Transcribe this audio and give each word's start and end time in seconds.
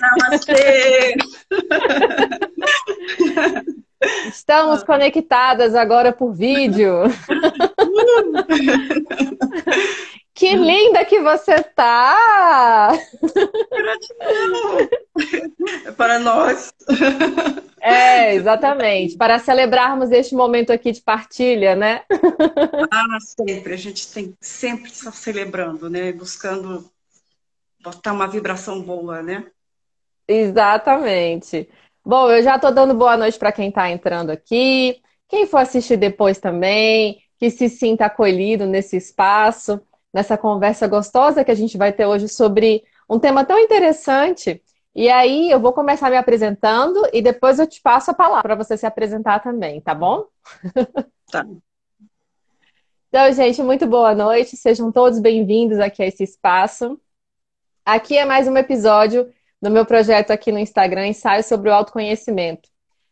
Namastê! 0.00 1.16
Estamos 4.28 4.82
conectadas 4.84 5.74
agora 5.74 6.12
por 6.12 6.32
vídeo. 6.32 7.02
Que 10.34 10.54
linda 10.54 11.04
que 11.04 11.20
você 11.20 11.60
tá! 11.64 12.90
Gratidão! 13.70 14.88
É 15.84 15.90
para 15.90 16.20
nós. 16.20 16.72
É, 17.80 18.34
exatamente. 18.36 19.16
Para 19.16 19.40
celebrarmos 19.40 20.12
este 20.12 20.36
momento 20.36 20.72
aqui 20.72 20.92
de 20.92 21.00
partilha, 21.00 21.74
né? 21.74 22.02
Ah, 22.88 23.18
sempre. 23.20 23.74
A 23.74 23.76
gente 23.76 24.12
tem 24.12 24.32
sempre 24.40 24.90
estar 24.90 25.10
celebrando, 25.12 25.90
né? 25.90 26.12
Buscando 26.12 26.88
botar 27.82 28.12
uma 28.12 28.28
vibração 28.28 28.80
boa, 28.80 29.20
né? 29.22 29.44
Exatamente. 30.28 31.68
Bom, 32.04 32.30
eu 32.30 32.42
já 32.42 32.56
estou 32.56 32.70
dando 32.72 32.94
boa 32.94 33.16
noite 33.16 33.38
para 33.38 33.50
quem 33.50 33.70
está 33.70 33.90
entrando 33.90 34.30
aqui. 34.30 35.00
Quem 35.26 35.46
for 35.46 35.58
assistir 35.58 35.96
depois 35.96 36.38
também, 36.38 37.20
que 37.38 37.50
se 37.50 37.68
sinta 37.68 38.06
acolhido 38.06 38.66
nesse 38.66 38.96
espaço, 38.96 39.80
nessa 40.12 40.36
conversa 40.36 40.86
gostosa 40.86 41.44
que 41.44 41.50
a 41.50 41.54
gente 41.54 41.78
vai 41.78 41.92
ter 41.92 42.06
hoje 42.06 42.28
sobre 42.28 42.84
um 43.08 43.18
tema 43.18 43.44
tão 43.44 43.58
interessante. 43.58 44.62
E 44.94 45.08
aí 45.08 45.50
eu 45.50 45.60
vou 45.60 45.72
começar 45.72 46.10
me 46.10 46.16
apresentando 46.16 47.08
e 47.12 47.22
depois 47.22 47.58
eu 47.58 47.66
te 47.66 47.80
passo 47.80 48.10
a 48.10 48.14
palavra 48.14 48.42
para 48.42 48.54
você 48.54 48.76
se 48.76 48.86
apresentar 48.86 49.40
também, 49.40 49.80
tá 49.80 49.94
bom? 49.94 50.26
Tá. 51.30 51.44
Então, 53.10 53.30
gente, 53.32 53.62
muito 53.62 53.86
boa 53.86 54.14
noite. 54.14 54.56
Sejam 54.56 54.90
todos 54.90 55.18
bem-vindos 55.18 55.78
aqui 55.78 56.02
a 56.02 56.06
esse 56.06 56.24
espaço. 56.24 56.98
Aqui 57.84 58.16
é 58.16 58.24
mais 58.24 58.48
um 58.48 58.56
episódio 58.56 59.30
do 59.60 59.70
meu 59.70 59.84
projeto 59.84 60.30
aqui 60.30 60.52
no 60.52 60.58
Instagram, 60.58 61.08
Ensaio 61.08 61.42
sobre 61.42 61.68
o 61.68 61.74
Autoconhecimento. 61.74 62.68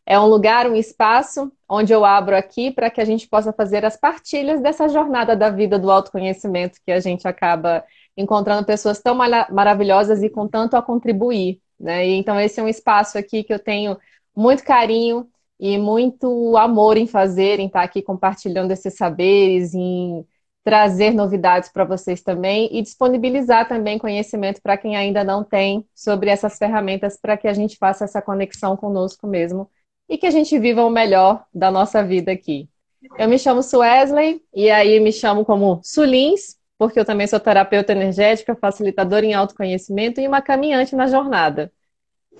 É 0.06 0.18
um 0.20 0.26
lugar, 0.26 0.70
um 0.70 0.76
espaço 0.76 1.50
onde 1.68 1.92
eu 1.92 2.04
abro 2.04 2.36
aqui 2.36 2.70
para 2.70 2.88
que 2.88 3.00
a 3.00 3.04
gente 3.04 3.28
possa 3.28 3.52
fazer 3.52 3.84
as 3.84 3.96
partilhas 3.96 4.60
dessa 4.60 4.88
jornada 4.88 5.34
da 5.34 5.50
vida 5.50 5.80
do 5.80 5.90
autoconhecimento 5.90 6.78
que 6.86 6.92
a 6.92 7.00
gente 7.00 7.26
acaba 7.26 7.84
encontrando 8.16 8.64
pessoas 8.64 9.00
tão 9.00 9.16
maravilhosas 9.16 10.22
e 10.22 10.30
com 10.30 10.46
tanto 10.46 10.76
a 10.76 10.82
contribuir. 10.82 11.60
Né? 11.78 12.06
E, 12.06 12.14
então, 12.14 12.38
esse 12.40 12.60
é 12.60 12.62
um 12.62 12.68
espaço 12.68 13.18
aqui 13.18 13.42
que 13.42 13.52
eu 13.52 13.58
tenho 13.58 13.98
muito 14.34 14.62
carinho 14.62 15.28
e 15.58 15.76
muito 15.76 16.56
amor 16.56 16.96
em 16.96 17.08
fazer, 17.08 17.58
em 17.58 17.66
estar 17.66 17.82
aqui 17.82 18.00
compartilhando 18.00 18.70
esses 18.70 18.94
saberes, 18.94 19.74
em 19.74 20.24
trazer 20.66 21.12
novidades 21.12 21.68
para 21.68 21.84
vocês 21.84 22.20
também 22.20 22.68
e 22.72 22.82
disponibilizar 22.82 23.68
também 23.68 24.00
conhecimento 24.00 24.60
para 24.60 24.76
quem 24.76 24.96
ainda 24.96 25.22
não 25.22 25.44
tem 25.44 25.86
sobre 25.94 26.28
essas 26.28 26.58
ferramentas 26.58 27.16
para 27.16 27.36
que 27.36 27.46
a 27.46 27.52
gente 27.52 27.76
faça 27.78 28.02
essa 28.02 28.20
conexão 28.20 28.76
conosco 28.76 29.28
mesmo 29.28 29.70
e 30.08 30.18
que 30.18 30.26
a 30.26 30.30
gente 30.32 30.58
viva 30.58 30.84
o 30.84 30.90
melhor 30.90 31.46
da 31.54 31.70
nossa 31.70 32.02
vida 32.02 32.32
aqui. 32.32 32.68
Eu 33.16 33.28
me 33.28 33.38
chamo 33.38 33.62
Suesley 33.62 34.42
e 34.52 34.68
aí 34.68 34.98
me 34.98 35.12
chamo 35.12 35.44
como 35.44 35.78
Sulins, 35.84 36.56
porque 36.76 36.98
eu 36.98 37.04
também 37.04 37.28
sou 37.28 37.38
terapeuta 37.38 37.92
energética, 37.92 38.56
facilitadora 38.56 39.24
em 39.24 39.34
autoconhecimento 39.34 40.20
e 40.20 40.26
uma 40.26 40.42
caminhante 40.42 40.96
na 40.96 41.06
jornada. 41.06 41.72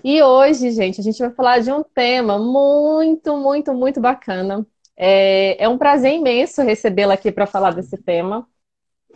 E 0.03 0.21
hoje, 0.21 0.73
gente, 0.73 1.01
a 1.01 1.05
gente 1.05 1.21
vai 1.21 1.31
falar 1.31 1.61
de 1.61 1.71
um 1.71 1.85
tema 1.85 2.41
muito, 2.41 3.37
muito, 3.37 3.73
muito 3.73 4.01
bacana, 4.01 4.67
é, 4.97 5.63
é 5.63 5.69
um 5.69 5.79
prazer 5.79 6.13
imenso 6.15 6.63
recebê-la 6.63 7.15
aqui 7.15 7.31
para 7.31 7.47
falar 7.47 7.73
desse 7.75 7.97
tema. 7.99 8.47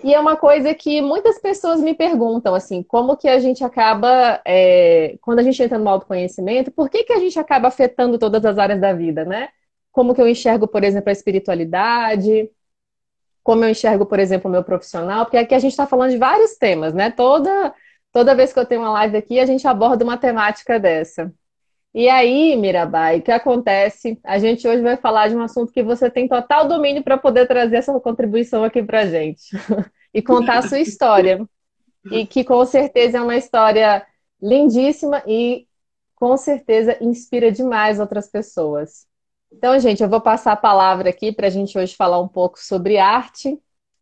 E 0.03 0.15
é 0.15 0.21
uma 0.21 0.37
coisa 0.37 0.75
que 0.75 1.03
muitas 1.03 1.39
pessoas 1.39 1.81
me 1.81 1.95
perguntam, 1.95 2.55
assim, 2.55 2.83
como 2.83 3.17
que 3.17 3.29
a 3.29 3.39
gente 3.39 3.63
acaba, 3.63 4.41
é, 4.47 5.19
quando 5.21 5.41
a 5.41 5.43
gente 5.43 5.63
entra 5.63 5.79
no 5.79 5.89
autoconhecimento, 5.91 6.71
por 6.71 6.89
que, 6.89 7.05
que 7.05 7.13
a 7.13 7.19
gente 7.19 7.39
acaba 7.39 7.69
afetando 7.69 8.19
todas 8.19 8.45
as 8.45 8.59
áreas 8.59 8.81
da 8.81 8.93
vida, 8.95 9.25
né? 9.25 9.51
Como 9.93 10.15
que 10.15 10.23
eu 10.23 10.29
enxergo, 10.29 10.67
por 10.67 10.85
exemplo, 10.85 11.11
a 11.11 11.13
espiritualidade, 11.13 12.51
como 13.43 13.65
eu 13.65 13.71
enxergo, 13.71 14.07
por 14.07 14.19
exemplo, 14.19 14.49
o 14.49 14.53
meu 14.53 14.65
profissional, 14.65 15.25
porque 15.27 15.37
aqui 15.37 15.55
a 15.55 15.59
gente 15.59 15.73
está 15.73 15.87
falando 15.87 16.11
de 16.13 16.19
vários 16.19 16.57
temas, 16.57 16.95
né? 16.95 17.11
Toda, 17.11 17.75
toda 18.13 18.35
vez 18.35 18.53
que 18.53 18.59
eu 18.59 18.67
tenho 18.67 18.83
uma 18.83 18.93
live 18.93 19.17
aqui, 19.19 19.39
a 19.41 19.47
gente 19.47 19.67
aborda 19.67 20.05
uma 20.05 20.17
temática 20.17 20.79
dessa. 20.79 21.33
E 21.93 22.09
aí, 22.09 22.55
Mirabai, 22.57 23.19
o 23.19 23.23
que 23.23 23.33
acontece? 23.33 24.19
A 24.25 24.39
gente 24.39 24.67
hoje 24.67 24.81
vai 24.83 24.97
falar 24.97 25.29
de 25.29 25.35
um 25.37 25.43
assunto 25.43 25.73
que 25.73 25.83
você 25.83 26.09
tem 26.09 26.29
total 26.29 26.69
domínio 26.69 27.03
para 27.03 27.19
poder 27.19 27.47
trazer 27.49 27.77
essa 27.77 27.99
contribuição 28.01 28.63
aqui 28.63 28.81
para 28.83 29.07
gente 29.07 29.51
e 30.15 30.23
contar 30.23 30.59
a 30.59 30.63
sua 30.63 30.79
história. 30.79 31.45
E 32.11 32.27
que 32.27 32.45
com 32.45 32.65
certeza 32.67 33.19
é 33.19 33.23
uma 33.23 33.37
história 33.37 34.07
lindíssima 34.43 35.23
e 35.27 35.67
com 36.17 36.37
certeza 36.37 36.97
inspira 37.03 37.53
demais 37.53 38.01
outras 38.01 38.29
pessoas. 38.31 39.07
Então, 39.53 39.79
gente, 39.81 40.03
eu 40.03 40.09
vou 40.09 40.21
passar 40.21 40.53
a 40.53 40.57
palavra 40.57 41.11
aqui 41.11 41.33
para 41.33 41.49
a 41.49 41.51
gente 41.51 41.79
hoje 41.79 41.97
falar 41.97 42.21
um 42.21 42.29
pouco 42.29 42.59
sobre 42.61 42.99
arte, 42.99 43.61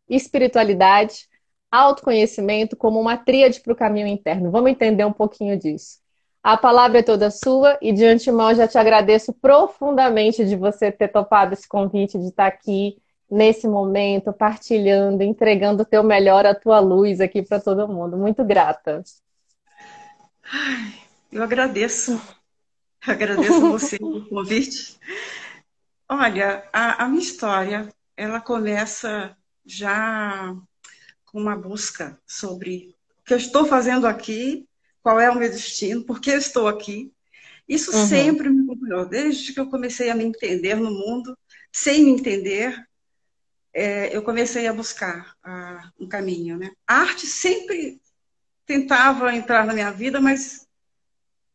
espiritualidade, 0.09 1.29
autoconhecimento 1.71 2.77
como 2.77 3.01
uma 3.01 3.17
tríade 3.17 3.61
para 3.61 3.73
o 3.73 3.77
caminho 3.77 4.07
interno. 4.07 4.51
Vamos 4.51 4.71
entender 4.71 5.05
um 5.05 5.13
pouquinho 5.13 5.59
disso. 5.59 5.99
A 6.49 6.57
palavra 6.57 7.01
é 7.01 7.03
toda 7.03 7.31
sua 7.31 7.77
e 7.83 7.93
de 7.93 8.07
antemão 8.07 8.55
já 8.55 8.67
te 8.67 8.79
agradeço 8.79 9.35
profundamente 9.35 10.47
de 10.47 10.57
você 10.57 10.91
ter 10.91 11.09
topado 11.09 11.53
esse 11.53 11.69
convite 11.69 12.19
de 12.19 12.29
estar 12.29 12.47
aqui 12.47 12.97
nesse 13.31 13.69
momento, 13.69 14.33
partilhando, 14.33 15.23
entregando 15.23 15.83
o 15.83 15.85
teu 15.85 16.03
melhor, 16.03 16.47
a 16.47 16.55
tua 16.55 16.81
luz 16.81 17.21
aqui 17.21 17.43
para 17.43 17.61
todo 17.61 17.87
mundo. 17.87 18.17
Muito 18.17 18.43
grata. 18.47 19.05
Ai, 20.51 20.95
eu 21.31 21.43
agradeço. 21.43 22.19
agradeço 23.07 23.67
a 23.67 23.69
você 23.69 23.99
pelo 23.99 24.27
convite. 24.27 24.99
Olha, 26.09 26.65
a, 26.73 27.05
a 27.05 27.09
minha 27.09 27.21
história, 27.21 27.93
ela 28.17 28.41
começa 28.41 29.37
já 29.67 30.57
com 31.27 31.43
uma 31.43 31.55
busca 31.55 32.19
sobre 32.27 32.97
o 33.21 33.25
que 33.27 33.35
eu 33.35 33.37
estou 33.37 33.67
fazendo 33.67 34.07
aqui 34.07 34.67
qual 35.03 35.21
é 35.21 35.31
o 35.31 35.35
meu 35.35 35.49
destino, 35.49 36.05
por 36.05 36.21
que 36.21 36.31
eu 36.31 36.39
estou 36.39 36.69
aqui. 36.69 37.13
Isso 37.69 37.95
uhum. 37.95 38.07
sempre 38.07 38.49
me 38.49 38.65
acompanhou, 38.65 39.07
desde 39.07 39.53
que 39.53 39.61
eu 39.61 39.69
comecei 39.69 40.11
a 40.11 40.15
me 40.15 40.25
entender 40.25 40.75
no 40.75 40.91
mundo, 40.91 41.37
sem 41.71 42.05
me 42.05 42.11
entender, 42.13 42.83
é, 43.75 44.17
eu 44.17 44.23
comecei 44.23 44.67
a 44.67 44.73
buscar 44.73 45.35
uh, 45.45 46.05
um 46.05 46.09
caminho. 46.09 46.59
Né? 46.59 46.71
A 46.87 46.97
arte 46.97 47.27
sempre 47.27 48.01
tentava 48.67 49.35
entrar 49.35 49.67
na 49.67 49.75
minha 49.75 49.91
vida, 49.91 50.21
mas 50.21 50.67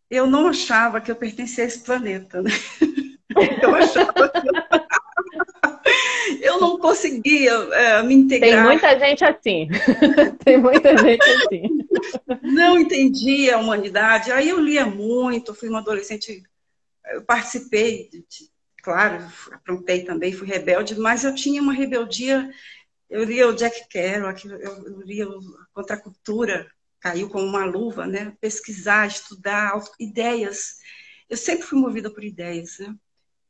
eu 0.09 0.27
não 0.27 0.47
achava 0.47 1.01
que 1.01 1.11
eu 1.11 1.15
pertencia 1.15 1.63
a 1.63 1.67
esse 1.67 1.79
planeta. 1.79 2.41
Né? 2.41 2.51
Eu 3.63 3.73
achava 3.73 4.29
que 4.29 4.47
eu 4.47 4.53
não 6.63 6.77
conseguia 6.77 7.51
é, 7.51 8.03
me 8.03 8.15
integrar. 8.15 8.51
Tem 8.51 8.63
muita 8.63 8.99
gente 8.99 9.23
assim. 9.25 9.67
Tem 10.43 10.57
muita 10.57 10.97
gente 10.97 11.23
assim. 11.23 11.63
Não 12.41 12.79
entendia 12.79 13.55
a 13.55 13.59
humanidade. 13.59 14.31
Aí 14.31 14.49
eu 14.49 14.59
lia 14.59 14.85
muito, 14.85 15.53
fui 15.53 15.69
uma 15.69 15.79
adolescente, 15.79 16.41
eu 17.11 17.23
participei, 17.23 18.09
de, 18.09 18.49
claro, 18.81 19.25
aprontei 19.51 20.03
também, 20.03 20.33
fui 20.33 20.47
rebelde, 20.47 20.97
mas 20.99 21.23
eu 21.23 21.35
tinha 21.35 21.61
uma 21.61 21.73
rebeldia. 21.73 22.49
Eu 23.09 23.23
lia 23.23 23.47
o 23.47 23.53
Jack 23.53 23.87
Kerouac, 23.89 24.47
eu, 24.47 24.57
eu 24.57 25.01
lia 25.01 25.25
a 25.25 25.65
contracultura, 25.73 26.67
caiu 26.99 27.29
como 27.29 27.45
uma 27.45 27.65
luva, 27.65 28.07
né? 28.07 28.33
Pesquisar, 28.39 29.05
estudar, 29.05 29.79
ideias. 29.99 30.77
Eu 31.29 31.37
sempre 31.37 31.63
fui 31.63 31.79
movida 31.79 32.09
por 32.09 32.23
ideias, 32.23 32.79
né? 32.79 32.95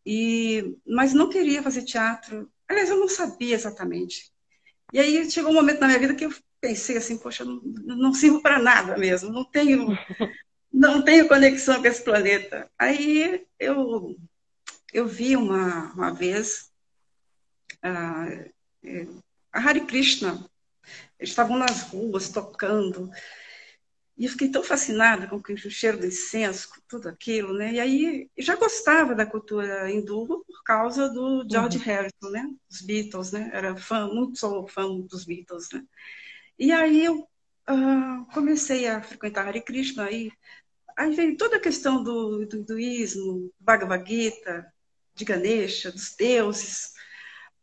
E, 0.05 0.75
mas 0.85 1.13
não 1.13 1.29
queria 1.29 1.63
fazer 1.63 1.83
teatro. 1.83 2.51
Aliás, 2.67 2.89
eu 2.89 2.99
não 2.99 3.07
sabia 3.07 3.55
exatamente. 3.55 4.31
E 4.91 4.99
aí 4.99 5.29
chegou 5.29 5.51
um 5.51 5.55
momento 5.55 5.79
na 5.79 5.87
minha 5.87 5.99
vida 5.99 6.15
que 6.15 6.25
eu 6.25 6.33
pensei 6.59 6.97
assim, 6.97 7.17
poxa, 7.17 7.43
não, 7.43 7.61
não 7.63 8.13
sirvo 8.13 8.41
para 8.41 8.59
nada 8.59 8.97
mesmo, 8.97 9.31
não 9.31 9.43
tenho, 9.43 9.87
não 10.71 11.03
tenho 11.03 11.27
conexão 11.27 11.81
com 11.81 11.87
esse 11.87 12.03
planeta. 12.03 12.69
Aí 12.77 13.45
eu, 13.59 14.15
eu 14.93 15.07
vi 15.07 15.35
uma, 15.35 15.91
uma 15.93 16.13
vez 16.13 16.71
a, 17.81 18.27
a 19.51 19.59
Hare 19.59 19.81
Krishna, 19.81 20.49
eles 21.19 21.31
estavam 21.31 21.57
nas 21.57 21.83
ruas 21.83 22.29
tocando, 22.29 23.09
e 24.15 24.25
eu 24.25 24.31
fiquei 24.31 24.49
tão 24.49 24.63
fascinada 24.63 25.27
com 25.27 25.37
o 25.37 25.57
cheiro 25.71 25.97
do 25.97 26.05
incenso, 26.05 26.69
com 26.69 26.81
tudo 26.87 27.09
aquilo, 27.09 27.53
né? 27.53 27.73
E 27.73 27.79
aí 27.79 28.29
já 28.37 28.55
gostava 28.55 29.15
da 29.15 29.25
cultura 29.25 29.91
hindu 29.91 30.27
por 30.27 30.63
causa 30.63 31.09
do 31.09 31.45
George 31.49 31.79
uhum. 31.79 31.83
Harrison, 31.83 32.29
né? 32.29 32.47
Dos 32.69 32.81
Beatles, 32.81 33.31
né? 33.31 33.49
Era 33.51 33.75
fã, 33.75 34.07
muito 34.07 34.37
sou 34.37 34.67
fã 34.67 34.83
dos 35.01 35.25
Beatles, 35.25 35.69
né? 35.71 35.83
E 36.59 36.71
aí 36.71 37.05
eu 37.05 37.27
uh, 37.69 38.25
comecei 38.33 38.87
a 38.87 39.01
frequentar 39.01 39.47
Hare 39.47 39.61
Krishna, 39.61 40.05
aí, 40.05 40.31
aí 40.95 41.15
veio 41.15 41.35
toda 41.35 41.57
a 41.57 41.61
questão 41.61 42.03
do, 42.03 42.45
do 42.45 42.57
hinduísmo, 42.57 43.51
Bhagavad 43.59 44.07
Gita, 44.07 44.71
de 45.15 45.25
Ganesha, 45.25 45.91
dos 45.91 46.15
deuses, 46.15 46.93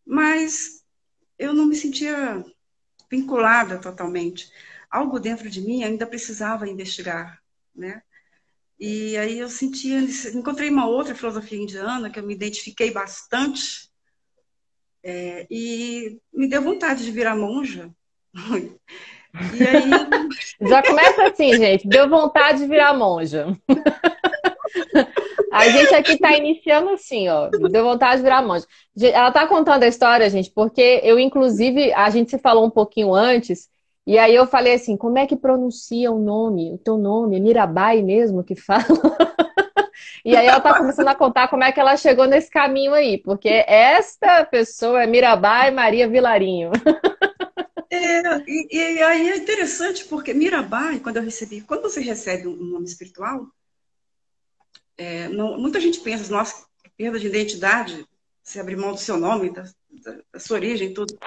mas 0.05 0.85
eu 1.39 1.53
não 1.53 1.67
me 1.67 1.77
sentia 1.77 2.45
vinculada 3.09 3.79
totalmente 3.79 4.51
algo 4.91 5.21
dentro 5.21 5.49
de 5.49 5.61
mim 5.61 5.85
ainda 5.85 6.07
precisava 6.07 6.69
investigar, 6.69 7.41
né? 7.75 8.03
E 8.79 9.17
aí 9.19 9.39
eu 9.39 9.49
senti, 9.49 9.93
encontrei 10.35 10.71
uma 10.71 10.87
outra 10.87 11.15
filosofia 11.15 11.61
indiana 11.61 12.09
que 12.09 12.19
eu 12.19 12.27
me 12.27 12.35
identifiquei 12.35 12.91
bastante 12.91 13.91
é, 15.03 15.47
e 15.51 16.19
me 16.33 16.49
deu 16.49 16.63
vontade 16.63 17.05
de 17.05 17.11
virar 17.11 17.37
monja. 17.37 17.91
E 19.33 19.63
aí... 19.63 20.69
Já 20.69 20.83
começa 20.83 21.23
assim, 21.29 21.55
gente, 21.57 21.87
deu 21.87 22.09
vontade 22.09 22.59
de 22.59 22.67
virar 22.67 22.93
monja. 22.95 23.47
A 25.53 25.69
gente 25.69 25.95
aqui 25.95 26.13
está 26.15 26.37
iniciando 26.37 26.91
assim, 26.91 27.29
ó. 27.29 27.49
Deu 27.49 27.85
vontade 27.85 28.17
de 28.17 28.23
virar 28.25 28.43
monja. 28.43 28.67
Ela 29.01 29.29
está 29.29 29.47
contando 29.47 29.85
a 29.85 29.87
história, 29.87 30.29
gente, 30.29 30.51
porque 30.51 31.01
eu, 31.05 31.17
inclusive, 31.17 31.93
a 31.93 32.11
gente 32.11 32.29
se 32.29 32.39
falou 32.39 32.67
um 32.67 32.71
pouquinho 32.71 33.15
antes 33.15 33.69
e 34.07 34.19
aí 34.19 34.35
eu 34.35 34.47
falei 34.47 34.75
assim, 34.75 34.97
como 34.97 35.19
é 35.19 35.27
que 35.27 35.37
pronuncia 35.37 36.11
o 36.11 36.19
nome, 36.19 36.73
o 36.73 36.79
teu 36.79 36.97
nome? 36.97 37.37
É 37.37 37.41
Mirabai 37.41 38.03
mesmo 38.03 38.43
que 38.43 38.55
fala? 38.55 38.85
e 40.25 40.37
aí 40.37 40.47
ela 40.47 40.61
tá 40.61 40.77
começando 40.77 41.09
a 41.09 41.15
contar 41.15 41.49
como 41.49 41.63
é 41.63 41.71
que 41.71 41.79
ela 41.79 41.97
chegou 41.97 42.27
nesse 42.27 42.51
caminho 42.51 42.95
aí, 42.95 43.19
porque 43.19 43.65
esta 43.67 44.45
pessoa 44.45 45.03
é 45.03 45.07
Mirabai 45.07 45.71
Maria 45.71 46.09
Vilarinho. 46.09 46.71
É, 47.93 48.23
e, 48.47 48.69
e, 48.71 49.03
aí 49.03 49.31
é 49.31 49.37
interessante 49.37 50.05
porque 50.05 50.33
Mirabai, 50.33 51.01
quando 51.01 51.17
eu 51.17 51.23
recebi, 51.23 51.61
quando 51.61 51.83
você 51.83 52.01
recebe 52.01 52.47
um 52.47 52.55
nome 52.55 52.87
espiritual, 52.87 53.47
é, 54.97 55.29
não, 55.29 55.59
muita 55.59 55.81
gente 55.81 56.01
pensa, 56.01 56.31
nossa, 56.31 56.67
perda 56.97 57.19
de 57.19 57.27
identidade, 57.27 58.07
você 58.43 58.61
abrir 58.61 58.77
mão 58.77 58.93
do 58.93 58.99
seu 58.99 59.17
nome, 59.17 59.51
da, 59.51 59.63
da, 59.63 60.19
da 60.33 60.39
sua 60.39 60.57
origem, 60.57 60.95
tudo. 60.95 61.19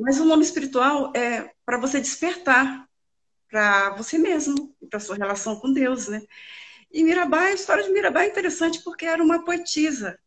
Mas 0.00 0.18
o 0.18 0.24
nome 0.24 0.42
espiritual 0.42 1.12
é 1.14 1.52
para 1.64 1.78
você 1.78 2.00
despertar 2.00 2.88
para 3.50 3.90
você 3.96 4.16
mesmo, 4.16 4.74
para 4.88 5.00
sua 5.00 5.16
relação 5.16 5.56
com 5.56 5.72
Deus, 5.72 6.06
né? 6.08 6.22
E 6.92 7.02
Mirabai, 7.02 7.50
a 7.50 7.54
história 7.54 7.82
de 7.82 7.90
Mirabai 7.90 8.26
é 8.26 8.30
interessante 8.30 8.82
porque 8.82 9.04
era 9.04 9.22
uma 9.22 9.44
poetisa, 9.44 10.18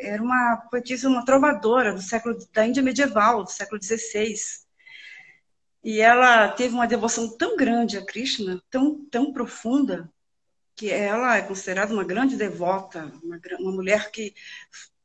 era 0.00 0.22
uma 0.22 0.56
poetisa, 0.70 1.08
uma 1.08 1.24
trovadora 1.24 1.92
do 1.92 2.02
século 2.02 2.36
da 2.52 2.66
Índia 2.66 2.82
medieval, 2.82 3.42
do 3.42 3.50
século 3.50 3.82
XVI. 3.82 4.34
E 5.82 6.00
ela 6.00 6.48
teve 6.48 6.74
uma 6.74 6.86
devoção 6.86 7.36
tão 7.36 7.56
grande 7.56 7.96
a 7.96 8.04
Krishna, 8.04 8.62
tão 8.70 9.04
tão 9.10 9.32
profunda, 9.32 10.10
que 10.74 10.90
ela 10.90 11.36
é 11.38 11.42
considerada 11.42 11.92
uma 11.92 12.04
grande 12.04 12.36
devota, 12.36 13.10
uma, 13.22 13.40
uma 13.58 13.72
mulher 13.72 14.10
que 14.10 14.34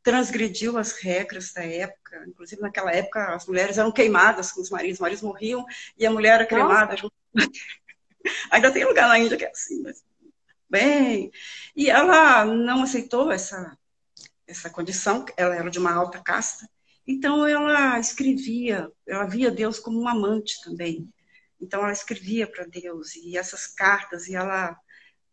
transgrediu 0.03 0.77
as 0.77 0.94
regras 0.94 1.53
da 1.53 1.63
época. 1.63 2.24
Inclusive, 2.27 2.62
naquela 2.62 2.92
época, 2.92 3.36
as 3.36 3.45
mulheres 3.45 3.77
eram 3.77 3.92
queimadas 3.92 4.51
com 4.51 4.62
os 4.62 4.69
maridos, 4.69 4.95
os 4.95 5.01
maridos 5.01 5.24
morriam 5.24 5.65
e 5.98 6.06
a 6.06 6.12
mulher 6.12 6.36
era 6.36 6.45
cremada. 6.45 6.98
Junto... 6.98 7.13
Ainda 8.51 8.71
tem 8.71 8.86
lugar 8.86 9.07
na 9.07 9.18
Índia 9.18 9.38
que 9.38 9.45
é 9.45 9.51
assim, 9.51 9.81
mas 9.81 10.03
bem. 10.69 11.31
E 11.75 11.89
ela 11.89 12.45
não 12.45 12.83
aceitou 12.83 13.31
essa, 13.31 13.77
essa 14.48 14.69
condição, 14.69 15.25
ela 15.36 15.56
era 15.56 15.69
de 15.69 15.80
uma 15.80 15.94
alta 15.94 16.19
casta. 16.19 16.69
Então, 17.06 17.45
ela 17.45 18.00
escrevia, 18.00 18.89
ela 19.06 19.25
via 19.25 19.51
Deus 19.51 19.80
como 19.80 20.00
um 20.00 20.07
amante 20.07 20.62
também. 20.63 21.12
Então, 21.59 21.81
ela 21.81 21.92
escrevia 21.92 22.47
para 22.47 22.65
Deus 22.65 23.15
e 23.15 23.38
essas 23.38 23.68
cartas, 23.68 24.27
e 24.27 24.36
ela 24.36 24.77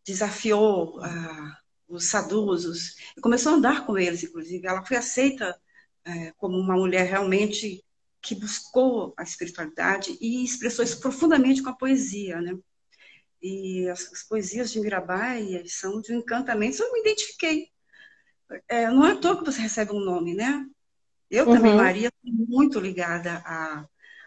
desafiou 0.05 0.99
a 1.01 1.57
os 1.89 2.05
saduzos, 2.05 2.95
e 3.17 3.21
começou 3.21 3.51
a 3.51 3.55
andar 3.55 3.85
com 3.85 3.97
eles, 3.97 4.23
inclusive. 4.23 4.65
Ela 4.67 4.85
foi 4.85 4.95
aceita 4.95 5.59
é, 6.05 6.31
como 6.37 6.57
uma 6.57 6.75
mulher 6.75 7.05
realmente 7.07 7.83
que 8.21 8.35
buscou 8.35 9.13
a 9.17 9.23
espiritualidade 9.23 10.17
e 10.21 10.43
expressou 10.43 10.83
isso 10.85 10.99
profundamente 10.99 11.63
com 11.63 11.69
a 11.69 11.75
poesia, 11.75 12.39
né? 12.41 12.57
E 13.41 13.87
as, 13.89 14.11
as 14.11 14.23
poesias 14.23 14.71
de 14.71 14.79
Mirabai 14.79 15.63
são 15.67 16.01
de 16.01 16.13
um 16.13 16.19
encantamento, 16.19 16.81
eu 16.81 16.91
me 16.91 16.99
identifiquei. 16.99 17.69
É, 18.67 18.89
não 18.89 19.05
é 19.05 19.11
à 19.13 19.15
toa 19.15 19.37
que 19.37 19.45
você 19.45 19.61
recebe 19.61 19.91
um 19.91 19.99
nome, 19.99 20.33
né? 20.33 20.65
Eu 21.29 21.47
uhum. 21.47 21.55
também, 21.55 21.75
Maria, 21.75 22.11
muito 22.23 22.79
ligada 22.79 23.41
à, 23.45 23.85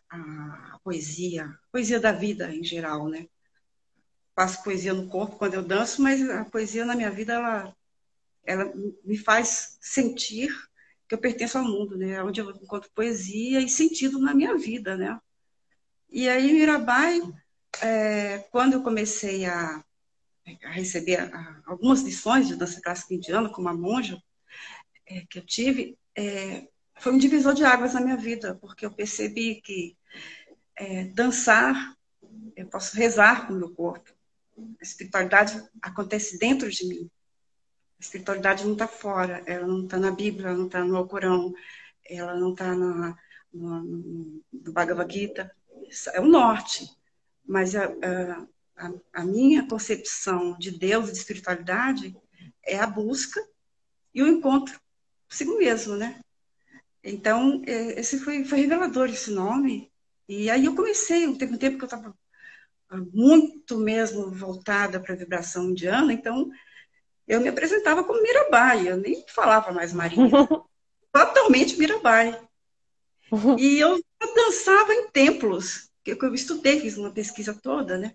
à 0.09 0.79
poesia, 0.83 1.53
poesia 1.71 2.01
da 2.01 2.13
vida 2.13 2.55
em 2.55 2.63
geral, 2.63 3.09
né? 3.09 3.27
Faço 4.35 4.63
poesia 4.63 4.95
no 4.95 5.09
corpo 5.09 5.37
quando 5.37 5.55
eu 5.55 5.63
danço, 5.63 6.03
mas 6.03 6.29
a 6.29 6.45
poesia 6.45 6.85
na 6.85 6.95
minha 6.95 7.11
vida 7.11 7.35
ela, 7.35 7.77
ela 8.45 8.73
me 9.05 9.17
faz 9.17 9.77
sentir 9.81 10.51
que 11.09 11.15
eu 11.15 11.19
pertenço 11.19 11.59
ao 11.59 11.65
mundo, 11.65 11.97
né? 11.97 12.23
Onde 12.23 12.41
eu 12.41 12.51
encontro 12.51 12.91
poesia 12.95 13.61
e 13.61 13.69
sentido 13.69 14.19
na 14.19 14.35
minha 14.35 14.57
vida, 14.57 14.97
né? 14.97 15.21
E 16.11 16.29
aí 16.29 16.53
Mirabai, 16.53 17.21
é, 17.83 18.39
quando 18.51 18.75
eu 18.75 18.83
comecei 18.83 19.45
a, 19.45 19.85
a 20.65 20.71
receber 20.71 21.21
a, 21.21 21.63
algumas 21.67 22.03
lições 22.03 22.49
de 22.49 22.57
dança 22.57 22.81
clássica 22.81 23.15
indiana 23.15 23.49
com 23.49 23.61
uma 23.61 23.75
monja 23.75 24.23
é, 25.07 25.25
que 25.29 25.39
eu 25.39 25.45
tive, 25.45 25.99
é, 26.17 26.67
foi 26.97 27.13
um 27.13 27.19
divisor 27.19 27.55
de 27.55 27.65
águas 27.65 27.95
na 27.95 28.01
minha 28.01 28.17
vida, 28.17 28.57
porque 28.61 28.87
eu 28.87 28.91
percebi 28.91 29.61
que 29.61 29.97
é, 30.77 31.05
dançar, 31.05 31.97
eu 32.57 32.67
posso 32.69 32.97
rezar 32.97 33.47
com 33.47 33.53
o 33.53 33.57
meu 33.57 33.75
corpo, 33.75 34.13
a 34.59 34.83
espiritualidade 34.83 35.63
acontece 35.81 36.39
dentro 36.39 36.71
de 36.71 36.87
mim. 36.87 37.11
A 37.99 38.03
espiritualidade 38.03 38.65
não 38.65 38.73
está 38.73 38.89
fora, 38.89 39.43
ela 39.47 39.67
não 39.67 39.85
está 39.85 39.99
na 39.99 40.11
Bíblia, 40.11 40.49
ela 40.49 40.59
não 40.59 40.67
está 40.67 40.85
no 40.85 40.97
Alcorão, 40.97 41.55
ela 42.05 42.35
não 42.35 42.53
está 42.53 42.75
no, 42.75 43.17
no, 43.53 44.43
no 44.53 44.73
Bhagavad 44.73 45.13
Gita. 45.13 45.55
É 46.13 46.21
o 46.21 46.27
norte. 46.27 46.87
Mas 47.47 47.75
a, 47.75 47.85
a, 48.77 48.93
a 49.13 49.25
minha 49.25 49.67
concepção 49.67 50.57
de 50.59 50.71
Deus 50.71 51.09
e 51.09 51.13
de 51.13 51.19
espiritualidade 51.19 52.17
é 52.65 52.79
a 52.79 52.87
busca 52.87 53.41
e 54.15 54.23
o 54.23 54.29
encontro 54.29 54.81
consigo 55.29 55.57
mesmo, 55.57 55.97
né? 55.97 56.21
Então, 57.03 57.63
é, 57.67 57.99
esse 57.99 58.21
foi, 58.21 58.45
foi 58.45 58.61
revelador 58.61 59.09
esse 59.09 59.31
nome. 59.31 59.91
E 60.29 60.49
aí 60.51 60.65
eu 60.65 60.75
comecei, 60.75 61.33
teve 61.37 61.55
um 61.55 61.59
tempo 61.59 61.77
que 61.77 61.85
eu 61.85 61.87
estava 61.87 62.17
muito 62.97 63.79
mesmo 63.79 64.31
voltada 64.31 65.01
para 65.01 65.15
a 65.15 65.17
vibração 65.17 65.71
indiana, 65.71 66.13
então 66.13 66.51
eu 67.27 67.41
me 67.41 67.49
apresentava 67.49 68.05
como 68.05 68.23
Mirabai, 68.23 68.89
eu 68.89 68.97
nem 68.97 69.25
falava 69.29 69.73
mais 69.73 69.93
Maria. 69.93 70.17
Totalmente 71.13 71.79
Mirabai. 71.79 72.39
E 73.59 73.79
eu 73.79 74.01
dançava 74.35 74.93
em 74.93 75.09
templos, 75.09 75.91
que 76.05 76.17
eu 76.21 76.35
estudei, 76.35 76.81
fiz 76.81 76.97
uma 76.97 77.11
pesquisa 77.11 77.55
toda, 77.55 77.97
né? 77.97 78.13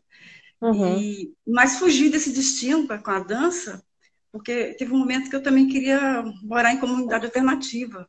Uhum. 0.62 1.00
E, 1.00 1.33
mas 1.45 1.77
fugi 1.80 2.09
desse 2.09 2.31
destino 2.31 2.88
com 2.88 3.11
a 3.11 3.19
dança, 3.19 3.83
porque 4.31 4.73
teve 4.73 4.94
um 4.94 4.97
momento 4.97 5.30
que 5.30 5.35
eu 5.35 5.44
também 5.44 5.68
queria 5.68 6.23
morar 6.44 6.73
em 6.73 6.80
comunidade 6.80 7.25
alternativa. 7.25 8.07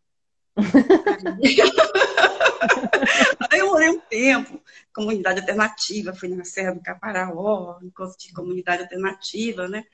Aí 3.51 3.61
eu 3.61 3.69
morei 3.69 3.89
um 3.89 4.01
tempo, 4.01 4.63
comunidade 4.93 5.41
alternativa, 5.41 6.15
fui 6.15 6.29
na 6.29 6.45
Serra 6.45 6.75
do 6.75 6.83
Caparaó, 6.83 7.79
encontro 7.83 8.17
de 8.19 8.33
comunidade 8.33 8.83
alternativa, 8.83 9.69
né? 9.69 9.85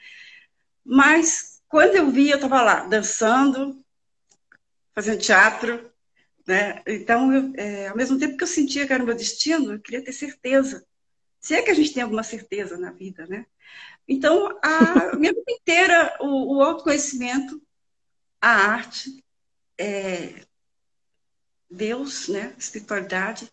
Mas 0.85 1.63
quando 1.69 1.97
eu 1.97 2.11
vi, 2.11 2.31
eu 2.31 2.37
estava 2.37 2.63
lá 2.63 2.87
dançando, 2.87 3.85
fazendo 4.95 5.21
teatro, 5.21 5.91
né? 6.47 6.83
Então, 6.87 7.33
eu, 7.33 7.53
é, 7.57 7.89
ao 7.89 7.97
mesmo 7.97 8.19
tempo 8.19 8.37
que 8.37 8.45
eu 8.45 8.49
sentia 8.49 8.87
que 8.87 8.93
era 8.93 9.03
o 9.03 9.07
meu 9.07 9.17
destino, 9.17 9.73
eu 9.73 9.81
queria 9.81 10.05
ter 10.05 10.13
certeza. 10.13 10.87
Se 11.41 11.55
é 11.55 11.63
que 11.63 11.71
a 11.71 11.75
gente 11.75 11.93
tem 11.93 12.03
alguma 12.03 12.23
certeza 12.23 12.79
na 12.79 12.91
vida, 12.91 13.27
né? 13.27 13.47
Então, 14.09 14.59
a 14.63 15.17
minha 15.17 15.33
vida 15.33 15.51
inteira, 15.51 16.17
o, 16.21 16.57
o 16.57 16.63
autoconhecimento, 16.63 17.61
a 18.41 18.51
arte, 18.51 19.25
é, 19.79 20.45
Deus, 21.71 22.29
né, 22.29 22.55
espiritualidade, 22.59 23.51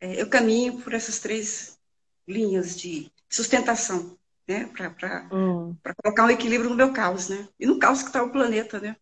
é, 0.00 0.20
eu 0.20 0.28
caminho 0.28 0.80
por 0.80 0.94
essas 0.94 1.18
três 1.18 1.78
linhas 2.26 2.76
de 2.76 3.10
sustentação, 3.28 4.16
né, 4.46 4.66
para 4.66 5.28
hum. 5.32 5.76
colocar 6.02 6.24
um 6.24 6.30
equilíbrio 6.30 6.70
no 6.70 6.76
meu 6.76 6.92
caos, 6.92 7.28
né, 7.28 7.48
e 7.58 7.66
no 7.66 7.78
caos 7.78 8.00
que 8.00 8.08
está 8.08 8.22
o 8.22 8.30
planeta, 8.30 8.80
né. 8.80 8.96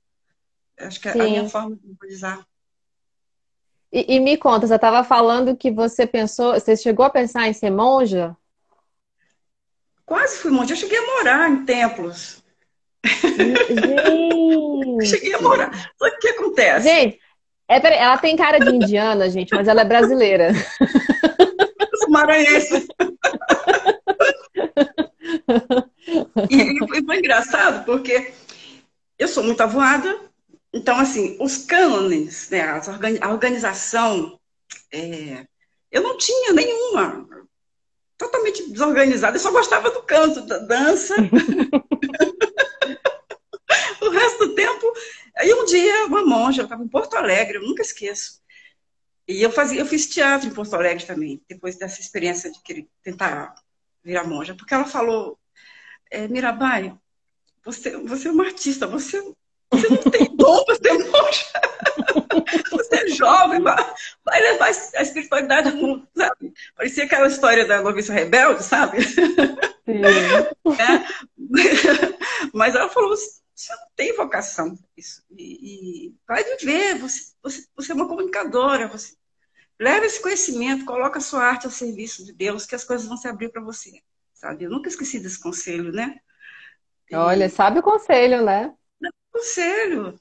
Acho 0.78 1.00
que 1.00 1.08
é 1.08 1.12
a 1.12 1.14
minha 1.14 1.48
forma 1.48 1.76
de 1.76 1.82
visualizar. 1.88 2.46
E, 3.90 4.16
e, 4.16 4.20
me 4.20 4.36
conta, 4.36 4.66
você 4.66 4.74
estava 4.74 5.02
falando 5.04 5.56
que 5.56 5.70
você 5.70 6.06
pensou, 6.06 6.52
você 6.52 6.76
chegou 6.76 7.06
a 7.06 7.10
pensar 7.10 7.48
em 7.48 7.52
ser 7.52 7.70
monja? 7.70 8.36
Quase 10.04 10.38
fui 10.38 10.50
monja. 10.50 10.74
Eu 10.74 10.76
cheguei 10.76 10.98
a 10.98 11.06
morar 11.06 11.50
em 11.50 11.64
templos. 11.64 12.44
Gente. 13.26 15.06
cheguei 15.06 15.34
a 15.34 15.40
morar. 15.40 15.92
Só 15.98 16.10
que 16.10 16.16
o 16.16 16.18
que 16.18 16.28
acontece? 16.28 16.88
Gente, 16.88 17.20
é, 17.68 17.80
peraí, 17.80 17.98
ela 17.98 18.16
tem 18.18 18.36
cara 18.36 18.60
de 18.60 18.70
indiana, 18.70 19.28
gente, 19.28 19.54
mas 19.54 19.66
ela 19.66 19.80
é 19.80 19.84
brasileira. 19.84 20.52
Maranhense. 22.08 22.86
e, 26.48 26.56
e, 26.56 27.04
foi 27.04 27.18
engraçado, 27.18 27.84
porque 27.84 28.32
eu 29.18 29.26
sou 29.26 29.42
muito 29.42 29.60
avoada, 29.60 30.16
então, 30.72 30.98
assim, 30.98 31.36
os 31.40 31.58
cânones, 31.58 32.48
né, 32.50 32.62
a 33.20 33.32
organização, 33.32 34.38
é, 34.92 35.44
eu 35.90 36.02
não 36.02 36.16
tinha 36.16 36.52
nenhuma, 36.52 37.26
totalmente 38.16 38.70
desorganizada, 38.70 39.36
eu 39.36 39.40
só 39.40 39.50
gostava 39.50 39.90
do 39.90 40.02
canto, 40.02 40.42
da 40.42 40.58
dança. 40.58 41.14
o 44.00 44.10
resto 44.10 44.46
do 44.46 44.54
tempo 44.54 44.92
dia, 45.66 46.06
uma 46.06 46.24
monja, 46.24 46.62
eu 46.62 46.64
estava 46.64 46.82
em 46.82 46.88
Porto 46.88 47.14
Alegre, 47.14 47.58
eu 47.58 47.62
nunca 47.62 47.82
esqueço. 47.82 48.40
E 49.28 49.42
eu, 49.42 49.50
fazia, 49.50 49.80
eu 49.80 49.86
fiz 49.86 50.06
teatro 50.06 50.48
em 50.48 50.54
Porto 50.54 50.74
Alegre 50.74 51.04
também, 51.04 51.42
depois 51.48 51.76
dessa 51.76 52.00
experiência 52.00 52.50
de 52.50 52.62
querer 52.62 52.86
tentar 53.02 53.54
virar 54.04 54.24
monja, 54.24 54.54
porque 54.54 54.72
ela 54.72 54.84
falou, 54.84 55.38
é, 56.10 56.28
Mirabai, 56.28 56.96
você, 57.64 57.96
você 57.96 58.28
é 58.28 58.30
uma 58.30 58.44
artista, 58.44 58.86
você, 58.86 59.20
você 59.68 59.88
não 59.88 59.96
tem 59.96 60.28
dom 60.36 60.64
para 60.64 60.76
ser 60.76 60.92
monja. 61.10 61.44
você 62.70 62.94
é 62.94 63.08
jovem, 63.08 63.60
vai, 63.60 63.94
vai 64.24 64.40
levar 64.40 64.66
a 64.66 65.02
espiritualidade 65.02 65.70
ao 65.70 65.76
mundo, 65.76 66.06
sabe? 66.16 66.54
Parecia 66.76 67.04
aquela 67.04 67.26
história 67.26 67.66
da 67.66 67.82
noviça 67.82 68.12
rebelde, 68.12 68.62
sabe? 68.62 68.98
É. 69.88 71.06
Mas 72.52 72.74
ela 72.74 72.88
falou, 72.88 73.14
você 73.56 73.72
não 73.74 73.88
tem 73.96 74.14
vocação 74.14 74.76
para 74.76 74.86
isso. 74.96 75.24
E, 75.30 76.08
e, 76.08 76.14
vai 76.28 76.44
viver, 76.44 76.98
você, 76.98 77.32
você, 77.42 77.66
você 77.74 77.92
é 77.92 77.94
uma 77.94 78.06
comunicadora, 78.06 78.86
você 78.86 79.14
leva 79.80 80.04
esse 80.04 80.20
conhecimento, 80.20 80.84
coloca 80.84 81.18
a 81.18 81.22
sua 81.22 81.42
arte 81.42 81.64
ao 81.64 81.72
serviço 81.72 82.24
de 82.24 82.34
Deus, 82.34 82.66
que 82.66 82.74
as 82.74 82.84
coisas 82.84 83.06
vão 83.06 83.16
se 83.16 83.26
abrir 83.26 83.48
para 83.48 83.62
você. 83.62 84.02
Sabe? 84.34 84.64
Eu 84.64 84.70
nunca 84.70 84.88
esqueci 84.88 85.18
desse 85.18 85.40
conselho, 85.40 85.90
né? 85.90 86.18
E... 87.10 87.16
Olha, 87.16 87.48
sabe 87.48 87.78
o 87.78 87.82
conselho, 87.82 88.44
né? 88.44 88.74
Conselho. 89.32 90.20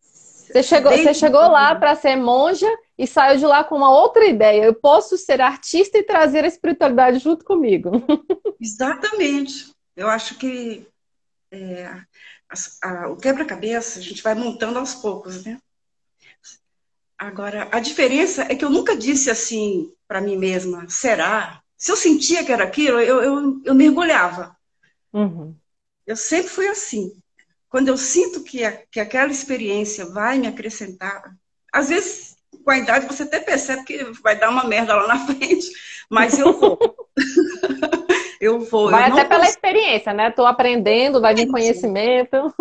Você 0.00 0.62
chegou, 0.62 0.92
você 0.92 1.14
chegou 1.14 1.40
lá 1.40 1.74
para 1.74 1.94
ser 1.94 2.16
monja 2.16 2.68
e 2.98 3.06
saiu 3.06 3.38
de 3.38 3.46
lá 3.46 3.62
com 3.62 3.76
uma 3.76 3.90
outra 3.90 4.26
ideia. 4.26 4.64
Eu 4.64 4.74
posso 4.74 5.16
ser 5.16 5.40
artista 5.40 5.98
e 5.98 6.02
trazer 6.02 6.44
a 6.44 6.48
espiritualidade 6.48 7.18
junto 7.18 7.44
comigo. 7.44 7.90
Exatamente. 8.60 9.72
Eu 9.96 10.08
acho 10.08 10.36
que 10.36 10.86
é, 11.52 12.00
a, 12.82 13.08
o 13.08 13.16
quebra-cabeça 13.16 13.98
a 13.98 14.02
gente 14.02 14.22
vai 14.22 14.34
montando 14.34 14.78
aos 14.78 14.94
poucos, 14.94 15.44
né? 15.44 15.60
Agora, 17.16 17.68
a 17.70 17.80
diferença 17.80 18.42
é 18.42 18.54
que 18.54 18.64
eu 18.64 18.70
nunca 18.70 18.96
disse 18.96 19.30
assim 19.30 19.92
para 20.08 20.20
mim 20.20 20.36
mesma, 20.36 20.88
será? 20.88 21.62
Se 21.76 21.92
eu 21.92 21.96
sentia 21.96 22.44
que 22.44 22.52
era 22.52 22.64
aquilo, 22.64 22.98
eu, 22.98 23.22
eu, 23.22 23.62
eu 23.64 23.74
mergulhava. 23.74 24.56
Uhum. 25.12 25.54
Eu 26.06 26.16
sempre 26.16 26.50
fui 26.50 26.66
assim. 26.66 27.12
Quando 27.68 27.88
eu 27.88 27.96
sinto 27.96 28.42
que, 28.42 28.64
a, 28.64 28.72
que 28.90 28.98
aquela 28.98 29.30
experiência 29.30 30.06
vai 30.06 30.38
me 30.38 30.46
acrescentar, 30.46 31.36
às 31.72 31.88
vezes, 31.88 32.36
com 32.64 32.70
a 32.70 32.78
idade, 32.78 33.06
você 33.06 33.22
até 33.22 33.38
percebe 33.38 33.84
que 33.84 34.02
vai 34.22 34.38
dar 34.38 34.50
uma 34.50 34.64
merda 34.66 34.94
lá 34.94 35.06
na 35.06 35.24
frente, 35.26 35.70
mas 36.08 36.38
eu 36.38 36.58
vou. 36.58 36.78
eu 38.40 38.60
vou. 38.60 38.90
Vai 38.90 39.10
eu 39.10 39.12
até 39.12 39.24
pela 39.24 39.46
experiência, 39.46 40.14
né? 40.14 40.30
Estou 40.30 40.46
aprendendo, 40.46 41.20
vai 41.20 41.34
vir 41.34 41.46
conhecimento. 41.46 42.54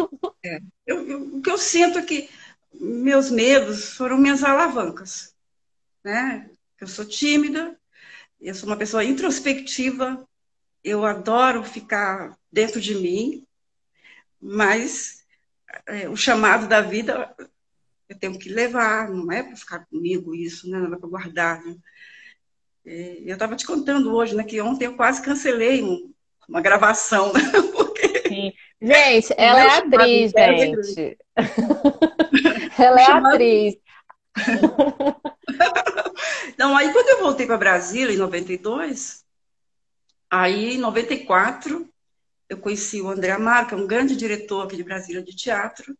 É. 0.43 0.59
Eu, 0.85 1.07
eu, 1.07 1.21
o 1.37 1.41
que 1.41 1.49
eu 1.49 1.57
sinto 1.57 1.99
é 1.99 2.01
que 2.01 2.29
meus 2.73 3.29
medos 3.29 3.93
foram 3.95 4.17
minhas 4.17 4.43
alavancas. 4.43 5.35
Né? 6.03 6.49
Eu 6.79 6.87
sou 6.87 7.05
tímida, 7.05 7.77
eu 8.39 8.55
sou 8.55 8.69
uma 8.69 8.77
pessoa 8.77 9.03
introspectiva, 9.03 10.25
eu 10.83 11.05
adoro 11.05 11.63
ficar 11.63 12.37
dentro 12.51 12.79
de 12.79 12.95
mim, 12.95 13.45
mas 14.41 15.25
é, 15.85 16.07
o 16.07 16.15
chamado 16.15 16.67
da 16.67 16.81
vida 16.81 17.35
eu 18.07 18.17
tenho 18.17 18.39
que 18.39 18.49
levar, 18.49 19.09
não 19.09 19.31
é 19.31 19.43
para 19.43 19.55
ficar 19.55 19.85
comigo 19.85 20.33
isso, 20.33 20.69
né? 20.69 20.79
não 20.79 20.93
é 20.93 20.97
para 20.97 21.09
guardar. 21.09 21.61
Né? 21.63 21.75
É, 22.91 23.21
eu 23.23 23.33
estava 23.33 23.55
te 23.55 23.67
contando 23.67 24.15
hoje, 24.15 24.35
né, 24.35 24.43
que 24.43 24.59
ontem 24.59 24.85
eu 24.85 24.95
quase 24.95 25.21
cancelei 25.21 25.83
um, 25.83 26.11
uma 26.47 26.59
gravação, 26.59 27.31
né? 27.31 27.39
Porque... 27.71 28.27
Sim. 28.27 28.51
Gente, 28.81 29.33
ela 29.37 29.59
é 29.61 29.77
atriz, 29.77 30.31
gente. 30.31 31.17
ela 32.79 32.99
é 32.99 33.05
atriz. 33.05 33.77
Então, 36.49 36.75
aí 36.75 36.91
quando 36.91 37.07
eu 37.07 37.21
voltei 37.21 37.45
para 37.45 37.57
Brasília, 37.57 38.13
em 38.13 38.17
92, 38.17 39.23
aí 40.29 40.75
em 40.75 40.77
94, 40.77 41.89
eu 42.49 42.57
conheci 42.57 43.01
o 43.01 43.09
André 43.09 43.33
que 43.65 43.73
é 43.73 43.77
um 43.77 43.87
grande 43.87 44.13
diretor 44.13 44.65
aqui 44.65 44.75
de 44.75 44.83
Brasília 44.83 45.23
de 45.23 45.33
teatro, 45.33 45.97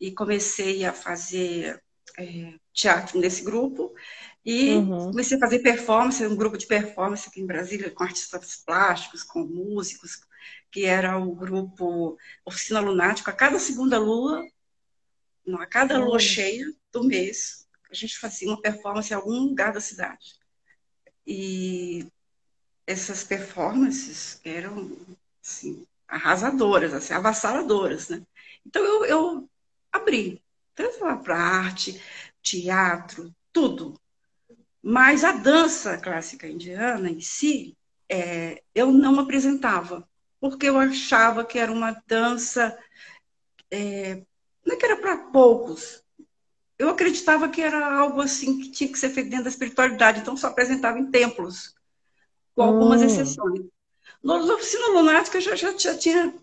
e 0.00 0.10
comecei 0.10 0.86
a 0.86 0.92
fazer 0.92 1.82
é, 2.18 2.54
teatro 2.72 3.18
nesse 3.18 3.44
grupo. 3.44 3.94
E 4.44 4.74
uhum. 4.74 5.10
comecei 5.10 5.36
a 5.36 5.40
fazer 5.40 5.60
performance, 5.60 6.26
um 6.26 6.36
grupo 6.36 6.58
de 6.58 6.66
performance 6.66 7.28
aqui 7.28 7.40
em 7.40 7.46
Brasília, 7.46 7.90
com 7.90 8.02
artistas 8.02 8.56
plásticos, 8.56 9.22
com 9.22 9.44
músicos, 9.44 10.20
que 10.70 10.84
era 10.84 11.16
o 11.16 11.34
grupo 11.34 12.18
Oficina 12.44 12.80
Lunática. 12.80 13.30
A 13.30 13.34
cada 13.34 13.58
segunda 13.58 13.98
lua, 13.98 14.44
não, 15.46 15.60
a 15.60 15.66
cada 15.66 15.98
lua 15.98 16.14
uhum. 16.14 16.18
cheia 16.18 16.66
do 16.90 17.04
mês, 17.04 17.66
a 17.90 17.94
gente 17.94 18.18
fazia 18.18 18.48
uma 18.48 18.60
performance 18.60 19.12
em 19.12 19.16
algum 19.16 19.38
lugar 19.38 19.72
da 19.72 19.80
cidade. 19.80 20.34
E 21.26 22.06
essas 22.86 23.22
performances 23.22 24.40
eram 24.44 24.96
assim, 25.42 25.86
arrasadoras, 26.08 26.92
assim, 26.92 27.12
avassaladoras, 27.14 28.08
né? 28.08 28.22
Então 28.66 28.82
eu, 28.84 29.04
eu 29.04 29.50
abri, 29.92 30.42
tanto 30.74 30.98
para 31.22 31.36
arte, 31.36 32.00
teatro, 32.42 33.32
tudo. 33.52 33.94
Mas 34.82 35.22
a 35.22 35.32
dança 35.32 35.96
clássica 35.96 36.46
indiana 36.46 37.08
em 37.08 37.20
si, 37.20 37.76
é, 38.08 38.62
eu 38.74 38.90
não 38.90 39.20
apresentava, 39.20 40.06
porque 40.40 40.68
eu 40.68 40.76
achava 40.76 41.44
que 41.44 41.58
era 41.58 41.70
uma 41.70 41.96
dança, 42.06 42.76
é, 43.70 44.22
não 44.66 44.74
é 44.74 44.76
que 44.76 44.84
era 44.84 44.96
para 44.96 45.16
poucos. 45.30 46.02
Eu 46.76 46.88
acreditava 46.88 47.48
que 47.48 47.62
era 47.62 47.96
algo 47.96 48.20
assim 48.20 48.58
que 48.58 48.72
tinha 48.72 48.90
que 48.90 48.98
ser 48.98 49.10
feito 49.10 49.30
dentro 49.30 49.44
da 49.44 49.50
espiritualidade, 49.50 50.20
então 50.20 50.36
só 50.36 50.48
apresentava 50.48 50.98
em 50.98 51.10
templos, 51.10 51.74
com 52.56 52.62
algumas 52.62 53.00
hum. 53.00 53.04
exceções. 53.04 53.60
Na 54.20 54.36
oficina 54.36 54.88
lunática 54.88 55.40
já, 55.40 55.54
já, 55.54 55.76
já 55.76 55.96
tinha 55.96 56.34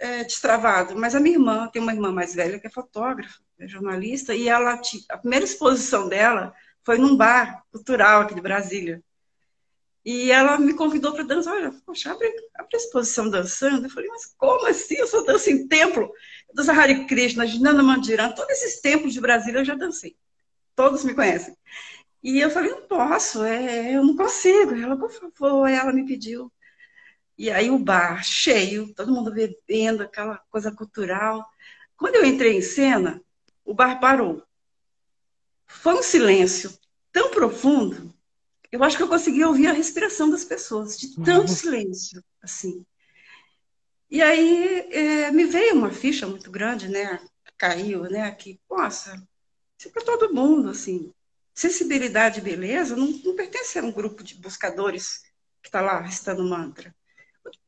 é, 0.00 0.24
destravado, 0.24 0.96
mas 0.96 1.14
a 1.14 1.20
minha 1.20 1.36
irmã, 1.36 1.68
tem 1.68 1.80
uma 1.80 1.92
irmã 1.92 2.10
mais 2.10 2.34
velha 2.34 2.58
que 2.58 2.66
é 2.66 2.70
fotógrafa, 2.70 3.38
é 3.58 3.68
jornalista, 3.68 4.34
e 4.34 4.48
ela, 4.48 4.80
a 5.08 5.18
primeira 5.18 5.44
exposição 5.44 6.08
dela 6.08 6.52
foi 6.88 6.96
num 6.96 7.14
bar 7.14 7.66
cultural 7.70 8.22
aqui 8.22 8.34
de 8.34 8.40
Brasília. 8.40 9.04
E 10.02 10.32
ela 10.32 10.56
me 10.56 10.72
convidou 10.72 11.12
para 11.12 11.22
dançar. 11.22 11.52
Olha, 11.52 11.70
poxa, 11.84 12.10
abre, 12.10 12.26
abre 12.54 12.70
a 12.72 12.76
exposição 12.78 13.28
dançando. 13.28 13.84
Eu 13.84 13.90
falei, 13.90 14.08
mas 14.08 14.34
como 14.38 14.66
assim? 14.66 14.94
Eu 14.94 15.06
só 15.06 15.22
danço 15.22 15.50
em 15.50 15.68
templo. 15.68 16.10
Eu 16.48 16.54
danço 16.54 16.70
Hare 16.70 17.04
Krishna, 17.04 17.46
Ginana 17.46 17.82
Mandiran, 17.82 18.30
todos 18.30 18.50
esses 18.52 18.80
templos 18.80 19.12
de 19.12 19.20
Brasília 19.20 19.58
eu 19.58 19.66
já 19.66 19.74
dancei. 19.74 20.16
Todos 20.74 21.04
me 21.04 21.12
conhecem. 21.12 21.54
E 22.22 22.40
eu 22.40 22.48
falei, 22.48 22.70
não 22.70 22.86
posso, 22.86 23.44
é, 23.44 23.94
eu 23.94 24.02
não 24.02 24.16
consigo. 24.16 24.74
Ela, 24.74 24.96
por 24.96 25.10
favor, 25.10 25.68
ela 25.68 25.92
me 25.92 26.06
pediu. 26.06 26.50
E 27.36 27.50
aí 27.50 27.68
o 27.68 27.78
bar 27.78 28.24
cheio, 28.24 28.94
todo 28.94 29.12
mundo 29.12 29.30
bebendo, 29.30 30.04
aquela 30.04 30.38
coisa 30.48 30.72
cultural. 30.72 31.46
Quando 31.98 32.14
eu 32.14 32.24
entrei 32.24 32.56
em 32.56 32.62
cena, 32.62 33.20
o 33.62 33.74
bar 33.74 34.00
parou. 34.00 34.42
Foi 35.68 35.94
um 35.94 36.02
silêncio 36.02 36.76
tão 37.12 37.30
profundo, 37.30 38.12
eu 38.70 38.84
acho 38.84 38.96
que 38.96 39.02
eu 39.02 39.08
consegui 39.08 39.42
ouvir 39.44 39.66
a 39.66 39.72
respiração 39.72 40.28
das 40.28 40.44
pessoas, 40.44 40.98
de 40.98 41.14
tanto 41.14 41.48
uhum. 41.48 41.56
silêncio, 41.56 42.22
assim. 42.42 42.84
E 44.10 44.20
aí 44.22 44.88
é, 44.90 45.30
me 45.30 45.44
veio 45.44 45.74
uma 45.74 45.90
ficha 45.90 46.26
muito 46.26 46.50
grande, 46.50 46.88
né? 46.88 47.18
Caiu, 47.56 48.02
né? 48.02 48.30
Que, 48.32 48.60
nossa, 48.70 49.14
isso 49.78 49.88
é 49.88 49.90
para 49.90 50.04
todo 50.04 50.34
mundo, 50.34 50.70
assim. 50.70 51.12
Sensibilidade 51.54 52.40
e 52.40 52.42
beleza 52.42 52.94
não, 52.94 53.06
não 53.06 53.34
pertence 53.34 53.78
a 53.78 53.82
um 53.82 53.90
grupo 53.90 54.22
de 54.22 54.34
buscadores 54.34 55.22
que 55.62 55.68
está 55.68 55.80
lá 55.80 56.00
recitando 56.00 56.44
mantra. 56.44 56.94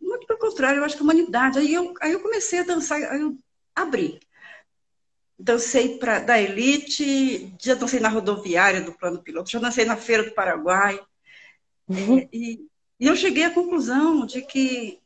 Muito 0.01 0.27
pelo 0.27 0.39
contrário, 0.39 0.81
eu 0.81 0.85
acho 0.85 0.97
que 0.97 1.01
a 1.01 1.05
humanidade. 1.05 1.59
Aí 1.59 1.73
eu, 1.73 1.95
aí 2.01 2.13
eu 2.13 2.21
comecei 2.21 2.61
a 2.61 2.65
dançar, 2.65 3.03
aí 3.03 3.21
eu 3.23 3.39
abri 3.75 4.21
dancei 5.41 5.99
pra, 5.99 6.19
da 6.19 6.41
elite, 6.41 7.55
já 7.59 7.75
dancei 7.75 7.99
na 7.99 8.09
rodoviária 8.09 8.81
do 8.81 8.93
plano 8.93 9.23
piloto, 9.23 9.51
já 9.51 9.59
dancei 9.59 9.85
na 9.85 9.97
feira 9.97 10.23
do 10.23 10.33
Paraguai. 10.33 11.01
Uhum. 11.89 12.19
E, 12.33 12.69
e, 13.01 13.07
eu 13.09 13.17
cheguei 13.17 13.45
à 13.45 13.51
conclusão 13.51 14.27
de 14.27 14.43
que 14.43 15.01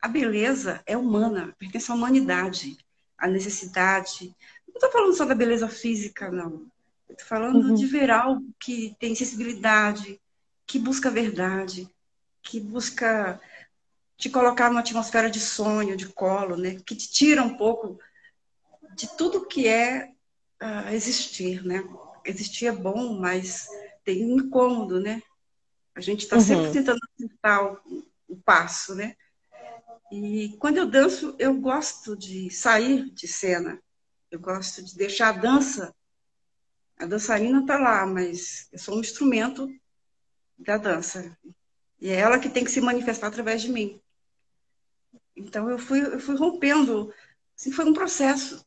a 0.00 0.06
beleza 0.06 0.82
é 0.86 0.96
humana, 0.96 1.54
pertence 1.58 1.90
à 1.90 1.94
humanidade, 1.94 2.76
à 3.16 3.26
necessidade. 3.26 4.34
Não 4.68 4.74
estou 4.74 4.92
falando 4.92 5.14
só 5.14 5.24
da 5.24 5.34
beleza 5.34 5.68
física, 5.68 6.30
não. 6.30 6.66
Estou 7.08 7.26
falando 7.26 7.68
uhum. 7.68 7.74
de 7.74 7.86
ver 7.86 8.10
algo 8.10 8.44
que 8.60 8.94
tem 9.00 9.14
sensibilidade, 9.14 10.20
que 10.66 10.78
busca 10.78 11.08
a 11.08 11.12
verdade, 11.12 11.88
que 12.42 12.60
busca 12.60 13.40
te 14.18 14.28
colocar 14.28 14.68
numa 14.68 14.80
atmosfera 14.80 15.30
de 15.30 15.40
sonho, 15.40 15.96
de 15.96 16.06
colo, 16.08 16.56
né? 16.56 16.76
que 16.84 16.94
te 16.94 17.10
tira 17.10 17.42
um 17.42 17.56
pouco 17.56 17.98
de 18.98 19.16
tudo 19.16 19.46
que 19.46 19.68
é 19.68 20.12
uh, 20.60 20.92
existir, 20.92 21.64
né? 21.64 21.84
Existir 22.24 22.66
é 22.66 22.72
bom, 22.72 23.18
mas 23.18 23.68
tem 24.04 24.24
um 24.26 24.40
incômodo, 24.40 25.00
né? 25.00 25.22
A 25.94 26.00
gente 26.00 26.24
está 26.24 26.36
uhum. 26.36 26.42
sempre 26.42 26.72
tentando 26.72 26.98
acertar 27.14 27.64
o, 27.64 28.04
o 28.28 28.36
passo, 28.36 28.94
né? 28.96 29.14
E 30.10 30.56
quando 30.58 30.78
eu 30.78 30.86
danço, 30.86 31.36
eu 31.38 31.54
gosto 31.54 32.16
de 32.16 32.50
sair 32.50 33.08
de 33.10 33.28
cena. 33.28 33.80
Eu 34.30 34.40
gosto 34.40 34.82
de 34.82 34.96
deixar 34.96 35.28
a 35.28 35.38
dança. 35.38 35.94
A 36.98 37.06
dançarina 37.06 37.60
está 37.60 37.78
lá, 37.78 38.04
mas 38.04 38.68
eu 38.72 38.78
sou 38.78 38.96
um 38.96 39.00
instrumento 39.00 39.68
da 40.58 40.76
dança. 40.76 41.36
E 42.00 42.08
é 42.08 42.16
ela 42.16 42.38
que 42.38 42.48
tem 42.48 42.64
que 42.64 42.70
se 42.70 42.80
manifestar 42.80 43.28
através 43.28 43.62
de 43.62 43.70
mim. 43.70 44.00
Então 45.36 45.70
eu 45.70 45.78
fui, 45.78 46.00
eu 46.00 46.18
fui 46.18 46.36
rompendo. 46.36 47.14
Assim, 47.56 47.70
foi 47.70 47.84
um 47.84 47.92
processo. 47.92 48.66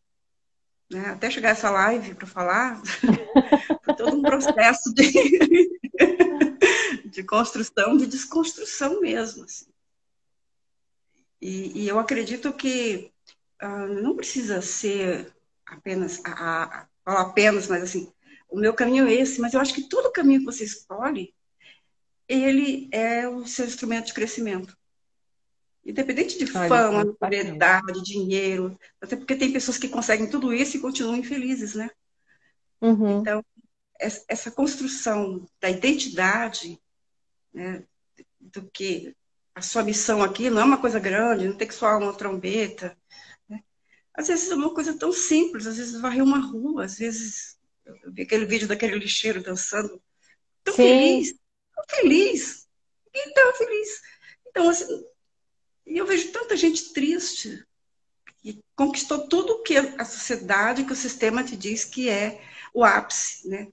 Né? 0.92 1.10
Até 1.10 1.32
chegar 1.32 1.52
essa 1.52 1.70
live 1.70 2.14
para 2.16 2.28
falar, 2.28 2.82
foi 3.82 3.96
todo 3.96 4.18
um 4.18 4.22
processo 4.22 4.94
de, 4.94 5.10
de 7.06 7.24
construção, 7.24 7.96
de 7.96 8.06
desconstrução 8.06 9.00
mesmo. 9.00 9.46
Assim. 9.46 9.68
E, 11.42 11.84
e, 11.84 11.88
eu 11.88 11.98
acredito 11.98 12.52
que 12.52 13.10
uh, 13.64 13.88
não 14.02 14.18
precisa 14.18 14.62
ser 14.62 15.34
apenas, 15.66 16.22
a, 16.26 16.88
a, 17.06 17.22
apenas, 17.22 17.70
mas 17.70 17.84
assim, 17.84 18.12
o 18.50 18.60
meu 18.60 18.74
caminho 18.74 19.08
é 19.08 19.14
esse, 19.14 19.40
mas 19.40 19.54
eu 19.54 19.62
acho 19.62 19.74
que 19.74 19.88
todo 19.88 20.12
caminho 20.12 20.42
que 20.42 20.46
você 20.46 20.66
escolhe, 20.66 21.34
ele 22.28 22.90
é 22.92 23.30
o 23.30 23.48
seu 23.48 23.66
instrumento 23.66 24.08
de 24.08 24.14
crescimento. 24.14 24.78
Independente 25.84 26.38
de 26.38 26.46
fama, 26.46 27.04
notoriedade, 27.04 28.04
dinheiro, 28.04 28.78
até 29.02 29.16
porque 29.16 29.36
tem 29.36 29.52
pessoas 29.52 29.78
que 29.78 29.90
conseguem 29.90 30.30
tudo 30.30 30.54
isso 30.54 30.78
e 30.78 30.80
continuam 30.80 31.16
infelizes, 31.16 31.74
né? 31.74 31.90
Uhum. 32.80 33.22
Então, 33.22 33.44
essa 34.00 34.52
construção 34.52 35.48
da 35.60 35.70
identidade, 35.70 36.80
né, 37.54 37.84
do 38.40 38.70
que 38.70 39.16
a 39.54 39.62
sua 39.62 39.84
missão 39.84 40.24
aqui 40.24 40.50
não 40.50 40.62
é 40.62 40.66
uma 40.66 40.82
coisa 40.82 41.00
grande, 41.00 41.48
não 41.48 41.58
tem 41.58 41.68
que 41.68 41.74
soar 41.74 42.00
uma 42.00 42.14
trombeta. 42.14 42.98
Né? 43.48 43.62
Às 44.14 44.28
vezes 44.28 44.50
é 44.50 44.56
uma 44.56 44.74
coisa 44.74 44.98
tão 44.98 45.12
simples, 45.12 45.68
às 45.68 45.78
vezes 45.78 46.00
varrer 46.00 46.24
uma 46.24 46.40
rua, 46.40 46.86
às 46.86 46.98
vezes 46.98 47.60
eu 47.86 48.12
vi 48.12 48.24
aquele 48.24 48.46
vídeo 48.46 48.68
daquele 48.68 48.98
lixeiro 48.98 49.44
dançando, 49.44 50.02
tão 50.64 50.74
Sim. 50.76 50.84
feliz, 50.84 51.36
tão 51.76 51.86
feliz, 51.90 52.68
e 53.14 53.34
tão 53.34 53.54
feliz. 53.54 54.02
Então, 54.48 54.70
assim, 54.70 55.06
eu 55.86 56.06
vejo 56.06 56.32
tanta 56.32 56.56
gente 56.56 56.94
triste, 56.94 57.64
que 58.42 58.60
conquistou 58.76 59.28
tudo 59.28 59.62
que 59.64 59.78
a 59.78 60.06
sociedade, 60.06 60.86
que 60.86 60.94
o 60.94 60.96
sistema 60.96 61.44
te 61.44 61.56
diz 61.56 61.86
que 61.86 62.10
é 62.10 62.42
o 62.74 62.84
ápice, 62.84 63.48
né? 63.48 63.68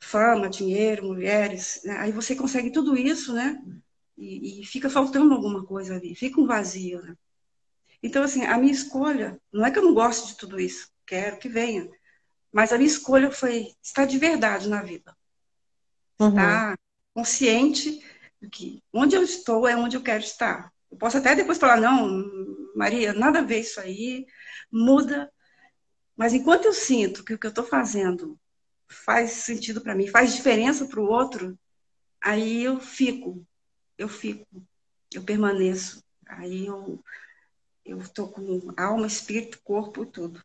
Fama, 0.00 0.48
dinheiro, 0.48 1.06
mulheres, 1.06 1.80
né? 1.84 1.96
aí 1.98 2.12
você 2.12 2.36
consegue 2.36 2.70
tudo 2.70 2.96
isso, 2.96 3.32
né? 3.32 3.60
E, 4.16 4.60
e, 4.60 4.66
fica 4.66 4.88
faltando 4.88 5.34
alguma 5.34 5.64
coisa 5.64 5.96
ali, 5.96 6.14
fica 6.14 6.40
um 6.40 6.46
vazio, 6.46 7.02
né? 7.02 7.16
Então, 8.02 8.22
assim, 8.22 8.44
a 8.44 8.56
minha 8.58 8.72
escolha, 8.72 9.40
não 9.52 9.64
é 9.64 9.70
que 9.70 9.78
eu 9.78 9.82
não 9.82 9.94
gosto 9.94 10.28
de 10.28 10.36
tudo 10.36 10.60
isso, 10.60 10.90
quero 11.06 11.38
que 11.38 11.48
venha, 11.48 11.88
mas 12.52 12.72
a 12.72 12.76
minha 12.76 12.86
escolha 12.86 13.32
foi 13.32 13.72
estar 13.82 14.04
de 14.04 14.18
verdade 14.18 14.68
na 14.68 14.82
vida. 14.82 15.16
Uhum. 16.20 16.28
Estar 16.28 16.78
consciente 17.12 18.00
de 18.40 18.48
que 18.48 18.82
onde 18.92 19.16
eu 19.16 19.22
estou 19.22 19.66
é 19.66 19.76
onde 19.76 19.96
eu 19.96 20.02
quero 20.02 20.22
estar. 20.22 20.72
Eu 20.94 20.98
posso 20.98 21.18
até 21.18 21.34
depois 21.34 21.58
falar, 21.58 21.80
não, 21.80 22.24
Maria, 22.74 23.12
nada 23.12 23.40
a 23.40 23.42
ver 23.42 23.60
isso 23.60 23.80
aí, 23.80 24.26
muda. 24.70 25.30
Mas 26.16 26.32
enquanto 26.32 26.66
eu 26.66 26.72
sinto 26.72 27.24
que 27.24 27.34
o 27.34 27.38
que 27.38 27.46
eu 27.46 27.50
estou 27.50 27.64
fazendo 27.64 28.38
faz 28.88 29.30
sentido 29.32 29.80
para 29.80 29.94
mim, 29.94 30.06
faz 30.06 30.34
diferença 30.34 30.86
para 30.86 31.00
o 31.00 31.10
outro, 31.10 31.58
aí 32.22 32.62
eu 32.62 32.78
fico 32.78 33.44
eu 33.98 34.08
fico, 34.08 34.46
eu 35.12 35.22
permaneço. 35.22 36.02
Aí 36.26 36.66
eu 36.66 37.02
eu 37.84 37.98
estou 37.98 38.28
com 38.28 38.72
alma, 38.78 39.06
espírito, 39.06 39.60
corpo, 39.62 40.06
tudo. 40.06 40.42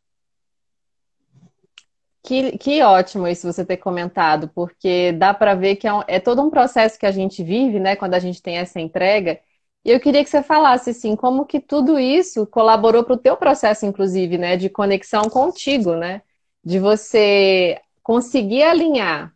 Que, 2.22 2.58
que 2.58 2.82
ótimo 2.82 3.26
isso 3.26 3.50
você 3.50 3.64
ter 3.64 3.78
comentado, 3.78 4.50
porque 4.54 5.12
dá 5.12 5.32
para 5.32 5.54
ver 5.54 5.76
que 5.76 5.88
é, 5.88 5.92
um, 5.92 6.02
é, 6.06 6.20
todo 6.20 6.42
um 6.42 6.50
processo 6.50 6.98
que 6.98 7.06
a 7.06 7.10
gente 7.10 7.42
vive, 7.42 7.80
né, 7.80 7.96
quando 7.96 8.12
a 8.12 8.18
gente 8.18 8.42
tem 8.42 8.58
essa 8.58 8.78
entrega. 8.78 9.40
E 9.84 9.90
eu 9.90 10.00
queria 10.00 10.22
que 10.22 10.30
você 10.30 10.42
falasse, 10.42 10.90
assim, 10.90 11.16
como 11.16 11.46
que 11.46 11.58
tudo 11.58 11.98
isso 11.98 12.46
colaborou 12.46 13.02
para 13.02 13.14
o 13.14 13.18
teu 13.18 13.36
processo, 13.36 13.86
inclusive, 13.86 14.36
né, 14.36 14.56
de 14.56 14.68
conexão 14.68 15.22
contigo, 15.30 15.94
né, 15.94 16.22
de 16.62 16.78
você 16.78 17.80
conseguir 18.02 18.62
alinhar 18.62 19.34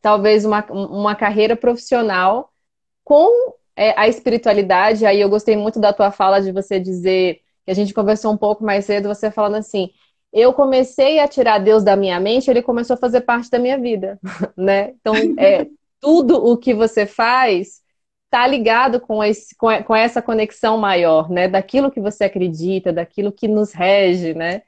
talvez 0.00 0.44
uma, 0.44 0.64
uma 0.70 1.14
carreira 1.14 1.54
profissional 1.54 2.52
com 3.04 3.54
é, 3.76 3.94
a 3.98 4.08
espiritualidade, 4.08 5.06
aí 5.06 5.20
eu 5.20 5.28
gostei 5.30 5.56
muito 5.56 5.78
da 5.78 5.92
tua 5.92 6.10
fala 6.10 6.40
de 6.40 6.50
você 6.50 6.80
dizer, 6.80 7.40
que 7.64 7.70
a 7.70 7.74
gente 7.74 7.94
conversou 7.94 8.32
um 8.32 8.36
pouco 8.36 8.64
mais 8.64 8.84
cedo, 8.84 9.08
você 9.08 9.30
falando 9.30 9.56
assim, 9.56 9.90
eu 10.32 10.52
comecei 10.52 11.20
a 11.20 11.28
tirar 11.28 11.58
Deus 11.58 11.84
da 11.84 11.94
minha 11.94 12.18
mente, 12.18 12.50
ele 12.50 12.62
começou 12.62 12.94
a 12.94 12.98
fazer 12.98 13.20
parte 13.20 13.50
da 13.50 13.58
minha 13.58 13.78
vida, 13.78 14.18
né? 14.56 14.94
Então, 15.00 15.14
é, 15.38 15.66
tudo 16.00 16.44
o 16.44 16.56
que 16.56 16.74
você 16.74 17.06
faz 17.06 17.81
está 18.32 18.46
ligado 18.46 18.98
com, 18.98 19.22
esse, 19.22 19.54
com 19.54 19.94
essa 19.94 20.22
conexão 20.22 20.78
maior, 20.78 21.28
né? 21.28 21.46
Daquilo 21.46 21.90
que 21.90 22.00
você 22.00 22.24
acredita, 22.24 22.90
daquilo 22.90 23.30
que 23.30 23.46
nos 23.46 23.72
rege, 23.72 24.32
né? 24.32 24.62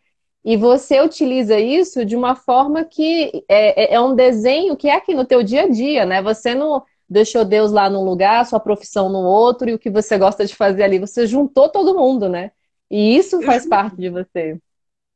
E 0.45 0.55
você 0.55 1.01
utiliza 1.01 1.59
isso 1.59 2.05
de 2.05 2.15
uma 2.15 2.37
forma 2.37 2.85
que 2.85 3.43
é, 3.49 3.95
é, 3.95 3.95
é 3.95 4.01
um 4.01 4.15
desenho 4.15 4.77
que 4.77 4.89
é 4.89 4.95
aqui 4.95 5.15
no 5.15 5.25
teu 5.25 5.43
dia 5.43 5.63
a 5.63 5.69
dia, 5.69 6.05
né? 6.05 6.21
Você 6.21 6.55
não 6.55 6.85
deixou 7.09 7.43
Deus 7.43 7.73
lá 7.73 7.89
num 7.89 8.05
lugar, 8.05 8.45
sua 8.45 8.61
profissão 8.61 9.09
no 9.09 9.21
outro 9.21 9.71
e 9.71 9.73
o 9.73 9.79
que 9.79 9.89
você 9.89 10.19
gosta 10.19 10.45
de 10.45 10.55
fazer 10.55 10.83
ali. 10.83 10.99
Você 10.99 11.27
juntou 11.27 11.71
todo 11.71 11.97
mundo, 11.97 12.29
né? 12.29 12.51
E 12.91 13.17
isso 13.17 13.41
faz 13.41 13.65
parte 13.67 13.97
de 13.97 14.11
você. 14.11 14.59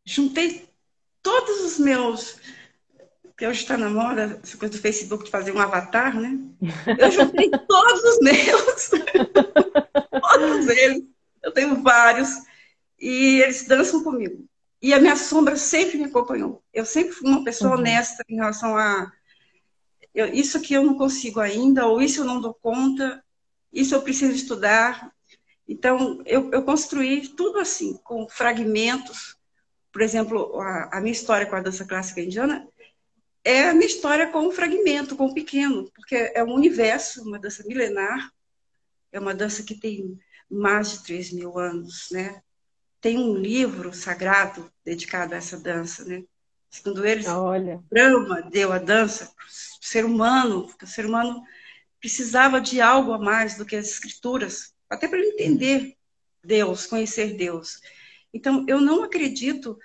Juntei 0.06 0.66
todos 1.22 1.60
os 1.66 1.78
meus. 1.78 2.38
Que 3.38 3.46
hoje 3.46 3.60
está 3.60 3.76
na 3.76 3.88
moda, 3.88 4.40
essa 4.42 4.56
coisa 4.56 4.76
do 4.76 4.80
Facebook 4.80 5.24
de 5.24 5.30
fazer 5.30 5.52
um 5.52 5.60
avatar, 5.60 6.18
né? 6.18 6.36
Eu 6.98 7.10
juntei 7.10 7.48
todos 7.68 8.02
os 8.02 8.18
meus. 8.20 8.90
todos 10.20 10.68
eles. 10.68 11.04
Eu 11.42 11.52
tenho 11.52 11.80
vários. 11.80 12.28
E 13.00 13.40
eles 13.40 13.64
dançam 13.64 14.02
comigo. 14.02 14.44
E 14.82 14.92
a 14.92 14.98
minha 14.98 15.14
sombra 15.14 15.56
sempre 15.56 15.98
me 15.98 16.04
acompanhou. 16.04 16.62
Eu 16.74 16.84
sempre 16.84 17.12
fui 17.12 17.30
uma 17.30 17.44
pessoa 17.44 17.74
uhum. 17.74 17.78
honesta 17.78 18.24
em 18.28 18.34
relação 18.34 18.76
a 18.76 19.12
eu, 20.18 20.26
isso 20.34 20.58
aqui 20.58 20.74
eu 20.74 20.82
não 20.82 20.96
consigo 20.96 21.38
ainda, 21.38 21.86
ou 21.86 22.02
isso 22.02 22.22
eu 22.22 22.24
não 22.24 22.40
dou 22.40 22.52
conta, 22.52 23.22
isso 23.72 23.94
eu 23.94 24.02
preciso 24.02 24.32
estudar. 24.32 25.12
Então, 25.68 26.20
eu, 26.26 26.50
eu 26.50 26.64
construí 26.64 27.28
tudo 27.28 27.60
assim, 27.60 27.96
com 28.02 28.28
fragmentos. 28.28 29.36
Por 29.92 30.02
exemplo, 30.02 30.60
a, 30.60 30.98
a 30.98 31.00
minha 31.00 31.12
história 31.12 31.46
com 31.46 31.54
a 31.54 31.60
dança 31.60 31.84
clássica 31.84 32.20
indiana 32.20 32.66
é 33.48 33.70
a 33.70 33.72
minha 33.72 33.86
história 33.86 34.28
com 34.28 34.46
um 34.46 34.52
fragmento, 34.52 35.16
com 35.16 35.24
um 35.28 35.32
pequeno, 35.32 35.90
porque 35.94 36.14
é 36.34 36.44
um 36.44 36.52
universo, 36.52 37.22
uma 37.22 37.38
dança 37.38 37.64
milenar, 37.66 38.30
é 39.10 39.18
uma 39.18 39.34
dança 39.34 39.62
que 39.62 39.74
tem 39.74 40.18
mais 40.50 40.90
de 40.90 41.04
3 41.04 41.32
mil 41.32 41.58
anos, 41.58 42.08
né? 42.10 42.42
Tem 43.00 43.16
um 43.16 43.34
livro 43.34 43.94
sagrado 43.94 44.70
dedicado 44.84 45.32
a 45.32 45.38
essa 45.38 45.58
dança, 45.58 46.04
né? 46.04 46.24
Segundo 46.68 47.06
eles, 47.06 47.26
Olha. 47.26 47.82
Brahma 47.90 48.42
deu 48.42 48.70
a 48.70 48.78
dança 48.78 49.32
para 49.34 49.46
o 49.46 49.86
ser 49.86 50.04
humano, 50.04 50.66
porque 50.66 50.84
o 50.84 50.88
ser 50.88 51.06
humano 51.06 51.42
precisava 51.98 52.60
de 52.60 52.82
algo 52.82 53.14
a 53.14 53.18
mais 53.18 53.56
do 53.56 53.64
que 53.64 53.76
as 53.76 53.88
escrituras, 53.88 54.74
até 54.90 55.08
para 55.08 55.18
ele 55.18 55.28
entender 55.28 55.96
Deus, 56.44 56.84
conhecer 56.84 57.34
Deus. 57.34 57.80
Então, 58.30 58.66
eu 58.68 58.78
não 58.78 59.02
acredito 59.04 59.78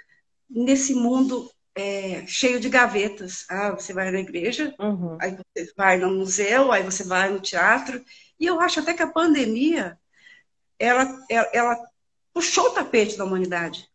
nesse 0.50 0.94
mundo 0.94 1.50
é, 1.76 2.26
cheio 2.28 2.60
de 2.60 2.70
gavetas. 2.70 3.46
Ah, 3.50 3.72
você 3.72 3.94
vai 3.94 4.12
na 4.12 4.20
igreja, 4.20 4.74
uhum. 4.80 5.18
aí 5.20 5.36
você 5.36 5.74
vai 5.76 5.98
no 5.98 6.12
museu, 6.12 6.72
aí 6.72 6.84
você 6.84 7.04
vai 7.04 7.32
no 7.32 7.40
teatro. 7.40 8.04
E 8.40 8.46
eu 8.46 8.60
acho 8.60 8.80
até 8.80 8.94
que 8.94 9.04
a 9.04 9.12
pandemia, 9.12 9.98
ela, 10.78 11.26
ela, 11.30 11.50
ela 11.54 11.88
puxou 12.34 12.68
o 12.68 12.74
tapete 12.74 13.18
da 13.18 13.26
humanidade. 13.26 13.88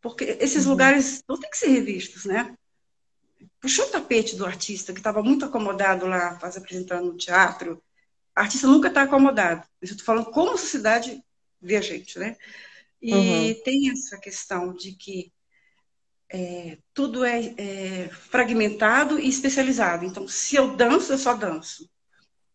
Porque 0.00 0.36
esses 0.40 0.64
uhum. 0.64 0.72
lugares 0.72 1.22
não 1.28 1.38
têm 1.38 1.50
que 1.50 1.58
ser 1.58 1.68
revistos, 1.68 2.24
né? 2.24 2.56
Puxou 3.60 3.86
o 3.86 3.90
tapete 3.90 4.36
do 4.36 4.46
artista, 4.46 4.92
que 4.92 5.00
estava 5.00 5.22
muito 5.22 5.44
acomodado 5.44 6.06
lá, 6.06 6.38
faz 6.38 6.56
apresentando 6.56 7.06
no 7.06 7.16
teatro. 7.16 7.82
O 8.36 8.40
artista 8.40 8.66
nunca 8.66 8.88
está 8.88 9.02
acomodado. 9.02 9.66
Eu 9.80 9.86
estou 9.86 10.04
falando 10.04 10.30
como 10.30 10.52
a 10.52 10.58
sociedade 10.58 11.22
vê 11.60 11.76
a 11.76 11.80
gente, 11.80 12.18
né? 12.18 12.36
E 13.00 13.12
uhum. 13.12 13.62
tem 13.62 13.90
essa 13.90 14.18
questão 14.18 14.72
de 14.72 14.92
que 14.92 15.32
é, 16.28 16.78
tudo 16.92 17.24
é, 17.24 17.54
é, 17.56 18.08
fragmentado 18.08 19.18
e 19.18 19.28
especializado. 19.28 20.04
Então, 20.04 20.26
se 20.26 20.56
eu 20.56 20.76
danço, 20.76 21.12
eu 21.12 21.18
só 21.18 21.34
danço. 21.34 21.88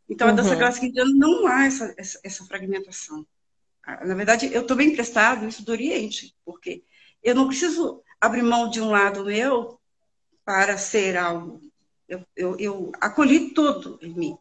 Então, 0.10 0.28
a 0.28 0.32
dança 0.32 0.52
uhum. 0.52 0.58
clássica 0.58 0.86
indiana 0.86 1.12
não 1.14 1.48
há 1.48 1.66
essa, 1.66 1.94
essa, 1.98 2.20
essa 2.24 2.46
fragmentação. 2.46 3.26
Ah, 3.84 4.06
na 4.06 4.14
verdade, 4.14 4.54
eu 4.54 4.62
estou 4.62 4.76
bem 4.76 4.90
emprestado 4.90 5.48
isso 5.48 5.64
do 5.64 5.72
Oriente, 5.72 6.36
porque 6.44 6.84
eu 7.24 7.34
não 7.34 7.48
preciso 7.48 8.04
abrir 8.20 8.44
mão 8.44 8.70
de 8.70 8.82
um 8.82 8.90
lado 8.90 9.26
meu 9.26 9.80
para 10.44 10.78
ser 10.78 11.18
algo. 11.18 11.62
Eu, 12.08 12.26
eu, 12.36 12.60
eu 12.60 12.92
acolhi 13.00 13.54
tudo 13.54 13.98
em 14.02 14.14
mim. 14.14 14.38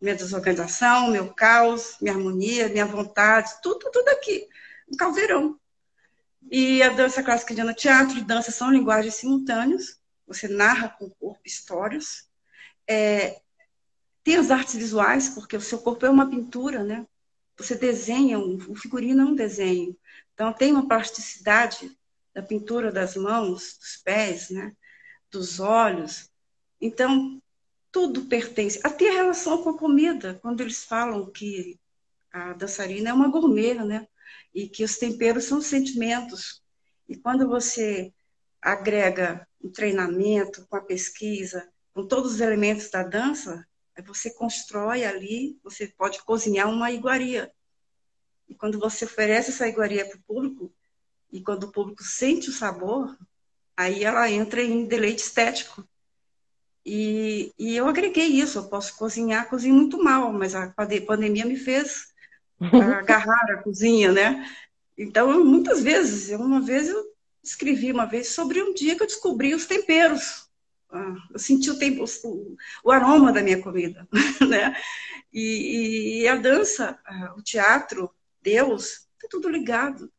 Minha 0.00 0.16
desorganização, 0.16 1.10
meu 1.10 1.32
caos, 1.32 1.96
minha 2.00 2.14
harmonia, 2.14 2.68
minha 2.68 2.84
vontade, 2.84 3.52
tudo, 3.62 3.88
tudo 3.90 4.08
aqui. 4.08 4.46
Um 4.92 4.96
caldeirão. 4.96 5.58
E 6.50 6.82
a 6.82 6.90
dança 6.90 7.22
clássica 7.22 7.52
indiana, 7.52 7.74
teatro 7.74 8.18
e 8.18 8.24
dança 8.24 8.50
são 8.50 8.70
linguagens 8.70 9.14
simultâneas. 9.14 10.00
Você 10.26 10.48
narra 10.48 10.88
com 10.88 11.06
o 11.06 11.14
corpo 11.14 11.40
histórias. 11.44 12.28
É, 12.88 13.40
tem 14.22 14.36
as 14.36 14.50
artes 14.50 14.74
visuais, 14.74 15.28
porque 15.30 15.56
o 15.56 15.60
seu 15.60 15.78
corpo 15.78 16.06
é 16.06 16.10
uma 16.10 16.28
pintura, 16.28 16.82
né? 16.82 17.06
Você 17.56 17.74
desenha, 17.74 18.38
um, 18.38 18.56
o 18.68 18.74
figurino 18.74 19.22
é 19.22 19.24
um 19.24 19.34
desenho. 19.34 19.96
Então, 20.32 20.52
tem 20.52 20.72
uma 20.72 20.88
plasticidade 20.88 21.96
da 22.34 22.42
pintura 22.42 22.90
das 22.90 23.16
mãos, 23.16 23.78
dos 23.78 23.96
pés, 24.02 24.50
né? 24.50 24.74
dos 25.34 25.60
olhos. 25.60 26.30
Então, 26.80 27.42
tudo 27.90 28.26
pertence. 28.26 28.80
Até 28.82 29.10
a 29.10 29.14
relação 29.14 29.62
com 29.62 29.70
a 29.70 29.78
comida, 29.78 30.38
quando 30.40 30.60
eles 30.60 30.84
falam 30.84 31.30
que 31.30 31.78
a 32.32 32.52
dançarina 32.54 33.10
é 33.10 33.12
uma 33.12 33.28
gourmet, 33.28 33.74
né? 33.74 34.06
E 34.54 34.68
que 34.68 34.84
os 34.84 34.96
temperos 34.96 35.44
são 35.44 35.60
sentimentos. 35.60 36.62
E 37.08 37.16
quando 37.16 37.48
você 37.48 38.12
agrega 38.62 39.46
o 39.60 39.68
treinamento 39.68 40.66
com 40.68 40.76
a 40.76 40.80
pesquisa, 40.80 41.68
com 41.92 42.06
todos 42.06 42.34
os 42.34 42.40
elementos 42.40 42.90
da 42.90 43.02
dança, 43.02 43.66
você 44.06 44.30
constrói 44.30 45.04
ali, 45.04 45.58
você 45.62 45.86
pode 45.86 46.22
cozinhar 46.24 46.68
uma 46.68 46.90
iguaria. 46.90 47.52
E 48.48 48.54
quando 48.54 48.78
você 48.78 49.04
oferece 49.04 49.50
essa 49.50 49.68
iguaria 49.68 50.06
para 50.06 50.18
o 50.18 50.22
público, 50.22 50.74
e 51.30 51.40
quando 51.42 51.64
o 51.64 51.72
público 51.72 52.02
sente 52.02 52.48
o 52.48 52.52
sabor, 52.52 53.16
aí 53.76 54.04
ela 54.04 54.30
entra 54.30 54.62
em 54.62 54.86
deleite 54.86 55.22
estético. 55.22 55.86
E, 56.86 57.52
e 57.58 57.74
eu 57.74 57.88
agreguei 57.88 58.26
isso, 58.26 58.58
eu 58.58 58.68
posso 58.68 58.96
cozinhar, 58.96 59.48
cozinho 59.48 59.74
muito 59.74 60.02
mal, 60.02 60.32
mas 60.32 60.54
a 60.54 60.72
pandemia 61.06 61.44
me 61.44 61.56
fez 61.56 62.13
agarrar 62.60 63.50
a 63.52 63.62
cozinha, 63.62 64.12
né? 64.12 64.48
Então, 64.96 65.44
muitas 65.44 65.82
vezes, 65.82 66.30
uma 66.38 66.60
vez 66.60 66.88
eu 66.88 67.14
escrevi 67.42 67.92
uma 67.92 68.06
vez 68.06 68.28
sobre 68.28 68.62
um 68.62 68.72
dia 68.72 68.96
que 68.96 69.02
eu 69.02 69.06
descobri 69.06 69.54
os 69.54 69.66
temperos. 69.66 70.48
Ah, 70.90 71.16
eu 71.32 71.38
senti 71.38 71.70
o, 71.70 71.78
tempo, 71.78 72.04
o, 72.84 72.90
aroma 72.90 73.32
da 73.32 73.42
minha 73.42 73.60
comida, 73.60 74.08
né? 74.48 74.76
E, 75.32 76.22
e, 76.22 76.28
a 76.28 76.36
dança, 76.36 76.98
ah, 77.04 77.34
o 77.36 77.42
teatro, 77.42 78.10
Deus, 78.40 79.08
está 79.14 79.28
tudo 79.28 79.48
ligado. 79.48 80.10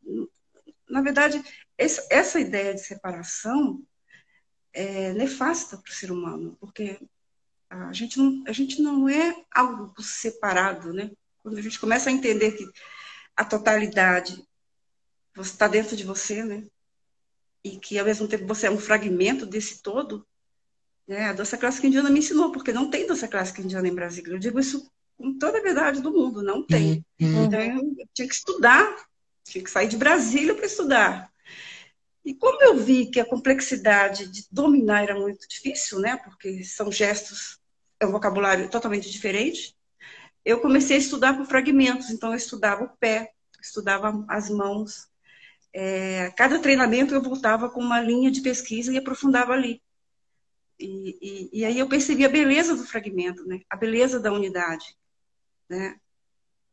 Na 0.89 1.01
verdade, 1.01 1.41
essa, 1.77 2.05
essa 2.11 2.39
ideia 2.39 2.73
de 2.73 2.81
separação 2.81 3.81
é 4.73 5.13
nefasta 5.13 5.77
para 5.77 5.89
o 5.89 5.93
ser 5.93 6.11
humano, 6.11 6.57
porque 6.59 6.99
a 7.69 7.93
gente, 7.93 8.17
não, 8.17 8.43
a 8.45 8.51
gente 8.51 8.81
não 8.81 9.07
é 9.07 9.33
algo 9.51 9.93
separado, 10.01 10.93
né? 10.93 11.11
Quando 11.45 11.59
a 11.59 11.61
gente 11.61 11.79
começa 11.79 12.09
a 12.09 12.11
entender 12.11 12.53
que 12.53 12.67
a 13.35 13.45
totalidade 13.45 14.43
está 15.37 15.67
dentro 15.67 15.95
de 15.95 16.03
você, 16.03 16.43
né? 16.43 16.63
E 17.63 17.77
que 17.77 17.99
ao 17.99 18.05
mesmo 18.05 18.27
tempo 18.27 18.47
você 18.47 18.65
é 18.65 18.71
um 18.71 18.79
fragmento 18.79 19.45
desse 19.45 19.83
todo, 19.83 20.25
né? 21.07 21.25
A 21.25 21.33
dança 21.33 21.55
clássica 21.55 21.85
indiana 21.85 22.09
me 22.09 22.17
ensinou, 22.17 22.51
porque 22.51 22.73
não 22.73 22.89
tem 22.89 23.05
dança 23.05 23.27
clássica 23.27 23.61
indiana 23.61 23.87
em 23.87 23.93
Brasília. 23.93 24.33
Eu 24.33 24.39
digo 24.39 24.59
isso 24.59 24.91
com 25.15 25.37
toda 25.37 25.59
a 25.59 25.61
verdade 25.61 26.01
do 26.01 26.11
mundo, 26.11 26.41
não 26.41 26.65
tem. 26.65 27.05
Uhum. 27.21 27.45
Então 27.45 27.61
eu 27.61 28.07
tinha 28.11 28.27
que 28.27 28.33
estudar, 28.33 29.05
tinha 29.43 29.63
que 29.63 29.69
sair 29.69 29.87
de 29.87 29.97
Brasília 29.97 30.55
para 30.55 30.65
estudar. 30.65 31.31
E 32.25 32.33
como 32.33 32.59
eu 32.63 32.75
vi 32.75 33.05
que 33.11 33.19
a 33.19 33.25
complexidade 33.25 34.31
de 34.31 34.47
dominar 34.51 35.03
era 35.03 35.13
muito 35.13 35.47
difícil, 35.47 35.99
né? 35.99 36.17
Porque 36.17 36.63
são 36.63 36.91
gestos, 36.91 37.59
é 37.99 38.05
um 38.07 38.11
vocabulário 38.11 38.67
totalmente 38.67 39.11
diferente 39.11 39.74
eu 40.45 40.61
comecei 40.61 40.97
a 40.97 40.99
estudar 40.99 41.35
por 41.35 41.47
fragmentos. 41.47 42.11
Então, 42.11 42.29
eu 42.29 42.37
estudava 42.37 42.83
o 42.83 42.97
pé, 42.97 43.33
estudava 43.59 44.23
as 44.29 44.49
mãos. 44.49 45.07
É, 45.73 46.31
cada 46.37 46.59
treinamento 46.59 47.13
eu 47.13 47.21
voltava 47.21 47.69
com 47.69 47.81
uma 47.81 47.99
linha 47.99 48.31
de 48.31 48.41
pesquisa 48.41 48.93
e 48.93 48.97
aprofundava 48.97 49.53
ali. 49.53 49.81
E, 50.79 51.17
e, 51.21 51.61
e, 51.61 51.65
aí 51.65 51.79
eu 51.79 51.89
percebi 51.89 52.25
a 52.25 52.29
beleza 52.29 52.75
do 52.75 52.85
fragmento, 52.85 53.45
né? 53.45 53.61
a 53.69 53.75
beleza 53.75 54.19
da 54.19 54.31
unidade. 54.31 54.95
Né? 55.67 55.97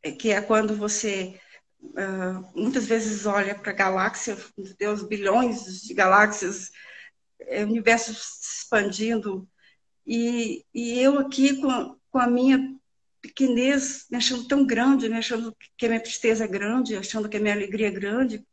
É, 0.03 0.13
que 0.13 0.31
é 0.31 0.43
quando 0.43 0.77
você 0.77 1.41
uh, 1.81 2.61
muitas 2.61 2.87
vezes 2.87 3.25
olha 3.27 3.55
para 3.55 3.71
a 3.71 3.75
galáxia, 3.75 4.37
Deus, 4.79 5.03
bilhões 5.03 5.83
de 5.83 5.95
galáxias, 5.95 6.71
é, 7.41 7.65
universo 7.65 8.13
se 8.13 8.59
expandindo, 8.59 9.49
e, 10.07 10.65
e 10.75 10.99
eu 11.01 11.19
aqui 11.19 11.61
com, 11.61 11.97
com 12.11 12.19
a 12.19 12.27
minha 12.27 12.77
pequenez, 13.23 14.07
me 14.11 14.17
achando 14.19 14.47
tão 14.49 14.67
grande, 14.67 15.09
me 15.09 15.17
achando 15.17 15.57
que 15.79 15.87
a 15.87 15.89
minha 15.89 16.03
tristeza 16.03 16.45
é 16.45 16.49
grande, 16.49 16.97
achando 16.97 17.29
que 17.29 17.37
a 17.37 17.41
minha 17.41 17.55
alegria 17.55 17.87
é 17.87 17.91
grande, 17.91 18.45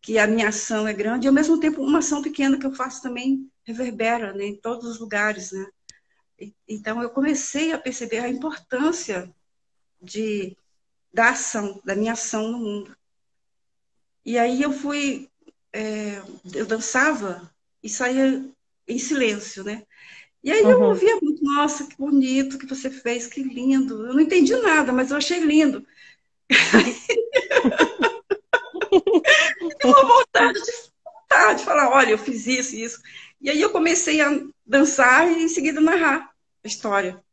que 0.00 0.18
a 0.18 0.26
minha 0.26 0.48
ação 0.48 0.86
é 0.86 0.92
grande, 0.92 1.26
e 1.26 1.28
ao 1.28 1.34
mesmo 1.34 1.58
tempo 1.58 1.82
uma 1.82 2.00
ação 2.00 2.22
pequena 2.22 2.58
que 2.58 2.66
eu 2.66 2.74
faço 2.74 3.02
também 3.02 3.50
reverbera 3.64 4.34
né, 4.34 4.44
em 4.44 4.56
todos 4.56 4.84
os 4.84 5.00
lugares. 5.00 5.50
Né? 5.50 5.66
Então 6.68 7.02
eu 7.02 7.08
comecei 7.08 7.72
a 7.72 7.78
perceber 7.78 8.18
a 8.18 8.28
importância 8.28 9.34
de, 10.00 10.54
da 11.12 11.30
ação, 11.30 11.80
da 11.84 11.96
minha 11.96 12.12
ação 12.12 12.52
no 12.52 12.58
mundo. 12.58 12.96
E 14.24 14.38
aí 14.38 14.62
eu 14.62 14.72
fui, 14.72 15.30
é, 15.72 16.18
eu 16.54 16.66
dançava 16.66 17.50
e 17.82 17.88
saía 17.88 18.46
em 18.86 18.98
silêncio, 18.98 19.64
né? 19.64 19.86
E 20.44 20.52
aí 20.52 20.62
uhum. 20.62 20.70
eu 20.70 20.80
ouvia 20.82 21.18
muito, 21.22 21.42
nossa, 21.42 21.86
que 21.86 21.96
bonito 21.96 22.58
que 22.58 22.66
você 22.66 22.90
fez, 22.90 23.26
que 23.26 23.42
lindo. 23.42 24.06
Eu 24.06 24.12
não 24.12 24.20
entendi 24.20 24.54
nada, 24.56 24.92
mas 24.92 25.10
eu 25.10 25.16
achei 25.16 25.40
lindo. 25.40 25.86
uma 29.82 30.02
vontade 30.02 30.60
de, 30.60 30.70
vontade 31.02 31.60
de 31.60 31.64
falar, 31.64 31.88
olha, 31.88 32.10
eu 32.10 32.18
fiz 32.18 32.46
isso 32.46 32.76
e 32.76 32.84
isso. 32.84 33.00
E 33.40 33.48
aí 33.48 33.58
eu 33.58 33.70
comecei 33.70 34.20
a 34.20 34.38
dançar 34.66 35.32
e 35.32 35.44
em 35.44 35.48
seguida 35.48 35.80
narrar 35.80 36.30
a 36.62 36.68
história. 36.68 37.24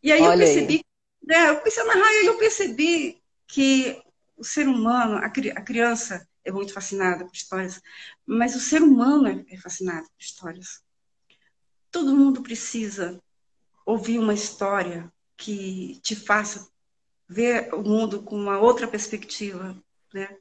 E 0.00 0.12
aí 0.12 0.22
olha 0.22 0.34
eu 0.34 0.38
percebi, 0.38 0.74
aí. 0.74 0.84
Né, 1.26 1.50
eu 1.50 1.56
comecei 1.56 1.82
a 1.82 1.86
narrar 1.86 2.12
e 2.12 2.18
aí 2.18 2.26
eu 2.26 2.38
percebi 2.38 3.20
que 3.48 4.00
o 4.36 4.44
ser 4.44 4.68
humano, 4.68 5.16
a, 5.16 5.26
a 5.26 5.62
criança 5.62 6.24
é 6.44 6.52
muito 6.52 6.72
fascinada 6.72 7.24
por 7.24 7.34
histórias, 7.34 7.82
mas 8.24 8.54
o 8.54 8.60
ser 8.60 8.80
humano 8.80 9.26
é, 9.26 9.44
é 9.52 9.58
fascinado 9.58 10.06
por 10.06 10.20
histórias. 10.20 10.85
Todo 11.96 12.14
mundo 12.14 12.42
precisa 12.42 13.18
ouvir 13.86 14.18
uma 14.18 14.34
história 14.34 15.10
que 15.34 15.98
te 16.02 16.14
faça 16.14 16.70
ver 17.26 17.72
o 17.72 17.82
mundo 17.82 18.22
com 18.22 18.36
uma 18.36 18.60
outra 18.60 18.86
perspectiva, 18.86 19.82
né? 20.12 20.36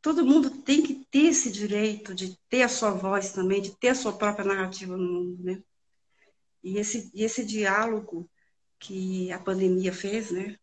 Todo 0.00 0.24
mundo 0.24 0.62
tem 0.62 0.82
que 0.82 1.04
ter 1.10 1.26
esse 1.26 1.52
direito 1.52 2.14
de 2.14 2.38
ter 2.48 2.62
a 2.62 2.68
sua 2.70 2.92
voz 2.92 3.30
também, 3.30 3.60
de 3.60 3.76
ter 3.76 3.88
a 3.88 3.94
sua 3.94 4.14
própria 4.14 4.46
narrativa 4.46 4.96
no 4.96 5.06
mundo, 5.06 5.44
né? 5.44 5.62
E 6.62 6.78
esse, 6.78 7.10
e 7.12 7.22
esse 7.22 7.44
diálogo 7.44 8.26
que 8.78 9.30
a 9.32 9.38
pandemia 9.38 9.92
fez, 9.92 10.30
né? 10.30 10.58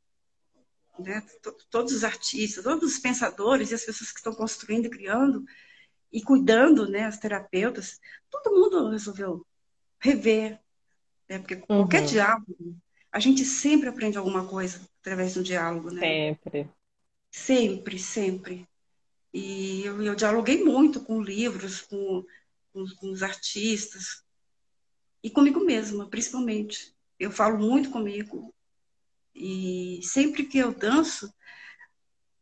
né? 0.98 1.24
Todos 1.70 1.94
os 1.94 2.04
artistas, 2.04 2.64
todos 2.64 2.92
os 2.92 2.98
pensadores 2.98 3.70
e 3.70 3.76
as 3.76 3.86
pessoas 3.86 4.12
que 4.12 4.18
estão 4.18 4.34
construindo 4.34 4.88
e 4.88 4.90
criando 4.90 5.46
e 6.12 6.24
cuidando, 6.24 6.90
né? 6.90 7.06
As 7.06 7.20
terapeutas, 7.20 8.00
todo 8.32 8.50
mundo 8.50 8.90
resolveu 8.90 9.46
rever. 10.02 10.60
Né? 11.30 11.40
Porque 11.40 11.56
uhum. 11.56 11.62
qualquer 11.62 12.06
diálogo, 12.06 12.76
a 13.12 13.20
gente 13.20 13.46
sempre 13.46 13.90
aprende 13.90 14.18
alguma 14.18 14.48
coisa 14.48 14.82
através 15.00 15.34
do 15.34 15.44
diálogo, 15.44 15.92
né? 15.92 16.02
Sempre. 16.02 16.70
Sempre, 17.30 18.00
sempre. 18.00 18.68
E 19.34 19.84
eu, 19.86 20.02
eu 20.02 20.16
dialoguei 20.16 20.64
muito 20.64 21.00
com 21.02 21.22
livros, 21.22 21.82
com, 21.82 22.26
com, 22.74 22.86
com 22.98 23.12
os 23.12 23.24
artistas, 23.24 24.24
e 25.24 25.30
comigo 25.30 25.64
mesma, 25.64 26.10
principalmente. 26.10 26.94
Eu 27.20 27.32
falo 27.32 27.58
muito 27.58 27.92
comigo. 27.92 28.54
E 29.34 30.00
sempre 30.04 30.46
que 30.46 30.58
eu 30.58 30.74
danço, 30.74 31.32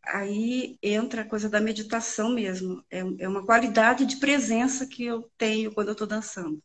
aí 0.03 0.77
entra 0.81 1.21
a 1.21 1.27
coisa 1.27 1.49
da 1.49 1.59
meditação 1.59 2.29
mesmo. 2.29 2.83
É, 2.89 2.99
é 2.99 3.27
uma 3.27 3.45
qualidade 3.45 4.05
de 4.05 4.17
presença 4.17 4.87
que 4.87 5.03
eu 5.03 5.29
tenho 5.37 5.73
quando 5.73 5.89
eu 5.89 5.93
estou 5.93 6.07
dançando. 6.07 6.63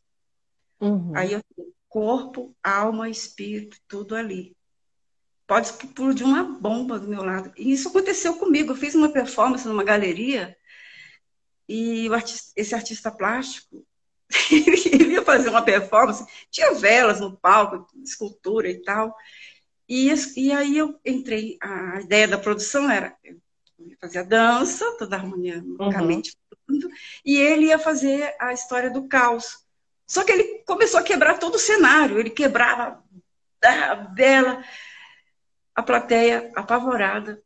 Uhum. 0.79 1.11
Aí 1.15 1.33
eu 1.33 1.41
tenho 1.55 1.73
corpo, 1.87 2.55
alma, 2.63 3.09
espírito, 3.09 3.77
tudo 3.87 4.15
ali. 4.15 4.55
Pode 5.47 5.67
explodir 5.67 6.25
uma 6.25 6.43
bomba 6.43 6.99
do 6.99 7.07
meu 7.07 7.23
lado. 7.23 7.51
E 7.57 7.71
isso 7.71 7.89
aconteceu 7.89 8.35
comigo. 8.37 8.71
Eu 8.71 8.75
fiz 8.75 8.95
uma 8.95 9.09
performance 9.09 9.67
numa 9.67 9.83
galeria 9.83 10.57
e 11.67 12.07
artista, 12.13 12.51
esse 12.55 12.75
artista 12.75 13.11
plástico 13.11 13.85
ele 14.51 15.13
ia 15.13 15.23
fazer 15.23 15.49
uma 15.49 15.61
performance, 15.61 16.25
tinha 16.49 16.73
velas 16.73 17.19
no 17.19 17.37
palco, 17.37 17.87
escultura 18.03 18.69
e 18.69 18.81
tal. 18.81 19.15
E, 19.87 20.11
e 20.35 20.51
aí 20.51 20.77
eu 20.77 20.99
entrei, 21.05 21.57
a 21.61 22.01
ideia 22.01 22.27
da 22.27 22.37
produção 22.37 22.89
era 22.89 23.15
fazer 24.01 24.19
a 24.19 24.23
dança, 24.23 24.83
toda 24.97 25.15
a 25.15 25.19
harmonia, 25.19 25.63
uhum. 25.63 26.21
e 27.23 27.37
ele 27.37 27.67
ia 27.67 27.77
fazer 27.77 28.35
a 28.39 28.51
história 28.53 28.89
do 28.89 29.07
caos. 29.07 29.64
Só 30.07 30.23
que 30.23 30.31
ele 30.31 30.63
começou 30.65 30.99
a 30.99 31.03
quebrar 31.03 31.39
todo 31.39 31.55
o 31.55 31.59
cenário, 31.59 32.19
ele 32.19 32.29
quebrava 32.29 33.03
a 33.63 33.95
bela, 33.95 34.63
a 35.73 35.81
plateia 35.81 36.51
apavorada, 36.55 37.41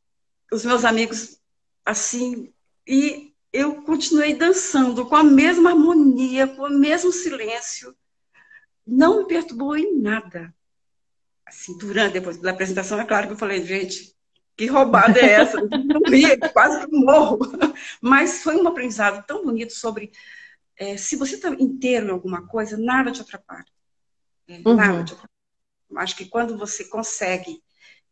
os 0.52 0.66
meus 0.66 0.84
amigos 0.84 1.40
assim, 1.86 2.54
e 2.86 3.34
eu 3.52 3.82
continuei 3.84 4.36
dançando 4.36 5.06
com 5.06 5.16
a 5.16 5.24
mesma 5.24 5.72
harmonia, 5.72 6.48
com 6.48 6.64
o 6.64 6.70
mesmo 6.70 7.12
silêncio. 7.12 7.96
Não 8.86 9.20
me 9.20 9.28
perturbou 9.28 9.76
em 9.78 10.00
nada. 10.00 10.54
Assim, 11.46 11.78
durante, 11.78 12.14
depois 12.14 12.38
da 12.38 12.52
apresentação, 12.52 13.00
é 13.00 13.06
claro 13.06 13.28
que 13.28 13.34
eu 13.34 13.38
falei, 13.38 13.66
gente, 13.66 14.16
que 14.56 14.68
roubada 14.68 15.20
é 15.20 15.32
essa? 15.32 15.58
Eu 15.58 15.70
não 15.70 16.02
vi, 16.08 16.38
quase 16.52 16.86
morro. 16.92 17.40
Mas 18.02 18.44
foi 18.44 18.56
um 18.56 18.68
aprendizado 18.68 19.26
tão 19.26 19.44
bonito 19.44 19.74
sobre 19.74 20.12
é, 20.80 20.96
se 20.96 21.18
você 21.18 21.36
está 21.36 21.50
inteiro 21.50 22.08
em 22.08 22.12
alguma 22.12 22.48
coisa, 22.48 22.78
nada 22.78 23.12
te 23.12 23.22
atrapalha. 23.22 23.66
É, 24.48 24.62
uhum. 24.66 24.76
Nada 24.76 25.04
te 25.04 25.14
atrapalha. 25.14 25.30
Acho 25.98 26.16
que 26.16 26.26
quando 26.26 26.58
você 26.58 26.86
consegue, 26.86 27.62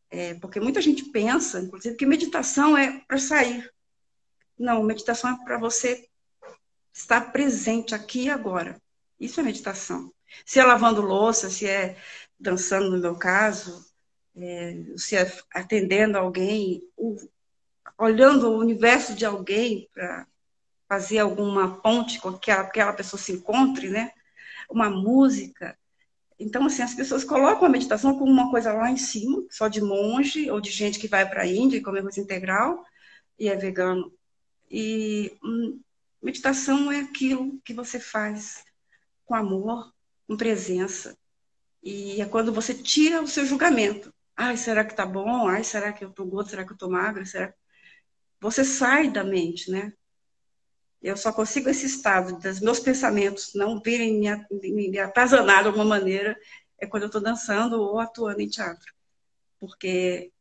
é, 0.10 0.34
porque 0.36 0.60
muita 0.60 0.82
gente 0.82 1.06
pensa, 1.06 1.62
inclusive, 1.62 1.96
que 1.96 2.06
meditação 2.06 2.78
é 2.78 3.00
para 3.08 3.18
sair. 3.18 3.72
Não, 4.60 4.84
meditação 4.84 5.32
é 5.32 5.46
para 5.46 5.58
você 5.58 6.10
estar 6.94 7.32
presente 7.32 7.96
aqui 7.96 8.24
e 8.24 8.30
agora. 8.30 8.82
Isso 9.18 9.40
é 9.40 9.44
meditação. 9.44 10.12
Se 10.46 10.60
é 10.60 10.64
lavando 10.64 11.02
louça, 11.02 11.50
se 11.50 11.66
é 11.68 11.96
dançando, 12.38 12.92
no 12.92 12.98
meu 12.98 13.16
caso, 13.16 13.86
é, 14.36 14.84
se 14.98 15.16
é 15.16 15.32
atendendo 15.54 16.18
alguém, 16.18 16.84
olhando 17.98 18.50
o 18.50 18.58
universo 18.58 19.16
de 19.16 19.26
alguém 19.26 19.88
para 19.94 20.28
fazer 20.88 21.20
alguma 21.20 21.80
ponte 21.82 22.20
com 22.20 22.34
que 22.38 22.52
aquela 22.52 22.94
pessoa 22.94 23.20
se 23.20 23.34
encontre, 23.34 23.90
né? 23.90 24.12
Uma 24.70 24.90
música. 24.90 25.78
Então, 26.40 26.66
assim, 26.66 26.82
as 26.82 26.94
pessoas 26.94 27.24
colocam 27.24 27.66
a 27.66 27.70
meditação 27.70 28.18
como 28.18 28.32
uma 28.32 28.50
coisa 28.52 28.72
lá 28.74 28.92
em 28.92 28.98
cima, 28.98 29.44
só 29.50 29.68
de 29.68 29.82
monge 29.82 30.50
ou 30.52 30.62
de 30.62 30.70
gente 30.70 31.00
que 31.00 31.08
vai 31.08 31.28
para 31.28 31.42
a 31.44 31.48
Índia 31.48 31.78
e 31.78 31.82
come 31.82 32.00
arroz 32.00 32.18
integral 32.18 32.84
e 33.40 33.50
é 33.50 33.56
vegano. 33.56 34.14
E 34.70 35.38
hum, 35.44 35.82
meditação 36.22 36.92
é 36.92 37.02
aquilo 37.02 37.60
que 37.64 37.74
você 37.74 38.00
faz 38.00 38.64
com 39.26 39.36
amor, 39.36 39.94
com 40.28 40.38
presença. 40.38 41.18
E 41.84 42.22
é 42.22 42.26
quando 42.26 42.54
você 42.54 42.74
tira 42.74 43.22
o 43.22 43.28
seu 43.28 43.46
julgamento. 43.46 44.14
Ai, 44.36 44.58
será 44.58 44.86
que 44.86 44.96
tá 44.96 45.06
bom? 45.06 45.48
Ai, 45.48 45.64
será 45.64 45.94
que 45.94 46.04
eu 46.06 46.12
tô 46.12 46.26
gordo? 46.26 46.50
Será 46.50 46.66
que 46.66 46.74
eu 46.74 46.78
tô 46.78 46.90
magra? 46.90 47.26
Será 47.26 47.54
Você 48.40 48.64
sai 48.64 49.10
da 49.12 49.24
mente, 49.24 49.72
né? 49.72 49.94
Eu 51.08 51.16
só 51.16 51.32
consigo 51.32 51.70
esse 51.70 51.86
estado 51.86 52.38
dos 52.38 52.60
meus 52.60 52.80
pensamentos 52.80 53.54
não 53.54 53.82
virem 53.82 54.20
me, 54.20 54.90
me 54.90 55.00
atazanar 55.00 55.62
de 55.62 55.68
alguma 55.68 55.86
maneira 55.86 56.38
é 56.78 56.86
quando 56.86 57.04
eu 57.04 57.08
estou 57.08 57.22
dançando 57.22 57.82
ou 57.82 57.98
atuando 57.98 58.42
em 58.42 58.50
teatro. 58.50 58.94
Porque 59.58 60.32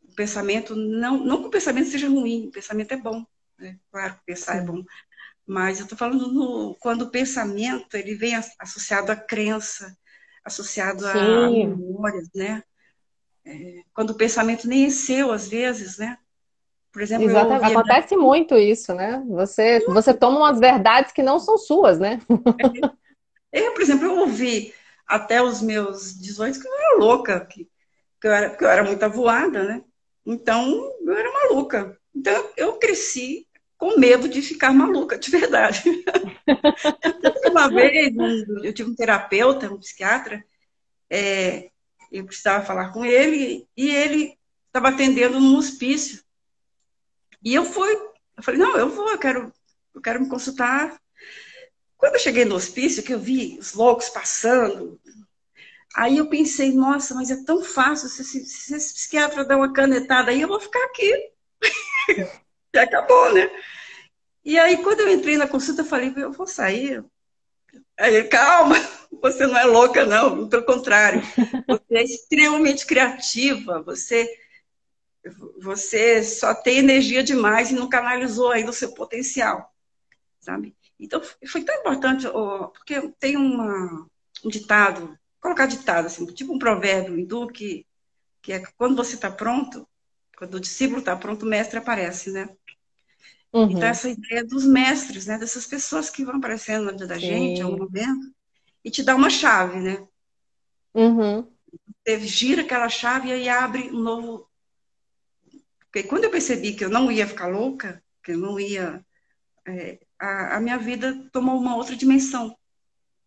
o 0.00 0.14
pensamento, 0.14 0.76
não, 0.76 1.18
não 1.18 1.40
que 1.40 1.48
o 1.48 1.50
pensamento 1.50 1.90
seja 1.90 2.08
ruim, 2.08 2.46
o 2.46 2.50
pensamento 2.52 2.92
é 2.92 2.96
bom. 2.96 3.26
Né? 3.58 3.78
Claro 3.90 4.14
que 4.14 4.20
pensar 4.26 4.58
é 4.58 4.60
bom. 4.62 4.84
Mas 5.44 5.78
eu 5.78 5.84
estou 5.84 5.98
falando 5.98 6.32
no, 6.32 6.76
quando 6.80 7.02
o 7.02 7.10
pensamento 7.10 7.96
ele 7.96 8.14
vem 8.14 8.34
associado 8.60 9.10
à 9.10 9.16
crença, 9.16 9.96
associado 10.44 11.00
Sim. 11.02 11.08
a 11.08 11.50
memórias, 11.50 12.28
né? 12.32 12.62
É, 13.44 13.82
quando 13.92 14.10
o 14.10 14.16
pensamento 14.16 14.68
nem 14.68 14.86
é 14.86 14.90
seu, 14.90 15.32
às 15.32 15.48
vezes, 15.48 15.98
né? 15.98 16.16
Por 16.92 17.00
exemplo, 17.00 17.24
Exatamente. 17.24 17.72
Acontece 17.72 18.16
muito 18.16 18.56
isso, 18.56 18.94
né? 18.94 19.22
Você, 19.28 19.80
você 19.86 20.12
toma 20.12 20.38
umas 20.38 20.60
verdades 20.60 21.10
que 21.10 21.22
não 21.22 21.40
são 21.40 21.56
suas, 21.56 21.98
né? 21.98 22.20
É, 23.54 23.66
eu, 23.66 23.74
por 23.74 23.82
exemplo, 23.82 24.06
eu 24.06 24.16
ouvi 24.20 24.72
até 25.06 25.42
os 25.42 25.60
meus 25.60 26.18
18 26.18 26.58
que 26.58 26.66
eu 26.66 26.74
era 26.74 26.96
louca, 26.96 27.44
que, 27.44 27.68
que, 28.18 28.26
eu, 28.26 28.32
era, 28.32 28.56
que 28.56 28.64
eu 28.64 28.68
era 28.68 28.82
muito 28.82 29.02
avoada, 29.02 29.62
né? 29.62 29.84
Então, 30.24 30.90
eu 31.04 31.12
era 31.12 31.30
maluca. 31.30 31.98
Então, 32.14 32.48
eu 32.56 32.78
cresci 32.78 33.46
com 33.76 33.98
medo 33.98 34.26
de 34.26 34.40
ficar 34.40 34.72
maluca, 34.72 35.18
de 35.18 35.30
verdade. 35.30 35.82
Uma 37.50 37.68
vez, 37.68 38.14
eu 38.62 38.72
tive 38.72 38.90
um 38.90 38.94
terapeuta, 38.94 39.70
um 39.70 39.78
psiquiatra, 39.78 40.42
é, 41.10 41.68
eu 42.10 42.24
precisava 42.24 42.64
falar 42.64 42.90
com 42.90 43.04
ele, 43.04 43.66
e 43.76 43.90
ele 43.90 44.38
estava 44.68 44.88
atendendo 44.88 45.38
num 45.38 45.58
hospício. 45.58 46.21
E 47.44 47.54
eu 47.54 47.64
fui, 47.64 47.92
eu 48.36 48.42
falei, 48.42 48.60
não, 48.60 48.76
eu 48.76 48.88
vou, 48.88 49.10
eu 49.10 49.18
quero, 49.18 49.52
eu 49.94 50.00
quero 50.00 50.20
me 50.20 50.28
consultar. 50.28 51.00
Quando 51.96 52.14
eu 52.14 52.20
cheguei 52.20 52.44
no 52.44 52.54
hospício, 52.54 53.02
que 53.02 53.14
eu 53.14 53.18
vi 53.18 53.58
os 53.58 53.74
loucos 53.74 54.08
passando, 54.08 55.00
aí 55.94 56.18
eu 56.18 56.28
pensei, 56.28 56.72
nossa, 56.72 57.14
mas 57.14 57.30
é 57.30 57.44
tão 57.44 57.62
fácil, 57.62 58.08
se, 58.08 58.24
se, 58.24 58.44
se 58.44 58.74
esse 58.74 58.94
psiquiatra 58.94 59.44
der 59.44 59.56
uma 59.56 59.72
canetada 59.72 60.30
aí, 60.30 60.40
eu 60.40 60.48
vou 60.48 60.60
ficar 60.60 60.84
aqui. 60.84 61.30
e 62.74 62.78
acabou, 62.78 63.32
né? 63.32 63.50
E 64.44 64.58
aí, 64.58 64.82
quando 64.82 65.00
eu 65.00 65.12
entrei 65.12 65.36
na 65.36 65.46
consulta, 65.46 65.82
eu 65.82 65.86
falei, 65.86 66.12
eu 66.16 66.32
vou 66.32 66.46
sair. 66.46 67.04
Aí, 67.98 68.24
calma, 68.24 68.74
você 69.20 69.46
não 69.46 69.56
é 69.56 69.64
louca, 69.64 70.04
não, 70.04 70.48
pelo 70.48 70.64
contrário. 70.64 71.22
Você 71.68 71.94
é 71.94 72.02
extremamente 72.02 72.84
criativa, 72.84 73.80
você, 73.82 74.28
você 75.60 76.22
só 76.22 76.54
tem 76.54 76.78
energia 76.78 77.22
demais 77.22 77.70
e 77.70 77.74
não 77.74 77.88
canalizou 77.88 78.50
ainda 78.50 78.70
o 78.70 78.74
seu 78.74 78.92
potencial, 78.92 79.72
sabe? 80.40 80.74
Então, 80.98 81.20
foi 81.46 81.62
tão 81.62 81.78
importante, 81.80 82.26
porque 82.74 83.12
tem 83.18 83.36
uma, 83.36 84.06
um 84.44 84.48
ditado, 84.48 85.16
colocar 85.40 85.66
ditado, 85.66 86.06
assim, 86.06 86.26
tipo 86.26 86.52
um 86.52 86.58
provérbio 86.58 87.18
hindu, 87.18 87.48
que, 87.48 87.86
que 88.40 88.52
é 88.52 88.62
quando 88.76 88.96
você 88.96 89.14
está 89.14 89.30
pronto, 89.30 89.86
quando 90.36 90.54
o 90.54 90.60
discípulo 90.60 90.98
está 90.98 91.16
pronto, 91.16 91.44
o 91.44 91.48
mestre 91.48 91.78
aparece, 91.78 92.30
né? 92.30 92.48
Uhum. 93.52 93.70
Então, 93.70 93.88
essa 93.88 94.08
ideia 94.08 94.44
dos 94.44 94.64
mestres, 94.64 95.26
né? 95.26 95.38
Dessas 95.38 95.66
pessoas 95.66 96.08
que 96.08 96.24
vão 96.24 96.36
aparecendo 96.36 96.86
na 96.86 96.92
vida 96.92 97.06
da 97.06 97.16
Sim. 97.16 97.26
gente, 97.26 97.60
em 97.60 97.62
algum 97.62 97.78
momento, 97.78 98.32
e 98.84 98.90
te 98.90 99.02
dá 99.02 99.14
uma 99.14 99.28
chave, 99.28 99.78
né? 99.78 100.06
Uhum. 100.94 101.46
Você 102.04 102.20
gira 102.20 102.62
aquela 102.62 102.88
chave 102.88 103.28
e 103.28 103.32
aí 103.32 103.48
abre 103.48 103.90
um 103.90 104.00
novo. 104.00 104.48
Porque 105.92 106.08
quando 106.08 106.24
eu 106.24 106.30
percebi 106.30 106.72
que 106.72 106.84
eu 106.84 106.88
não 106.88 107.12
ia 107.12 107.26
ficar 107.26 107.48
louca, 107.48 108.02
que 108.22 108.32
eu 108.32 108.38
não 108.38 108.58
ia. 108.58 109.04
É, 109.66 109.98
a, 110.18 110.56
a, 110.56 110.60
minha 110.60 110.78
vida 110.78 111.28
tomou 111.30 111.58
uma 111.58 111.76
outra 111.76 111.94
dimensão. 111.94 112.56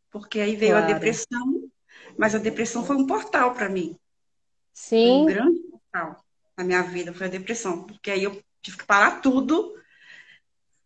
Porque 0.10 0.40
aí 0.40 0.56
veio 0.56 0.72
claro. 0.72 0.86
a 0.86 0.94
depressão, 0.94 1.70
mas 2.18 2.34
a 2.34 2.40
depressão 2.40 2.86
foi 2.86 2.96
um 2.96 3.06
portal 3.06 3.54
para 3.54 3.70
mim. 3.70 3.98
Sim. 4.74 5.06
Foi 5.06 5.12
um 5.12 5.26
grande 5.26 5.60
portal 5.70 6.26
na 6.58 6.64
minha 6.64 6.82
vida, 6.82 7.14
foi 7.14 7.28
a 7.28 7.30
depressão. 7.30 7.84
Porque 7.84 8.10
aí 8.10 8.24
eu 8.24 8.42
tive 8.62 8.78
que 8.78 8.86
parar 8.86 9.22
tudo 9.22 9.76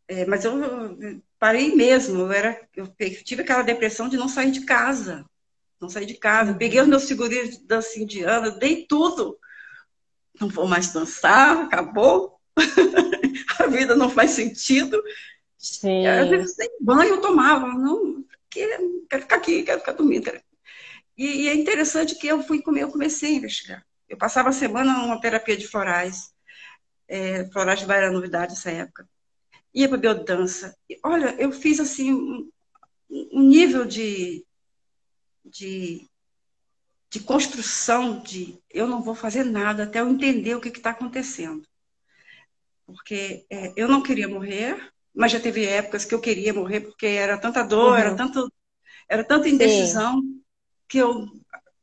é, 0.09 0.25
mas 0.25 0.43
eu 0.43 0.53
parei 1.37 1.75
mesmo, 1.75 2.21
eu, 2.21 2.31
era, 2.31 2.59
eu 2.75 2.87
tive 3.23 3.43
aquela 3.43 3.61
depressão 3.61 4.09
de 4.09 4.17
não 4.17 4.27
sair 4.27 4.49
de 4.49 4.61
casa. 4.61 5.23
Não 5.79 5.87
sair 5.87 6.07
de 6.07 6.15
casa. 6.15 6.55
peguei 6.55 6.81
os 6.81 6.87
meus 6.87 7.07
figurinos 7.07 7.59
de 7.59 7.63
dança 7.65 7.99
indiana, 7.99 8.49
dei 8.49 8.87
tudo. 8.87 9.37
Não 10.39 10.47
vou 10.49 10.67
mais 10.67 10.91
dançar, 10.91 11.63
acabou. 11.63 12.39
a 13.59 13.67
vida 13.67 13.95
não 13.95 14.09
faz 14.09 14.31
sentido. 14.31 15.01
Sim. 15.57 16.07
Às 16.07 16.29
vezes 16.29 16.57
nem 16.57 16.69
banho 16.81 17.15
eu 17.15 17.21
tomava. 17.21 17.67
Não, 17.67 18.23
quero 18.49 19.21
ficar 19.21 19.35
aqui, 19.35 19.63
quero 19.63 19.79
ficar 19.79 19.93
dormindo. 19.93 20.31
E, 21.17 21.43
e, 21.43 21.49
é 21.49 21.55
interessante 21.55 22.15
que 22.15 22.27
eu 22.27 22.41
fui 22.43 22.61
eu 22.77 22.91
comecei 22.91 23.33
a 23.33 23.37
investigar. 23.37 23.85
Eu 24.07 24.17
passava 24.17 24.49
a 24.49 24.53
semana 24.53 24.93
numa 24.93 25.19
terapia 25.19 25.57
de 25.57 25.67
florais. 25.67 26.31
É, 27.07 27.45
florais 27.51 27.79
de 27.79 27.85
Bahia 27.85 28.11
novidade 28.11 28.51
nessa 28.51 28.71
época 28.71 29.07
ia 29.73 29.87
para 29.87 29.97
biodança. 29.97 30.75
Olha, 31.03 31.35
eu 31.39 31.51
fiz 31.51 31.79
assim 31.79 32.13
um, 32.13 32.49
um 33.09 33.41
nível 33.41 33.85
de, 33.85 34.45
de, 35.45 36.08
de 37.09 37.19
construção 37.19 38.19
de 38.19 38.59
eu 38.69 38.87
não 38.87 39.01
vou 39.01 39.15
fazer 39.15 39.43
nada 39.43 39.83
até 39.83 39.99
eu 39.99 40.09
entender 40.09 40.55
o 40.55 40.61
que 40.61 40.69
está 40.69 40.91
acontecendo. 40.91 41.67
Porque 42.85 43.45
é, 43.49 43.73
eu 43.75 43.87
não 43.87 44.01
queria 44.01 44.27
morrer, 44.27 44.91
mas 45.13 45.31
já 45.31 45.39
teve 45.39 45.65
épocas 45.65 46.05
que 46.05 46.13
eu 46.13 46.21
queria 46.21 46.53
morrer 46.53 46.81
porque 46.81 47.05
era 47.05 47.37
tanta 47.37 47.63
dor, 47.63 47.91
uhum. 47.91 47.97
era, 47.97 48.15
tanto, 48.15 48.51
era 49.07 49.23
tanta 49.23 49.49
indecisão 49.49 50.21
que 50.87 50.97
eu, 50.97 51.27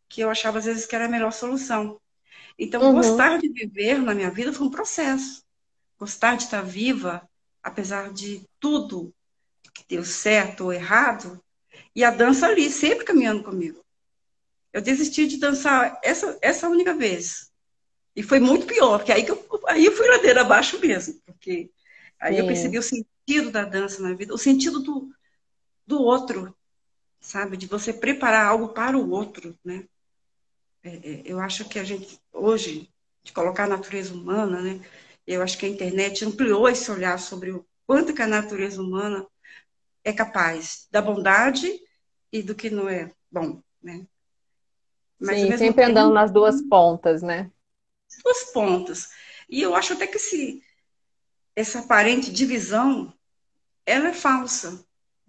que 0.09 0.21
eu 0.21 0.31
achava 0.31 0.59
às 0.59 0.65
vezes 0.65 0.87
que 0.87 0.95
era 0.95 1.07
a 1.07 1.11
melhor 1.11 1.33
solução. 1.33 2.01
Então, 2.59 2.83
uhum. 2.83 2.95
gostar 2.95 3.39
de 3.39 3.49
viver 3.49 3.99
na 3.99 4.15
minha 4.15 4.31
vida 4.31 4.53
foi 4.53 4.67
um 4.67 4.71
processo. 4.71 5.45
Gostar 5.99 6.37
de 6.37 6.45
estar 6.45 6.63
viva 6.63 7.29
apesar 7.67 8.13
de 8.13 8.49
tudo 8.61 9.13
que 9.75 9.85
deu 9.89 10.05
certo 10.05 10.65
ou 10.65 10.73
errado, 10.73 11.43
e 11.95 12.05
a 12.05 12.13
dança 12.13 12.47
ali, 12.47 12.71
sempre 12.71 13.05
caminhando 13.05 13.43
comigo. 13.43 13.85
Eu 14.77 14.83
desisti 14.83 15.27
de 15.27 15.39
dançar 15.39 15.99
essa, 16.05 16.39
essa 16.43 16.69
única 16.69 16.93
vez. 16.93 17.51
E 18.15 18.23
foi 18.23 18.39
muito 18.39 18.67
pior, 18.67 18.99
porque 18.99 19.11
aí, 19.11 19.25
que 19.25 19.31
eu, 19.31 19.63
aí 19.69 19.87
eu 19.87 19.97
fui 19.97 20.07
ladeira 20.07 20.43
abaixo 20.43 20.79
mesmo, 20.79 21.19
porque 21.25 21.71
aí 22.21 22.35
Sim. 22.35 22.41
eu 22.41 22.47
percebi 22.47 22.79
o 22.79 22.83
sentido 22.83 23.51
da 23.51 23.65
dança 23.65 24.03
na 24.03 24.13
vida, 24.13 24.35
o 24.35 24.39
sentido 24.39 24.81
do, 24.81 25.11
do 25.87 26.03
outro, 26.03 26.55
sabe? 27.19 27.57
De 27.57 27.67
você 27.67 27.91
preparar 27.91 28.49
algo 28.49 28.69
para 28.75 28.99
o 28.99 29.09
outro, 29.09 29.59
né? 29.65 29.89
É, 30.83 30.91
é, 30.91 31.23
eu 31.25 31.41
acho 31.41 31.67
que 31.67 31.79
a 31.79 31.85
gente, 31.85 32.21
hoje, 32.31 32.93
de 33.25 33.33
colocar 33.33 33.65
a 33.65 33.69
natureza 33.69 34.13
humana, 34.13 34.61
né? 34.61 34.87
Eu 35.27 35.41
acho 35.41 35.57
que 35.57 35.65
a 35.65 35.71
internet 35.71 36.23
ampliou 36.23 36.69
esse 36.69 36.91
olhar 36.91 37.19
sobre 37.19 37.51
o, 37.51 37.67
quanto 37.87 38.13
que 38.13 38.21
a 38.21 38.27
natureza 38.27 38.83
humana 38.83 39.27
é 40.05 40.13
capaz 40.13 40.87
da 40.91 41.01
bondade 41.01 41.67
e 42.31 42.43
do 42.43 42.55
que 42.55 42.69
não 42.69 42.87
é 42.87 43.11
bom, 43.33 43.63
né? 43.83 44.07
Mas, 45.19 45.41
Sim, 45.41 45.57
sempre 45.57 45.85
tempo, 45.85 45.91
andando 45.91 46.13
nas 46.13 46.31
duas 46.31 46.61
pontas, 46.63 47.23
né? 47.23 47.51
Duas 48.23 48.45
pontas. 48.53 49.09
E 49.49 49.63
eu 49.63 49.75
acho 49.75 49.95
até 49.95 50.07
que 50.07 50.17
esse, 50.17 50.63
essa 51.55 51.81
aparente 51.81 52.31
divisão, 52.31 53.13
ela 53.85 54.09
é 54.09 54.13
falsa. 54.13 54.85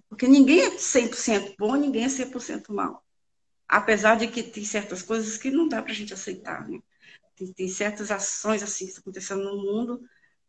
Porque 0.09 0.27
ninguém 0.27 0.61
é 0.61 0.77
100% 0.77 1.55
bom, 1.57 1.75
ninguém 1.75 2.05
é 2.05 2.09
100% 2.09 2.73
mal. 2.73 3.05
Apesar 3.67 4.15
de 4.15 4.27
que 4.27 4.41
tem 4.43 4.63
certas 4.63 5.01
coisas 5.01 5.37
que 5.37 5.51
não 5.51 5.67
dá 5.67 5.81
para 5.81 5.91
a 5.91 5.95
gente 5.95 6.13
aceitar, 6.13 6.67
né? 6.67 6.79
Tem, 7.35 7.53
tem, 7.53 7.67
certas 7.67 8.09
ações 8.09 8.63
assim 8.63 8.91
acontecendo 8.97 9.43
no 9.43 9.57
mundo 9.57 10.01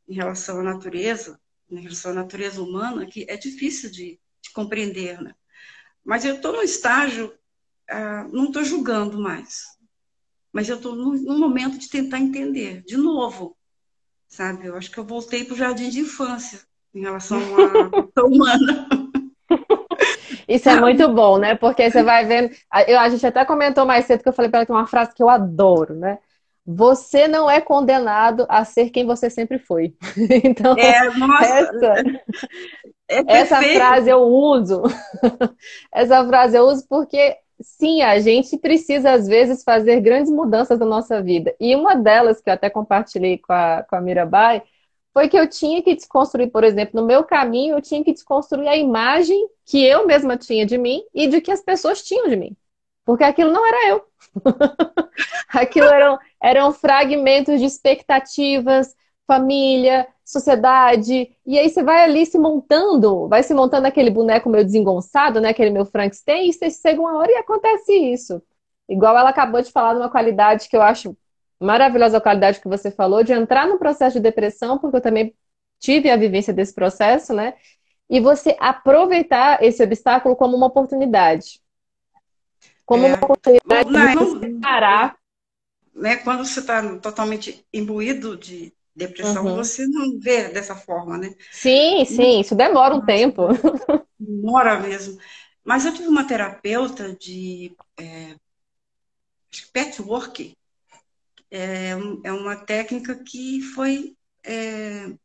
em 0.09 0.15
relação 0.15 0.61
à 0.61 0.63
natureza, 0.63 1.39
em 1.71 1.81
relação 1.81 2.13
à 2.13 2.15
natureza 2.15 2.63
humana, 2.63 3.07
que 3.07 3.27
é 3.29 3.37
difícil 3.37 3.91
de, 3.91 4.19
de 4.41 4.51
compreender, 4.53 5.21
né? 5.21 5.35
Mas 6.05 6.25
eu 6.25 6.37
estou 6.37 6.53
no 6.53 6.63
estágio, 6.63 7.37
ah, 7.89 8.27
não 8.33 8.47
estou 8.47 8.65
julgando 8.65 9.19
mais, 9.19 9.65
mas 10.53 10.69
eu 10.69 10.77
estou 10.77 10.95
no, 10.95 11.39
momento 11.39 11.79
de 11.79 11.89
tentar 11.89 12.19
entender, 12.19 12.83
de 12.85 12.97
novo, 12.97 13.57
sabe? 14.27 14.67
Eu 14.67 14.77
acho 14.77 14.91
que 14.91 14.99
eu 14.99 15.05
voltei 15.05 15.45
para 15.45 15.55
o 15.55 15.57
jardim 15.57 15.89
de 15.89 16.01
infância 16.01 16.61
em 16.95 17.01
relação 17.01 17.39
à 17.39 18.23
humana. 18.25 18.89
Isso 20.49 20.69
é 20.69 20.81
muito 20.81 21.07
bom, 21.09 21.39
né? 21.39 21.55
Porque 21.55 21.91
você 21.91 22.03
vai 22.03 22.25
vendo. 22.25 22.55
Eu, 22.87 22.99
a 22.99 23.09
gente 23.09 23.27
até 23.27 23.45
comentou 23.45 23.85
mais 23.85 24.07
cedo 24.07 24.23
que 24.23 24.29
eu 24.29 24.33
falei 24.33 24.51
para 24.51 24.61
ela 24.61 24.67
que 24.67 24.73
é 24.73 24.75
uma 24.75 24.87
frase 24.87 25.15
que 25.15 25.23
eu 25.23 25.29
adoro, 25.29 25.95
né? 25.95 26.19
Você 26.71 27.27
não 27.27 27.51
é 27.51 27.63
condenado 27.63 28.45
a 28.47 28.63
ser 28.63 28.91
quem 28.91 29.07
você 29.07 29.31
sempre 29.31 29.59
foi. 29.59 29.95
Então, 30.45 30.77
é, 30.77 31.09
nossa, 31.17 31.45
essa, 31.47 31.95
é 33.09 33.23
essa 33.27 33.63
frase 33.63 34.11
eu 34.11 34.21
uso. 34.21 34.83
essa 35.93 36.27
frase 36.27 36.57
eu 36.57 36.65
uso 36.65 36.87
porque, 36.89 37.37
sim, 37.61 38.03
a 38.03 38.19
gente 38.21 38.57
precisa, 38.59 39.13
às 39.13 39.27
vezes, 39.27 39.65
fazer 39.65 40.01
grandes 40.01 40.31
mudanças 40.31 40.79
na 40.79 40.87
nossa 40.87 41.23
vida. 41.23 41.55
E 41.61 41.75
uma 41.75 41.95
delas, 41.95 42.41
que 42.41 42.49
eu 42.51 42.55
até 42.55 42.71
compartilhei 42.71 43.39
com 43.39 43.53
a, 43.53 43.85
com 43.89 43.97
a 43.97 44.01
Mirabai, 44.01 44.63
foi 45.13 45.29
que 45.29 45.39
eu 45.39 45.49
tinha 45.49 45.83
que 45.83 45.95
desconstruir, 45.95 46.51
por 46.51 46.65
exemplo, 46.65 47.01
no 47.01 47.07
meu 47.07 47.25
caminho, 47.25 47.77
eu 47.77 47.83
tinha 47.83 48.05
que 48.05 48.13
desconstruir 48.13 48.69
a 48.69 48.77
imagem 48.77 49.49
que 49.65 49.85
eu 49.85 50.07
mesma 50.07 50.37
tinha 50.37 50.65
de 50.65 50.79
mim 50.79 51.03
e 51.15 51.27
de 51.27 51.41
que 51.41 51.51
as 51.51 51.61
pessoas 51.63 52.03
tinham 52.03 52.29
de 52.29 52.37
mim. 52.37 52.57
Porque 53.05 53.25
aquilo 53.25 53.51
não 53.53 53.67
era 53.67 53.89
eu. 53.89 54.05
aquilo 55.49 55.87
eram, 55.87 56.19
eram 56.43 56.73
fragmentos 56.73 57.59
de 57.59 57.67
expectativas, 57.67 58.95
família, 59.27 60.07
sociedade. 60.31 61.35
E 61.47 61.59
aí 61.59 61.69
você 61.69 61.83
vai 61.83 62.05
ali 62.05 62.27
se 62.27 62.39
montando, 62.39 63.29
vai 63.29 63.43
se 63.43 63.55
montando 63.55 63.87
aquele 63.87 64.11
boneco 64.11 64.49
meio 64.49 64.65
desengonçado, 64.65 65.41
né? 65.41 65.51
Aquele 65.51 65.71
meu 65.71 65.85
Frankenstein, 65.85 66.49
e 66.49 66.53
você 66.53 66.71
chega 66.71 67.01
uma 67.01 67.17
hora 67.19 67.31
e 67.31 67.37
acontece 67.37 67.93
isso. 67.93 68.43
Igual 68.89 69.17
ela 69.17 69.31
acabou 69.31 69.63
de 69.63 69.71
falar 69.71 69.95
de 69.95 70.01
uma 70.01 70.11
qualidade 70.11 70.69
que 70.69 70.77
eu 70.77 70.83
acho 70.83 71.17
maravilhosa 71.61 72.19
a 72.19 72.21
qualidade 72.21 72.61
que 72.61 72.69
você 72.69 72.91
falou, 72.91 73.25
de 73.25 73.33
entrar 73.33 73.67
no 73.67 73.79
processo 73.79 74.17
de 74.17 74.23
depressão, 74.23 74.79
porque 74.79 74.97
eu 74.97 75.01
também 75.01 75.35
tive 75.81 76.11
a 76.11 76.17
vivência 76.17 76.53
desse 76.53 76.75
processo, 76.75 77.35
né? 77.35 77.55
E 78.09 78.21
você 78.21 78.57
aproveitar 78.59 79.63
esse 79.63 79.83
obstáculo 79.83 80.37
como 80.37 80.57
uma 80.57 80.67
oportunidade 80.67 81.61
como 82.89 83.05
é. 83.05 83.09
uma 83.09 83.17
oportunidade 83.23 83.91
não, 83.91 84.41
de 84.41 84.61
parar. 84.61 85.19
Né, 85.95 86.17
quando 86.17 86.47
você 86.47 86.61
está 86.61 86.99
totalmente 86.99 87.67
imbuído 87.71 88.35
de 88.35 88.73
depressão, 88.99 89.47
uhum. 89.47 89.57
você 89.57 89.87
não 89.87 90.19
vê 90.19 90.49
dessa 90.49 90.75
forma, 90.75 91.17
né? 91.17 91.33
Sim, 91.53 92.05
sim, 92.05 92.41
isso 92.41 92.55
demora 92.55 92.95
um 92.95 93.05
tempo. 93.05 93.49
Demora 94.19 94.81
mesmo. 94.81 95.19
Mas 95.65 95.87
eu 95.87 95.95
tive 95.95 96.09
uma 96.09 96.27
terapeuta 96.27 97.15
de 97.15 97.77
é, 97.99 98.35
patchwork, 99.73 100.57
é, 101.51 101.91
é 102.25 102.33
uma 102.33 102.57
técnica 102.57 103.15
que 103.25 103.63
foi 103.63 104.17
é, 104.45 105.03
como 105.05 105.19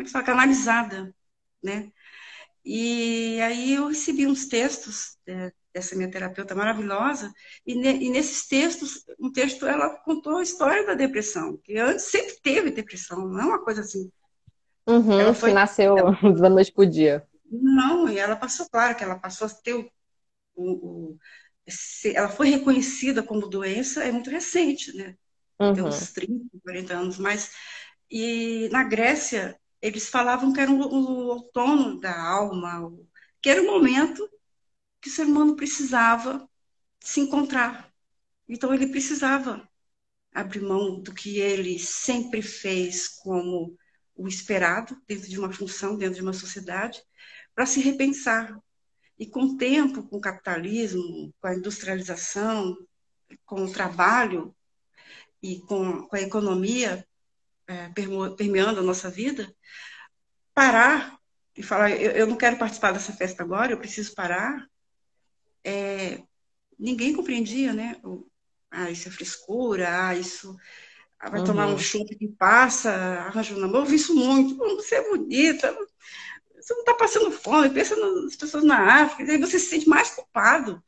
é 0.00 0.04
que 0.04 0.10
fala, 0.10 0.24
canalizada, 0.24 1.14
né? 1.62 1.90
E 2.64 3.40
aí 3.40 3.74
eu 3.74 3.88
recebi 3.88 4.26
uns 4.26 4.46
textos 4.46 5.18
é, 5.26 5.52
dessa 5.72 5.94
minha 5.94 6.10
terapeuta 6.10 6.54
maravilhosa, 6.54 7.32
e, 7.66 7.74
ne, 7.74 8.04
e, 8.04 8.10
nesses 8.10 8.46
textos, 8.46 9.04
um 9.18 9.30
texto, 9.30 9.66
ela 9.66 9.90
contou 9.90 10.38
a 10.38 10.42
história 10.42 10.84
da 10.86 10.94
depressão, 10.94 11.56
que 11.58 11.78
antes 11.78 12.06
sempre 12.06 12.36
teve 12.42 12.70
depressão, 12.70 13.28
não 13.28 13.40
é 13.40 13.44
uma 13.44 13.64
coisa 13.64 13.82
assim. 13.82 14.10
Uhum, 14.86 15.20
ela 15.20 15.34
foi, 15.34 15.52
nasceu 15.52 15.96
ela, 15.96 16.12
da 16.40 16.48
noite 16.48 16.72
pro 16.72 16.86
dia. 16.86 17.26
Não, 17.50 18.08
e 18.08 18.18
ela 18.18 18.36
passou, 18.36 18.68
claro, 18.68 18.96
que 18.96 19.04
ela 19.04 19.18
passou 19.18 19.46
a 19.46 19.50
ter 19.50 19.74
o, 19.74 19.90
o, 20.54 20.72
o 20.72 21.18
ela 22.14 22.28
foi 22.28 22.48
reconhecida 22.48 23.22
como 23.22 23.46
doença, 23.46 24.02
é 24.02 24.10
muito 24.10 24.30
recente, 24.30 24.96
né? 24.96 25.14
Uhum. 25.60 25.74
Tem 25.74 25.84
uns 25.84 26.10
30, 26.12 26.44
40 26.64 26.94
anos, 26.94 27.18
mas 27.18 27.52
e 28.10 28.68
na 28.72 28.82
Grécia 28.82 29.56
eles 29.80 30.08
falavam 30.08 30.52
que 30.52 30.60
era 30.60 30.70
o, 30.70 30.80
o 30.80 31.26
outono 31.28 32.00
da 32.00 32.20
alma, 32.20 32.92
que 33.40 33.48
era 33.48 33.62
o 33.62 33.66
momento 33.66 34.28
que 35.00 35.08
o 35.08 35.12
ser 35.12 35.26
humano 35.26 35.56
precisava 35.56 36.48
se 37.00 37.20
encontrar. 37.20 37.90
Então 38.48 38.74
ele 38.74 38.88
precisava 38.88 39.68
abrir 40.32 40.60
mão 40.60 41.00
do 41.00 41.12
que 41.12 41.38
ele 41.38 41.78
sempre 41.78 42.42
fez 42.42 43.08
como 43.08 43.76
o 44.14 44.28
esperado 44.28 45.00
dentro 45.06 45.28
de 45.28 45.38
uma 45.38 45.52
função, 45.52 45.96
dentro 45.96 46.16
de 46.16 46.22
uma 46.22 46.32
sociedade, 46.32 47.02
para 47.54 47.66
se 47.66 47.80
repensar. 47.80 48.58
E 49.18 49.26
com 49.26 49.42
o 49.42 49.56
tempo, 49.56 50.02
com 50.02 50.16
o 50.16 50.20
capitalismo, 50.20 51.32
com 51.40 51.46
a 51.46 51.54
industrialização, 51.54 52.76
com 53.44 53.64
o 53.64 53.72
trabalho 53.72 54.54
e 55.42 55.60
com, 55.60 56.06
com 56.06 56.16
a 56.16 56.20
economia 56.20 57.06
é, 57.66 57.88
permeando 58.36 58.80
a 58.80 58.82
nossa 58.82 59.10
vida, 59.10 59.54
parar 60.52 61.18
e 61.56 61.62
falar: 61.62 61.90
eu, 61.92 62.10
eu 62.12 62.26
não 62.26 62.36
quero 62.36 62.58
participar 62.58 62.92
dessa 62.92 63.12
festa 63.12 63.42
agora, 63.42 63.72
eu 63.72 63.78
preciso 63.78 64.14
parar 64.14 64.66
é, 65.64 66.22
ninguém 66.78 67.14
compreendia, 67.14 67.72
né? 67.72 67.96
Ah, 68.70 68.90
isso 68.90 69.08
é 69.08 69.10
frescura, 69.10 70.08
ah, 70.08 70.14
isso 70.14 70.56
ah, 71.18 71.30
vai 71.30 71.40
uhum. 71.40 71.46
tomar 71.46 71.66
um 71.66 71.78
chope 71.78 72.16
que 72.16 72.28
passa, 72.28 72.90
arranja 72.90 73.54
um 73.54 73.58
namoro. 73.58 73.84
Eu 73.84 73.86
vi 73.86 73.96
isso 73.96 74.14
muito. 74.14 74.56
Você 74.56 74.96
é 74.96 75.08
bonita, 75.08 75.76
você 76.54 76.74
não 76.74 76.80
está 76.80 76.94
passando 76.94 77.30
fome, 77.30 77.70
pensa 77.70 77.96
nas 77.96 78.36
pessoas 78.36 78.64
na 78.64 79.02
África, 79.02 79.30
e 79.30 79.34
aí 79.34 79.40
você 79.40 79.58
se 79.58 79.66
sente 79.66 79.88
mais 79.88 80.10
culpado, 80.10 80.82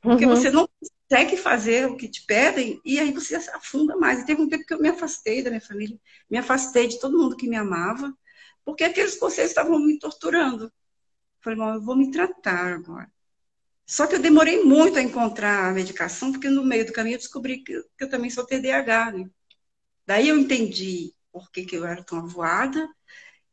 porque 0.00 0.24
uhum. 0.24 0.34
você 0.34 0.50
não 0.50 0.68
consegue 1.08 1.36
fazer 1.36 1.86
o 1.88 1.96
que 1.96 2.08
te 2.08 2.24
pedem, 2.24 2.80
e 2.84 2.98
aí 2.98 3.12
você 3.12 3.36
afunda 3.36 3.96
mais. 3.96 4.20
E 4.20 4.26
teve 4.26 4.40
um 4.40 4.48
tempo 4.48 4.64
que 4.64 4.74
eu 4.74 4.80
me 4.80 4.88
afastei 4.88 5.42
da 5.42 5.50
minha 5.50 5.60
família, 5.60 5.98
me 6.30 6.38
afastei 6.38 6.88
de 6.88 6.98
todo 6.98 7.18
mundo 7.18 7.36
que 7.36 7.48
me 7.48 7.56
amava, 7.56 8.12
porque 8.64 8.84
aqueles 8.84 9.16
conselhos 9.16 9.50
estavam 9.50 9.78
me 9.78 9.98
torturando. 9.98 10.72
Falei, 11.40 11.58
bom, 11.58 11.74
eu 11.74 11.82
vou 11.82 11.96
me 11.96 12.10
tratar 12.10 12.72
agora. 12.72 13.10
Só 13.86 14.06
que 14.06 14.16
eu 14.16 14.20
demorei 14.20 14.64
muito 14.64 14.98
a 14.98 15.02
encontrar 15.02 15.68
a 15.68 15.72
medicação, 15.72 16.32
porque 16.32 16.48
no 16.48 16.64
meio 16.64 16.84
do 16.84 16.92
caminho 16.92 17.14
eu 17.14 17.18
descobri 17.18 17.62
que, 17.62 17.80
que 17.96 18.04
eu 18.04 18.10
também 18.10 18.30
sou 18.30 18.44
TDAH, 18.44 19.12
né? 19.12 19.30
Daí 20.06 20.28
eu 20.28 20.38
entendi 20.38 21.14
por 21.32 21.50
que, 21.50 21.64
que 21.64 21.76
eu 21.76 21.86
era 21.86 22.02
tão 22.02 22.18
avoada 22.18 22.88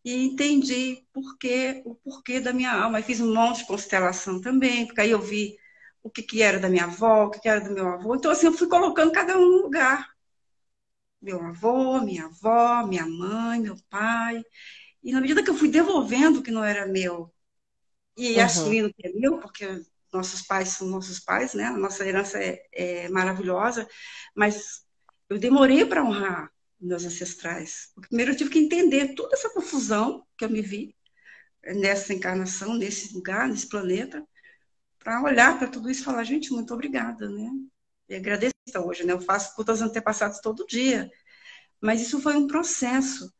e 0.03 0.25
entendi 0.25 1.05
o 1.13 1.95
porquê 1.95 2.39
da 2.41 2.53
minha 2.53 2.71
alma. 2.73 3.01
Fiz 3.01 3.21
um 3.21 3.33
monte 3.33 3.59
de 3.59 3.67
constelação 3.67 4.41
também, 4.41 4.85
porque 4.87 5.01
aí 5.01 5.11
eu 5.11 5.21
vi 5.21 5.57
o 6.03 6.09
que, 6.09 6.21
que 6.23 6.41
era 6.41 6.59
da 6.59 6.69
minha 6.69 6.85
avó, 6.85 7.25
o 7.25 7.31
que, 7.31 7.39
que 7.39 7.49
era 7.49 7.61
do 7.61 7.71
meu 7.73 7.87
avô. 7.87 8.15
Então, 8.15 8.31
assim, 8.31 8.47
eu 8.47 8.53
fui 8.53 8.67
colocando 8.67 9.11
cada 9.11 9.37
um 9.37 9.41
no 9.41 9.61
lugar. 9.63 10.09
Meu 11.21 11.41
avô, 11.41 12.01
minha 12.01 12.25
avó, 12.25 12.85
minha 12.85 13.07
mãe, 13.07 13.61
meu 13.61 13.77
pai. 13.89 14.43
E 15.03 15.11
na 15.11 15.21
medida 15.21 15.43
que 15.43 15.49
eu 15.49 15.55
fui 15.55 15.69
devolvendo 15.69 16.39
o 16.39 16.43
que 16.43 16.51
não 16.51 16.63
era 16.63 16.87
meu 16.87 17.33
e 18.17 18.35
uhum. 18.35 18.43
assumindo 18.43 18.93
que 18.93 19.07
é 19.07 19.11
meu, 19.13 19.39
porque 19.39 19.65
nossos 20.13 20.43
pais 20.43 20.69
são 20.69 20.87
nossos 20.87 21.19
pais, 21.19 21.53
né? 21.53 21.65
A 21.65 21.77
nossa 21.77 22.05
herança 22.05 22.37
é, 22.41 22.61
é 22.71 23.09
maravilhosa, 23.09 23.87
mas 24.35 24.85
eu 25.29 25.39
demorei 25.39 25.85
para 25.85 26.03
honrar 26.03 26.51
meus 26.79 27.05
ancestrais. 27.05 27.91
Primeiro 28.07 28.31
eu 28.31 28.37
tive 28.37 28.49
que 28.49 28.59
entender 28.59 29.15
toda 29.15 29.35
essa 29.35 29.49
confusão 29.49 30.25
que 30.37 30.45
eu 30.45 30.49
me 30.49 30.61
vi 30.61 30.95
nessa 31.65 32.13
encarnação, 32.13 32.75
nesse 32.75 33.13
lugar, 33.13 33.47
nesse 33.47 33.67
planeta, 33.67 34.25
para 34.99 35.21
olhar 35.21 35.57
para 35.57 35.67
tudo 35.67 35.89
isso 35.89 36.01
e 36.01 36.05
falar, 36.05 36.23
gente, 36.23 36.51
muito 36.51 36.73
obrigada, 36.73 37.29
né? 37.29 37.49
E 38.09 38.15
agradeço 38.15 38.53
hoje, 38.77 39.03
né? 39.05 39.13
Eu 39.13 39.21
faço 39.21 39.55
cultas 39.55 39.81
antepassados 39.81 40.39
todo 40.39 40.67
dia. 40.67 41.09
Mas 41.81 42.01
isso 42.01 42.21
foi 42.21 42.35
um 42.35 42.47
processo. 42.47 43.33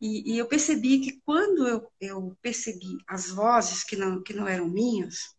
E, 0.00 0.34
e 0.34 0.38
eu 0.38 0.46
percebi 0.46 1.00
que 1.00 1.20
quando 1.24 1.68
eu, 1.68 1.92
eu 2.00 2.36
as 3.06 3.30
vozes 3.30 3.84
que 3.84 3.96
não, 3.96 4.22
que 4.22 4.32
não 4.32 4.48
eram 4.48 4.68
minhas, 4.68 5.36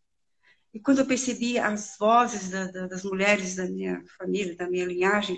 e 0.73 0.79
quando 0.79 0.99
eu 0.99 1.05
percebi 1.05 1.59
as 1.59 1.95
vozes 1.99 2.49
da, 2.49 2.65
da, 2.65 2.87
das 2.87 3.03
mulheres 3.03 3.55
da 3.55 3.65
minha 3.65 4.01
família, 4.17 4.55
da 4.55 4.69
minha 4.69 4.85
linhagem, 4.85 5.37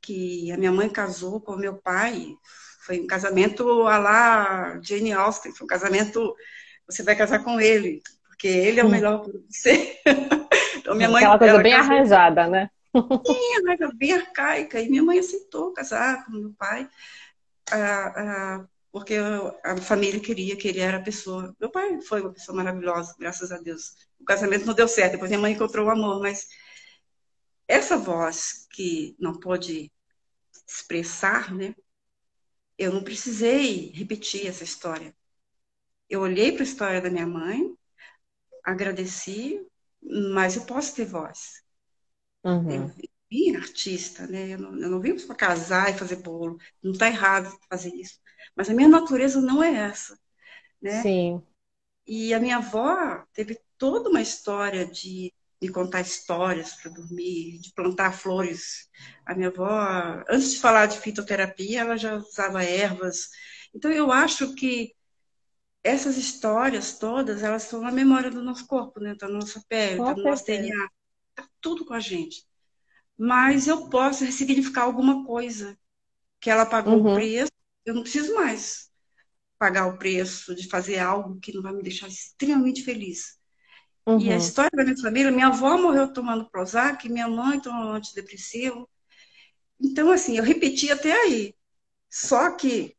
que 0.00 0.52
a 0.52 0.58
minha 0.58 0.70
mãe 0.70 0.88
casou 0.88 1.40
com 1.40 1.52
o 1.52 1.58
meu 1.58 1.76
pai, 1.76 2.36
Foi 2.84 3.00
um 3.00 3.06
casamento 3.06 3.86
a 3.86 3.98
lá 3.98 4.80
Jane 4.82 5.12
Austen, 5.12 5.52
foi 5.52 5.64
um 5.64 5.68
casamento, 5.68 6.36
você 6.86 7.02
vai 7.02 7.16
casar 7.16 7.42
com 7.42 7.58
ele, 7.58 8.02
porque 8.28 8.46
ele 8.46 8.80
é 8.80 8.84
o 8.84 8.90
melhor 8.90 9.22
para 9.22 9.32
você. 9.48 9.98
então, 10.76 10.94
minha 10.94 11.08
mãe. 11.08 11.24
Aquela 11.24 11.38
coisa 11.38 11.62
bem 11.62 11.72
casou... 11.72 11.92
arranjada, 11.92 12.46
né? 12.46 12.70
Sim, 13.26 13.96
bem 13.96 14.12
arcaica. 14.12 14.80
E 14.80 14.90
minha 14.90 15.02
mãe 15.02 15.18
aceitou 15.18 15.72
casar 15.72 16.26
com 16.26 16.32
meu 16.32 16.52
pai, 16.58 16.86
porque 18.92 19.14
a 19.64 19.76
família 19.78 20.20
queria 20.20 20.54
que 20.54 20.68
ele 20.68 20.80
era 20.80 20.98
a 20.98 21.02
pessoa. 21.02 21.56
Meu 21.58 21.70
pai 21.70 22.00
foi 22.02 22.20
uma 22.20 22.32
pessoa 22.32 22.54
maravilhosa, 22.54 23.14
graças 23.18 23.50
a 23.50 23.56
Deus. 23.56 23.94
O 24.24 24.26
casamento 24.26 24.64
não 24.64 24.72
deu 24.72 24.88
certo, 24.88 25.12
depois 25.12 25.30
minha 25.30 25.38
mãe 25.38 25.52
encontrou 25.52 25.86
o 25.86 25.90
amor, 25.90 26.18
mas 26.18 26.46
essa 27.68 27.94
voz 27.98 28.66
que 28.72 29.14
não 29.18 29.38
pôde 29.38 29.92
expressar, 30.66 31.54
né? 31.54 31.74
Eu 32.78 32.90
não 32.90 33.04
precisei 33.04 33.92
repetir 33.92 34.46
essa 34.46 34.64
história. 34.64 35.14
Eu 36.08 36.22
olhei 36.22 36.52
para 36.52 36.62
a 36.62 36.64
história 36.64 37.02
da 37.02 37.10
minha 37.10 37.26
mãe, 37.26 37.76
agradeci, 38.64 39.60
mas 40.02 40.56
eu 40.56 40.64
posso 40.64 40.94
ter 40.96 41.04
voz. 41.04 41.62
Uhum. 42.42 42.70
Eu 42.70 42.92
vim 43.30 43.56
artista, 43.56 44.26
né? 44.26 44.54
Eu 44.54 44.58
não, 44.58 44.80
eu 44.80 44.88
não 44.88 45.00
vim 45.00 45.14
para 45.26 45.36
casar 45.36 45.90
e 45.90 45.98
fazer 45.98 46.16
bolo. 46.16 46.58
Não 46.82 46.92
está 46.92 47.08
errado 47.08 47.54
fazer 47.68 47.94
isso. 47.94 48.18
Mas 48.56 48.70
a 48.70 48.74
minha 48.74 48.88
natureza 48.88 49.38
não 49.38 49.62
é 49.62 49.74
essa, 49.74 50.18
né? 50.80 51.02
Sim. 51.02 51.42
E 52.06 52.34
a 52.34 52.40
minha 52.40 52.58
avó 52.58 53.24
teve 53.32 53.58
toda 53.78 54.10
uma 54.10 54.20
história 54.20 54.86
de 54.86 55.32
me 55.60 55.68
contar 55.70 56.02
histórias 56.02 56.74
para 56.74 56.90
dormir, 56.90 57.58
de 57.58 57.72
plantar 57.72 58.12
flores. 58.12 58.88
A 59.24 59.34
minha 59.34 59.48
avó, 59.48 60.22
antes 60.28 60.52
de 60.52 60.60
falar 60.60 60.86
de 60.86 60.98
fitoterapia, 60.98 61.80
ela 61.80 61.96
já 61.96 62.16
usava 62.16 62.62
ervas. 62.62 63.30
Então 63.74 63.90
eu 63.90 64.12
acho 64.12 64.54
que 64.54 64.94
essas 65.82 66.16
histórias 66.16 66.98
todas, 66.98 67.42
elas 67.42 67.62
são 67.64 67.80
na 67.80 67.90
memória 67.90 68.30
do 68.30 68.42
nosso 68.42 68.66
corpo, 68.66 69.00
né? 69.00 69.16
Na 69.20 69.28
nossa 69.28 69.62
pele, 69.68 70.00
no 70.00 70.16
nosso 70.22 70.44
DNA, 70.44 70.88
tá 71.34 71.48
tudo 71.60 71.84
com 71.84 71.94
a 71.94 72.00
gente. 72.00 72.44
Mas 73.16 73.66
eu 73.66 73.88
posso 73.88 74.24
ressignificar 74.24 74.82
alguma 74.82 75.24
coisa 75.24 75.78
que 76.40 76.50
ela 76.50 76.66
pagou 76.66 77.02
uhum. 77.02 77.12
o 77.12 77.14
preço, 77.14 77.52
eu 77.86 77.94
não 77.94 78.02
preciso 78.02 78.34
mais 78.34 78.90
pagar 79.64 79.86
o 79.86 79.96
preço 79.96 80.54
de 80.54 80.68
fazer 80.68 80.98
algo 80.98 81.40
que 81.40 81.50
não 81.54 81.62
vai 81.62 81.72
me 81.72 81.82
deixar 81.82 82.06
extremamente 82.06 82.84
feliz. 82.84 83.38
Uhum. 84.06 84.20
E 84.20 84.28
a 84.28 84.32
uhum. 84.32 84.38
história 84.38 84.70
da 84.74 84.84
minha 84.84 84.96
família, 84.98 85.32
minha 85.32 85.46
avó 85.46 85.78
morreu 85.78 86.12
tomando 86.12 86.50
Prozac, 86.50 87.08
minha 87.08 87.26
mãe 87.26 87.58
tomando 87.58 87.92
antidepressivo. 87.92 88.86
Então, 89.80 90.12
assim, 90.12 90.36
eu 90.36 90.44
repeti 90.44 90.92
até 90.92 91.12
aí. 91.12 91.54
Só 92.10 92.54
que 92.54 92.94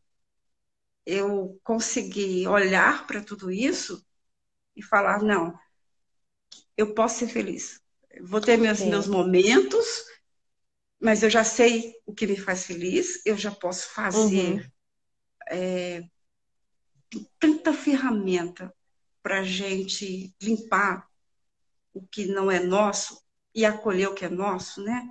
eu 1.05 1.59
consegui 1.63 2.47
olhar 2.47 3.05
para 3.05 3.21
tudo 3.21 3.51
isso 3.51 4.03
e 4.75 4.81
falar: 4.81 5.21
não, 5.21 5.53
eu 6.75 6.95
posso 6.95 7.19
ser 7.19 7.27
feliz. 7.27 7.79
Vou 8.23 8.41
ter 8.41 8.57
meus, 8.57 8.79
meus 8.81 9.05
momentos, 9.05 9.85
mas 10.99 11.21
eu 11.21 11.29
já 11.29 11.43
sei 11.43 11.93
o 12.07 12.13
que 12.13 12.25
me 12.25 12.35
faz 12.35 12.65
feliz, 12.65 13.21
eu 13.23 13.37
já 13.37 13.51
posso 13.51 13.93
fazer. 13.93 14.53
Uhum. 14.53 14.71
É, 15.47 16.03
tanta 17.39 17.73
ferramenta 17.73 18.73
para 19.21 19.39
a 19.39 19.43
gente 19.43 20.35
limpar 20.41 21.07
o 21.93 22.05
que 22.05 22.25
não 22.25 22.51
é 22.51 22.59
nosso 22.59 23.21
e 23.53 23.65
acolher 23.65 24.07
o 24.07 24.13
que 24.13 24.25
é 24.25 24.29
nosso, 24.29 24.83
né? 24.83 25.09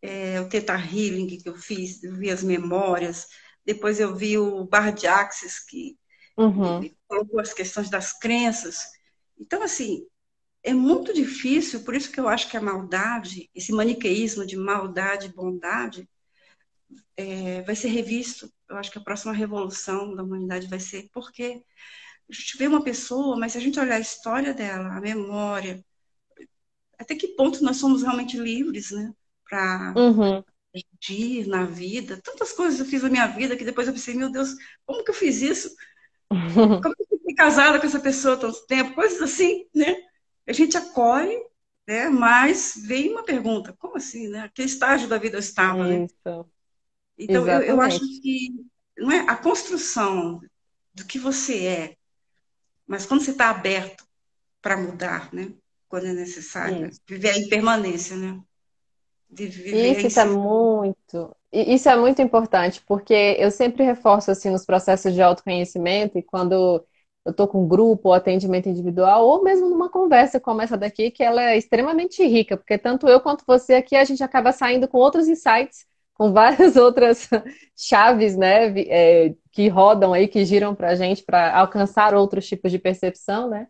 É, 0.00 0.40
o 0.40 0.48
Theta 0.48 0.74
Healing 0.74 1.26
que 1.26 1.48
eu 1.48 1.56
fiz, 1.56 2.02
eu 2.02 2.14
vi 2.14 2.30
as 2.30 2.42
memórias, 2.42 3.28
depois 3.64 4.00
eu 4.00 4.14
vi 4.14 4.36
o 4.36 4.64
Bar 4.64 4.92
de 4.92 5.06
Axis, 5.06 5.58
que 5.60 5.96
uhum. 6.36 6.90
colocou 7.06 7.40
as 7.40 7.54
questões 7.54 7.88
das 7.88 8.12
crenças. 8.18 8.78
Então, 9.38 9.62
assim, 9.62 10.06
é 10.62 10.72
muito 10.72 11.12
difícil, 11.12 11.82
por 11.82 11.94
isso 11.94 12.10
que 12.10 12.20
eu 12.20 12.28
acho 12.28 12.48
que 12.48 12.56
a 12.56 12.62
maldade, 12.62 13.50
esse 13.54 13.72
maniqueísmo 13.72 14.46
de 14.46 14.56
maldade 14.56 15.26
e 15.26 15.32
bondade, 15.32 16.08
é, 17.16 17.62
vai 17.62 17.74
ser 17.74 17.88
revisto. 17.88 18.52
Eu 18.72 18.78
acho 18.78 18.90
que 18.90 18.98
a 18.98 19.02
próxima 19.02 19.32
revolução 19.32 20.14
da 20.14 20.22
humanidade 20.22 20.66
vai 20.66 20.80
ser 20.80 21.08
porque 21.12 21.62
a 22.28 22.32
gente 22.32 22.56
vê 22.56 22.66
uma 22.66 22.82
pessoa, 22.82 23.36
mas 23.36 23.52
se 23.52 23.58
a 23.58 23.60
gente 23.60 23.78
olhar 23.78 23.96
a 23.96 24.00
história 24.00 24.54
dela, 24.54 24.96
a 24.96 25.00
memória, 25.00 25.84
até 26.98 27.14
que 27.14 27.28
ponto 27.28 27.62
nós 27.62 27.76
somos 27.76 28.02
realmente 28.02 28.38
livres, 28.38 28.90
né? 28.90 29.12
Para 29.48 29.92
uhum. 29.96 30.42
agir 31.00 31.46
na 31.46 31.66
vida. 31.66 32.20
Tantas 32.22 32.52
coisas 32.52 32.80
eu 32.80 32.86
fiz 32.86 33.02
na 33.02 33.10
minha 33.10 33.26
vida 33.26 33.56
que 33.56 33.64
depois 33.64 33.86
eu 33.86 33.92
pensei, 33.92 34.14
meu 34.14 34.30
Deus, 34.30 34.54
como 34.86 35.04
que 35.04 35.10
eu 35.10 35.14
fiz 35.14 35.42
isso? 35.42 35.74
Como 36.82 36.94
que 36.96 37.02
eu 37.02 37.08
fiquei 37.18 37.34
casada 37.34 37.78
com 37.78 37.86
essa 37.86 38.00
pessoa 38.00 38.38
tanto 38.38 38.66
tempo? 38.66 38.94
Coisas 38.94 39.20
assim, 39.20 39.66
né? 39.74 39.94
A 40.46 40.52
gente 40.54 40.78
acolhe, 40.78 41.38
né? 41.86 42.08
Mas 42.08 42.72
vem 42.86 43.10
uma 43.12 43.22
pergunta, 43.22 43.74
como 43.78 43.98
assim, 43.98 44.28
né? 44.28 44.50
Que 44.54 44.62
estágio 44.62 45.08
da 45.08 45.18
vida 45.18 45.36
eu 45.36 45.40
estava, 45.40 45.86
né? 45.86 46.06
Então, 47.24 47.46
eu, 47.46 47.62
eu 47.62 47.80
acho 47.80 48.00
que 48.20 48.48
não 48.96 49.10
é 49.10 49.20
a 49.28 49.36
construção 49.36 50.40
do 50.94 51.04
que 51.04 51.18
você 51.18 51.66
é, 51.66 51.96
mas 52.86 53.06
quando 53.06 53.22
você 53.22 53.30
está 53.30 53.50
aberto 53.50 54.04
para 54.60 54.76
mudar, 54.76 55.32
né? 55.32 55.52
Quando 55.88 56.06
é 56.06 56.12
necessário. 56.12 56.86
Isso. 56.86 57.00
Viver 57.06 57.30
a 57.30 57.38
impermanência, 57.38 58.16
né? 58.16 58.40
isso, 59.30 60.06
isso 60.06 60.20
é 60.20 60.24
muito. 60.26 61.36
Isso 61.50 61.88
é 61.88 61.96
muito 61.96 62.22
importante, 62.22 62.82
porque 62.86 63.36
eu 63.38 63.50
sempre 63.50 63.84
reforço 63.84 64.30
assim 64.30 64.50
nos 64.50 64.64
processos 64.64 65.12
de 65.12 65.20
autoconhecimento 65.20 66.18
e 66.18 66.22
quando 66.22 66.52
eu 67.24 67.30
estou 67.30 67.46
com 67.46 67.64
um 67.64 67.68
grupo 67.68 68.08
ou 68.08 68.14
atendimento 68.14 68.68
individual, 68.68 69.26
ou 69.26 69.42
mesmo 69.42 69.68
numa 69.68 69.90
conversa 69.90 70.40
como 70.40 70.62
essa 70.62 70.76
daqui, 70.76 71.10
que 71.10 71.22
ela 71.22 71.42
é 71.42 71.58
extremamente 71.58 72.26
rica, 72.26 72.56
porque 72.56 72.78
tanto 72.78 73.06
eu 73.06 73.20
quanto 73.20 73.44
você 73.46 73.74
aqui, 73.74 73.96
a 73.96 74.04
gente 74.04 74.24
acaba 74.24 74.50
saindo 74.50 74.88
com 74.88 74.98
outros 74.98 75.28
insights, 75.28 75.86
com 76.14 76.32
várias 76.32 76.76
outras 76.76 77.28
chaves, 77.76 78.36
né? 78.36 78.72
É, 78.80 79.34
que 79.50 79.68
rodam 79.68 80.12
aí, 80.12 80.28
que 80.28 80.44
giram 80.44 80.74
para 80.74 80.90
a 80.90 80.94
gente 80.94 81.22
para 81.24 81.58
alcançar 81.58 82.14
outros 82.14 82.46
tipos 82.46 82.70
de 82.70 82.78
percepção, 82.78 83.48
né? 83.48 83.68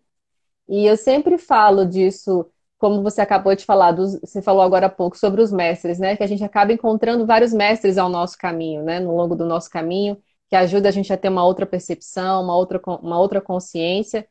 E 0.68 0.86
eu 0.86 0.96
sempre 0.96 1.38
falo 1.38 1.84
disso, 1.86 2.46
como 2.78 3.02
você 3.02 3.20
acabou 3.20 3.54
de 3.54 3.64
falar, 3.64 3.92
dos, 3.92 4.18
você 4.20 4.40
falou 4.42 4.62
agora 4.62 4.86
há 4.86 4.90
pouco 4.90 5.18
sobre 5.18 5.42
os 5.42 5.52
mestres, 5.52 5.98
né? 5.98 6.16
Que 6.16 6.22
a 6.22 6.26
gente 6.26 6.44
acaba 6.44 6.72
encontrando 6.72 7.26
vários 7.26 7.52
mestres 7.52 7.98
ao 7.98 8.08
nosso 8.08 8.38
caminho, 8.38 8.82
né? 8.82 9.00
No 9.00 9.14
longo 9.16 9.34
do 9.36 9.46
nosso 9.46 9.70
caminho, 9.70 10.16
que 10.48 10.56
ajuda 10.56 10.88
a 10.88 10.92
gente 10.92 11.12
a 11.12 11.16
ter 11.16 11.28
uma 11.28 11.44
outra 11.44 11.66
percepção, 11.66 12.42
uma 12.42 12.56
outra, 12.56 12.80
uma 13.02 13.18
outra 13.18 13.40
consciência. 13.40 14.26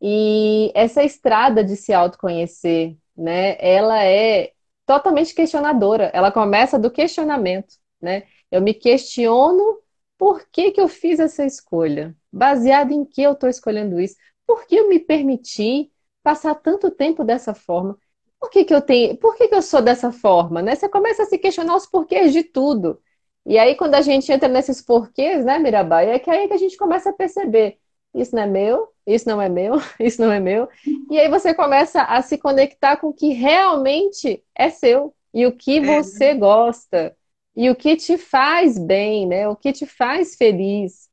E 0.00 0.70
essa 0.74 1.02
estrada 1.04 1.64
de 1.64 1.76
se 1.76 1.92
autoconhecer, 1.92 2.96
né? 3.16 3.56
Ela 3.60 4.04
é 4.04 4.52
totalmente 4.86 5.34
questionadora. 5.34 6.10
Ela 6.14 6.32
começa 6.32 6.78
do 6.78 6.90
questionamento, 6.90 7.74
né? 8.00 8.24
Eu 8.50 8.62
me 8.62 8.72
questiono 8.72 9.82
por 10.18 10.48
que, 10.50 10.70
que 10.72 10.80
eu 10.80 10.88
fiz 10.88 11.20
essa 11.20 11.44
escolha? 11.44 12.16
Baseado 12.32 12.92
em 12.92 13.04
que 13.04 13.22
eu 13.22 13.32
estou 13.32 13.48
escolhendo 13.48 14.00
isso? 14.00 14.16
Por 14.46 14.66
que 14.66 14.76
eu 14.76 14.88
me 14.88 14.98
permiti 14.98 15.92
passar 16.22 16.54
tanto 16.54 16.90
tempo 16.90 17.24
dessa 17.24 17.54
forma? 17.54 17.98
Por 18.40 18.50
que, 18.50 18.64
que 18.64 18.74
eu 18.74 18.80
tenho, 18.80 19.16
por 19.18 19.36
que, 19.36 19.48
que 19.48 19.54
eu 19.54 19.62
sou 19.62 19.82
dessa 19.82 20.12
forma? 20.12 20.62
Né? 20.62 20.74
Você 20.74 20.88
começa 20.88 21.22
a 21.24 21.26
se 21.26 21.38
questionar 21.38 21.76
os 21.76 21.86
porquês 21.86 22.32
de 22.32 22.42
tudo. 22.44 23.00
E 23.44 23.58
aí, 23.58 23.76
quando 23.76 23.94
a 23.94 24.00
gente 24.02 24.30
entra 24.32 24.48
nesses 24.48 24.82
porquês, 24.82 25.44
né, 25.44 25.58
Mirabai, 25.58 26.10
é 26.10 26.18
que 26.18 26.30
aí 26.30 26.48
que 26.48 26.54
a 26.54 26.58
gente 26.58 26.76
começa 26.76 27.10
a 27.10 27.12
perceber. 27.12 27.78
Isso 28.14 28.34
não 28.34 28.42
é 28.42 28.46
meu, 28.46 28.88
isso 29.06 29.28
não 29.28 29.40
é 29.40 29.48
meu, 29.48 29.74
isso 30.00 30.20
não 30.20 30.32
é 30.32 30.40
meu. 30.40 30.68
E 31.10 31.18
aí 31.18 31.28
você 31.28 31.54
começa 31.54 32.02
a 32.02 32.20
se 32.22 32.38
conectar 32.38 32.96
com 32.96 33.08
o 33.08 33.12
que 33.14 33.32
realmente 33.32 34.42
é 34.54 34.70
seu 34.70 35.14
e 35.32 35.46
o 35.46 35.52
que 35.52 35.78
é. 35.78 35.80
você 35.80 36.34
gosta 36.34 37.14
e 37.54 37.70
o 37.70 37.74
que 37.74 37.96
te 37.96 38.18
faz 38.18 38.78
bem, 38.78 39.26
né? 39.26 39.48
O 39.48 39.56
que 39.56 39.72
te 39.72 39.86
faz 39.86 40.36
feliz. 40.36 41.08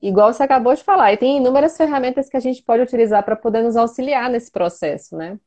Igual 0.00 0.32
você 0.32 0.42
acabou 0.42 0.74
de 0.74 0.82
falar. 0.82 1.12
E 1.12 1.16
tem 1.16 1.38
inúmeras 1.38 1.76
ferramentas 1.76 2.28
que 2.28 2.36
a 2.36 2.40
gente 2.40 2.62
pode 2.62 2.82
utilizar 2.82 3.22
para 3.22 3.36
poder 3.36 3.62
nos 3.62 3.76
auxiliar 3.76 4.30
nesse 4.30 4.50
processo, 4.50 5.16
né? 5.16 5.38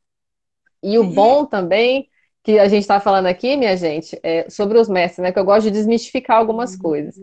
E 0.82 0.98
o 0.98 1.04
bom 1.04 1.46
também 1.46 2.08
que 2.42 2.58
a 2.58 2.68
gente 2.68 2.82
está 2.82 3.00
falando 3.00 3.26
aqui, 3.26 3.56
minha 3.56 3.74
gente, 3.74 4.20
é 4.22 4.48
sobre 4.50 4.78
os 4.78 4.88
mestres, 4.88 5.22
né? 5.22 5.32
Que 5.32 5.38
eu 5.38 5.44
gosto 5.44 5.62
de 5.62 5.70
desmistificar 5.70 6.36
algumas 6.36 6.74
uhum. 6.74 6.78
coisas. 6.78 7.14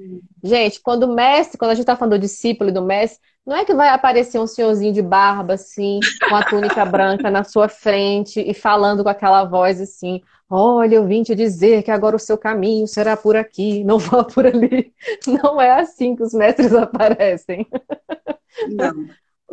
Gente, 0.43 0.81
quando 0.81 1.03
o 1.03 1.13
mestre, 1.13 1.59
quando 1.59 1.71
a 1.71 1.75
gente 1.75 1.83
está 1.83 1.95
falando 1.95 2.13
do 2.13 2.19
discípulo 2.19 2.71
e 2.71 2.73
do 2.73 2.81
mestre, 2.81 3.21
não 3.45 3.55
é 3.55 3.65
que 3.65 3.73
vai 3.73 3.89
aparecer 3.89 4.39
um 4.39 4.47
senhorzinho 4.47 4.93
de 4.93 5.01
barba, 5.01 5.53
assim, 5.55 5.99
com 6.29 6.35
a 6.35 6.43
túnica 6.45 6.85
branca 6.85 7.29
na 7.31 7.43
sua 7.43 7.67
frente 7.67 8.39
e 8.39 8.53
falando 8.53 9.03
com 9.03 9.09
aquela 9.09 9.43
voz 9.43 9.81
assim: 9.81 10.21
Olha, 10.49 10.95
eu 10.95 11.07
vim 11.07 11.23
te 11.23 11.33
dizer 11.33 11.81
que 11.81 11.91
agora 11.91 12.15
o 12.15 12.19
seu 12.19 12.37
caminho 12.37 12.85
será 12.85 13.15
por 13.17 13.35
aqui, 13.35 13.83
não 13.83 13.97
vá 13.99 14.23
por 14.23 14.45
ali. 14.45 14.93
Não 15.25 15.61
é 15.61 15.71
assim 15.79 16.15
que 16.15 16.23
os 16.23 16.33
mestres 16.33 16.73
aparecem. 16.75 17.65
Não. 18.69 18.93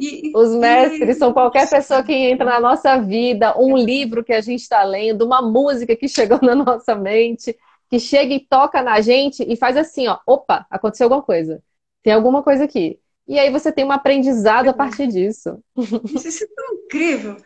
E, 0.01 0.32
os 0.36 0.55
mestres 0.55 1.16
e... 1.16 1.18
são 1.18 1.32
qualquer 1.32 1.68
pessoa 1.68 2.03
que 2.03 2.12
entra 2.12 2.45
na 2.45 2.61
nossa 2.61 2.99
vida, 2.99 3.59
um 3.59 3.76
livro 3.76 4.24
que 4.24 4.32
a 4.32 4.41
gente 4.41 4.61
está 4.61 4.82
lendo, 4.84 5.24
uma 5.24 5.41
música 5.43 5.97
que 5.97 6.09
chegou 6.09 6.39
na 6.43 6.55
nossa 6.55 6.95
mente. 6.95 7.57
que 7.89 7.99
chega 7.99 8.34
e 8.34 8.41
toca 8.41 8.82
na 8.82 9.01
gente 9.01 9.43
e 9.43 9.57
faz 9.57 9.76
assim, 9.76 10.09
ó, 10.09 10.18
opa, 10.26 10.66
aconteceu 10.70 11.07
alguma 11.07 11.22
coisa. 11.22 11.62
Tem 12.03 12.12
alguma 12.12 12.43
coisa 12.43 12.64
aqui. 12.64 13.01
E 13.29 13.39
aí 13.39 13.51
você 13.51 13.70
tem 13.70 13.85
um 13.85 13.93
aprendizado 13.93 14.68
a 14.68 14.72
partir 14.72 15.07
disso. 15.09 15.62
Isso 16.14 16.45
é 16.45 16.47
tão 16.47 16.74
incrível, 16.74 17.37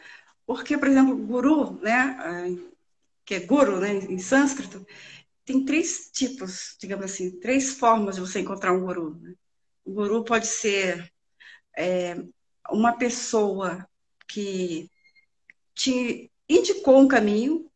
porque, 0.47 0.79
por 0.79 0.87
exemplo, 0.87 1.17
guru, 1.17 1.81
né, 1.83 2.57
que 3.25 3.35
é 3.35 3.41
guru, 3.41 3.81
né, 3.81 3.93
em 3.93 4.19
sânscrito, 4.19 4.87
tem 5.45 5.65
três 5.65 6.09
tipos, 6.13 6.77
digamos 6.79 7.05
assim, 7.07 7.39
três 7.41 7.75
formas 7.75 8.15
de 8.15 8.21
você 8.21 8.41
encontrar 8.41 8.73
um 8.73 8.85
guru. 8.85 9.19
Né? 9.21 9.35
O 9.85 9.93
guru 9.93 10.25
pode 10.25 10.47
ser 10.47 11.13
é, 11.77 12.17
uma 12.71 12.97
pessoa 12.97 13.85
que 14.29 14.89
te 15.75 16.31
indicou 16.49 17.01
um 17.01 17.09
caminho, 17.09 17.69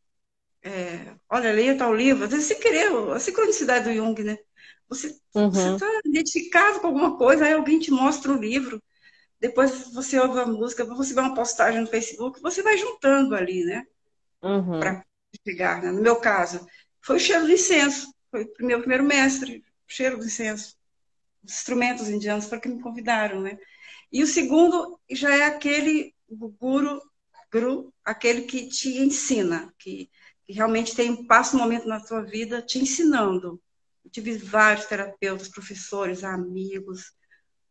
é, 0.62 1.16
olha, 1.28 1.52
leia 1.52 1.76
tal 1.76 1.94
livro, 1.94 2.24
às 2.24 2.30
vezes 2.30 2.46
você 2.46 2.54
querer, 2.54 2.92
a 3.12 3.18
sincronicidade 3.18 3.88
do 3.88 3.94
Jung, 3.94 4.22
né? 4.22 4.38
Você 4.88 5.18
uhum. 5.34 5.74
está 5.74 5.86
identificado 6.04 6.80
com 6.80 6.86
alguma 6.86 7.16
coisa, 7.16 7.44
aí 7.44 7.52
alguém 7.52 7.78
te 7.78 7.90
mostra 7.90 8.32
um 8.32 8.38
livro, 8.38 8.82
depois 9.40 9.92
você 9.92 10.18
ouve 10.18 10.40
a 10.40 10.46
música, 10.46 10.84
você 10.84 11.12
vê 11.12 11.20
uma 11.20 11.34
postagem 11.34 11.80
no 11.80 11.86
Facebook, 11.86 12.40
você 12.40 12.62
vai 12.62 12.78
juntando 12.78 13.34
ali, 13.34 13.64
né? 13.64 13.86
Uhum. 14.42 14.80
Para 14.80 15.04
chegar. 15.46 15.82
Né? 15.82 15.92
No 15.92 16.00
meu 16.00 16.16
caso, 16.16 16.66
foi 17.00 17.16
o 17.16 17.20
cheiro 17.20 17.44
do 17.44 17.52
incenso, 17.52 18.12
foi 18.30 18.44
o 18.44 18.64
meu 18.64 18.78
primeiro 18.78 19.04
mestre, 19.04 19.64
o 19.88 19.92
cheiro 19.92 20.18
do 20.18 20.24
incenso, 20.24 20.76
os 21.44 21.52
instrumentos 21.52 22.08
indianos 22.08 22.46
para 22.46 22.60
que 22.60 22.68
me 22.68 22.80
convidaram, 22.80 23.40
né? 23.40 23.58
E 24.12 24.22
o 24.22 24.26
segundo 24.26 24.98
já 25.10 25.34
é 25.36 25.44
aquele 25.44 26.14
guru, 26.28 27.00
guru 27.52 27.92
aquele 28.04 28.42
que 28.42 28.68
te 28.68 28.98
ensina, 28.98 29.72
que, 29.78 30.08
que 30.44 30.52
realmente 30.52 30.94
tem 30.94 31.10
um 31.10 31.26
passo, 31.26 31.56
um 31.56 31.60
momento 31.60 31.86
na 31.86 32.00
sua 32.00 32.22
vida 32.22 32.62
te 32.62 32.78
ensinando. 32.78 33.60
Eu 34.06 34.10
tive 34.10 34.38
vários 34.38 34.86
terapeutas, 34.86 35.48
professores, 35.48 36.22
amigos, 36.22 37.12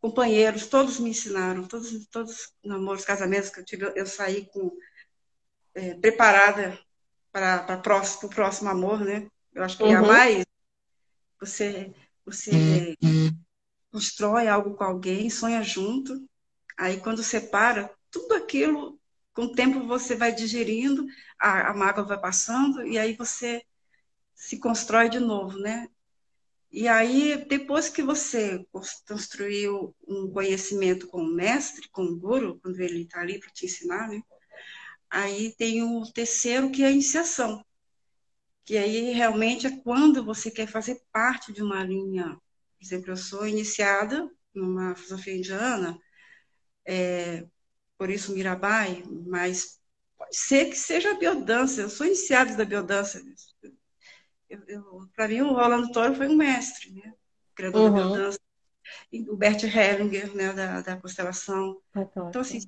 companheiros, 0.02 0.68
todos 0.68 1.00
me 1.00 1.12
ensinaram, 1.12 1.66
todos, 1.66 2.06
todos 2.08 2.54
namoros, 2.62 3.06
casamentos 3.06 3.50
que 3.50 3.62
eu 3.62 3.66
tive, 3.66 3.94
eu 3.96 4.06
saí 4.06 4.46
com 4.52 4.70
é, 5.74 5.94
preparada 5.96 6.78
para 7.32 7.78
o 7.80 7.82
próximo, 7.82 8.30
próximo 8.30 8.70
amor, 8.70 9.00
né? 9.00 9.30
Eu 9.54 9.64
acho 9.64 9.78
que 9.78 9.84
uhum. 9.84 10.06
mais 10.06 10.46
você, 11.40 11.94
você 12.26 12.98
uhum. 13.02 13.32
constrói 13.90 14.50
algo 14.50 14.76
com 14.76 14.84
alguém, 14.84 15.30
sonha 15.30 15.64
junto, 15.64 16.22
aí 16.78 17.00
quando 17.00 17.24
separa, 17.24 17.90
tudo 18.12 18.34
aquilo, 18.34 19.00
com 19.34 19.44
o 19.44 19.54
tempo 19.54 19.88
você 19.88 20.16
vai 20.16 20.36
digerindo, 20.36 21.06
a, 21.40 21.70
a 21.70 21.74
mágoa 21.74 22.04
vai 22.04 22.20
passando, 22.20 22.86
e 22.86 23.00
aí 23.00 23.14
você 23.16 23.64
se 24.34 24.60
constrói 24.60 25.08
de 25.08 25.20
novo, 25.20 25.58
né? 25.58 25.88
E 26.78 26.90
aí, 26.90 27.46
depois 27.48 27.88
que 27.88 28.04
você 28.04 28.68
construiu 29.08 29.96
um 30.06 30.30
conhecimento 30.30 31.08
com 31.08 31.22
o 31.22 31.34
mestre, 31.34 31.88
com 31.90 32.04
o 32.04 32.20
guru, 32.20 32.60
quando 32.62 32.82
ele 32.82 33.04
está 33.04 33.22
ali 33.22 33.40
para 33.40 33.50
te 33.50 33.66
ensinar, 33.66 34.10
né? 34.10 34.22
Aí 35.10 35.56
tem 35.56 35.82
o 35.82 36.04
terceiro, 36.12 36.70
que 36.70 36.84
é 36.84 36.88
a 36.88 36.92
iniciação. 36.92 37.64
Que 38.66 38.78
aí 38.78 39.14
realmente 39.14 39.66
é 39.66 39.78
quando 39.84 40.26
você 40.26 40.52
quer 40.52 40.68
fazer 40.68 41.02
parte 41.14 41.54
de 41.54 41.64
uma 41.64 41.82
linha. 41.82 42.36
Por 42.36 42.84
exemplo, 42.86 43.12
eu 43.12 43.18
sou 43.18 43.48
iniciada 43.48 44.30
numa 44.54 44.96
filosofia 44.96 45.38
indiana, 45.38 45.98
é, 46.86 47.48
por 47.98 48.10
isso 48.10 48.34
Mirabai, 48.34 49.02
mas 49.26 49.80
pode 50.18 50.36
ser 50.36 50.66
que 50.66 50.76
seja 50.76 51.12
a 51.12 51.18
biodança. 51.18 51.80
Eu 51.80 51.90
sou 51.90 52.06
iniciada 52.06 52.54
da 52.54 52.66
biodança 52.66 53.22
para 55.16 55.28
mim, 55.28 55.42
o 55.42 55.54
Rolando 55.54 55.92
Toro 55.92 56.16
foi 56.16 56.28
um 56.28 56.36
mestre, 56.36 56.92
né? 56.92 57.14
Criador 57.56 57.82
uhum. 57.82 57.96
da 57.96 58.02
biodança. 58.02 58.40
o 59.30 59.36
Bert 59.36 59.64
Hellinger, 59.64 60.36
né, 60.36 60.54
da, 60.54 60.82
da 60.82 60.98
constelação. 60.98 61.82
então, 62.30 62.42
assim, 62.42 62.60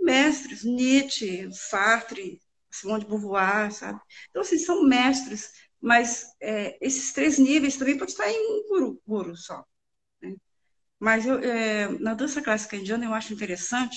mestres, 0.00 0.64
Nietzsche, 0.64 1.48
Sartre, 1.52 2.40
Simone 2.70 3.04
de 3.04 3.08
Beauvoir, 3.08 3.72
sabe? 3.72 4.00
Então, 4.30 4.42
assim, 4.42 4.58
são 4.58 4.84
mestres, 4.84 5.52
mas 5.80 6.26
é, 6.40 6.76
esses 6.80 7.12
três 7.12 7.38
níveis 7.38 7.76
também 7.76 7.96
podem 7.96 8.12
estar 8.12 8.30
em 8.30 8.38
um 8.38 8.68
guru, 8.68 9.02
guru 9.06 9.36
só. 9.36 9.64
Né? 10.20 10.36
Mas 10.98 11.26
eu, 11.26 11.38
é, 11.38 11.88
na 11.98 12.14
dança 12.14 12.42
clássica 12.42 12.76
indiana 12.76 13.04
eu 13.04 13.14
acho 13.14 13.32
interessante, 13.32 13.96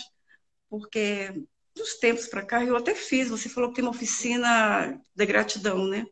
porque 0.69 1.43
dos 1.75 1.95
tempos 1.95 2.27
para 2.27 2.45
cá 2.45 2.63
eu 2.63 2.75
até 2.75 2.93
fiz, 2.93 3.29
você 3.29 3.49
falou 3.49 3.69
que 3.69 3.75
tem 3.75 3.83
uma 3.83 3.91
oficina 3.91 4.99
de 5.15 5.25
gratidão, 5.25 5.87
né? 5.87 6.05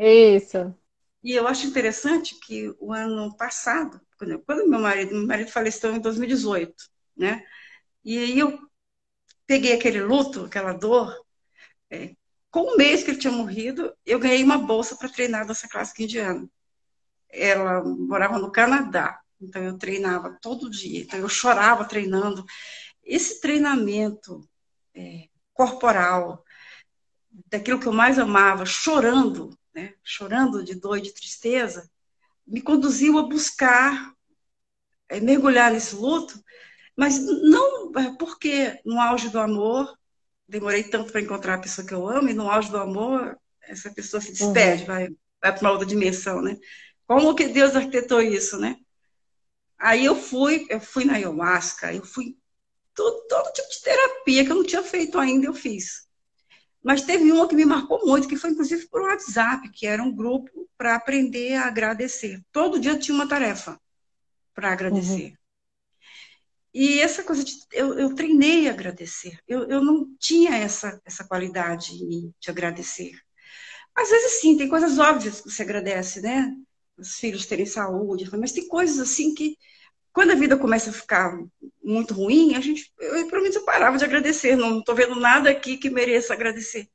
Isso. 0.00 0.74
E 1.22 1.32
eu 1.32 1.46
acho 1.46 1.66
interessante 1.66 2.34
que 2.40 2.74
o 2.80 2.92
ano 2.92 3.36
passado, 3.36 4.00
quando 4.18 4.68
meu 4.68 4.80
marido, 4.80 5.14
meu 5.14 5.26
marido 5.26 5.50
faleceu 5.50 5.94
em 5.94 6.00
2018, 6.00 6.74
né? 7.14 7.44
E 8.02 8.18
aí 8.18 8.38
eu 8.38 8.58
peguei 9.46 9.74
aquele 9.74 10.00
luto, 10.00 10.46
aquela 10.46 10.72
dor, 10.72 11.14
é, 11.90 12.14
com 12.50 12.72
um 12.72 12.76
mês 12.76 13.02
que 13.02 13.10
ele 13.10 13.18
tinha 13.18 13.32
morrido, 13.32 13.94
eu 14.06 14.18
ganhei 14.18 14.42
uma 14.42 14.56
bolsa 14.58 14.96
para 14.96 15.08
treinar 15.08 15.46
dança 15.46 15.68
clássica 15.68 16.02
indiana. 16.02 16.48
Ela 17.28 17.84
morava 17.84 18.38
no 18.38 18.50
Canadá, 18.50 19.20
então 19.40 19.62
eu 19.62 19.76
treinava 19.78 20.38
todo 20.40 20.70
dia, 20.70 21.02
então 21.02 21.20
eu 21.20 21.28
chorava 21.28 21.84
treinando. 21.84 22.44
Esse 23.04 23.40
treinamento 23.40 24.48
é, 24.94 25.28
corporal, 25.52 26.42
daquilo 27.46 27.78
que 27.78 27.86
eu 27.86 27.92
mais 27.92 28.18
amava, 28.18 28.64
chorando, 28.64 29.56
né, 29.74 29.94
chorando 30.02 30.64
de 30.64 30.74
dor 30.74 30.98
e 30.98 31.02
de 31.02 31.12
tristeza, 31.12 31.90
me 32.46 32.60
conduziu 32.60 33.18
a 33.18 33.22
buscar 33.22 34.12
é, 35.08 35.20
mergulhar 35.20 35.70
nesse 35.70 35.94
luto, 35.94 36.42
mas 36.96 37.18
não 37.18 37.92
é, 37.98 38.16
porque 38.18 38.80
no 38.84 39.00
auge 39.00 39.28
do 39.28 39.38
amor, 39.38 39.96
demorei 40.48 40.84
tanto 40.84 41.12
para 41.12 41.20
encontrar 41.20 41.54
a 41.54 41.60
pessoa 41.60 41.86
que 41.86 41.94
eu 41.94 42.08
amo, 42.08 42.28
e 42.28 42.34
no 42.34 42.50
auge 42.50 42.70
do 42.70 42.78
amor, 42.78 43.38
essa 43.62 43.90
pessoa 43.92 44.20
se 44.20 44.32
despede, 44.32 44.82
uhum. 44.82 44.86
vai, 44.86 45.08
vai 45.40 45.52
para 45.52 45.60
uma 45.60 45.70
outra 45.70 45.86
dimensão, 45.86 46.42
né? 46.42 46.56
Como 47.06 47.34
que 47.34 47.48
Deus 47.48 47.74
arquitetou 47.74 48.20
isso, 48.20 48.58
né? 48.58 48.76
Aí 49.78 50.04
eu 50.04 50.14
fui, 50.14 50.66
eu 50.68 50.80
fui 50.80 51.04
na 51.04 51.14
ayahuasca, 51.14 51.94
eu 51.94 52.04
fui 52.04 52.36
todo, 52.94 53.26
todo 53.28 53.52
tipo 53.52 53.70
de 53.70 53.82
terapia 53.82 54.44
que 54.44 54.52
eu 54.52 54.56
não 54.56 54.64
tinha 54.64 54.82
feito 54.82 55.18
ainda, 55.18 55.46
eu 55.46 55.54
fiz. 55.54 56.06
Mas 56.82 57.02
teve 57.02 57.30
uma 57.30 57.46
que 57.46 57.54
me 57.54 57.64
marcou 57.64 58.04
muito, 58.06 58.26
que 58.26 58.36
foi 58.36 58.50
inclusive 58.50 58.88
por 58.88 59.02
WhatsApp, 59.02 59.70
que 59.70 59.86
era 59.86 60.02
um 60.02 60.14
grupo 60.14 60.68
para 60.78 60.94
aprender 60.94 61.54
a 61.54 61.66
agradecer. 61.66 62.40
Todo 62.50 62.80
dia 62.80 62.98
tinha 62.98 63.14
uma 63.14 63.28
tarefa 63.28 63.78
para 64.54 64.72
agradecer. 64.72 65.28
Uhum. 65.28 65.40
E 66.72 67.00
essa 67.00 67.22
coisa 67.22 67.44
de. 67.44 67.54
Eu, 67.72 67.98
eu 67.98 68.14
treinei 68.14 68.68
a 68.68 68.72
agradecer. 68.72 69.38
Eu, 69.46 69.68
eu 69.68 69.82
não 69.82 70.14
tinha 70.18 70.56
essa, 70.56 71.00
essa 71.04 71.24
qualidade 71.24 71.90
de 71.98 72.50
agradecer. 72.50 73.12
Às 73.94 74.08
vezes, 74.08 74.40
sim, 74.40 74.56
tem 74.56 74.68
coisas 74.68 74.98
óbvias 74.98 75.40
que 75.40 75.50
você 75.50 75.62
agradece, 75.62 76.20
né? 76.20 76.54
Os 76.96 77.16
filhos 77.16 77.46
terem 77.46 77.66
saúde, 77.66 78.30
mas 78.36 78.52
tem 78.52 78.68
coisas 78.68 78.98
assim 78.98 79.34
que 79.34 79.56
quando 80.12 80.32
a 80.32 80.34
vida 80.34 80.56
começa 80.56 80.90
a 80.90 80.92
ficar 80.92 81.38
muito 81.82 82.14
ruim, 82.14 82.54
a 82.54 82.60
gente, 82.60 82.92
eu, 82.98 83.28
pelo 83.28 83.42
menos 83.42 83.56
eu 83.56 83.64
parava 83.64 83.96
de 83.96 84.04
agradecer, 84.04 84.56
não 84.56 84.80
estou 84.80 84.94
vendo 84.94 85.14
nada 85.16 85.50
aqui 85.50 85.76
que 85.76 85.90
mereça 85.90 86.32
agradecer. 86.32 86.88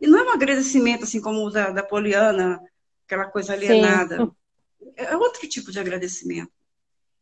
E 0.00 0.06
não 0.06 0.18
é 0.18 0.22
um 0.24 0.32
agradecimento 0.32 1.04
assim 1.04 1.20
como 1.20 1.44
o 1.44 1.50
da, 1.50 1.70
da 1.70 1.82
Poliana, 1.82 2.60
aquela 3.06 3.26
coisa 3.26 3.52
alienada. 3.52 4.18
Sim. 4.18 4.32
É 4.96 5.16
outro 5.16 5.48
tipo 5.48 5.70
de 5.70 5.78
agradecimento. 5.78 6.52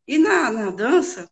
E 0.06 0.18
na, 0.18 0.50
na 0.50 0.70
dança, 0.70 1.30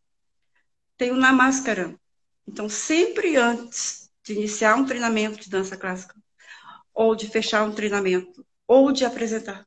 tem 0.96 1.10
o 1.10 1.16
na 1.16 1.32
máscara. 1.32 1.98
Então, 2.46 2.68
sempre 2.68 3.36
antes 3.36 4.10
de 4.24 4.34
iniciar 4.34 4.76
um 4.76 4.84
treinamento 4.84 5.40
de 5.40 5.50
dança 5.50 5.76
clássica, 5.76 6.14
ou 6.92 7.14
de 7.14 7.28
fechar 7.28 7.64
um 7.64 7.72
treinamento, 7.72 8.46
ou 8.66 8.92
de 8.92 9.04
apresentar, 9.04 9.66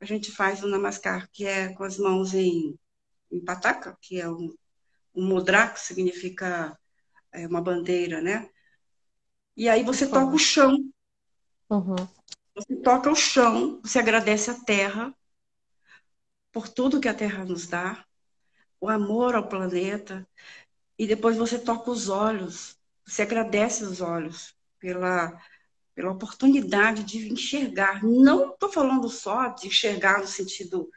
a 0.00 0.04
gente 0.04 0.30
faz 0.30 0.62
o 0.62 0.68
namaskar, 0.68 1.28
que 1.32 1.44
é 1.46 1.72
com 1.74 1.84
as 1.84 1.98
mãos 1.98 2.34
em 2.34 2.78
em 3.32 3.40
Pataca, 3.40 3.96
que 4.00 4.20
é 4.20 4.28
um, 4.28 4.54
um 5.14 5.26
mudra, 5.26 5.68
que 5.68 5.80
significa 5.80 6.78
é, 7.32 7.46
uma 7.46 7.60
bandeira, 7.60 8.20
né? 8.20 8.48
E 9.56 9.68
aí 9.68 9.82
você 9.82 10.06
toca 10.06 10.34
o 10.34 10.38
chão. 10.38 10.76
Uhum. 11.68 11.96
Você 12.54 12.76
toca 12.76 13.10
o 13.10 13.16
chão, 13.16 13.80
você 13.82 13.98
agradece 13.98 14.50
a 14.50 14.54
terra 14.54 15.14
por 16.52 16.68
tudo 16.68 17.00
que 17.00 17.08
a 17.08 17.14
terra 17.14 17.44
nos 17.46 17.66
dá, 17.66 18.04
o 18.78 18.88
amor 18.88 19.34
ao 19.34 19.48
planeta, 19.48 20.28
e 20.98 21.06
depois 21.06 21.38
você 21.38 21.58
toca 21.58 21.90
os 21.90 22.10
olhos, 22.10 22.78
você 23.06 23.22
agradece 23.22 23.82
os 23.84 24.02
olhos 24.02 24.54
pela, 24.78 25.40
pela 25.94 26.12
oportunidade 26.12 27.02
de 27.04 27.32
enxergar. 27.32 28.04
Não 28.04 28.50
estou 28.50 28.70
falando 28.70 29.08
só 29.08 29.48
de 29.48 29.68
enxergar 29.68 30.20
no 30.20 30.26
sentido 30.26 30.90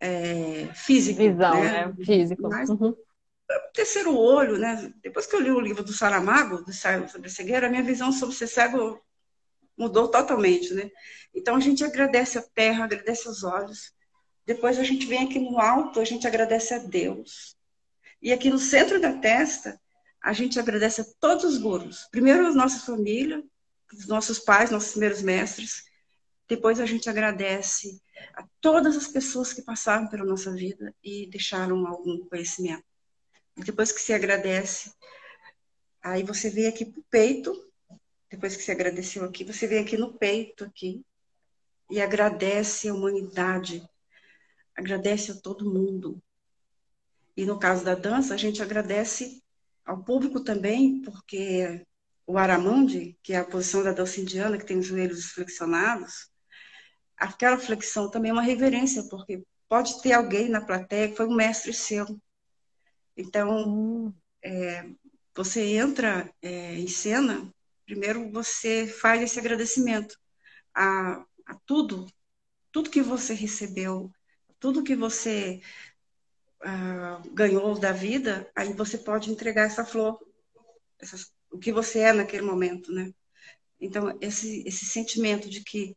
é, 0.00 0.68
físico. 0.74 1.18
Visão, 1.18 1.62
né? 1.62 1.86
né? 1.86 2.04
Físico. 2.04 2.48
Mas, 2.48 2.68
uhum. 2.68 2.94
Terceiro 3.72 4.16
olho, 4.16 4.58
né? 4.58 4.92
Depois 5.02 5.26
que 5.26 5.36
eu 5.36 5.40
li 5.40 5.50
o 5.50 5.60
livro 5.60 5.84
do 5.84 5.92
Saramago, 5.92 6.64
do 6.64 6.72
sobre 6.72 7.28
a 7.28 7.30
cegueira, 7.30 7.66
a 7.66 7.70
minha 7.70 7.82
visão 7.82 8.10
sobre 8.10 8.34
ser 8.34 8.48
cego 8.48 9.00
mudou 9.76 10.08
totalmente, 10.08 10.72
né? 10.74 10.90
Então 11.34 11.54
a 11.54 11.60
gente 11.60 11.84
agradece 11.84 12.38
a 12.38 12.42
terra, 12.42 12.84
agradece 12.84 13.28
os 13.28 13.44
olhos. 13.44 13.92
Depois 14.44 14.78
a 14.78 14.82
gente 14.82 15.06
vem 15.06 15.24
aqui 15.24 15.38
no 15.38 15.60
alto, 15.60 16.00
a 16.00 16.04
gente 16.04 16.26
agradece 16.26 16.74
a 16.74 16.78
Deus. 16.78 17.56
E 18.22 18.32
aqui 18.32 18.48
no 18.48 18.58
centro 18.58 19.00
da 19.00 19.12
testa, 19.12 19.78
a 20.22 20.32
gente 20.32 20.58
agradece 20.58 21.02
a 21.02 21.06
todos 21.20 21.44
os 21.44 21.58
gurus. 21.58 22.08
Primeiro 22.10 22.46
a 22.46 22.52
nossa 22.52 22.80
família, 22.80 23.42
os 23.92 24.06
nossos 24.06 24.38
pais, 24.38 24.70
nossos 24.70 24.92
primeiros 24.92 25.22
mestres. 25.22 25.84
Depois 26.48 26.78
a 26.78 26.86
gente 26.86 27.10
agradece 27.10 28.00
a 28.34 28.46
todas 28.60 28.96
as 28.96 29.08
pessoas 29.08 29.52
que 29.52 29.62
passaram 29.62 30.08
pela 30.08 30.24
nossa 30.24 30.52
vida 30.52 30.94
e 31.02 31.26
deixaram 31.28 31.86
algum 31.86 32.24
conhecimento. 32.26 32.84
Depois 33.56 33.90
que 33.90 34.00
se 34.00 34.12
agradece, 34.12 34.92
aí 36.02 36.22
você 36.22 36.48
vem 36.48 36.68
aqui 36.68 36.84
pro 36.84 37.02
peito, 37.10 37.52
depois 38.30 38.56
que 38.56 38.62
você 38.62 38.72
agradeceu 38.72 39.24
aqui, 39.24 39.44
você 39.44 39.66
vem 39.66 39.80
aqui 39.80 39.96
no 39.96 40.16
peito 40.16 40.64
aqui 40.64 41.04
e 41.90 42.00
agradece 42.00 42.88
a 42.88 42.94
humanidade, 42.94 43.82
agradece 44.74 45.32
a 45.32 45.34
todo 45.34 45.72
mundo. 45.72 46.22
E 47.36 47.44
no 47.44 47.58
caso 47.58 47.84
da 47.84 47.94
dança, 47.94 48.34
a 48.34 48.36
gente 48.36 48.62
agradece 48.62 49.42
ao 49.84 50.02
público 50.02 50.40
também, 50.40 51.00
porque 51.02 51.84
o 52.26 52.38
Aramande, 52.38 53.18
que 53.22 53.32
é 53.32 53.38
a 53.38 53.44
posição 53.44 53.82
da 53.82 53.92
dança 53.92 54.20
indiana, 54.20 54.58
que 54.58 54.66
tem 54.66 54.78
os 54.78 54.86
joelhos 54.86 55.26
flexionados, 55.26 56.30
aquela 57.16 57.58
flexão 57.58 58.10
também 58.10 58.30
é 58.30 58.32
uma 58.32 58.42
reverência, 58.42 59.04
porque 59.04 59.42
pode 59.68 60.00
ter 60.02 60.12
alguém 60.12 60.48
na 60.48 60.60
plateia 60.60 61.08
que 61.08 61.16
foi 61.16 61.26
um 61.26 61.34
mestre 61.34 61.72
seu. 61.72 62.06
Então, 63.16 64.14
é, 64.42 64.88
você 65.34 65.76
entra 65.76 66.32
é, 66.42 66.74
em 66.74 66.88
cena, 66.88 67.52
primeiro 67.84 68.30
você 68.30 68.86
faz 68.86 69.22
esse 69.22 69.38
agradecimento 69.38 70.18
a, 70.74 71.24
a 71.46 71.54
tudo, 71.64 72.06
tudo 72.70 72.90
que 72.90 73.02
você 73.02 73.32
recebeu, 73.32 74.10
tudo 74.58 74.84
que 74.84 74.94
você 74.94 75.60
uh, 76.62 77.30
ganhou 77.32 77.78
da 77.78 77.92
vida, 77.92 78.50
aí 78.54 78.72
você 78.72 78.98
pode 78.98 79.30
entregar 79.30 79.64
essa 79.64 79.84
flor, 79.84 80.18
essas, 80.98 81.32
o 81.50 81.58
que 81.58 81.72
você 81.72 82.00
é 82.00 82.12
naquele 82.12 82.42
momento, 82.42 82.92
né? 82.92 83.12
Então, 83.80 84.16
esse, 84.20 84.62
esse 84.66 84.84
sentimento 84.86 85.48
de 85.48 85.62
que 85.62 85.96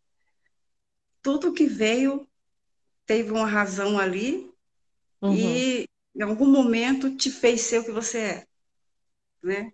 tudo 1.22 1.54
que 1.54 1.66
veio 1.66 2.28
teve 3.06 3.32
uma 3.32 3.48
razão 3.48 4.00
ali 4.00 4.52
uhum. 5.22 5.34
e 5.34 5.90
em 6.16 6.22
algum 6.22 6.48
momento 6.48 7.16
te 7.16 7.32
fez 7.32 7.62
ser 7.62 7.80
o 7.80 7.86
que 7.86 7.92
você 7.92 8.18
é, 8.20 8.48
né? 9.44 9.74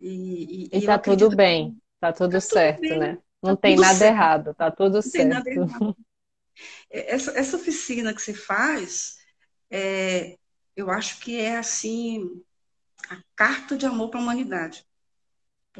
E, 0.00 0.68
e, 0.72 0.78
e 0.78 0.86
tá 0.86 0.98
tudo 0.98 1.34
bem, 1.34 1.76
tá 2.00 2.12
tudo 2.12 2.32
tá 2.32 2.40
certo, 2.40 2.80
tudo 2.80 2.98
né? 2.98 3.18
Não 3.42 3.54
tá 3.54 3.62
tem 3.62 3.76
nada 3.76 3.98
certo. 3.98 4.12
errado, 4.14 4.54
tá 4.54 4.70
tudo 4.70 4.94
Não 4.96 5.02
certo. 5.02 5.66
É, 6.90 7.14
essa, 7.14 7.30
essa 7.38 7.56
oficina 7.56 8.12
que 8.12 8.20
você 8.20 8.34
faz, 8.34 9.16
é, 9.70 10.36
eu 10.76 10.90
acho 10.90 11.20
que 11.20 11.38
é 11.38 11.56
assim 11.56 12.42
a 13.08 13.22
carta 13.34 13.76
de 13.76 13.86
amor 13.86 14.10
para 14.10 14.20
a 14.20 14.22
humanidade 14.22 14.84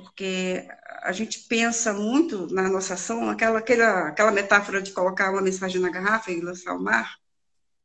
porque 0.00 0.66
a 1.02 1.12
gente 1.12 1.40
pensa 1.40 1.92
muito 1.92 2.46
na 2.52 2.68
nossa 2.68 2.94
ação, 2.94 3.28
aquela, 3.28 3.58
aquela, 3.58 4.08
aquela 4.08 4.32
metáfora 4.32 4.82
de 4.82 4.92
colocar 4.92 5.30
uma 5.30 5.42
mensagem 5.42 5.80
na 5.80 5.90
garrafa 5.90 6.30
e 6.30 6.40
lançar 6.40 6.72
ao 6.72 6.82
mar, 6.82 7.16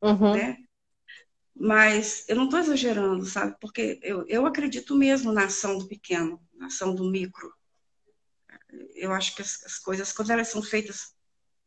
uhum. 0.02 0.34
né? 0.34 0.56
Mas 1.54 2.24
eu 2.28 2.36
não 2.36 2.44
estou 2.44 2.60
exagerando, 2.60 3.24
sabe? 3.24 3.56
Porque 3.60 3.98
eu, 4.02 4.26
eu 4.28 4.44
acredito 4.44 4.94
mesmo 4.94 5.32
na 5.32 5.44
ação 5.44 5.78
do 5.78 5.88
pequeno, 5.88 6.40
na 6.54 6.66
ação 6.66 6.94
do 6.94 7.10
micro. 7.10 7.50
Eu 8.94 9.12
acho 9.12 9.34
que 9.34 9.40
as, 9.40 9.64
as 9.64 9.78
coisas, 9.78 10.12
quando 10.12 10.30
elas 10.30 10.48
são 10.48 10.62
feitas 10.62 11.14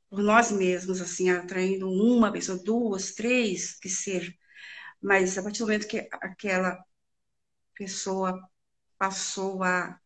por 0.09 0.21
nós 0.21 0.51
mesmos, 0.51 1.01
assim, 1.01 1.29
atraindo 1.31 1.89
uma 1.89 2.31
pessoa, 2.31 2.61
duas, 2.63 3.13
três, 3.13 3.79
que 3.79 3.89
seja, 3.89 4.33
mas 5.01 5.37
a 5.37 5.43
partir 5.43 5.59
do 5.59 5.65
momento 5.65 5.87
que 5.87 6.07
aquela 6.11 6.77
pessoa 7.73 8.39
passou 8.97 9.63
a 9.63 9.99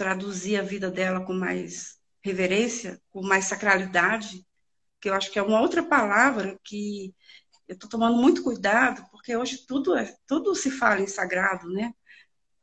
traduzir 0.00 0.56
a 0.56 0.62
vida 0.62 0.90
dela 0.90 1.22
com 1.26 1.34
mais 1.34 1.98
reverência, 2.22 2.98
com 3.10 3.22
mais 3.22 3.44
sacralidade, 3.44 4.46
que 4.98 5.10
eu 5.10 5.14
acho 5.14 5.30
que 5.30 5.38
é 5.38 5.42
uma 5.42 5.60
outra 5.60 5.82
palavra 5.82 6.58
que 6.64 7.14
eu 7.68 7.74
estou 7.74 7.90
tomando 7.90 8.16
muito 8.16 8.42
cuidado, 8.42 9.06
porque 9.10 9.36
hoje 9.36 9.66
tudo, 9.66 9.94
é, 9.94 10.16
tudo 10.26 10.54
se 10.54 10.70
fala 10.70 11.02
em 11.02 11.06
sagrado, 11.06 11.68
né? 11.68 11.92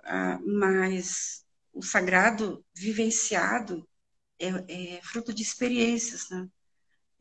Ah, 0.04 0.40
mas 0.44 1.46
o 1.72 1.84
sagrado 1.84 2.66
vivenciado 2.76 3.88
é, 4.40 4.96
é, 4.96 5.02
fruto 5.04 5.32
de 5.32 5.44
experiências, 5.44 6.28
né? 6.32 6.48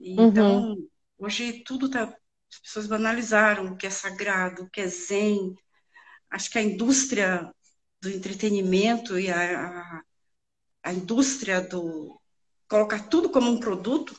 então, 0.00 0.70
uhum. 0.70 0.88
hoje 1.18 1.62
tudo 1.62 1.90
tá. 1.90 2.04
As 2.50 2.58
pessoas 2.60 2.86
banalizaram 2.86 3.66
o 3.66 3.76
que 3.76 3.86
é 3.86 3.90
sagrado, 3.90 4.62
o 4.62 4.70
que 4.70 4.80
é 4.80 4.86
zen. 4.86 5.54
Acho 6.30 6.50
que 6.50 6.58
a 6.58 6.62
indústria 6.62 7.52
do 8.06 8.10
entretenimento 8.10 9.18
e 9.18 9.30
a, 9.30 9.66
a, 9.66 10.02
a 10.84 10.92
indústria 10.92 11.60
do 11.60 12.20
colocar 12.68 13.08
tudo 13.08 13.30
como 13.30 13.50
um 13.50 13.58
produto, 13.58 14.18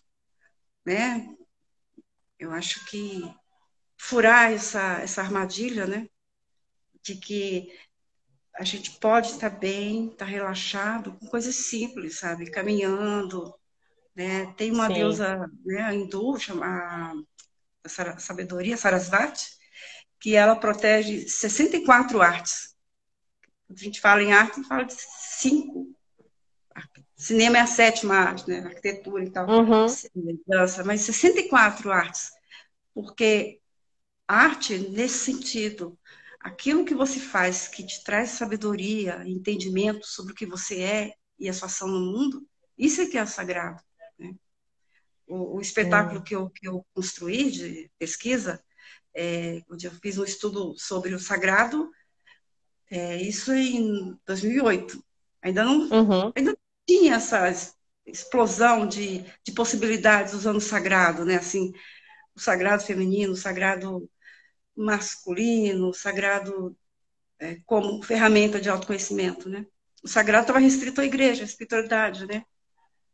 né? 0.85 1.25
Eu 2.37 2.51
acho 2.51 2.85
que 2.85 3.23
furar 3.97 4.51
essa, 4.51 4.99
essa 4.99 5.21
armadilha, 5.21 5.87
né? 5.87 6.07
De 7.01 7.15
que 7.15 7.73
a 8.55 8.63
gente 8.63 8.91
pode 8.99 9.31
estar 9.31 9.49
bem, 9.49 10.09
estar 10.09 10.25
relaxado, 10.25 11.13
com 11.13 11.27
coisas 11.27 11.55
simples, 11.55 12.19
sabe? 12.19 12.51
Caminhando, 12.51 13.53
né? 14.15 14.53
Tem 14.57 14.71
uma 14.71 14.87
Sim. 14.87 14.93
deusa 14.95 15.49
né, 15.65 15.95
hindu, 15.95 16.37
chamada 16.37 17.15
sabedoria, 18.17 18.75
Sarasvati, 18.75 19.45
que 20.19 20.35
ela 20.35 20.55
protege 20.57 21.27
64 21.29 22.21
artes 22.21 22.76
a 23.69 23.75
gente 23.75 23.99
fala 23.99 24.23
em 24.23 24.33
arte, 24.33 24.63
fala 24.63 24.83
de 24.83 24.95
cinco. 24.95 25.93
Cinema 27.15 27.57
é 27.57 27.61
a 27.61 27.67
sétima 27.67 28.15
arte, 28.15 28.47
né? 28.47 28.59
Arquitetura 28.59 29.23
e 29.23 29.29
tal. 29.31 29.49
Uhum. 29.49 29.87
Dança, 30.45 30.83
mas 30.83 31.01
64 31.01 31.91
artes. 31.91 32.31
Porque 32.93 33.59
arte, 34.27 34.77
nesse 34.77 35.19
sentido, 35.25 35.97
aquilo 36.39 36.85
que 36.85 36.93
você 36.93 37.19
faz 37.19 37.67
que 37.67 37.85
te 37.85 38.03
traz 38.03 38.31
sabedoria, 38.31 39.23
entendimento 39.25 40.05
sobre 40.05 40.33
o 40.33 40.35
que 40.35 40.45
você 40.45 40.81
é 40.81 41.13
e 41.39 41.49
a 41.49 41.53
sua 41.53 41.65
ação 41.65 41.87
no 41.87 41.99
mundo, 41.99 42.47
isso 42.77 43.01
é 43.01 43.07
que 43.07 43.17
é 43.17 43.25
sagrado. 43.25 43.81
Né? 44.17 44.35
O, 45.25 45.57
o, 45.57 45.61
espetáculo 45.61 46.23
que, 46.23 46.35
eu, 46.35 46.49
que 46.49 46.67
eu 46.67 46.85
construí 46.93 47.49
de 47.49 47.91
pesquisa, 47.97 48.63
é, 49.15 49.61
onde 49.69 49.87
eu 49.87 49.91
fiz 49.91 50.17
um 50.17 50.23
estudo 50.23 50.75
sobre 50.77 51.15
o 51.15 51.19
sagrado 51.19 51.91
é, 52.89 53.17
isso 53.21 53.53
em 53.53 54.17
2008. 54.25 55.03
Ainda 55.41 55.63
não, 55.63 55.89
uhum. 55.89 56.31
ainda 56.35 56.57
tinha 56.85 57.15
essa 57.15 57.49
explosão 58.05 58.87
de, 58.87 59.23
de 59.43 59.51
possibilidades 59.51 60.33
usando 60.33 60.57
o 60.57 60.61
sagrado, 60.61 61.25
né? 61.25 61.35
Assim, 61.35 61.73
o 62.35 62.39
sagrado 62.39 62.83
feminino, 62.83 63.33
o 63.33 63.37
sagrado 63.37 64.09
masculino, 64.75 65.89
o 65.89 65.93
sagrado 65.93 66.77
é, 67.39 67.57
como 67.65 68.01
ferramenta 68.01 68.59
de 68.59 68.69
autoconhecimento, 68.69 69.49
né? 69.49 69.65
O 70.03 70.07
sagrado 70.07 70.43
estava 70.43 70.59
restrito 70.59 71.01
à 71.01 71.05
igreja, 71.05 71.43
à 71.43 71.45
espiritualidade, 71.45 72.25
né? 72.25 72.43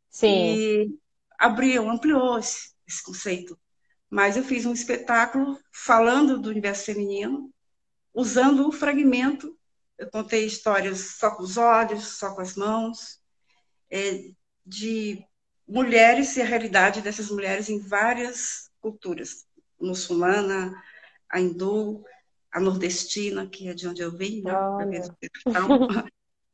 Sim. 0.10 0.56
E 0.56 1.00
abriu, 1.40 1.90
ampliou 1.90 2.38
esse, 2.38 2.74
esse 2.88 3.02
conceito. 3.02 3.58
Mas 4.10 4.38
eu 4.38 4.44
fiz 4.44 4.66
um 4.66 4.74
espetáculo 4.74 5.60
falando 5.72 6.38
do 6.38 6.50
universo 6.50 6.86
feminino, 6.86 7.52
usando 8.14 8.68
o 8.68 8.72
fragmento 8.72 9.58
eu 9.98 10.10
contei 10.10 10.46
histórias 10.46 11.18
só 11.18 11.32
com 11.32 11.44
os 11.44 11.58
olhos, 11.58 12.18
só 12.18 12.34
com 12.34 12.42
as 12.42 12.56
mãos, 12.56 13.22
é, 13.92 14.32
de 14.66 15.24
mulheres 15.68 16.36
e 16.36 16.42
a 16.42 16.46
realidade 16.46 17.02
dessas 17.02 17.30
mulheres 17.30 17.70
em 17.70 17.80
várias 17.80 18.70
culturas, 18.80 19.46
muçulmana, 19.80 20.74
a 21.30 21.40
hindu, 21.40 22.04
a 22.52 22.60
nordestina, 22.60 23.48
que 23.48 23.68
é 23.68 23.74
de 23.74 23.88
onde 23.88 24.02
eu 24.02 24.16
vim, 24.16 24.42
né? 24.42 24.54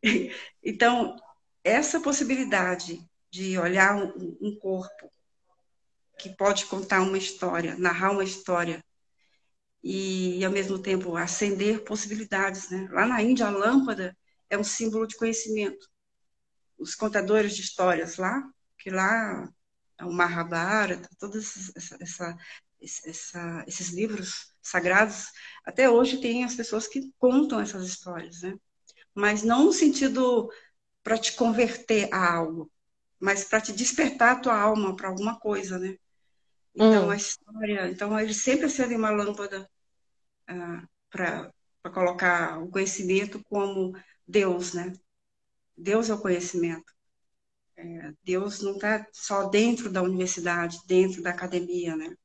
então, 0.63 1.15
essa 1.63 1.99
possibilidade 1.99 3.05
de 3.29 3.57
olhar 3.57 3.95
um, 3.95 4.37
um 4.41 4.55
corpo 4.57 5.11
que 6.17 6.29
pode 6.29 6.65
contar 6.65 7.01
uma 7.01 7.17
história, 7.17 7.77
narrar 7.77 8.11
uma 8.11 8.23
história 8.23 8.83
e, 9.83 10.43
ao 10.43 10.51
mesmo 10.51 10.79
tempo, 10.79 11.15
acender 11.15 11.83
possibilidades. 11.83 12.69
Né? 12.69 12.87
Lá 12.91 13.05
na 13.05 13.21
Índia, 13.21 13.47
a 13.47 13.49
lâmpada 13.49 14.17
é 14.49 14.57
um 14.57 14.63
símbolo 14.63 15.07
de 15.07 15.15
conhecimento. 15.15 15.87
Os 16.77 16.95
contadores 16.95 17.55
de 17.55 17.61
histórias 17.61 18.17
lá, 18.17 18.41
que 18.77 18.89
lá 18.89 19.47
é 19.97 20.05
o 20.05 20.11
Mahabharata, 20.11 21.09
todos 21.19 21.75
essa, 21.75 21.97
essa, 22.01 22.37
essa, 23.05 23.65
esses 23.67 23.89
livros 23.89 24.53
sagrados, 24.61 25.27
até 25.65 25.89
hoje 25.89 26.21
tem 26.21 26.43
as 26.43 26.55
pessoas 26.55 26.87
que 26.87 27.11
contam 27.17 27.59
essas 27.59 27.85
histórias, 27.85 28.41
né? 28.41 28.55
mas 29.13 29.43
não 29.43 29.65
no 29.65 29.73
sentido 29.73 30.49
para 31.03 31.17
te 31.17 31.33
converter 31.33 32.07
a 32.13 32.33
algo, 32.33 32.71
mas 33.19 33.43
para 33.43 33.61
te 33.61 33.73
despertar 33.73 34.37
a 34.37 34.39
tua 34.39 34.59
alma 34.59 34.95
para 34.95 35.09
alguma 35.09 35.39
coisa, 35.39 35.77
né? 35.77 35.97
Então, 36.87 37.07
hum. 37.07 37.11
a 37.11 37.15
história. 37.15 37.89
Então, 37.89 38.19
ele 38.19 38.33
sempre 38.33 38.65
acende 38.65 38.95
uma 38.95 39.09
lâmpada 39.11 39.69
ah, 40.47 40.83
para 41.09 41.51
colocar 41.93 42.59
o 42.61 42.69
conhecimento 42.69 43.43
como 43.45 43.93
Deus, 44.27 44.73
né? 44.73 44.93
Deus 45.77 46.09
é 46.09 46.13
o 46.13 46.21
conhecimento. 46.21 46.93
É, 47.77 48.13
Deus 48.23 48.61
não 48.61 48.73
está 48.73 49.07
só 49.13 49.49
dentro 49.49 49.91
da 49.91 50.01
universidade, 50.03 50.79
dentro 50.87 51.21
da 51.23 51.31
academia, 51.31 51.95
né? 51.95 52.15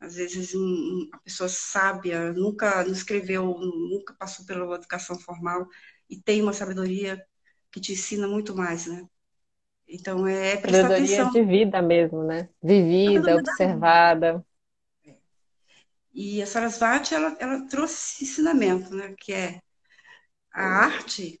Às 0.00 0.16
vezes 0.16 0.54
um, 0.54 1.08
a 1.12 1.18
pessoa 1.18 1.48
sábia 1.48 2.32
nunca 2.32 2.84
não 2.84 2.92
escreveu, 2.92 3.44
nunca 3.58 4.14
passou 4.14 4.46
pela 4.46 4.74
educação 4.76 5.18
formal 5.20 5.66
e 6.08 6.20
tem 6.20 6.42
uma 6.42 6.52
sabedoria 6.54 7.22
que 7.70 7.80
te 7.80 7.92
ensina 7.92 8.26
muito 8.28 8.54
mais, 8.56 8.86
né? 8.86 9.06
Então 9.90 10.26
é 10.26 10.56
prestar 10.56 10.82
sabedoria 10.82 11.22
atenção. 11.22 11.32
de 11.32 11.44
vida 11.44 11.82
mesmo, 11.82 12.22
né? 12.22 12.48
Vivida, 12.62 13.36
observada. 13.36 14.44
E 16.14 16.40
a 16.40 16.46
Sarasvati 16.46 17.14
ela, 17.14 17.36
ela 17.40 17.66
trouxe 17.66 17.94
esse 17.94 18.24
ensinamento, 18.24 18.94
né? 18.94 19.14
Que 19.18 19.32
é 19.32 19.60
a 20.52 20.62
arte 20.62 21.40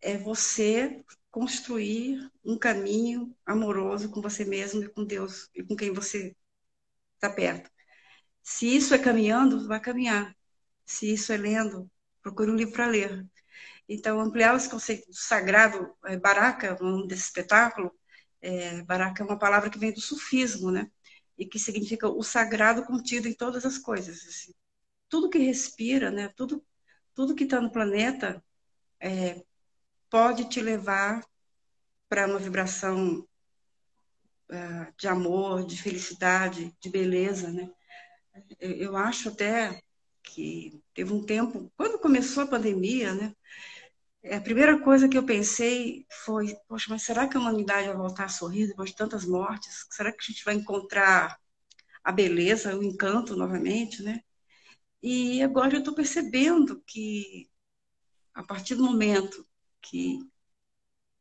é 0.00 0.16
você 0.16 1.04
construir 1.30 2.30
um 2.44 2.58
caminho 2.58 3.34
amoroso 3.44 4.10
com 4.10 4.20
você 4.20 4.44
mesmo 4.44 4.82
e 4.82 4.88
com 4.88 5.04
Deus 5.04 5.48
e 5.54 5.62
com 5.62 5.76
quem 5.76 5.92
você 5.92 6.34
está 7.14 7.30
perto. 7.30 7.70
Se 8.42 8.66
isso 8.74 8.94
é 8.94 8.98
caminhando, 8.98 9.66
vai 9.66 9.80
caminhar. 9.80 10.34
Se 10.84 11.12
isso 11.12 11.32
é 11.32 11.36
lendo, 11.36 11.90
procure 12.22 12.50
um 12.50 12.56
livro 12.56 12.74
para 12.74 12.86
ler. 12.86 13.26
Então, 13.88 14.20
ampliar 14.20 14.56
esse 14.56 14.68
conceito 14.68 15.06
do 15.08 15.14
sagrado, 15.14 15.94
é, 16.06 16.16
baraka, 16.16 16.76
o 16.80 16.84
nome 16.84 17.08
desse 17.08 17.24
espetáculo, 17.24 17.92
é, 18.40 18.82
baraka 18.82 19.22
é 19.22 19.26
uma 19.26 19.38
palavra 19.38 19.70
que 19.70 19.78
vem 19.78 19.92
do 19.92 20.00
sufismo, 20.00 20.70
né? 20.70 20.90
E 21.36 21.46
que 21.46 21.58
significa 21.58 22.08
o 22.08 22.22
sagrado 22.22 22.84
contido 22.84 23.28
em 23.28 23.34
todas 23.34 23.64
as 23.64 23.78
coisas. 23.78 24.18
Assim. 24.26 24.52
Tudo 25.08 25.30
que 25.30 25.38
respira, 25.38 26.10
né? 26.10 26.28
Tudo, 26.36 26.64
tudo 27.14 27.34
que 27.34 27.44
está 27.44 27.60
no 27.60 27.72
planeta 27.72 28.42
é, 29.00 29.42
pode 30.10 30.48
te 30.48 30.60
levar 30.60 31.24
para 32.08 32.26
uma 32.26 32.38
vibração 32.38 33.26
de 34.98 35.08
amor, 35.08 35.66
de 35.66 35.80
felicidade, 35.80 36.74
de 36.80 36.90
beleza, 36.90 37.50
né? 37.50 37.70
Eu 38.60 38.96
acho 38.96 39.30
até 39.30 39.80
que 40.22 40.80
teve 40.94 41.12
um 41.12 41.24
tempo, 41.24 41.72
quando 41.76 41.98
começou 41.98 42.42
a 42.42 42.46
pandemia, 42.46 43.14
né? 43.14 43.34
A 44.30 44.40
primeira 44.40 44.80
coisa 44.80 45.08
que 45.08 45.18
eu 45.18 45.26
pensei 45.26 46.06
foi, 46.24 46.54
poxa, 46.68 46.86
mas 46.90 47.02
será 47.02 47.28
que 47.28 47.36
a 47.36 47.40
humanidade 47.40 47.88
vai 47.88 47.96
voltar 47.96 48.24
a 48.26 48.28
sorrir 48.28 48.68
depois 48.68 48.90
de 48.90 48.96
tantas 48.96 49.24
mortes? 49.24 49.86
Será 49.90 50.12
que 50.12 50.18
a 50.20 50.24
gente 50.32 50.44
vai 50.44 50.54
encontrar 50.54 51.36
a 52.04 52.12
beleza, 52.12 52.76
o 52.76 52.82
encanto 52.84 53.36
novamente, 53.36 54.02
né? 54.02 54.20
E 55.02 55.42
agora 55.42 55.74
eu 55.74 55.80
estou 55.80 55.94
percebendo 55.94 56.80
que 56.86 57.50
a 58.34 58.44
partir 58.44 58.76
do 58.76 58.84
momento 58.84 59.46
que 59.80 60.18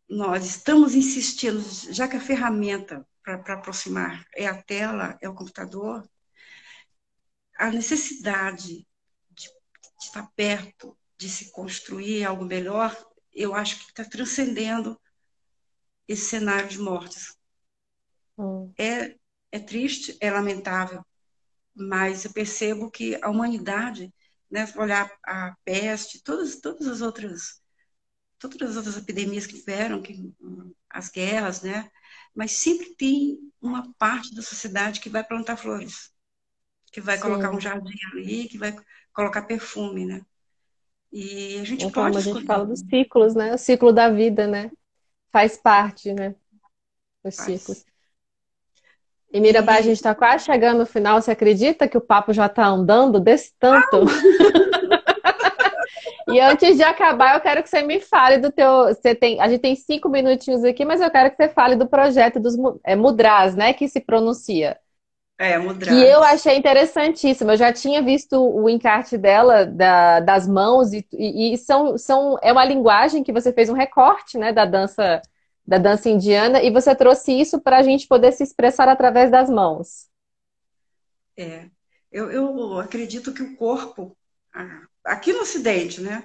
nós 0.07 0.45
estamos 0.45 0.93
insistindo, 0.93 1.61
já 1.91 2.07
que 2.07 2.17
a 2.17 2.21
ferramenta 2.21 3.07
para 3.23 3.55
aproximar 3.55 4.27
é 4.35 4.45
a 4.47 4.61
tela, 4.61 5.17
é 5.21 5.27
o 5.29 5.33
computador, 5.33 6.07
a 7.57 7.71
necessidade 7.71 8.85
de, 9.31 9.47
de 9.47 10.05
estar 10.05 10.29
perto, 10.35 10.97
de 11.21 11.29
se 11.29 11.51
construir 11.51 12.25
algo 12.25 12.43
melhor, 12.43 12.97
eu 13.31 13.53
acho 13.53 13.77
que 13.77 13.91
está 13.91 14.03
transcendendo 14.03 14.99
esse 16.07 16.25
cenário 16.25 16.67
de 16.67 16.79
mortes. 16.79 17.37
Hum. 18.37 18.73
É, 18.75 19.15
é 19.51 19.59
triste, 19.59 20.17
é 20.19 20.31
lamentável, 20.31 21.05
mas 21.75 22.25
eu 22.25 22.33
percebo 22.33 22.89
que 22.89 23.19
a 23.21 23.29
humanidade, 23.29 24.11
né, 24.49 24.65
olhar 24.75 25.11
a 25.23 25.55
peste, 25.63 26.23
todas, 26.23 26.59
todas 26.59 26.87
as 26.87 27.01
outras 27.01 27.61
todas 28.39 28.71
as 28.71 28.77
outras 28.77 28.97
epidemias 28.97 29.45
que 29.47 29.55
tiveram, 29.59 30.01
que, 30.01 30.33
as 30.89 31.09
guerras, 31.09 31.61
né? 31.61 31.89
Mas 32.35 32.53
sempre 32.53 32.95
tem 32.95 33.39
uma 33.61 33.93
parte 33.95 34.33
da 34.35 34.41
sociedade 34.41 34.99
que 34.99 35.09
vai 35.09 35.23
plantar 35.23 35.57
flores, 35.57 36.11
que 36.91 37.01
vai 37.01 37.17
Sim. 37.17 37.23
colocar 37.23 37.51
um 37.51 37.59
jardim 37.61 37.97
ali, 38.13 38.49
que 38.49 38.57
vai 38.57 38.75
colocar 39.13 39.43
perfume, 39.43 40.05
né? 40.05 40.25
E 41.11 41.59
a 41.59 41.63
gente 41.63 41.85
então, 41.85 42.03
pode. 42.03 42.17
A 42.17 42.21
gente 42.21 42.45
fala 42.45 42.65
dos 42.65 42.79
ciclos, 42.79 43.35
né? 43.35 43.53
O 43.53 43.57
ciclo 43.57 43.91
da 43.91 44.09
vida, 44.09 44.47
né? 44.47 44.71
Faz 45.31 45.57
parte, 45.57 46.13
né? 46.13 46.35
Os 47.23 47.35
Faz. 47.35 47.61
ciclos. 47.61 47.85
E 49.33 49.39
Mirabai, 49.39 49.77
e... 49.77 49.79
a 49.79 49.81
gente 49.81 49.95
está 49.95 50.13
quase 50.13 50.45
chegando 50.45 50.79
no 50.79 50.85
final. 50.85 51.21
Você 51.21 51.31
acredita 51.31 51.87
que 51.87 51.97
o 51.97 52.01
papo 52.01 52.33
já 52.33 52.45
está 52.45 52.65
andando 52.65 53.19
desse 53.19 53.53
tanto? 53.59 54.05
E 56.31 56.39
antes 56.39 56.77
de 56.77 56.83
acabar, 56.83 57.35
eu 57.35 57.41
quero 57.41 57.61
que 57.61 57.69
você 57.69 57.81
me 57.81 57.99
fale 57.99 58.37
do 58.37 58.49
teu. 58.51 58.85
Você 58.85 59.13
tem, 59.13 59.41
a 59.41 59.49
gente 59.49 59.59
tem 59.59 59.75
cinco 59.75 60.07
minutinhos 60.07 60.63
aqui, 60.63 60.85
mas 60.85 61.01
eu 61.01 61.11
quero 61.11 61.29
que 61.29 61.35
você 61.35 61.49
fale 61.49 61.75
do 61.75 61.87
projeto 61.87 62.39
dos 62.39 62.55
é, 62.85 62.95
Mudras, 62.95 63.53
né? 63.53 63.73
Que 63.73 63.87
se 63.89 63.99
pronuncia. 63.99 64.79
É. 65.43 65.59
Que 65.59 65.89
eu 65.89 66.21
achei 66.21 66.55
interessantíssimo. 66.55 67.49
Eu 67.49 67.57
já 67.57 67.73
tinha 67.73 67.99
visto 68.03 68.35
o 68.39 68.69
encarte 68.69 69.17
dela, 69.17 69.65
da, 69.65 70.19
das 70.19 70.47
mãos, 70.47 70.93
e, 70.93 71.03
e, 71.11 71.57
são, 71.57 71.97
são, 71.97 72.37
é 72.43 72.51
uma 72.51 72.63
linguagem 72.63 73.23
que 73.23 73.33
você 73.33 73.51
fez 73.51 73.67
um 73.67 73.73
recorte, 73.73 74.37
né? 74.37 74.53
Da 74.53 74.65
dança, 74.65 75.19
da 75.65 75.79
dança 75.79 76.09
indiana, 76.09 76.61
e 76.61 76.69
você 76.69 76.93
trouxe 76.93 77.31
isso 77.31 77.59
para 77.59 77.79
a 77.79 77.81
gente 77.81 78.07
poder 78.07 78.31
se 78.33 78.43
expressar 78.43 78.87
através 78.87 79.31
das 79.31 79.49
mãos. 79.49 80.07
É. 81.35 81.65
Eu, 82.11 82.29
eu 82.29 82.79
acredito 82.79 83.33
que 83.33 83.41
o 83.41 83.55
corpo, 83.55 84.15
aqui 85.03 85.33
no 85.33 85.41
Ocidente, 85.41 86.01
né? 86.01 86.23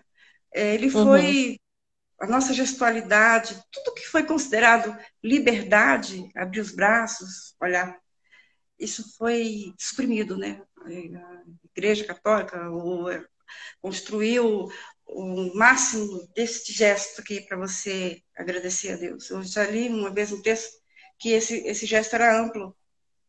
É, 0.53 0.75
ele 0.75 0.91
foi 0.91 1.49
uhum. 1.49 1.57
a 2.21 2.27
nossa 2.27 2.53
gestualidade, 2.53 3.59
tudo 3.73 3.95
que 3.95 4.07
foi 4.07 4.25
considerado 4.25 4.95
liberdade, 5.25 6.29
abrir 6.37 6.61
os 6.61 6.75
braços, 6.75 7.55
olhar, 7.59 7.97
isso 8.79 9.17
foi 9.17 9.73
suprimido, 9.79 10.37
né? 10.37 10.63
A 10.85 10.91
Igreja 11.77 12.05
Católica 12.05 12.71
construiu 13.81 14.69
o 15.07 15.55
máximo 15.55 16.27
desse 16.35 16.73
gesto 16.73 17.21
aqui 17.21 17.41
para 17.41 17.57
você 17.57 18.23
agradecer 18.37 18.93
a 18.93 18.97
Deus. 18.97 19.31
Eu 19.31 19.43
já 19.43 19.65
li 19.65 19.89
uma 19.89 20.11
vez 20.11 20.33
um 20.33 20.43
texto 20.43 20.81
que 21.19 21.31
esse, 21.31 21.59
esse 21.67 21.87
gesto 21.87 22.15
era 22.15 22.41
amplo. 22.41 22.77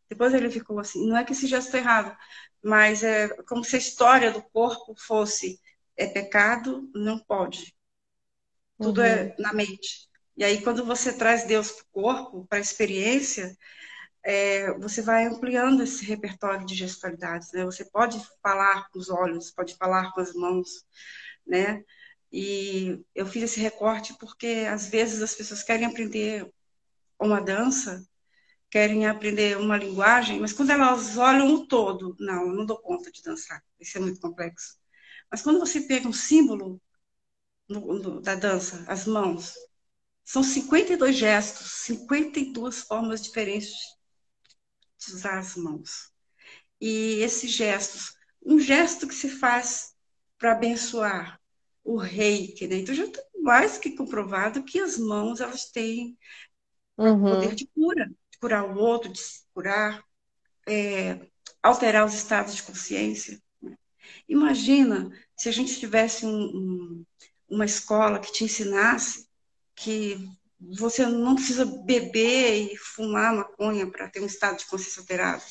Depois 0.09 0.33
ele 0.33 0.49
ficou 0.49 0.79
assim. 0.79 1.07
Não 1.07 1.17
é 1.17 1.23
que 1.23 1.33
esse 1.33 1.47
gesto 1.47 1.75
é 1.75 1.79
errado, 1.79 2.17
mas 2.63 3.03
é 3.03 3.29
como 3.43 3.63
se 3.63 3.75
a 3.75 3.79
história 3.79 4.31
do 4.31 4.41
corpo 4.41 4.95
fosse 4.95 5.59
é 5.95 6.07
pecado, 6.07 6.89
não 6.93 7.19
pode. 7.19 7.75
Tudo 8.79 9.01
é 9.01 9.23
uhum. 9.23 9.29
é 9.29 9.35
na 9.39 9.53
mente. 9.53 10.07
E 10.35 10.43
aí, 10.43 10.61
quando 10.61 10.85
você 10.85 11.11
traz 11.11 11.45
Deus 11.45 11.71
para 11.71 11.83
o 11.83 11.87
corpo, 11.91 12.47
para 12.47 12.59
a 12.59 12.61
experiência, 12.61 13.57
é, 14.27 14.73
você 14.79 15.01
vai 15.01 15.25
ampliando 15.25 15.83
esse 15.83 16.03
repertório 16.03 16.65
de 16.65 16.75
gestualidades. 16.75 17.51
Né? 17.53 17.63
Você 17.63 17.85
pode 17.85 18.21
falar 18.43 18.89
com 18.89 18.99
os 18.99 19.09
olhos, 19.09 19.51
pode 19.51 19.75
falar 19.77 20.11
com 20.11 20.19
as 20.19 20.33
mãos, 20.33 20.85
né? 21.45 21.81
E 22.31 23.01
eu 23.15 23.25
fiz 23.25 23.43
esse 23.43 23.59
recorte 23.61 24.13
porque 24.19 24.67
às 24.69 24.87
vezes 24.89 25.21
as 25.21 25.33
pessoas 25.33 25.63
querem 25.63 25.85
aprender 25.87 26.51
uma 27.19 27.39
dança 27.41 28.05
querem 28.69 29.07
aprender 29.07 29.57
uma 29.57 29.77
linguagem, 29.77 30.39
mas 30.41 30.51
quando 30.53 30.71
elas 30.71 31.17
olham 31.17 31.47
um 31.47 31.65
todo, 31.65 32.15
não, 32.19 32.47
eu 32.47 32.53
não 32.53 32.65
dou 32.65 32.77
conta 32.81 33.09
de 33.11 33.23
dançar, 33.23 33.63
isso 33.79 33.97
é 33.97 34.01
muito 34.01 34.19
complexo. 34.19 34.77
Mas 35.31 35.41
quando 35.41 35.59
você 35.59 35.81
pega 35.81 36.07
um 36.07 36.13
símbolo 36.13 36.81
no, 37.69 37.79
no, 37.99 38.21
da 38.21 38.35
dança, 38.35 38.83
as 38.87 39.05
mãos, 39.07 39.53
são 40.25 40.43
52 40.43 41.15
gestos, 41.15 41.71
52 41.85 42.81
formas 42.81 43.21
diferentes 43.21 43.96
usar 45.13 45.37
as 45.37 45.55
mãos. 45.55 46.11
E 46.79 47.19
esses 47.21 47.51
gestos, 47.51 48.15
um 48.45 48.59
gesto 48.59 49.07
que 49.07 49.15
se 49.15 49.29
faz 49.29 49.93
para 50.37 50.51
abençoar 50.51 51.39
o 51.83 51.97
rei, 51.97 52.55
né? 52.61 52.77
então 52.77 52.93
já 52.93 53.05
está 53.05 53.21
mais 53.41 53.77
que 53.77 53.95
comprovado 53.95 54.63
que 54.63 54.79
as 54.79 54.97
mãos 54.97 55.39
elas 55.39 55.65
têm 55.71 56.17
uhum. 56.97 57.23
poder 57.23 57.55
de 57.55 57.65
cura 57.67 58.09
curar 58.39 58.63
o 58.65 58.77
outro, 58.77 59.11
de 59.11 59.19
se 59.19 59.41
curar, 59.53 60.03
é, 60.67 61.19
alterar 61.61 62.05
os 62.05 62.13
estados 62.13 62.55
de 62.55 62.63
consciência. 62.63 63.41
Imagina 64.27 65.11
se 65.35 65.49
a 65.49 65.51
gente 65.51 65.79
tivesse 65.79 66.25
um, 66.25 66.29
um, 66.29 67.05
uma 67.49 67.65
escola 67.65 68.19
que 68.19 68.31
te 68.31 68.43
ensinasse 68.43 69.27
que 69.75 70.29
você 70.59 71.05
não 71.05 71.35
precisa 71.35 71.65
beber 71.65 72.71
e 72.71 72.77
fumar 72.77 73.35
maconha 73.35 73.85
para 73.87 74.09
ter 74.09 74.21
um 74.21 74.25
estado 74.25 74.57
de 74.57 74.65
consciência 74.65 75.01
alterado. 75.01 75.43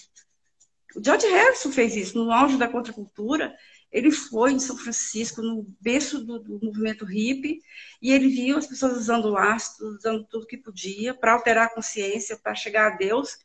O 0.95 1.05
George 1.05 1.27
Harrison 1.27 1.71
fez 1.71 1.95
isso 1.95 2.19
no 2.19 2.33
auge 2.33 2.57
da 2.57 2.69
contracultura. 2.69 3.55
Ele 3.93 4.11
foi 4.11 4.53
em 4.53 4.59
São 4.59 4.77
Francisco, 4.77 5.41
no 5.41 5.65
berço 5.81 6.25
do, 6.25 6.39
do 6.39 6.59
movimento 6.61 7.05
hippie, 7.05 7.61
e 8.03 8.13
ele 8.13 8.29
viu 8.29 8.57
as 8.57 8.67
pessoas 8.67 8.97
usando 8.97 9.37
ácido, 9.37 9.97
usando 9.97 10.25
tudo 10.25 10.47
que 10.47 10.57
podia 10.57 11.15
para 11.15 11.35
alterar 11.35 11.67
a 11.67 11.75
consciência, 11.75 12.37
para 12.37 12.55
chegar 12.55 12.93
a 12.93 12.97
Deus. 12.97 13.39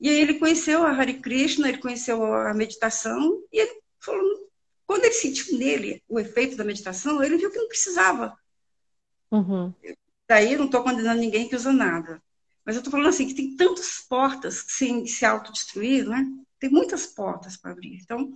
E 0.00 0.08
aí 0.08 0.20
ele 0.20 0.38
conheceu 0.38 0.82
a 0.82 0.90
Hare 0.90 1.20
Krishna, 1.20 1.68
ele 1.68 1.78
conheceu 1.78 2.24
a 2.24 2.52
meditação, 2.52 3.42
e 3.52 3.60
ele 3.60 3.80
falou, 4.00 4.50
quando 4.86 5.04
ele 5.04 5.14
sentiu 5.14 5.56
nele 5.56 6.02
o 6.08 6.18
efeito 6.18 6.56
da 6.56 6.64
meditação, 6.64 7.22
ele 7.22 7.36
viu 7.36 7.50
que 7.50 7.58
não 7.58 7.68
precisava. 7.68 8.36
Uhum. 9.30 9.72
Daí 10.30 10.56
não 10.56 10.66
estou 10.66 10.84
condenando 10.84 11.20
ninguém 11.20 11.48
que 11.48 11.56
usa 11.56 11.72
nada. 11.72 12.22
Mas 12.64 12.76
eu 12.76 12.80
estou 12.82 12.92
falando 12.92 13.08
assim, 13.08 13.26
que 13.26 13.34
tem 13.34 13.56
tantas 13.56 13.98
portas 14.08 14.64
sem 14.68 15.04
se 15.04 15.26
autodestruir, 15.26 16.08
né? 16.08 16.24
Tem 16.60 16.70
muitas 16.70 17.04
portas 17.04 17.56
para 17.56 17.72
abrir. 17.72 17.98
Então, 18.00 18.32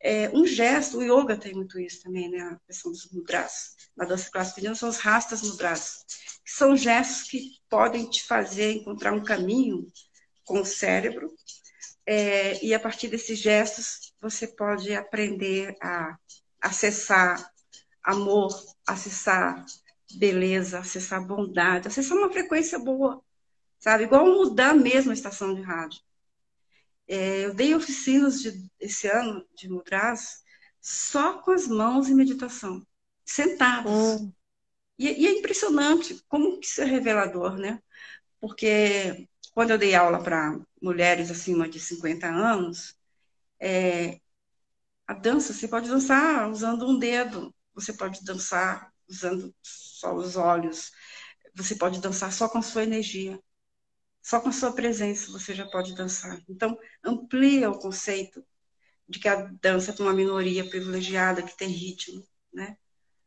é, 0.00 0.30
um 0.30 0.46
gesto, 0.46 0.96
o 0.96 1.02
yoga 1.02 1.36
tem 1.36 1.52
muito 1.52 1.78
isso 1.78 2.02
também, 2.02 2.30
né? 2.30 2.40
A 2.40 2.58
questão 2.66 2.90
dos 2.90 3.12
mudras. 3.12 3.76
Na 3.94 4.06
dança 4.06 4.30
clássica 4.30 4.74
são 4.74 4.88
os 4.88 4.96
rastas 4.96 5.42
mudras, 5.42 6.06
que 6.42 6.50
são 6.50 6.74
gestos 6.74 7.28
que 7.28 7.50
podem 7.68 8.08
te 8.08 8.24
fazer 8.24 8.72
encontrar 8.72 9.12
um 9.12 9.22
caminho 9.22 9.86
com 10.44 10.62
o 10.62 10.64
cérebro. 10.64 11.30
É, 12.06 12.64
e 12.64 12.72
a 12.72 12.80
partir 12.80 13.08
desses 13.08 13.38
gestos, 13.38 14.14
você 14.18 14.46
pode 14.46 14.94
aprender 14.94 15.76
a 15.82 16.16
acessar 16.62 17.52
amor, 18.02 18.48
acessar 18.86 19.62
beleza, 20.16 20.78
acessar 20.78 21.24
bondade, 21.26 21.88
acessar 21.88 22.16
uma 22.16 22.30
frequência 22.32 22.78
boa 22.78 23.22
sabe? 23.84 24.04
Igual 24.04 24.24
mudar 24.24 24.72
mesmo 24.74 25.10
a 25.10 25.14
estação 25.14 25.54
de 25.54 25.60
rádio. 25.60 26.00
É, 27.06 27.44
eu 27.44 27.54
dei 27.54 27.74
oficinas 27.74 28.40
de, 28.40 28.70
esse 28.80 29.06
ano 29.06 29.46
de 29.54 29.68
mudras 29.68 30.42
só 30.80 31.42
com 31.42 31.50
as 31.50 31.68
mãos 31.68 32.08
em 32.08 32.14
meditação, 32.14 32.86
sentados. 33.26 33.92
Hum. 33.92 34.32
E, 34.98 35.06
e, 35.06 35.26
é 35.26 35.38
impressionante 35.38 36.18
como 36.28 36.58
que 36.58 36.66
isso 36.66 36.80
é 36.80 36.86
revelador, 36.86 37.58
né? 37.58 37.78
Porque 38.40 39.28
quando 39.52 39.72
eu 39.72 39.78
dei 39.78 39.94
aula 39.94 40.22
para 40.22 40.58
mulheres 40.80 41.30
acima 41.30 41.68
de 41.68 41.78
50 41.78 42.26
anos, 42.26 42.96
é, 43.60 44.18
a 45.06 45.12
dança, 45.12 45.52
você 45.52 45.68
pode 45.68 45.90
dançar 45.90 46.50
usando 46.50 46.88
um 46.88 46.98
dedo, 46.98 47.54
você 47.74 47.92
pode 47.92 48.24
dançar 48.24 48.90
usando 49.08 49.54
só 49.62 50.14
os 50.14 50.36
olhos, 50.36 50.90
você 51.54 51.74
pode 51.74 52.00
dançar 52.00 52.32
só 52.32 52.48
com 52.48 52.58
a 52.58 52.62
sua 52.62 52.82
energia. 52.82 53.38
Só 54.22 54.40
com 54.40 54.48
a 54.48 54.52
sua 54.52 54.72
presença 54.72 55.30
você 55.30 55.54
já 55.54 55.66
pode 55.66 55.94
dançar. 55.94 56.40
Então, 56.48 56.76
amplia 57.04 57.70
o 57.70 57.78
conceito 57.78 58.44
de 59.08 59.18
que 59.18 59.28
a 59.28 59.50
dança 59.60 59.94
é 59.96 60.02
uma 60.02 60.14
minoria 60.14 60.68
privilegiada 60.68 61.42
que 61.42 61.56
tem 61.56 61.68
ritmo, 61.68 62.26
né? 62.52 62.76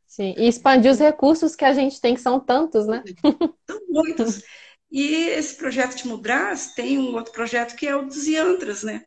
Sim, 0.08 0.34
e 0.38 0.48
expandir 0.48 0.92
os 0.92 1.00
recursos 1.00 1.56
que 1.56 1.66
a 1.66 1.74
gente 1.74 2.02
tem, 2.02 2.16
que 2.16 2.22
são 2.22 2.40
tantos, 2.40 2.88
né? 2.88 3.04
São 3.70 3.80
muitos. 3.90 4.42
E 4.90 5.28
esse 5.32 5.56
projeto 5.58 5.98
de 5.98 6.08
Mudras 6.08 6.74
tem 6.74 6.98
um 6.98 7.14
outro 7.14 7.34
projeto 7.34 7.76
que 7.76 7.86
é 7.86 7.96
o 7.96 8.06
dos 8.06 8.26
yantras, 8.26 8.84
né? 8.84 9.04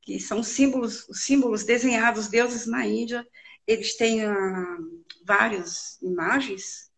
Que 0.00 0.18
são 0.18 0.42
símbolos, 0.42 1.06
os 1.08 1.24
símbolos 1.24 1.62
desenhados 1.62 2.28
deuses 2.28 2.66
na 2.66 2.86
Índia. 2.86 3.24
Eles 3.66 3.96
têm 3.96 4.26
uh, 4.26 4.99
várias 5.30 5.96
imagens, 6.02 6.90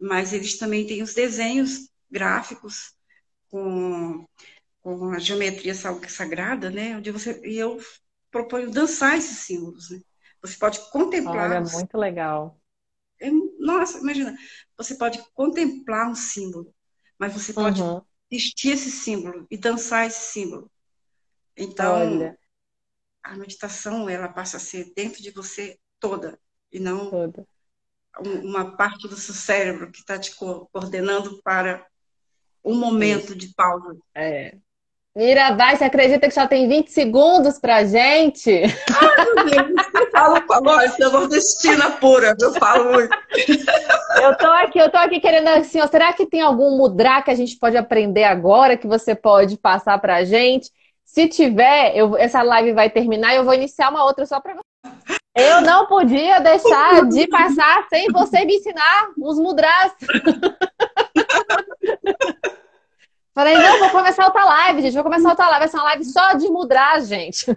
mas 0.00 0.32
eles 0.32 0.58
também 0.58 0.84
têm 0.84 1.04
os 1.04 1.14
desenhos 1.14 1.88
gráficos 2.10 2.96
com, 3.48 4.26
com 4.80 5.10
a 5.12 5.20
geometria 5.20 5.72
sagrada, 5.72 6.68
né? 6.68 6.96
Onde 6.96 7.12
você 7.12 7.40
e 7.44 7.56
eu 7.56 7.80
proponho 8.28 8.72
dançar 8.72 9.16
esses 9.16 9.38
símbolos, 9.38 9.90
né? 9.90 10.00
Você 10.42 10.56
pode 10.58 10.80
contemplar. 10.90 11.52
Olha, 11.52 11.60
muito 11.60 11.96
legal. 11.96 12.60
É, 13.20 13.30
nossa, 13.60 13.98
imagina, 13.98 14.36
você 14.76 14.96
pode 14.96 15.22
contemplar 15.32 16.10
um 16.10 16.14
símbolo, 16.16 16.74
mas 17.16 17.32
você 17.32 17.52
pode 17.52 17.80
uhum. 17.80 18.02
vestir 18.28 18.72
esse 18.72 18.90
símbolo 18.90 19.46
e 19.48 19.56
dançar 19.56 20.08
esse 20.08 20.32
símbolo. 20.32 20.68
Então, 21.56 22.00
Olha. 22.00 22.36
a 23.22 23.36
meditação 23.36 24.08
ela 24.08 24.28
passa 24.28 24.56
a 24.56 24.60
ser 24.60 24.92
dentro 24.92 25.22
de 25.22 25.30
você 25.30 25.78
toda 26.00 26.36
e 26.72 26.80
não 26.80 27.10
toda. 27.10 27.46
Uma 28.18 28.76
parte 28.76 29.08
do 29.08 29.16
seu 29.16 29.34
cérebro 29.34 29.90
que 29.90 29.98
está 29.98 30.18
te 30.18 30.34
coordenando 30.34 31.40
para 31.42 31.84
um 32.64 32.74
momento 32.74 33.34
de 33.34 33.54
pausa. 33.54 33.96
É. 34.14 34.54
Mirabai, 35.16 35.76
você 35.76 35.84
acredita 35.84 36.28
que 36.28 36.34
só 36.34 36.46
tem 36.46 36.68
20 36.68 36.90
segundos 36.90 37.58
pra 37.58 37.84
gente? 37.84 38.50
Ai, 38.54 39.24
meu 39.24 39.44
Deus, 39.46 39.86
eu 39.94 40.10
falo 40.10 40.42
com 40.42 40.52
a 40.52 40.60
voz 40.60 40.98
nordestina 40.98 41.92
pura, 41.92 42.36
eu 42.38 42.52
falo 42.52 42.92
muito. 42.92 43.16
Eu 44.20 44.36
tô 44.36 44.46
aqui, 44.46 44.78
eu 44.78 44.90
tô 44.90 44.98
aqui 44.98 45.18
querendo 45.18 45.48
assim, 45.48 45.80
ó, 45.80 45.86
será 45.86 46.12
que 46.12 46.26
tem 46.26 46.42
algum 46.42 46.76
mudra 46.76 47.22
que 47.22 47.30
a 47.30 47.34
gente 47.34 47.56
pode 47.56 47.78
aprender 47.78 48.24
agora 48.24 48.76
que 48.76 48.86
você 48.86 49.14
pode 49.14 49.56
passar 49.56 49.98
pra 49.98 50.22
gente? 50.22 50.70
Se 51.02 51.26
tiver, 51.28 51.96
eu, 51.96 52.14
essa 52.18 52.42
live 52.42 52.74
vai 52.74 52.90
terminar 52.90 53.32
e 53.32 53.36
eu 53.36 53.44
vou 53.44 53.54
iniciar 53.54 53.88
uma 53.88 54.04
outra 54.04 54.26
só 54.26 54.38
pra 54.38 54.54
você. 54.54 55.15
Eu 55.36 55.60
não 55.60 55.86
podia 55.86 56.40
deixar 56.40 57.06
de 57.06 57.28
passar 57.28 57.86
sem 57.88 58.10
você 58.10 58.44
me 58.46 58.56
ensinar 58.56 59.10
os 59.18 59.38
mudras. 59.38 59.92
Falei, 63.34 63.58
não, 63.58 63.80
vou 63.80 63.90
começar 63.90 64.24
outra 64.24 64.46
live, 64.46 64.80
gente. 64.80 64.94
Vou 64.94 65.02
começar 65.02 65.28
outra 65.28 65.46
live. 65.48 65.58
Vai 65.58 65.68
ser 65.68 65.76
uma 65.76 65.84
live 65.84 66.06
só 66.06 66.32
de 66.32 66.48
mudar, 66.48 66.98
gente. 67.00 67.44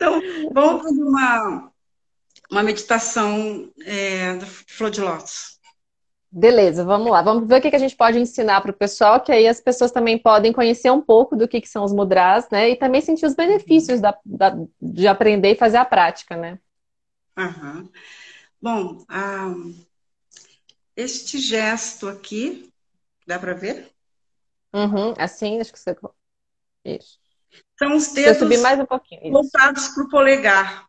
Então, 0.00 0.22
vamos 0.52 0.84
fazer 0.84 1.02
uma, 1.02 1.72
uma 2.48 2.62
meditação 2.62 3.68
é, 3.84 4.34
do 4.34 4.46
flor 4.46 4.90
de 4.90 5.00
lótus. 5.00 5.57
Beleza, 6.30 6.84
vamos 6.84 7.10
lá. 7.10 7.22
Vamos 7.22 7.48
ver 7.48 7.58
o 7.58 7.60
que 7.62 7.74
a 7.74 7.78
gente 7.78 7.96
pode 7.96 8.18
ensinar 8.18 8.60
para 8.60 8.70
o 8.70 8.74
pessoal, 8.74 9.20
que 9.20 9.32
aí 9.32 9.48
as 9.48 9.60
pessoas 9.60 9.90
também 9.90 10.18
podem 10.18 10.52
conhecer 10.52 10.90
um 10.90 11.00
pouco 11.00 11.34
do 11.34 11.48
que, 11.48 11.60
que 11.60 11.68
são 11.68 11.84
os 11.84 11.92
mudras, 11.92 12.48
né? 12.50 12.70
E 12.70 12.76
também 12.76 13.00
sentir 13.00 13.24
os 13.24 13.34
benefícios 13.34 14.00
da, 14.00 14.16
da, 14.24 14.54
de 14.80 15.06
aprender 15.06 15.52
e 15.52 15.56
fazer 15.56 15.78
a 15.78 15.84
prática, 15.86 16.36
né? 16.36 16.58
Uhum. 17.38 17.88
Bom, 18.60 19.04
este 20.94 21.38
gesto 21.38 22.08
aqui, 22.08 22.70
dá 23.26 23.38
para 23.38 23.54
ver? 23.54 23.90
Uhum, 24.74 25.14
assim, 25.16 25.60
acho 25.60 25.72
que 25.72 25.78
você. 25.78 25.96
Isso. 26.84 27.18
São 27.78 27.96
os 27.96 28.08
dedos 28.08 28.38
subir 28.38 28.58
mais 28.58 28.78
um 28.78 28.84
pouquinho, 28.84 29.32
voltados 29.32 29.88
para 29.88 30.04
o 30.04 30.08
polegar. 30.08 30.88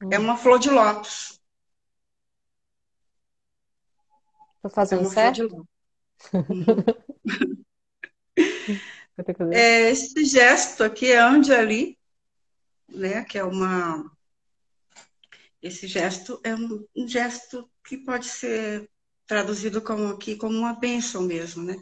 Uhum. 0.00 0.08
É 0.12 0.18
uma 0.18 0.36
flor 0.36 0.58
de 0.58 0.70
lótus. 0.70 1.37
Estou 4.68 4.70
fazendo 4.70 5.06
é 5.06 5.10
certo? 5.10 5.68
é, 9.52 9.90
esse 9.90 10.24
gesto 10.24 10.84
aqui 10.84 11.10
é 11.10 11.18
Anjali, 11.18 11.98
né? 12.88 13.24
Que 13.24 13.38
é 13.38 13.44
uma. 13.44 14.10
Esse 15.60 15.86
gesto 15.86 16.40
é 16.44 16.54
um, 16.54 16.86
um 16.94 17.08
gesto 17.08 17.68
que 17.82 17.96
pode 17.96 18.26
ser 18.26 18.88
traduzido 19.26 19.82
como 19.82 20.08
aqui 20.08 20.36
como 20.36 20.56
uma 20.56 20.74
bênção 20.74 21.22
mesmo, 21.22 21.64
né? 21.64 21.76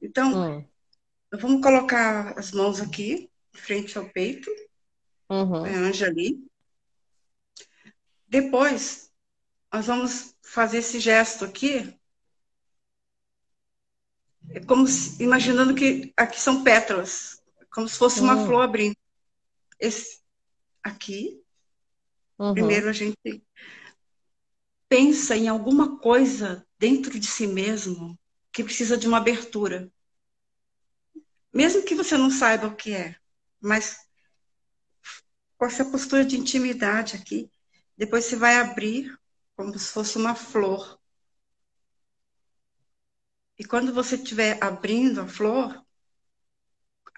Então, 0.00 0.58
hum. 0.58 0.64
vamos 1.32 1.60
colocar 1.60 2.38
as 2.38 2.52
mãos 2.52 2.80
aqui, 2.80 3.30
frente 3.52 3.98
ao 3.98 4.08
peito, 4.08 4.50
uhum. 5.28 5.64
a 5.64 5.68
anja 5.68 6.06
ali. 6.06 6.42
Depois, 8.26 9.12
nós 9.72 9.86
vamos 9.86 10.34
fazer 10.42 10.78
esse 10.78 10.98
gesto 10.98 11.44
aqui, 11.44 11.97
é 14.50 14.60
como 14.60 14.86
se, 14.86 15.22
imaginando 15.22 15.74
que 15.74 16.12
aqui 16.16 16.40
são 16.40 16.62
pétalas, 16.62 17.42
como 17.70 17.88
se 17.88 17.98
fosse 17.98 18.20
uma 18.20 18.34
hum. 18.34 18.46
flor 18.46 18.62
abrindo. 18.62 18.96
Esse 19.78 20.20
aqui, 20.82 21.42
uhum. 22.38 22.52
primeiro 22.52 22.88
a 22.88 22.92
gente 22.92 23.42
pensa 24.88 25.36
em 25.36 25.48
alguma 25.48 25.98
coisa 25.98 26.66
dentro 26.78 27.18
de 27.18 27.26
si 27.26 27.46
mesmo 27.46 28.18
que 28.52 28.64
precisa 28.64 28.96
de 28.96 29.06
uma 29.06 29.18
abertura. 29.18 29.90
Mesmo 31.52 31.84
que 31.84 31.94
você 31.94 32.16
não 32.16 32.30
saiba 32.30 32.66
o 32.66 32.74
que 32.74 32.92
é, 32.92 33.16
mas 33.60 33.98
com 35.56 35.66
essa 35.66 35.84
postura 35.84 36.24
de 36.24 36.38
intimidade 36.38 37.16
aqui, 37.16 37.50
depois 37.96 38.24
você 38.24 38.36
vai 38.36 38.56
abrir 38.56 39.18
como 39.56 39.76
se 39.76 39.92
fosse 39.92 40.16
uma 40.16 40.34
flor. 40.34 40.97
E 43.58 43.64
quando 43.64 43.92
você 43.92 44.14
estiver 44.14 44.62
abrindo 44.62 45.20
a 45.20 45.26
flor, 45.26 45.84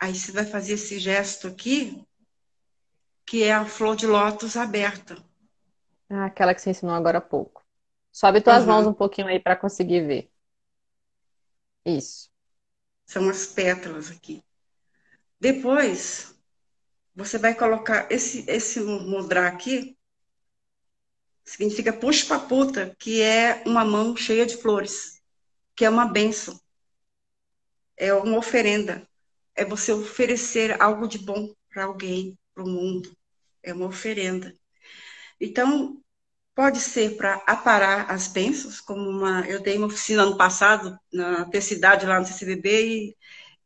aí 0.00 0.14
você 0.14 0.32
vai 0.32 0.46
fazer 0.46 0.74
esse 0.74 0.98
gesto 0.98 1.48
aqui, 1.48 2.02
que 3.26 3.42
é 3.42 3.52
a 3.52 3.66
flor 3.66 3.94
de 3.94 4.06
lótus 4.06 4.56
aberta. 4.56 5.22
Ah, 6.08 6.24
aquela 6.24 6.54
que 6.54 6.62
você 6.62 6.70
ensinou 6.70 6.94
agora 6.94 7.18
há 7.18 7.20
pouco. 7.20 7.62
Sobe 8.10 8.40
tuas 8.40 8.62
uhum. 8.62 8.68
mãos 8.68 8.86
um 8.86 8.94
pouquinho 8.94 9.28
aí 9.28 9.38
para 9.38 9.54
conseguir 9.54 10.06
ver. 10.06 10.32
Isso. 11.84 12.30
São 13.06 13.28
as 13.28 13.46
pétalas 13.46 14.10
aqui. 14.10 14.42
Depois, 15.38 16.34
você 17.14 17.38
vai 17.38 17.54
colocar 17.54 18.10
esse, 18.10 18.44
esse 18.50 18.80
mudra 18.80 19.46
aqui, 19.46 19.96
significa 21.44 21.92
pushpaputa, 21.92 22.94
que 22.98 23.20
é 23.20 23.62
uma 23.66 23.84
mão 23.84 24.16
cheia 24.16 24.46
de 24.46 24.56
flores, 24.56 25.19
que 25.80 25.84
é 25.86 25.88
uma 25.88 26.04
benção, 26.04 26.60
é 27.96 28.12
uma 28.12 28.36
oferenda, 28.36 29.08
é 29.54 29.64
você 29.64 29.90
oferecer 29.90 30.78
algo 30.78 31.08
de 31.08 31.16
bom 31.16 31.54
para 31.70 31.84
alguém, 31.84 32.38
para 32.54 32.64
o 32.64 32.68
mundo, 32.68 33.16
é 33.62 33.72
uma 33.72 33.86
oferenda. 33.86 34.54
Então, 35.40 35.98
pode 36.54 36.80
ser 36.80 37.16
para 37.16 37.36
aparar 37.46 38.10
as 38.10 38.28
bênçãos, 38.28 38.78
como 38.78 39.08
uma. 39.08 39.40
Eu 39.48 39.62
dei 39.62 39.78
uma 39.78 39.86
oficina 39.86 40.22
ano 40.24 40.36
passado 40.36 41.00
na 41.10 41.50
cidade 41.62 42.04
lá 42.04 42.20
no 42.20 42.26
CCBB 42.26 43.16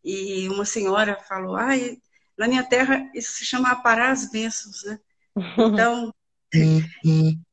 e, 0.05 0.45
e 0.45 0.49
uma 0.49 0.65
senhora 0.65 1.19
falou: 1.29 1.57
ai, 1.57 1.99
na 2.39 2.47
minha 2.47 2.63
terra 2.63 3.11
isso 3.13 3.33
se 3.33 3.45
chama 3.45 3.73
aparar 3.73 4.13
as 4.13 4.31
bênçãos, 4.31 4.85
né? 4.85 5.01
Então, 5.59 6.15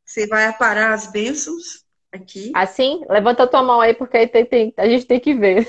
você 0.05 0.27
vai 0.27 0.45
aparar 0.45 0.93
as 0.93 1.11
bênçãos 1.11 1.83
aqui. 2.11 2.51
Assim? 2.53 3.03
Levanta 3.09 3.43
a 3.43 3.47
tua 3.47 3.63
mão 3.63 3.79
aí, 3.81 3.93
porque 3.93 4.17
aí 4.17 4.27
tem, 4.27 4.45
tem, 4.45 4.73
a 4.77 4.87
gente 4.87 5.05
tem 5.05 5.19
que 5.19 5.33
ver. 5.33 5.67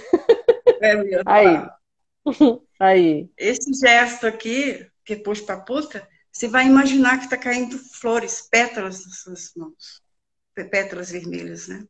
É, 0.80 0.96
meu, 0.96 1.22
aí. 1.24 1.66
aí. 2.78 3.30
Esse 3.36 3.72
gesto 3.74 4.26
aqui, 4.26 4.86
que 5.04 5.16
pôs 5.16 5.40
para 5.40 5.60
puta, 5.60 6.06
você 6.30 6.48
vai 6.48 6.66
imaginar 6.66 7.18
que 7.18 7.24
está 7.24 7.36
caindo 7.36 7.78
flores, 7.78 8.48
pétalas 8.50 9.04
nas 9.04 9.20
suas 9.20 9.52
mãos, 9.56 10.02
pétalas 10.70 11.10
vermelhas, 11.10 11.68
né? 11.68 11.84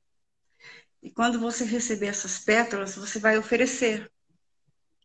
E 1.03 1.11
quando 1.11 1.40
você 1.40 1.64
receber 1.64 2.07
essas 2.07 2.38
pétalas, 2.38 2.94
você 2.94 3.18
vai 3.18 3.36
oferecer. 3.36 4.11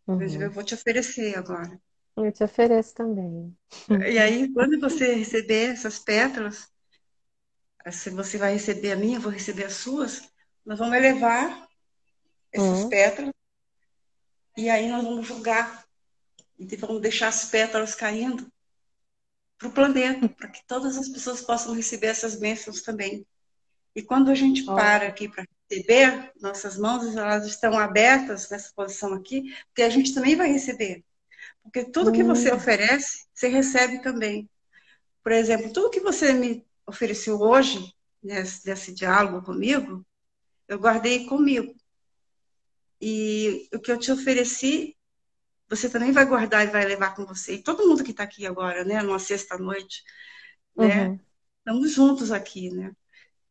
Uhum. 0.06 0.42
Eu 0.42 0.52
vou 0.52 0.64
te 0.64 0.74
oferecer 0.74 1.38
agora. 1.38 1.80
Eu 2.16 2.32
te 2.32 2.44
ofereço 2.44 2.96
também. 2.96 3.56
E 3.90 4.18
aí, 4.18 4.52
quando 4.54 4.80
você 4.80 5.14
receber 5.14 5.72
essas 5.72 6.00
pétalas, 6.00 6.68
se 7.92 8.10
você 8.10 8.38
vai 8.38 8.54
receber 8.54 8.92
a 8.92 8.96
minha, 8.96 9.18
eu 9.18 9.22
vou 9.22 9.32
receber 9.32 9.66
as 9.66 9.74
suas, 9.74 10.30
nós 10.66 10.80
vamos 10.80 10.96
elevar 10.96 11.68
essas 12.52 12.80
uhum. 12.80 12.90
pétalas 12.90 13.34
e 14.58 14.70
aí 14.70 14.90
nós 14.90 15.04
vamos 15.04 15.28
julgar. 15.28 15.86
E 16.58 16.76
vamos 16.76 17.02
deixar 17.02 17.28
as 17.28 17.46
pétalas 17.46 17.94
caindo 17.94 18.52
para 19.60 19.68
o 19.68 19.72
planeta, 19.72 20.28
para 20.28 20.50
que 20.50 20.66
todas 20.66 20.98
as 20.98 21.08
pessoas 21.08 21.42
possam 21.42 21.74
receber 21.74 22.08
essas 22.08 22.36
bênçãos 22.36 22.82
também. 22.82 23.26
E 23.96 24.02
quando 24.02 24.32
a 24.32 24.36
gente 24.36 24.66
para 24.66 25.08
aqui 25.08 25.30
para 25.30 25.46
receber, 25.70 26.32
nossas 26.42 26.78
mãos 26.78 27.16
elas 27.16 27.46
estão 27.46 27.78
abertas 27.78 28.50
nessa 28.50 28.72
posição 28.76 29.14
aqui, 29.14 29.56
porque 29.68 29.84
a 29.84 29.90
gente 29.90 30.14
também 30.14 30.36
vai 30.36 30.52
receber. 30.52 31.04
Porque 31.62 31.86
tudo 31.86 32.12
que 32.12 32.24
você 32.24 32.52
hum. 32.52 32.56
oferece, 32.56 33.28
você 33.34 33.48
recebe 33.48 34.02
também. 34.02 34.50
Por 35.24 35.32
exemplo, 35.32 35.72
tudo 35.72 35.92
que 35.92 36.00
você 36.00 36.34
me 36.34 36.66
ofereceu 36.88 37.40
hoje, 37.40 37.94
nesse, 38.24 38.68
nesse 38.68 38.94
diálogo 38.94 39.46
comigo, 39.46 40.06
eu 40.68 40.80
guardei 40.80 41.26
comigo. 41.26 41.76
E 43.00 43.70
o 43.74 43.80
que 43.80 43.92
eu 43.92 44.00
te 44.00 44.12
ofereci, 44.12 44.98
você 45.70 45.90
também 45.90 46.12
vai 46.12 46.26
guardar 46.26 46.66
e 46.66 46.72
vai 46.72 46.86
levar 46.86 47.14
com 47.14 47.26
você. 47.26 47.56
E 47.56 47.64
todo 47.64 47.88
mundo 47.88 48.04
que 48.04 48.12
está 48.12 48.24
aqui 48.24 48.48
agora, 48.48 48.84
né, 48.84 49.04
numa 49.04 49.20
sexta-noite, 49.20 50.04
né, 50.76 51.10
uhum. 51.10 51.20
estamos 51.60 51.92
juntos 51.92 52.32
aqui, 52.32 52.72
né? 52.72 52.96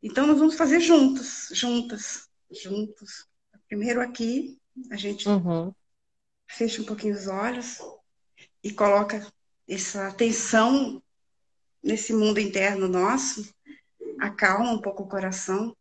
Então, 0.03 0.27
nós 0.27 0.39
vamos 0.39 0.57
fazer 0.57 0.81
juntos, 0.81 1.49
juntas, 1.53 2.29
juntos. 2.51 3.27
Primeiro 3.69 4.01
aqui, 4.01 4.59
a 4.91 4.97
gente 4.97 5.29
uhum. 5.29 5.73
fecha 6.47 6.83
um 6.83 6.85
pouquinho 6.85 7.15
os 7.15 7.27
olhos 7.27 7.79
e 8.63 8.73
coloca 8.73 9.27
essa 9.69 10.09
atenção 10.09 11.03
nesse 11.87 12.13
mundo 12.13 12.41
interno 12.41 12.89
nosso, 12.89 13.49
acalma 14.19 14.73
um 14.73 14.81
pouco 14.81 15.05
o 15.05 15.09
coração 15.09 15.75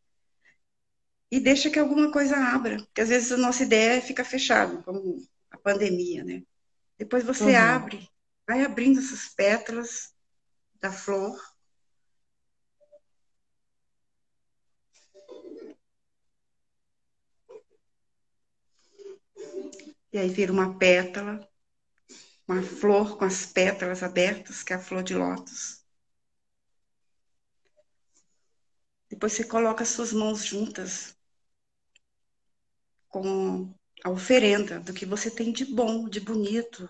e 1.31 1.39
deixa 1.39 1.69
que 1.69 1.79
alguma 1.79 2.11
coisa 2.11 2.37
abra, 2.37 2.77
porque 2.77 3.01
às 3.01 3.09
vezes 3.09 3.31
a 3.31 3.37
nossa 3.37 3.63
ideia 3.63 4.01
fica 4.01 4.23
fechada, 4.23 4.81
como 4.83 5.17
a 5.49 5.57
pandemia, 5.57 6.23
né? 6.23 6.43
Depois 6.97 7.23
você 7.23 7.45
uhum. 7.45 7.57
abre, 7.57 8.07
vai 8.47 8.63
abrindo 8.63 8.99
essas 8.99 9.29
pétalas 9.29 10.13
da 10.79 10.91
flor. 10.91 11.35
E 20.13 20.17
aí 20.17 20.29
vira 20.29 20.53
uma 20.53 20.77
pétala, 20.77 21.45
uma 22.47 22.61
flor 22.61 23.17
com 23.17 23.25
as 23.25 23.45
pétalas 23.45 24.03
abertas, 24.03 24.63
que 24.63 24.71
é 24.71 24.75
a 24.75 24.79
flor 24.79 25.03
de 25.03 25.15
lótus. 25.15 25.84
Depois 29.09 29.33
você 29.33 29.43
coloca 29.43 29.83
as 29.83 29.89
suas 29.89 30.11
mãos 30.13 30.43
juntas 30.45 31.15
com 33.09 33.73
a 34.03 34.09
oferenda 34.09 34.79
do 34.79 34.93
que 34.93 35.05
você 35.05 35.31
tem 35.31 35.51
de 35.51 35.65
bom, 35.65 36.07
de 36.09 36.19
bonito. 36.19 36.89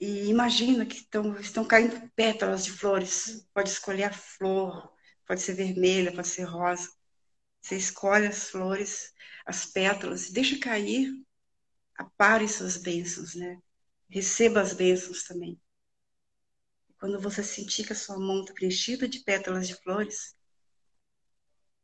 E 0.00 0.28
imagina 0.28 0.86
que 0.86 0.96
estão, 0.96 1.38
estão 1.40 1.64
caindo 1.64 2.08
pétalas 2.14 2.64
de 2.64 2.72
flores. 2.72 3.46
Pode 3.52 3.70
escolher 3.70 4.04
a 4.04 4.12
flor, 4.12 4.92
pode 5.26 5.40
ser 5.40 5.54
vermelha, 5.54 6.12
pode 6.14 6.28
ser 6.28 6.44
rosa. 6.44 6.88
Você 7.60 7.76
escolhe 7.76 8.26
as 8.26 8.50
flores, 8.50 9.12
as 9.46 9.66
pétalas, 9.66 10.30
deixa 10.30 10.58
cair, 10.60 11.12
apare 11.96 12.48
suas 12.48 12.76
bênçãos, 12.78 13.34
né? 13.34 13.60
Receba 14.08 14.60
as 14.60 14.72
bênçãos 14.72 15.24
também. 15.24 15.60
Quando 16.98 17.20
você 17.20 17.42
sentir 17.42 17.86
que 17.86 17.92
a 17.92 17.96
sua 17.96 18.18
mão 18.18 18.40
está 18.40 18.52
preenchida 18.52 19.08
de 19.08 19.20
pétalas 19.20 19.68
de 19.68 19.74
flores, 19.76 20.36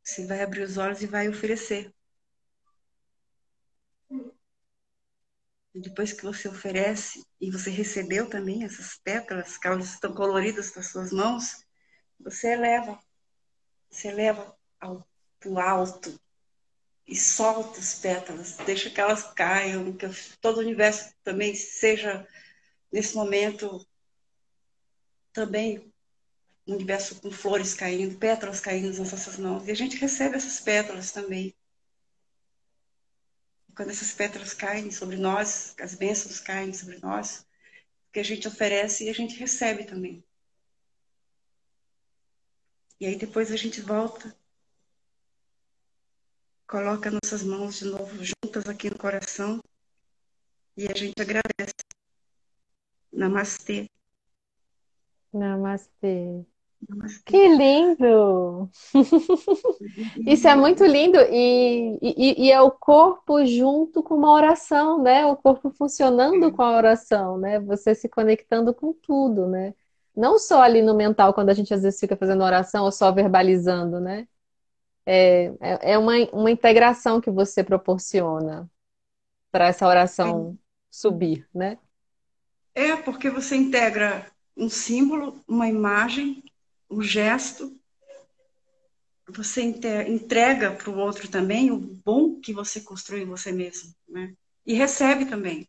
você 0.03 0.25
vai 0.27 0.43
abrir 0.43 0.63
os 0.63 0.77
olhos 0.77 1.01
e 1.01 1.07
vai 1.07 1.29
oferecer. 1.29 1.93
E 5.73 5.79
depois 5.79 6.13
que 6.13 6.23
você 6.23 6.47
oferece 6.47 7.25
e 7.39 7.49
você 7.49 7.69
recebeu 7.69 8.29
também 8.29 8.63
essas 8.63 8.97
pétalas, 8.97 9.57
que 9.57 9.67
elas 9.67 9.93
estão 9.93 10.13
coloridas 10.13 10.73
nas 10.75 10.87
suas 10.87 11.11
mãos, 11.11 11.65
você 12.19 12.53
eleva. 12.53 12.99
Você 13.89 14.09
eleva 14.09 14.57
ao 14.79 15.07
pro 15.39 15.59
alto 15.59 16.19
e 17.07 17.15
solta 17.15 17.79
as 17.79 17.99
pétalas, 17.99 18.57
deixa 18.65 18.89
que 18.89 18.99
elas 18.99 19.31
caiam, 19.33 19.93
que 19.95 20.07
todo 20.41 20.57
o 20.57 20.61
universo 20.61 21.13
também 21.23 21.53
seja 21.53 22.27
nesse 22.91 23.15
momento 23.15 23.85
também 25.35 25.93
um 26.65 26.73
universo 26.73 27.21
com 27.21 27.29
flores 27.29 27.75
caindo, 27.75 28.17
pétalas 28.17 28.61
caindo 28.61 28.87
nas 28.87 29.11
nossas 29.11 29.37
mãos. 29.37 29.67
E 29.67 29.71
a 29.71 29.75
gente 29.75 29.97
recebe 29.97 30.35
essas 30.35 30.59
pétalas 30.61 31.11
também. 31.11 31.53
Quando 33.75 33.91
essas 33.91 34.13
pétalas 34.13 34.53
caem 34.53 34.89
sobre 34.89 35.17
nós, 35.17 35.75
as 35.79 35.93
bênçãos 35.93 36.39
caem 36.39 36.73
sobre 36.73 36.97
nós, 36.99 37.45
que 38.11 38.19
a 38.19 38.23
gente 38.23 38.47
oferece 38.47 39.03
e 39.03 39.09
a 39.09 39.13
gente 39.13 39.37
recebe 39.37 39.83
também. 39.83 40.23
E 42.97 43.05
aí 43.05 43.17
depois 43.17 43.51
a 43.51 43.57
gente 43.57 43.81
volta, 43.81 44.33
coloca 46.65 47.11
nossas 47.11 47.43
mãos 47.43 47.77
de 47.77 47.85
novo 47.85 48.23
juntas 48.23 48.65
aqui 48.69 48.89
no 48.89 48.97
coração 48.97 49.59
e 50.77 50.87
a 50.87 50.95
gente 50.95 51.21
agradece. 51.21 51.75
Namastê. 53.11 53.89
Namastê. 55.35 56.45
Que 57.25 57.47
lindo! 57.47 58.69
Isso 60.25 60.47
é 60.47 60.55
muito 60.55 60.85
lindo 60.85 61.17
e, 61.19 61.97
e, 62.01 62.45
e, 62.45 62.51
é 62.51 62.61
o 62.61 62.69
corpo 62.69 63.43
junto 63.45 64.03
com 64.03 64.15
uma 64.15 64.31
oração, 64.31 65.01
né? 65.01 65.25
O 65.25 65.35
corpo 65.35 65.71
funcionando 65.71 66.51
com 66.51 66.61
a 66.61 66.77
oração, 66.77 67.37
né? 67.37 67.59
Você 67.59 67.95
se 67.95 68.07
conectando 68.07 68.73
com 68.73 68.93
tudo, 68.93 69.47
né? 69.47 69.73
Não 70.15 70.37
só 70.37 70.61
ali 70.61 70.81
no 70.81 70.93
mental, 70.93 71.33
quando 71.33 71.49
a 71.49 71.53
gente 71.53 71.73
às 71.73 71.81
vezes 71.81 71.99
fica 71.99 72.15
fazendo 72.15 72.43
oração 72.43 72.85
ou 72.85 72.91
só 72.91 73.11
verbalizando, 73.11 73.99
né? 73.99 74.27
É, 75.05 75.45
é, 75.59 75.93
é 75.93 75.97
uma, 75.97 76.13
uma 76.31 76.51
integração 76.51 77.19
que 77.19 77.31
você 77.31 77.63
proporciona 77.63 78.69
para 79.51 79.67
essa 79.67 79.87
oração 79.87 80.57
subir, 80.89 81.47
né? 81.53 81.77
É, 82.73 82.95
porque 82.95 83.29
você 83.29 83.55
integra 83.55 84.29
um 84.55 84.69
símbolo, 84.69 85.43
uma 85.47 85.67
imagem 85.67 86.43
o 86.87 87.01
gesto, 87.01 87.77
você 89.27 89.61
entrega 90.07 90.71
para 90.71 90.89
o 90.89 90.97
outro 90.97 91.29
também 91.29 91.71
o 91.71 91.77
bom 91.77 92.39
que 92.39 92.53
você 92.53 92.81
construiu 92.81 93.23
em 93.23 93.29
você 93.29 93.51
mesmo, 93.51 93.93
né? 94.07 94.33
E 94.65 94.73
recebe 94.73 95.25
também. 95.25 95.67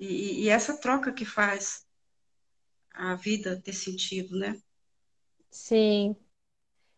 E, 0.00 0.44
e 0.44 0.48
essa 0.48 0.78
troca 0.78 1.12
que 1.12 1.24
faz 1.24 1.86
a 2.92 3.14
vida 3.14 3.60
ter 3.62 3.72
sentido, 3.72 4.38
né? 4.38 4.58
Sim. 5.50 6.16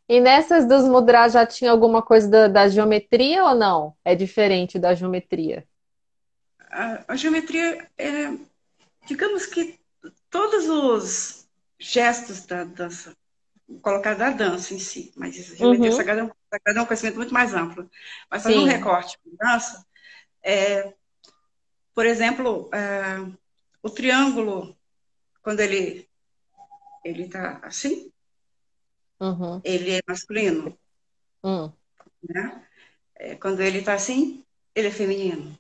E 0.09 0.21
nessas 0.21 0.66
dos 0.66 0.85
mudras 0.85 1.33
já 1.33 1.47
tinha 1.47 1.71
alguma 1.71 2.03
coisa 2.03 2.29
da, 2.29 2.49
da 2.49 2.68
geometria 2.68 3.45
ou 3.45 3.55
não? 3.55 3.97
É 4.05 4.14
diferente 4.14 4.79
da 4.79 4.95
geometria? 4.95 5.66
A, 6.71 7.12
a 7.12 7.16
geometria 7.16 7.89
é, 7.99 8.33
digamos 9.07 9.47
que 9.47 9.80
todos 10.31 10.68
os 10.68 11.49
gestos 11.78 12.47
da 12.47 12.64
dança, 12.64 13.16
colocar 13.83 14.14
da 14.14 14.31
dança 14.31 14.72
em 14.74 14.78
si, 14.78 15.12
mas 15.16 15.35
geometria 15.35 15.91
uhum. 15.91 16.31
é 16.66 16.81
um 16.81 16.87
conhecimento 16.87 17.16
muito 17.16 17.35
mais 17.35 17.53
amplo. 17.55 17.91
Mas 18.31 18.43
fazer 18.43 18.59
um 18.59 18.64
recorte 18.64 19.18
da 19.24 19.53
dança, 19.53 19.85
é, 20.43 20.95
por 21.95 22.07
exemplo, 22.07 22.70
é, 22.72 23.16
o 23.83 23.91
triângulo, 23.91 24.76
quando 25.43 25.61
ele 25.61 26.09
ele 27.05 27.24
está 27.24 27.61
assim, 27.62 28.12
uhum. 29.18 29.61
ele 29.64 29.93
é 29.93 30.01
masculino. 30.07 30.78
Uhum. 31.43 31.72
Né? 32.22 32.66
É, 33.14 33.35
quando 33.37 33.61
ele 33.61 33.78
está 33.78 33.95
assim, 33.95 34.45
ele 34.74 34.89
é 34.89 34.91
feminino. 34.91 35.59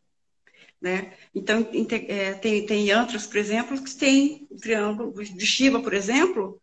Né? 0.80 1.14
Então, 1.34 1.68
é, 2.08 2.34
tem, 2.34 2.64
tem 2.64 2.88
yantras, 2.88 3.26
por 3.26 3.36
exemplo, 3.36 3.82
que 3.82 3.94
tem 3.94 4.46
o 4.50 4.56
triângulo 4.56 5.12
de 5.12 5.46
Shiva, 5.46 5.82
por 5.82 5.92
exemplo, 5.92 6.60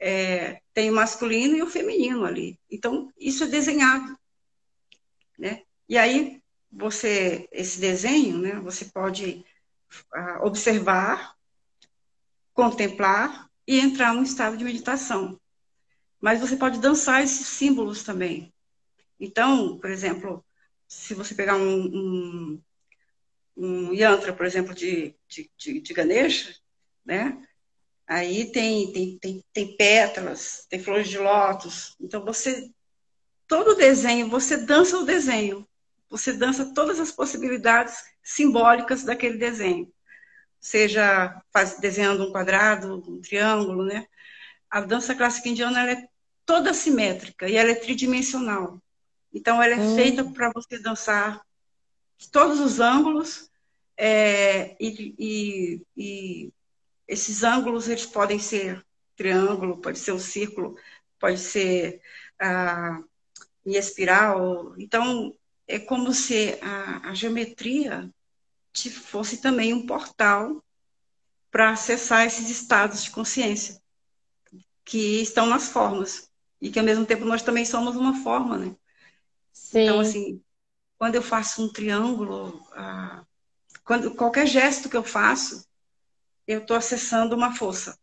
é, 0.00 0.60
tem 0.74 0.90
o 0.90 0.94
masculino 0.94 1.56
e 1.56 1.62
o 1.62 1.70
feminino 1.70 2.24
ali. 2.24 2.58
Então, 2.68 3.12
isso 3.16 3.44
é 3.44 3.46
desenhado. 3.46 4.18
Né? 5.38 5.62
E 5.88 5.96
aí, 5.96 6.42
você, 6.72 7.48
esse 7.52 7.78
desenho, 7.78 8.38
né, 8.38 8.54
você 8.58 8.86
pode 8.86 9.44
uh, 10.14 10.44
observar, 10.44 11.36
contemplar 12.54 13.48
e 13.66 13.78
entrar 13.78 14.14
num 14.14 14.22
estado 14.22 14.56
de 14.56 14.64
meditação. 14.64 15.38
Mas 16.20 16.40
você 16.40 16.56
pode 16.56 16.80
dançar 16.80 17.22
esses 17.22 17.46
símbolos 17.46 18.02
também. 18.02 18.52
Então, 19.20 19.78
por 19.78 19.90
exemplo, 19.90 20.44
se 20.88 21.14
você 21.14 21.34
pegar 21.34 21.56
um, 21.56 21.84
um, 21.84 22.62
um 23.56 23.92
yantra, 23.92 24.32
por 24.32 24.46
exemplo, 24.46 24.74
de, 24.74 25.14
de, 25.28 25.50
de, 25.56 25.80
de 25.80 25.94
Ganesha, 25.94 26.54
né? 27.04 27.40
Aí 28.06 28.50
tem, 28.50 28.92
tem, 28.92 29.18
tem, 29.18 29.44
tem 29.52 29.76
pétalas, 29.76 30.66
tem 30.68 30.80
flores 30.80 31.08
de 31.08 31.18
lótus. 31.18 31.96
Então, 32.00 32.24
você, 32.24 32.70
todo 33.46 33.76
desenho, 33.76 34.28
você 34.28 34.56
dança 34.56 34.98
o 34.98 35.04
desenho. 35.04 35.66
Você 36.10 36.32
dança 36.32 36.74
todas 36.74 37.00
as 37.00 37.10
possibilidades 37.10 38.02
simbólicas 38.22 39.02
daquele 39.02 39.38
desenho 39.38 39.90
seja 40.62 41.42
faz, 41.52 41.78
desenhando 41.80 42.24
um 42.24 42.30
quadrado, 42.30 43.02
um 43.06 43.20
triângulo, 43.20 43.84
né? 43.84 44.06
A 44.70 44.80
dança 44.80 45.14
clássica 45.14 45.48
indiana 45.48 45.90
é 45.90 46.06
toda 46.46 46.72
simétrica 46.72 47.48
e 47.48 47.56
ela 47.56 47.72
é 47.72 47.74
tridimensional. 47.74 48.80
Então, 49.34 49.60
ela 49.60 49.74
é 49.74 49.78
hum. 49.78 49.96
feita 49.96 50.24
para 50.24 50.52
você 50.54 50.78
dançar 50.78 51.42
todos 52.30 52.60
os 52.60 52.80
ângulos 52.80 53.50
é, 53.96 54.76
e, 54.80 55.14
e, 55.18 55.82
e, 55.96 56.52
esses 57.06 57.42
ângulos 57.42 57.88
eles 57.88 58.06
podem 58.06 58.38
ser 58.38 58.84
triângulo, 59.16 59.78
pode 59.78 59.98
ser 59.98 60.12
um 60.12 60.18
círculo, 60.18 60.76
pode 61.18 61.38
ser 61.38 62.00
ah, 62.40 63.02
em 63.64 63.76
espiral. 63.76 64.74
Então, 64.78 65.34
é 65.66 65.78
como 65.78 66.12
se 66.12 66.58
a, 66.60 67.10
a 67.10 67.14
geometria 67.14 68.10
fosse 68.90 69.40
também 69.40 69.72
um 69.72 69.86
portal 69.86 70.62
para 71.50 71.70
acessar 71.70 72.26
esses 72.26 72.48
estados 72.48 73.04
de 73.04 73.10
consciência 73.10 73.80
que 74.84 75.20
estão 75.20 75.46
nas 75.46 75.68
formas 75.68 76.30
e 76.60 76.70
que 76.70 76.78
ao 76.78 76.84
mesmo 76.84 77.04
tempo 77.04 77.24
nós 77.24 77.42
também 77.42 77.64
somos 77.64 77.94
uma 77.94 78.22
forma, 78.22 78.56
né? 78.56 78.76
Sim. 79.52 79.82
Então 79.82 80.00
assim, 80.00 80.42
quando 81.02 81.16
eu 81.16 81.22
faço 81.22 81.64
um 81.64 81.68
triângulo, 81.68 82.64
ah, 82.74 83.24
quando 83.82 84.14
qualquer 84.14 84.46
gesto 84.46 84.88
que 84.88 84.96
eu 84.96 85.02
faço, 85.02 85.66
eu 86.46 86.60
estou 86.60 86.76
acessando 86.76 87.34
uma 87.34 87.56
força, 87.56 87.98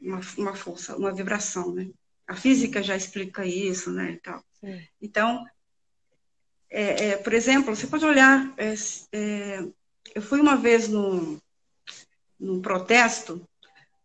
uma, 0.00 0.20
uma, 0.36 0.52
força, 0.56 0.96
uma 0.96 1.14
vibração, 1.14 1.72
né? 1.72 1.88
A 2.26 2.34
física 2.34 2.82
já 2.82 2.96
explica 2.96 3.46
isso, 3.46 3.92
né? 3.92 4.14
E 4.14 4.16
tal. 4.16 4.44
Então, 5.00 5.46
é, 6.68 7.10
é, 7.10 7.16
por 7.16 7.32
exemplo, 7.32 7.76
você 7.76 7.86
pode 7.86 8.04
olhar 8.04 8.52
é, 8.56 8.74
é 9.12 9.64
eu 10.12 10.20
fui 10.20 10.40
uma 10.40 10.56
vez 10.56 10.88
num, 10.88 11.38
num 12.40 12.60
protesto, 12.60 13.48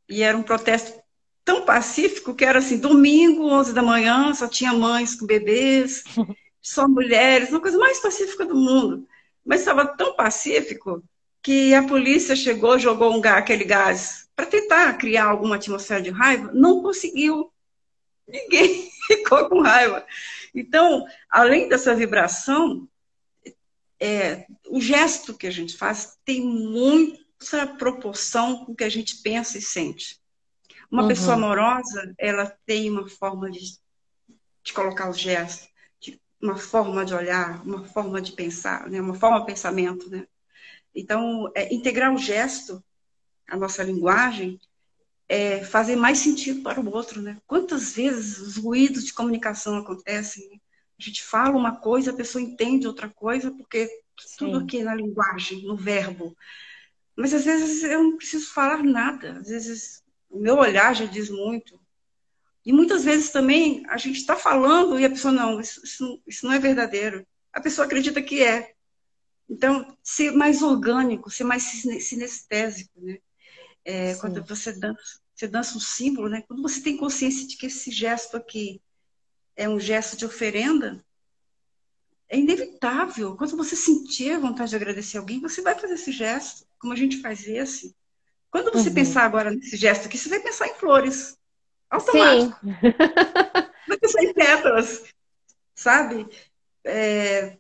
e 0.08 0.22
era 0.22 0.38
um 0.38 0.44
protesto 0.44 1.02
tão 1.44 1.66
pacífico 1.66 2.36
que 2.36 2.46
era 2.46 2.60
assim, 2.60 2.78
domingo, 2.78 3.50
11 3.50 3.74
da 3.74 3.82
manhã, 3.82 4.32
só 4.36 4.48
tinha 4.48 4.74
mães 4.74 5.16
com 5.16 5.26
bebês, 5.26 6.04
só 6.68 6.88
mulheres, 6.88 7.50
uma 7.50 7.62
coisa 7.62 7.78
mais 7.78 8.00
pacífica 8.00 8.46
do 8.46 8.56
mundo. 8.56 9.08
Mas 9.46 9.62
estava 9.62 9.86
tão 9.86 10.16
pacífico 10.16 11.02
que 11.42 11.74
a 11.74 11.84
polícia 11.84 12.36
chegou, 12.36 12.78
jogou 12.78 13.16
um 13.16 13.22
gás, 13.22 13.38
aquele 13.38 13.64
gás 13.64 14.28
para 14.36 14.46
tentar 14.46 14.94
criar 14.98 15.26
alguma 15.26 15.56
atmosfera 15.56 16.02
de 16.02 16.10
raiva, 16.10 16.52
não 16.54 16.82
conseguiu. 16.82 17.52
Ninguém 18.28 18.92
ficou 19.08 19.48
com 19.48 19.62
raiva. 19.62 20.06
Então, 20.54 21.06
além 21.30 21.70
dessa 21.70 21.96
vibração, 21.96 22.88
é, 24.00 24.46
o 24.70 24.82
gesto 24.82 25.34
que 25.34 25.48
a 25.48 25.52
gente 25.52 25.78
faz 25.78 26.18
tem 26.26 26.42
muita 26.42 27.66
proporção 27.78 28.66
com 28.66 28.74
o 28.74 28.76
que 28.76 28.84
a 28.84 28.90
gente 28.90 29.22
pensa 29.22 29.58
e 29.58 29.62
sente. 29.62 30.20
Uma 30.92 31.04
uhum. 31.04 31.08
pessoa 31.08 31.36
amorosa, 31.36 32.14
ela 32.18 32.46
tem 32.66 32.90
uma 32.90 33.08
forma 33.08 33.50
de, 33.50 33.78
de 34.64 34.74
colocar 34.74 35.10
os 35.10 35.18
gestos, 35.18 35.68
de, 35.68 35.77
uma 36.42 36.56
forma 36.56 37.04
de 37.04 37.14
olhar, 37.14 37.66
uma 37.66 37.84
forma 37.86 38.22
de 38.22 38.32
pensar, 38.32 38.90
né? 38.90 39.02
uma 39.02 39.16
forma 39.16 39.40
de 39.40 39.46
pensamento. 39.46 40.10
Né? 40.10 40.28
Então, 40.94 41.52
é, 41.56 41.74
integrar 41.74 42.14
o 42.14 42.18
gesto, 42.18 42.84
a 43.48 43.58
nossa 43.58 43.84
linguagem, 43.84 44.60
é 45.30 45.64
fazer 45.64 45.96
mais 45.96 46.20
sentido 46.20 46.62
para 46.62 46.80
o 46.80 46.94
outro. 46.94 47.22
Né? 47.22 47.38
Quantas 47.46 47.94
vezes 47.94 48.40
os 48.40 48.58
ruídos 48.58 49.04
de 49.04 49.14
comunicação 49.14 49.78
acontecem? 49.78 50.48
Né? 50.50 50.58
A 51.00 51.04
gente 51.04 51.24
fala 51.24 51.58
uma 51.58 51.76
coisa, 51.76 52.12
a 52.12 52.16
pessoa 52.16 52.42
entende 52.42 52.88
outra 52.88 53.10
coisa, 53.10 53.52
porque 53.52 53.88
Sim. 54.20 54.36
tudo 54.38 54.60
aqui 54.60 54.84
na 54.84 54.96
linguagem, 54.96 55.64
no 55.64 55.76
verbo. 55.76 56.36
Mas 57.16 57.34
às 57.34 57.46
vezes 57.46 57.84
eu 57.84 58.04
não 58.04 58.18
preciso 58.18 58.52
falar 58.52 58.84
nada, 58.84 59.40
às 59.40 59.48
vezes 59.48 60.04
o 60.30 60.40
meu 60.40 60.58
olhar 60.58 60.96
já 60.96 61.06
diz 61.06 61.30
muito. 61.30 61.80
E 62.68 62.74
muitas 62.74 63.06
vezes 63.06 63.30
também 63.30 63.82
a 63.88 63.96
gente 63.96 64.18
está 64.18 64.36
falando 64.36 65.00
e 65.00 65.06
a 65.06 65.10
pessoa, 65.10 65.34
não, 65.34 65.58
isso, 65.58 65.82
isso, 65.86 66.22
isso 66.28 66.46
não 66.46 66.52
é 66.52 66.60
verdadeiro. 66.60 67.26
A 67.54 67.62
pessoa 67.62 67.86
acredita 67.86 68.22
que 68.22 68.44
é. 68.44 68.74
Então, 69.50 69.98
ser 70.04 70.34
mais 70.34 70.62
orgânico, 70.62 71.32
ser 71.32 71.46
mais 71.46 71.64
sinestésico, 71.64 72.92
né? 73.00 73.20
É, 73.86 74.16
quando 74.16 74.44
você 74.44 74.74
dança, 74.74 75.22
você 75.34 75.48
dança 75.48 75.78
um 75.78 75.80
símbolo, 75.80 76.28
né? 76.28 76.44
Quando 76.46 76.62
você 76.62 76.82
tem 76.82 76.98
consciência 76.98 77.48
de 77.48 77.56
que 77.56 77.68
esse 77.68 77.90
gesto 77.90 78.36
aqui 78.36 78.82
é 79.56 79.70
um 79.70 79.80
gesto 79.80 80.18
de 80.18 80.26
oferenda, 80.26 81.02
é 82.28 82.38
inevitável. 82.38 83.38
Quando 83.38 83.56
você 83.56 83.78
sentir 83.78 84.34
a 84.34 84.40
vontade 84.40 84.72
de 84.72 84.76
agradecer 84.76 85.18
alguém, 85.18 85.40
você 85.40 85.62
vai 85.62 85.80
fazer 85.80 85.94
esse 85.94 86.12
gesto, 86.12 86.68
como 86.78 86.92
a 86.92 86.98
gente 86.98 87.22
faz 87.22 87.48
esse. 87.48 87.96
Quando 88.52 88.74
você 88.74 88.90
uhum. 88.90 88.96
pensar 88.96 89.24
agora 89.24 89.52
nesse 89.52 89.78
gesto 89.78 90.08
aqui, 90.08 90.18
você 90.18 90.28
vai 90.28 90.42
pensar 90.42 90.68
em 90.68 90.76
flores. 90.76 91.38
Automático. 91.90 92.60
Sim. 92.64 92.76
vai 93.88 93.98
pensar 93.98 94.24
em 94.24 94.34
pétalas, 94.34 95.04
sabe? 95.76 96.28
É... 96.84 97.58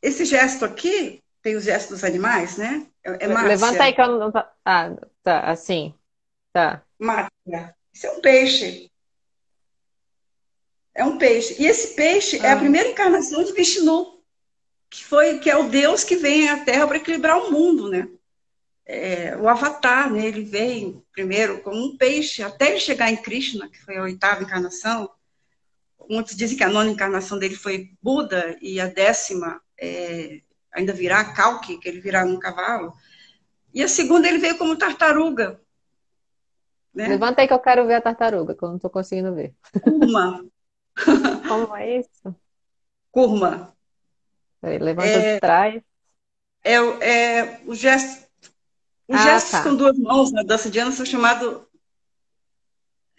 Esse 0.00 0.24
gesto 0.24 0.64
aqui, 0.64 1.22
tem 1.42 1.56
os 1.56 1.64
gestos 1.64 2.00
dos 2.00 2.04
animais, 2.04 2.56
né? 2.56 2.86
É, 3.04 3.24
é 3.24 3.26
Levanta 3.26 3.84
aí 3.84 3.92
que 3.92 4.00
eu 4.00 4.18
não 4.18 4.32
tá. 4.32 4.52
Ah, 4.64 4.90
tá, 5.22 5.40
assim. 5.40 5.94
Tá. 6.52 6.82
Márcia. 6.98 7.76
Isso 7.92 8.06
é 8.06 8.10
um 8.12 8.20
peixe. 8.20 8.90
É 10.94 11.04
um 11.04 11.18
peixe. 11.18 11.60
E 11.60 11.66
esse 11.66 11.94
peixe 11.94 12.38
ah. 12.40 12.46
é 12.46 12.50
a 12.50 12.54
ah. 12.54 12.58
primeira 12.58 12.88
encarnação 12.88 13.44
de 13.44 13.52
Vishnu, 13.52 14.22
que, 14.88 15.04
foi, 15.04 15.38
que 15.38 15.50
é 15.50 15.56
o 15.56 15.68
Deus 15.68 16.04
que 16.04 16.16
vem 16.16 16.48
à 16.48 16.64
Terra 16.64 16.86
para 16.86 16.96
equilibrar 16.96 17.38
o 17.38 17.50
mundo, 17.50 17.90
né? 17.90 18.08
É, 18.86 19.36
o 19.36 19.48
Avatar, 19.48 20.12
né? 20.12 20.26
Ele 20.26 20.42
vem 20.42 21.02
primeiro 21.12 21.60
como 21.62 21.82
um 21.82 21.96
peixe, 21.96 22.42
até 22.42 22.70
ele 22.70 22.80
chegar 22.80 23.10
em 23.10 23.16
Krishna, 23.16 23.68
que 23.68 23.80
foi 23.82 23.96
a 23.96 24.02
oitava 24.02 24.42
encarnação. 24.42 25.10
Muitos 26.08 26.36
dizem 26.36 26.56
que 26.56 26.64
a 26.64 26.68
nona 26.68 26.90
encarnação 26.90 27.38
dele 27.38 27.56
foi 27.56 27.90
Buda 28.02 28.56
e 28.60 28.78
a 28.78 28.86
décima 28.86 29.60
é, 29.80 30.40
ainda 30.72 30.92
virá 30.92 31.24
Kalki, 31.24 31.78
que 31.78 31.88
ele 31.88 32.00
virá 32.00 32.24
num 32.24 32.38
cavalo. 32.38 32.94
E 33.72 33.82
a 33.82 33.88
segunda 33.88 34.28
ele 34.28 34.38
veio 34.38 34.58
como 34.58 34.76
tartaruga. 34.76 35.60
Né? 36.94 37.08
Levanta 37.08 37.40
aí 37.40 37.48
que 37.48 37.54
eu 37.54 37.58
quero 37.58 37.86
ver 37.86 37.94
a 37.94 38.00
tartaruga, 38.00 38.54
que 38.54 38.62
eu 38.62 38.68
não 38.68 38.76
estou 38.76 38.90
conseguindo 38.90 39.34
ver. 39.34 39.52
Uma. 39.84 40.44
Como 41.48 41.74
é 41.76 41.98
isso? 41.98 42.36
Curma. 43.10 43.74
levanta 44.62 45.08
é, 45.08 45.34
de 45.34 45.40
trás. 45.40 45.82
É, 46.62 46.74
é 46.74 47.60
o 47.66 47.74
gesto. 47.74 48.23
Os 49.08 49.20
ah, 49.20 49.24
gestos 49.24 49.50
tá. 49.52 49.62
com 49.62 49.74
duas 49.74 49.98
mãos 49.98 50.32
na 50.32 50.42
dança 50.42 50.68
indiana 50.68 50.90
são 50.92 51.04
chamados 51.04 51.62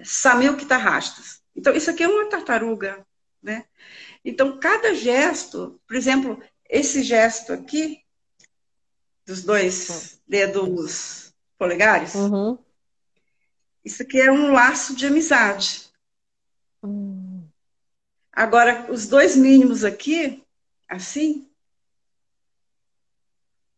Samil 0.03 0.57
Kitarrastas. 0.57 1.41
Então, 1.55 1.73
isso 1.73 1.89
aqui 1.89 2.03
é 2.03 2.07
uma 2.07 2.29
tartaruga, 2.29 3.05
né? 3.41 3.65
Então, 4.23 4.59
cada 4.59 4.93
gesto, 4.95 5.79
por 5.87 5.95
exemplo, 5.95 6.41
esse 6.69 7.03
gesto 7.03 7.53
aqui, 7.53 8.03
dos 9.25 9.43
dois 9.43 10.21
dedos 10.27 11.33
polegares. 11.57 12.13
Uhum. 12.15 12.57
Isso 13.83 14.01
aqui 14.01 14.19
é 14.19 14.31
um 14.31 14.51
laço 14.51 14.95
de 14.95 15.05
amizade. 15.05 15.89
Hum. 16.83 17.47
Agora, 18.31 18.91
os 18.91 19.07
dois 19.07 19.35
mínimos 19.35 19.83
aqui, 19.83 20.43
assim, 20.89 21.49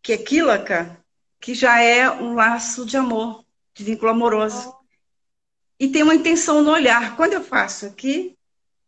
que 0.02 0.14
é 0.14 0.18
quílaca, 0.18 0.98
que 1.39 1.53
já 1.53 1.81
é 1.81 2.09
um 2.09 2.34
laço 2.34 2.85
de 2.85 2.97
amor, 2.97 3.45
de 3.73 3.84
vínculo 3.84 4.11
amoroso. 4.11 4.76
E 5.80 5.89
tem 5.89 6.03
uma 6.03 6.15
intenção 6.15 6.64
no 6.64 6.72
olhar. 6.72 7.15
Quando 7.15 7.34
eu 7.34 7.43
faço 7.43 7.85
aqui, 7.85 8.38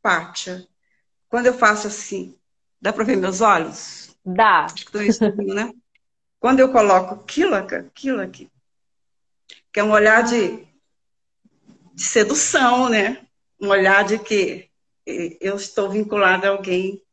pátia. 0.02 0.68
Quando 1.28 1.46
eu 1.46 1.54
faço 1.54 1.88
assim, 1.88 2.36
dá 2.82 2.92
para 2.92 3.04
ver 3.04 3.16
meus 3.16 3.42
olhos? 3.42 4.16
Dá. 4.26 4.66
Acho 4.66 4.86
que 4.86 4.98
estou 4.98 5.32
né? 5.54 5.72
Quando 6.40 6.60
eu 6.60 6.72
coloco 6.72 7.24
quílaca, 7.26 7.92
quílaca, 7.94 8.48
que 9.72 9.80
é 9.80 9.84
um 9.84 9.92
olhar 9.92 10.24
de, 10.24 10.66
de 11.94 12.04
sedução, 12.04 12.90
né? 12.90 13.26
Um 13.60 13.68
olhar 13.68 14.04
de 14.04 14.18
que 14.18 14.70
eu 15.06 15.56
estou 15.56 15.90
vinculada 15.90 16.48
a 16.48 16.52
alguém 16.52 17.04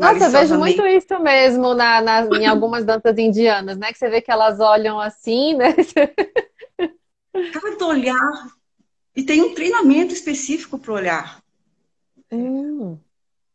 nossa, 0.00 0.24
eu 0.24 0.30
vejo 0.30 0.58
muito 0.58 0.86
isso 0.86 1.20
mesmo 1.20 1.74
na, 1.74 2.00
na, 2.00 2.20
em 2.38 2.46
algumas 2.46 2.84
danças 2.84 3.18
indianas, 3.18 3.76
né? 3.76 3.92
Que 3.92 3.98
você 3.98 4.08
vê 4.08 4.22
que 4.22 4.30
elas 4.30 4.58
olham 4.58 4.98
assim, 4.98 5.54
né? 5.54 5.74
Cada 7.52 7.86
olhar. 7.86 8.50
E 9.14 9.22
tem 9.22 9.42
um 9.42 9.54
treinamento 9.54 10.14
específico 10.14 10.78
para 10.78 10.90
o 10.90 10.94
olhar. 10.94 11.42
Hum. 12.32 12.98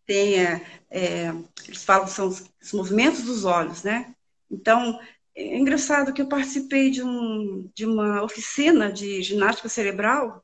Tem, 0.05 0.39
é, 0.39 0.61
é, 0.91 1.33
eles 1.67 1.83
falam 1.83 2.07
são 2.07 2.27
os, 2.27 2.45
os, 2.61 2.73
movimentos 2.73 3.23
dos 3.23 3.43
olhos, 3.43 3.81
né? 3.81 4.13
Então, 4.51 4.99
é 5.35 5.57
engraçado 5.57 6.13
que 6.13 6.21
eu 6.21 6.27
participei 6.27 6.91
de, 6.91 7.01
um, 7.01 7.69
de 7.73 7.85
uma 7.85 8.23
oficina 8.23 8.91
de 8.91 9.21
ginástica 9.23 9.67
cerebral. 9.67 10.43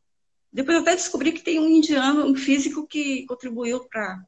Depois 0.52 0.76
eu 0.76 0.82
até 0.82 0.96
descobri 0.96 1.32
que 1.32 1.44
tem 1.44 1.60
um 1.60 1.70
indiano, 1.70 2.26
um 2.26 2.36
físico 2.36 2.88
que 2.88 3.26
contribuiu 3.28 3.88
para 3.88 4.20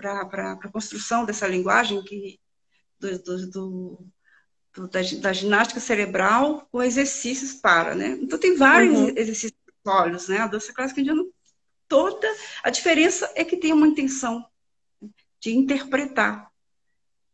para 0.00 0.52
a 0.52 0.68
construção 0.68 1.24
dessa 1.24 1.46
linguagem 1.46 2.02
que, 2.02 2.38
do, 2.98 3.18
do, 3.22 3.50
do, 3.50 4.88
da, 4.88 5.00
da, 5.20 5.32
ginástica 5.32 5.80
cerebral 5.80 6.66
com 6.70 6.82
exercícios 6.82 7.54
para, 7.54 7.94
né? 7.94 8.18
Então 8.20 8.38
tem 8.38 8.56
vários 8.56 8.98
uhum. 8.98 9.08
exercícios 9.16 9.58
olhos, 9.86 10.28
né? 10.28 10.38
A 10.38 10.46
dança 10.46 10.72
clássica 10.72 11.00
indiana 11.00 11.22
toda, 11.88 12.28
a 12.62 12.70
diferença 12.70 13.30
é 13.34 13.44
que 13.44 13.56
tem 13.56 13.72
uma 13.72 13.86
intenção 13.86 14.44
de 15.40 15.56
interpretar. 15.56 16.50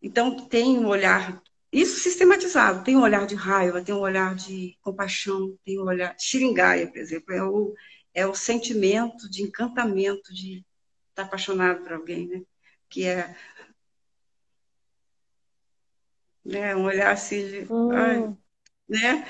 Então 0.01 0.47
tem 0.49 0.79
um 0.79 0.87
olhar 0.87 1.43
isso 1.71 1.99
sistematizado, 2.01 2.85
tem 2.85 2.97
um 2.97 3.03
olhar 3.03 3.27
de 3.27 3.35
raiva, 3.35 3.83
tem 3.83 3.95
um 3.95 4.01
olhar 4.01 4.35
de 4.35 4.79
compaixão, 4.81 5.59
tem 5.65 5.79
um 5.79 5.85
olhar 5.85 6.17
Xiringaia, 6.19 6.87
por 6.87 6.99
exemplo, 6.99 7.35
é 7.35 7.43
o 7.43 7.75
é 8.15 8.27
o 8.27 8.35
sentimento 8.35 9.29
de 9.29 9.43
encantamento 9.43 10.33
de 10.33 10.65
estar 11.11 11.25
apaixonado 11.25 11.83
por 11.83 11.93
alguém, 11.93 12.27
né? 12.27 12.43
Que 12.89 13.07
é 13.07 13.35
né, 16.47 16.77
um 16.77 16.85
olhar 16.85 17.13
assim, 17.13 17.49
de, 17.49 17.73
hum. 17.73 17.91
ai, 17.93 18.37
né? 18.89 19.29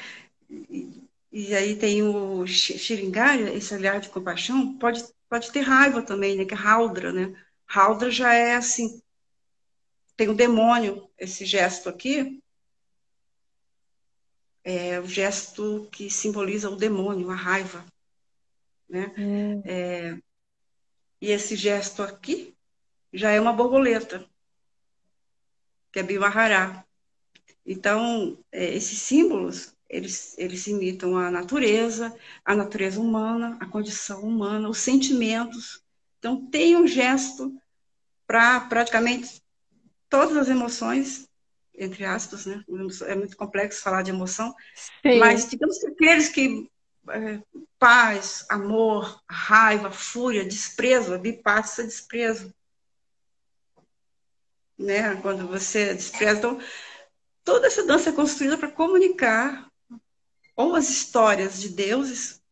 E, 0.51 1.03
e, 1.33 1.55
aí 1.55 1.77
tem 1.77 2.03
o 2.03 2.47
xiringaia, 2.47 3.53
esse 3.55 3.75
olhar 3.75 3.99
de 4.01 4.11
compaixão, 4.11 4.77
pode, 4.79 5.03
pode 5.29 5.51
ter 5.51 5.61
raiva 5.61 6.03
também, 6.03 6.37
né? 6.37 6.45
Que 6.45 6.55
é 6.55 6.59
Haldra, 6.59 7.13
né? 7.13 7.35
Haldra 7.67 8.11
já 8.11 8.33
é 8.35 8.55
assim, 8.55 9.01
tem 10.17 10.29
o 10.29 10.35
demônio, 10.35 11.11
esse 11.19 11.45
gesto 11.45 11.89
aqui, 11.89 12.43
é 14.65 14.99
o 15.01 15.07
gesto 15.07 15.89
que 15.93 16.11
simboliza 16.11 16.69
o 16.69 16.77
demônio, 16.77 17.31
a 17.31 17.35
raiva, 17.35 17.85
né? 18.89 19.13
Hum. 19.17 19.63
É, 19.65 20.19
e 21.21 21.31
esse 21.31 21.57
gesto 21.57 22.03
aqui 22.03 22.56
já 23.17 23.31
é 23.31 23.41
uma 23.41 23.53
borboleta, 23.53 24.25
que 25.91 25.99
é 25.99 26.03
Bimahará. 26.03 26.85
Então, 27.65 28.39
é, 28.53 28.75
esses 28.75 28.99
símbolos, 28.99 29.75
eles, 29.89 30.37
eles 30.37 30.67
imitam 30.67 31.17
a 31.17 31.31
natureza, 31.31 32.15
a 32.45 32.55
natureza 32.55 33.01
humana, 33.01 33.57
a 33.61 33.67
condição 33.67 34.21
humana, 34.21 34.69
os 34.69 34.79
sentimentos. 34.79 35.83
Então, 36.19 36.47
tem 36.47 36.77
um 36.77 36.87
gesto 36.87 37.57
para 38.27 38.61
praticamente 38.61 39.43
todas 40.11 40.37
as 40.37 40.49
emoções, 40.49 41.29
entre 41.75 42.05
aspas, 42.05 42.47
né? 42.47 42.63
É 43.07 43.15
muito 43.15 43.37
complexo 43.37 43.83
falar 43.83 44.03
de 44.03 44.11
emoção, 44.11 44.55
Sim. 45.03 45.19
mas 45.19 45.49
digamos 45.49 45.79
que 45.79 45.87
aqueles 45.87 46.29
que 46.29 46.71
é, 47.09 47.41
paz, 47.79 48.45
amor, 48.49 49.23
raiva, 49.29 49.91
fúria, 49.91 50.45
desprezo, 50.45 51.15
a 51.15 51.19
bipassa 51.19 51.85
desprezo 51.85 52.53
né? 54.79 55.17
Quando 55.17 55.47
você 55.47 55.95
despreza. 55.95 56.39
Então, 56.39 56.61
toda 57.45 57.67
essa 57.67 57.85
dança 57.85 58.11
é 58.11 58.13
construída 58.13 58.59
para 58.59 58.71
comunicar 58.71 59.71
ou 60.55 60.75
as 60.75 60.89
histórias 60.89 61.61
de 61.61 61.69
deuses 61.69 62.43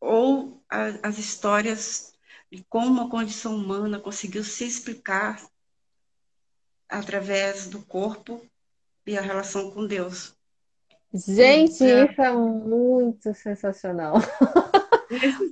ou 0.00 0.62
a, 0.68 1.08
as 1.08 1.18
histórias 1.18 2.12
de 2.50 2.64
como 2.68 3.02
a 3.02 3.10
condição 3.10 3.56
humana 3.56 3.98
conseguiu 3.98 4.44
se 4.44 4.64
explicar 4.64 5.44
através 6.88 7.66
do 7.66 7.82
corpo 7.82 8.40
e 9.04 9.18
a 9.18 9.20
relação 9.20 9.70
com 9.70 9.86
Deus. 9.86 10.34
Gente, 11.12 11.82
é. 11.84 12.04
isso 12.04 12.22
é 12.22 12.32
muito 12.32 13.34
sensacional. 13.34 14.14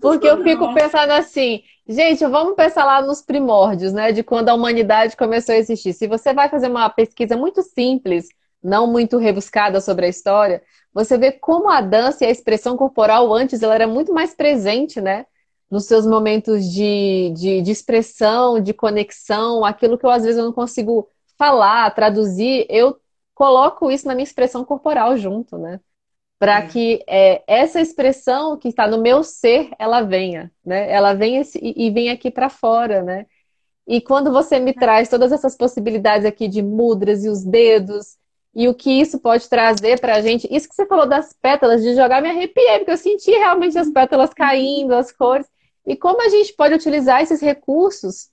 Porque 0.00 0.26
eu 0.26 0.42
fico 0.42 0.72
pensando 0.72 1.12
assim, 1.12 1.62
gente, 1.88 2.24
vamos 2.26 2.54
pensar 2.54 2.84
lá 2.84 3.02
nos 3.02 3.22
primórdios, 3.22 3.92
né? 3.92 4.12
De 4.12 4.22
quando 4.22 4.48
a 4.48 4.54
humanidade 4.54 5.16
começou 5.16 5.54
a 5.54 5.58
existir. 5.58 5.92
Se 5.92 6.06
você 6.06 6.32
vai 6.34 6.48
fazer 6.48 6.68
uma 6.68 6.88
pesquisa 6.90 7.36
muito 7.36 7.62
simples, 7.62 8.28
não 8.62 8.86
muito 8.86 9.18
rebuscada 9.18 9.80
sobre 9.80 10.06
a 10.06 10.08
história, 10.08 10.62
você 10.92 11.18
vê 11.18 11.32
como 11.32 11.68
a 11.70 11.80
dança 11.80 12.24
e 12.24 12.28
a 12.28 12.30
expressão 12.30 12.76
corporal 12.76 13.32
antes 13.32 13.62
ela 13.62 13.74
era 13.74 13.86
muito 13.86 14.12
mais 14.12 14.34
presente, 14.34 15.00
né? 15.00 15.26
Nos 15.70 15.86
seus 15.86 16.06
momentos 16.06 16.64
de, 16.70 17.32
de, 17.34 17.62
de 17.62 17.70
expressão, 17.70 18.60
de 18.60 18.72
conexão, 18.72 19.64
aquilo 19.64 19.98
que 19.98 20.06
eu 20.06 20.10
às 20.10 20.22
vezes 20.22 20.38
eu 20.38 20.44
não 20.44 20.52
consigo 20.52 21.08
falar, 21.36 21.90
traduzir, 21.94 22.66
eu 22.70 22.96
coloco 23.34 23.90
isso 23.90 24.06
na 24.06 24.14
minha 24.14 24.24
expressão 24.24 24.64
corporal 24.64 25.16
junto, 25.16 25.58
né? 25.58 25.80
Para 26.44 26.58
é. 26.58 26.66
que 26.66 27.02
é, 27.08 27.42
essa 27.46 27.80
expressão 27.80 28.58
que 28.58 28.68
está 28.68 28.86
no 28.86 29.00
meu 29.00 29.24
ser 29.24 29.70
ela 29.78 30.02
venha, 30.02 30.52
né? 30.62 30.92
Ela 30.92 31.14
venha 31.14 31.40
e, 31.54 31.86
e 31.86 31.90
venha 31.90 32.12
aqui 32.12 32.30
para 32.30 32.50
fora, 32.50 33.02
né? 33.02 33.24
E 33.86 33.98
quando 33.98 34.30
você 34.30 34.58
me 34.58 34.72
é. 34.72 34.74
traz 34.74 35.08
todas 35.08 35.32
essas 35.32 35.56
possibilidades 35.56 36.26
aqui 36.26 36.46
de 36.46 36.60
mudras 36.60 37.24
e 37.24 37.30
os 37.30 37.42
dedos 37.42 38.18
e 38.54 38.68
o 38.68 38.74
que 38.74 38.90
isso 38.90 39.18
pode 39.20 39.48
trazer 39.48 39.98
para 39.98 40.16
a 40.16 40.20
gente, 40.20 40.46
isso 40.54 40.68
que 40.68 40.74
você 40.74 40.84
falou 40.84 41.06
das 41.06 41.32
pétalas, 41.32 41.82
de 41.82 41.94
jogar 41.94 42.20
me 42.20 42.28
arrepiei, 42.28 42.76
porque 42.80 42.90
eu 42.90 42.98
senti 42.98 43.30
realmente 43.30 43.78
as 43.78 43.88
pétalas 43.88 44.34
caindo, 44.34 44.92
as 44.92 45.10
cores. 45.10 45.46
E 45.86 45.96
como 45.96 46.20
a 46.20 46.28
gente 46.28 46.52
pode 46.52 46.74
utilizar 46.74 47.22
esses 47.22 47.40
recursos 47.40 48.28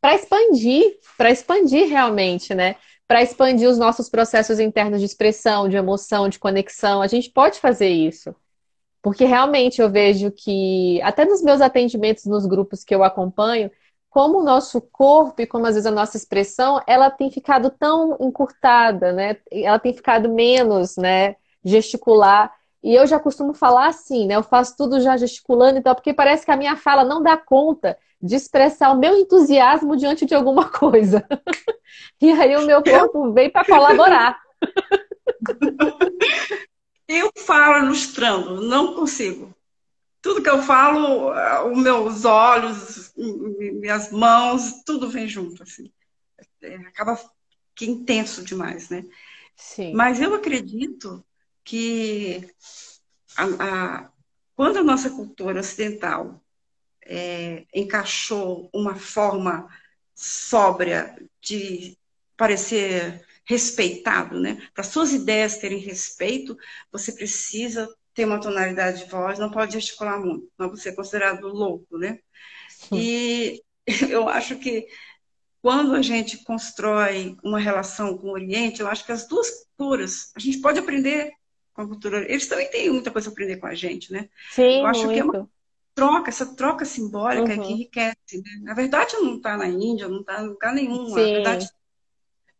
para 0.00 0.16
expandir, 0.16 0.98
para 1.16 1.30
expandir 1.30 1.88
realmente, 1.88 2.56
né? 2.56 2.74
Para 3.06 3.22
expandir 3.22 3.68
os 3.68 3.78
nossos 3.78 4.08
processos 4.08 4.58
internos 4.58 5.00
de 5.00 5.06
expressão, 5.06 5.68
de 5.68 5.76
emoção, 5.76 6.28
de 6.28 6.38
conexão. 6.38 7.02
A 7.02 7.06
gente 7.06 7.30
pode 7.30 7.60
fazer 7.60 7.88
isso. 7.88 8.34
Porque 9.02 9.26
realmente 9.26 9.82
eu 9.82 9.90
vejo 9.90 10.30
que, 10.30 11.00
até 11.02 11.26
nos 11.26 11.42
meus 11.42 11.60
atendimentos 11.60 12.24
nos 12.24 12.46
grupos 12.46 12.82
que 12.82 12.94
eu 12.94 13.04
acompanho, 13.04 13.70
como 14.08 14.38
o 14.38 14.42
nosso 14.42 14.80
corpo 14.80 15.42
e 15.42 15.46
como 15.46 15.66
às 15.66 15.74
vezes 15.74 15.86
a 15.86 15.90
nossa 15.90 16.16
expressão, 16.16 16.80
ela 16.86 17.10
tem 17.10 17.30
ficado 17.30 17.68
tão 17.68 18.16
encurtada, 18.20 19.12
né? 19.12 19.36
Ela 19.50 19.78
tem 19.78 19.92
ficado 19.92 20.30
menos, 20.30 20.96
né? 20.96 21.36
Gesticular. 21.62 22.54
E 22.82 22.94
eu 22.94 23.06
já 23.06 23.18
costumo 23.18 23.52
falar 23.52 23.88
assim, 23.88 24.26
né? 24.26 24.36
Eu 24.36 24.42
faço 24.42 24.76
tudo 24.76 25.00
já 25.00 25.16
gesticulando 25.16 25.78
e 25.78 25.82
tal, 25.82 25.94
porque 25.94 26.14
parece 26.14 26.44
que 26.44 26.50
a 26.50 26.56
minha 26.56 26.76
fala 26.76 27.04
não 27.04 27.22
dá 27.22 27.36
conta 27.36 27.98
de 28.24 28.36
expressar 28.36 28.90
o 28.90 28.98
meu 28.98 29.18
entusiasmo 29.18 29.96
diante 29.96 30.24
de 30.24 30.34
alguma 30.34 30.70
coisa. 30.70 31.26
e 32.20 32.32
aí 32.32 32.56
o 32.56 32.64
meu 32.66 32.82
corpo 32.82 33.32
veio 33.32 33.52
para 33.52 33.66
colaborar. 33.66 34.40
Eu 37.06 37.30
falo 37.36 37.84
ilustrando, 37.84 38.62
não 38.62 38.94
consigo. 38.94 39.54
Tudo 40.22 40.42
que 40.42 40.48
eu 40.48 40.62
falo, 40.62 41.32
os 41.70 41.78
meus 41.78 42.24
olhos, 42.24 43.12
minhas 43.14 44.10
mãos, 44.10 44.82
tudo 44.86 45.10
vem 45.10 45.28
junto, 45.28 45.62
assim. 45.62 45.92
É, 46.62 46.76
acaba 46.76 47.20
que 47.74 47.84
intenso 47.84 48.42
demais, 48.42 48.88
né? 48.88 49.04
Sim. 49.54 49.92
Mas 49.92 50.18
eu 50.18 50.34
acredito 50.34 51.22
que 51.62 52.50
a, 53.36 53.44
a, 53.44 54.10
quando 54.56 54.78
a 54.78 54.82
nossa 54.82 55.10
cultura 55.10 55.60
ocidental 55.60 56.42
é, 57.06 57.64
encaixou 57.74 58.68
uma 58.72 58.96
forma 58.96 59.68
sóbria 60.14 61.16
de 61.40 61.96
parecer 62.36 63.24
respeitado, 63.44 64.40
né? 64.40 64.66
Para 64.74 64.84
suas 64.84 65.12
ideias 65.12 65.58
terem 65.58 65.78
respeito, 65.78 66.56
você 66.90 67.12
precisa 67.12 67.88
ter 68.14 68.24
uma 68.24 68.40
tonalidade 68.40 69.04
de 69.04 69.10
voz, 69.10 69.38
não 69.38 69.50
pode 69.50 69.74
gesticular 69.74 70.18
muito, 70.18 70.48
não 70.58 70.70
você 70.70 70.90
é 70.90 70.92
considerado 70.92 71.46
louco, 71.48 71.98
né? 71.98 72.18
Sim. 72.68 72.96
E 72.96 73.62
eu 74.08 74.28
acho 74.28 74.56
que 74.56 74.86
quando 75.60 75.94
a 75.94 76.02
gente 76.02 76.42
constrói 76.44 77.36
uma 77.42 77.58
relação 77.58 78.16
com 78.16 78.28
o 78.28 78.32
Oriente, 78.32 78.80
eu 78.80 78.88
acho 78.88 79.04
que 79.04 79.12
as 79.12 79.26
duas 79.26 79.50
culturas, 79.50 80.30
a 80.36 80.40
gente 80.40 80.58
pode 80.58 80.78
aprender 80.78 81.32
com 81.72 81.82
a 81.82 81.88
cultura. 81.88 82.30
Eles 82.30 82.46
também 82.46 82.70
têm 82.70 82.90
muita 82.90 83.10
coisa 83.10 83.28
a 83.28 83.32
aprender 83.32 83.56
com 83.56 83.66
a 83.66 83.74
gente, 83.74 84.12
né? 84.12 84.28
Sim, 84.50 84.80
eu 84.80 84.86
acho 84.86 85.06
muito. 85.06 85.14
que 85.14 85.20
é 85.20 85.24
uma 85.24 85.48
troca, 85.94 86.28
essa 86.28 86.54
troca 86.54 86.84
simbólica 86.84 87.54
uhum. 87.54 87.62
que 87.62 87.72
enriquece. 87.72 88.42
Né? 88.42 88.60
Na 88.62 88.74
verdade, 88.74 89.14
não 89.16 89.36
está 89.36 89.56
na 89.56 89.68
Índia, 89.68 90.08
não 90.08 90.20
está 90.20 90.42
em 90.42 90.48
lugar 90.48 90.74
nenhum. 90.74 91.12
A 91.12 91.14
verdade, 91.14 91.68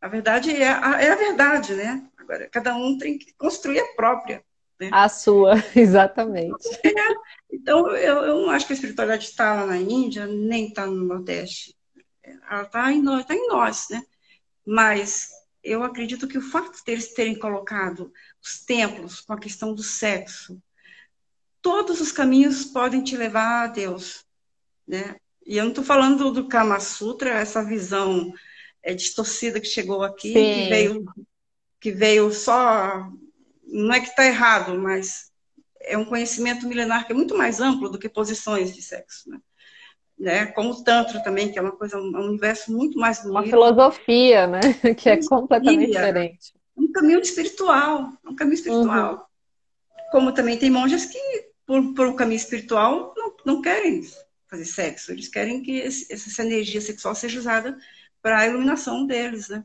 a 0.01 0.09
verdade 0.09 0.51
é, 0.51 0.69
a, 0.69 1.02
é 1.02 1.11
a 1.11 1.16
verdade, 1.16 1.74
né? 1.74 2.09
Agora, 2.16 2.48
cada 2.51 2.74
um 2.77 2.97
tem 2.97 3.19
que 3.19 3.35
construir 3.35 3.81
a 3.81 3.94
própria. 3.94 4.44
Né? 4.81 4.90
A 4.93 5.09
sua, 5.09 5.55
exatamente. 5.77 6.69
É, 6.85 7.15
então, 7.52 7.90
eu, 7.90 8.16
eu 8.23 8.40
não 8.43 8.51
acho 8.51 8.66
que 8.66 8.73
a 8.73 8.77
espiritualidade 8.77 9.24
está 9.24 9.55
lá 9.55 9.66
na 9.66 9.77
Índia, 9.77 10.27
nem 10.27 10.69
está 10.69 10.86
no 10.86 11.05
Nordeste. 11.05 11.77
Ela 12.23 12.62
está 12.62 12.93
em, 12.93 13.02
nós, 13.02 13.24
tá 13.24 13.35
em 13.35 13.47
nós, 13.48 13.86
né? 13.90 14.02
Mas 14.66 15.28
eu 15.62 15.82
acredito 15.82 16.28
que 16.28 16.39
o 16.39 16.43
fato 16.43 16.82
deles 16.85 17.15
terem 17.15 17.39
colocado 17.39 18.12
os 18.43 18.65
templos 18.65 19.20
com 19.20 19.32
a 19.32 19.39
questão 19.39 19.74
do 19.74 19.82
sexo, 19.82 20.61
todos 21.64 21.98
os 21.98 22.12
caminhos 22.12 22.66
podem 22.66 23.02
te 23.02 23.16
levar 23.16 23.64
a 23.64 23.66
Deus, 23.68 24.22
né? 24.86 25.16
E 25.46 25.56
eu 25.56 25.64
não 25.64 25.70
estou 25.70 25.82
falando 25.82 26.30
do 26.30 26.46
Kama 26.46 26.78
Sutra, 26.78 27.30
essa 27.30 27.64
visão 27.64 28.30
é, 28.82 28.92
distorcida 28.92 29.58
que 29.58 29.66
chegou 29.66 30.02
aqui, 30.02 30.34
que 30.34 30.68
veio, 30.68 31.04
que 31.80 31.90
veio 31.90 32.30
só. 32.30 33.08
Não 33.66 33.94
é 33.94 34.00
que 34.00 34.08
está 34.08 34.26
errado, 34.26 34.78
mas 34.78 35.30
é 35.80 35.96
um 35.96 36.04
conhecimento 36.04 36.68
milenar 36.68 37.06
que 37.06 37.12
é 37.12 37.16
muito 37.16 37.36
mais 37.36 37.60
amplo 37.60 37.88
do 37.88 37.98
que 37.98 38.10
posições 38.10 38.74
de 38.74 38.82
sexo. 38.82 39.30
Né? 39.30 39.38
né? 40.18 40.46
Como 40.46 40.70
o 40.70 40.84
Tantra 40.84 41.22
também, 41.22 41.50
que 41.50 41.58
é 41.58 41.62
uma 41.62 41.72
coisa, 41.72 41.98
um 41.98 42.28
universo 42.28 42.70
muito 42.70 42.98
mais 42.98 43.22
bonito. 43.22 43.32
Uma 43.40 43.44
filosofia, 43.44 44.46
né? 44.46 44.60
Que 44.96 45.08
é 45.08 45.26
completamente 45.26 45.92
diferente. 45.92 46.52
Um 46.76 46.92
caminho 46.92 47.20
espiritual, 47.20 48.10
um 48.22 48.34
caminho 48.34 48.54
espiritual. 48.54 49.14
Uhum. 49.14 50.04
Como 50.10 50.32
também 50.32 50.58
tem 50.58 50.70
monjas 50.70 51.06
que, 51.06 51.53
por, 51.66 51.94
por 51.94 52.06
um 52.06 52.16
caminho 52.16 52.36
espiritual, 52.36 53.14
não, 53.16 53.36
não 53.44 53.62
querem 53.62 54.02
fazer 54.48 54.64
sexo. 54.64 55.12
Eles 55.12 55.28
querem 55.28 55.62
que 55.62 55.78
esse, 55.78 56.12
essa 56.12 56.42
energia 56.42 56.80
sexual 56.80 57.14
seja 57.14 57.38
usada 57.38 57.76
para 58.22 58.38
a 58.38 58.46
iluminação 58.46 59.06
deles, 59.06 59.48
né? 59.48 59.64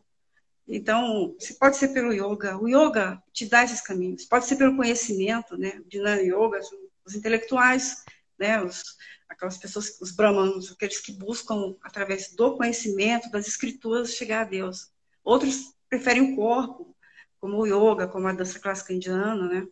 Então, 0.68 1.36
pode 1.60 1.78
ser 1.78 1.90
pelo 1.90 2.14
yoga. 2.14 2.58
O 2.58 2.68
yoga 2.68 3.22
te 3.34 3.48
dá 3.48 3.64
esses 3.64 3.82
caminhos. 3.82 4.26
Pode 4.26 4.46
ser 4.46 4.56
pelo 4.56 4.76
conhecimento, 4.76 5.58
né? 5.58 5.82
De 5.88 5.98
yoga, 5.98 6.60
os 7.04 7.16
intelectuais, 7.16 8.04
né? 8.38 8.62
Os, 8.62 8.96
aquelas 9.28 9.58
pessoas, 9.58 10.00
os 10.00 10.12
brahmanos, 10.12 10.72
aqueles 10.72 11.00
que 11.00 11.12
buscam, 11.12 11.76
através 11.82 12.36
do 12.36 12.56
conhecimento, 12.56 13.32
das 13.32 13.48
escrituras, 13.48 14.14
chegar 14.14 14.42
a 14.42 14.46
Deus. 14.46 14.92
Outros 15.24 15.74
preferem 15.90 16.34
o 16.34 16.36
corpo, 16.36 16.96
como 17.40 17.58
o 17.58 17.66
yoga, 17.66 18.08
como 18.08 18.28
a 18.28 18.34
dança 18.34 18.60
clássica 18.60 18.94
indiana, 18.94 19.48
né? 19.48 19.68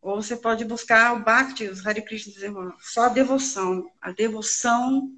Ou 0.00 0.22
você 0.22 0.36
pode 0.36 0.64
buscar 0.64 1.14
o 1.14 1.24
Bhakti, 1.24 1.66
os 1.66 1.86
Hare 1.86 2.02
Krishna 2.02 2.32
só 2.80 3.02
a 3.02 3.08
devoção. 3.08 3.90
A 4.00 4.12
devoção 4.12 5.14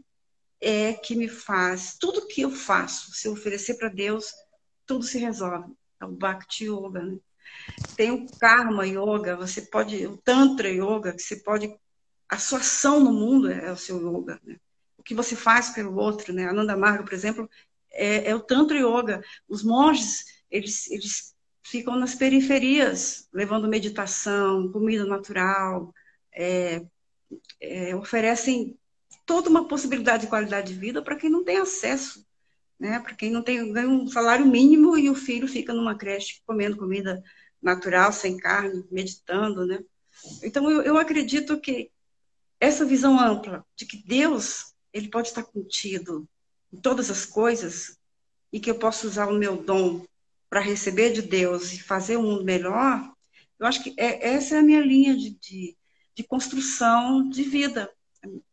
é 0.61 0.93
que 0.93 1.15
me 1.15 1.29
faz, 1.29 1.97
tudo 1.99 2.27
que 2.27 2.43
eu 2.43 2.51
faço, 2.51 3.13
se 3.13 3.29
eu 3.29 3.33
oferecer 3.33 3.75
para 3.75 3.89
Deus, 3.89 4.33
tudo 4.87 5.05
se 5.05 5.19
resolve. 5.19 5.73
É 6.01 6.05
o 6.05 6.13
Bhakti 6.13 6.65
Yoga, 6.65 7.03
né? 7.03 7.19
Tem 7.97 8.11
o 8.11 8.27
Karma 8.39 8.87
Yoga, 8.87 9.37
você 9.37 9.63
pode, 9.63 10.07
o 10.07 10.17
Tantra 10.17 10.69
Yoga, 10.69 11.13
que 11.13 11.23
você 11.23 11.37
pode 11.37 11.73
a 12.33 12.39
sua 12.39 12.61
ação 12.61 12.99
no 12.99 13.13
mundo 13.13 13.51
é, 13.51 13.67
é 13.67 13.71
o 13.71 13.77
seu 13.77 13.99
yoga. 13.99 14.41
Né? 14.43 14.57
O 14.97 15.03
que 15.03 15.15
você 15.15 15.37
faz 15.37 15.69
pelo 15.69 15.95
outro, 15.97 16.33
né? 16.33 16.49
Ananda 16.49 16.75
Marga, 16.75 17.05
por 17.05 17.13
exemplo, 17.13 17.49
é, 17.91 18.31
é, 18.31 18.35
o 18.35 18.41
Tantra 18.41 18.79
Yoga. 18.79 19.23
Os 19.47 19.63
monges, 19.63 20.25
eles, 20.51 20.91
eles 20.91 21.32
ficam 21.63 21.97
nas 21.97 22.15
periferias, 22.15 23.29
levando 23.33 23.69
meditação, 23.69 24.71
comida 24.73 25.05
natural, 25.05 25.95
é, 26.35 26.85
é, 27.61 27.95
oferecem 27.97 28.77
toda 29.25 29.49
uma 29.49 29.69
possibilidade 29.69 30.25
de 30.25 30.29
qualidade 30.29 30.73
de 30.73 30.79
vida 30.79 31.03
para 31.03 31.17
quem 31.17 31.31
não 31.31 31.45
tem 31.45 31.59
acesso, 31.59 32.27
né? 32.79 32.99
Para 32.99 33.15
quem 33.15 33.31
não 33.31 33.43
tem 33.43 33.73
ganha 33.73 33.89
um 33.89 34.09
salário 34.09 34.47
mínimo 34.47 34.99
e 34.99 35.09
o 35.09 35.15
filho 35.15 35.47
fica 35.47 35.73
numa 35.73 35.97
creche 35.97 36.43
comendo 36.45 36.77
comida 36.77 37.23
natural, 37.63 38.13
sem 38.13 38.37
carne, 38.37 38.85
meditando, 38.91 39.65
né? 39.65 39.79
Então 40.43 40.71
eu, 40.71 40.83
eu 40.83 40.97
acredito 40.99 41.61
que 41.61 41.91
essa 42.59 42.85
visão 42.85 43.19
ampla 43.19 43.65
de 43.77 43.87
que 43.87 43.97
Deus 43.97 44.75
ele 44.93 45.09
pode 45.09 45.29
estar 45.29 45.45
contido 45.45 46.29
em 46.73 46.81
todas 46.81 47.11
as 47.11 47.25
coisas 47.25 47.99
e 48.53 48.61
que 48.61 48.71
eu 48.71 48.79
posso 48.79 49.07
usar 49.07 49.29
o 49.29 49.39
meu 49.39 49.57
dom 49.57 50.05
para 50.53 50.61
receber 50.61 51.15
de 51.15 51.23
Deus 51.23 51.73
e 51.73 51.83
fazer 51.83 52.19
o 52.19 52.23
mundo 52.23 52.45
melhor, 52.45 53.11
eu 53.59 53.67
acho 53.67 53.83
que 53.83 53.95
é, 53.97 54.35
essa 54.35 54.57
é 54.57 54.59
a 54.59 54.63
minha 54.63 54.83
linha 54.83 55.17
de, 55.17 55.31
de, 55.31 55.75
de 56.15 56.23
construção 56.23 57.27
de 57.27 57.43
vida. 57.43 57.89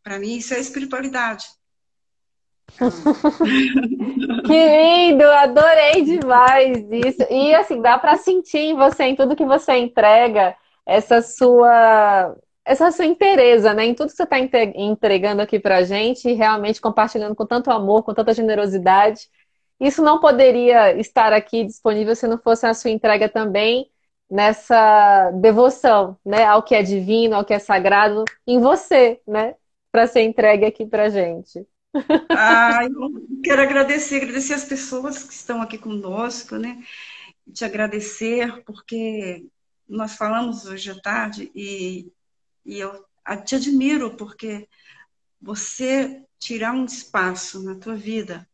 Para 0.01 0.17
mim, 0.17 0.37
isso 0.37 0.53
é 0.53 0.61
espiritualidade. 0.61 1.47
que 4.47 5.11
lindo, 5.11 5.25
adorei 5.25 6.05
demais 6.05 6.77
isso. 6.89 7.21
E 7.29 7.53
assim, 7.53 7.81
dá 7.81 7.99
para 7.99 8.15
sentir 8.15 8.59
em 8.59 8.77
você, 8.77 9.03
em 9.03 9.15
tudo 9.17 9.35
que 9.35 9.43
você 9.43 9.73
entrega, 9.73 10.55
essa 10.85 11.21
sua 11.21 12.33
essa 12.63 12.89
sua 12.93 13.05
interesa, 13.05 13.73
né, 13.73 13.83
em 13.87 13.93
tudo 13.93 14.09
que 14.09 14.15
você 14.15 14.23
está 14.23 14.39
entregando 14.39 15.41
aqui 15.41 15.59
para 15.59 15.77
a 15.77 15.83
gente, 15.83 16.31
realmente 16.31 16.79
compartilhando 16.79 17.35
com 17.35 17.45
tanto 17.45 17.69
amor, 17.71 18.03
com 18.03 18.13
tanta 18.13 18.33
generosidade. 18.33 19.27
Isso 19.79 20.01
não 20.01 20.19
poderia 20.19 20.99
estar 20.99 21.33
aqui 21.33 21.65
disponível 21.65 22.15
se 22.15 22.27
não 22.27 22.37
fosse 22.37 22.65
a 22.65 22.73
sua 22.73 22.91
entrega 22.91 23.29
também 23.29 23.89
nessa 24.29 25.31
devoção, 25.31 26.17
né, 26.23 26.45
ao 26.45 26.61
que 26.61 26.75
é 26.75 26.83
divino, 26.83 27.35
ao 27.35 27.45
que 27.45 27.53
é 27.53 27.59
sagrado 27.59 28.23
em 28.45 28.59
você, 28.59 29.19
né, 29.27 29.55
para 29.91 30.05
ser 30.05 30.21
entregue 30.21 30.65
aqui 30.65 30.85
para 30.85 31.09
gente. 31.09 31.65
Ah, 32.31 32.81
eu 32.83 33.41
quero 33.43 33.61
agradecer, 33.63 34.17
agradecer 34.17 34.53
as 34.53 34.63
pessoas 34.63 35.23
que 35.23 35.33
estão 35.33 35.61
aqui 35.61 35.79
conosco, 35.79 36.57
né, 36.57 36.77
te 37.51 37.65
agradecer 37.65 38.63
porque 38.65 39.45
nós 39.87 40.15
falamos 40.15 40.65
hoje 40.65 40.91
à 40.91 40.99
tarde 41.01 41.51
e 41.55 42.11
e 42.65 42.79
eu 42.79 43.05
te 43.45 43.55
admiro 43.55 44.15
porque 44.15 44.67
você 45.41 46.23
tirar 46.39 46.73
um 46.73 46.85
espaço 46.85 47.63
na 47.63 47.75
tua 47.75 47.95
vida 47.95 48.48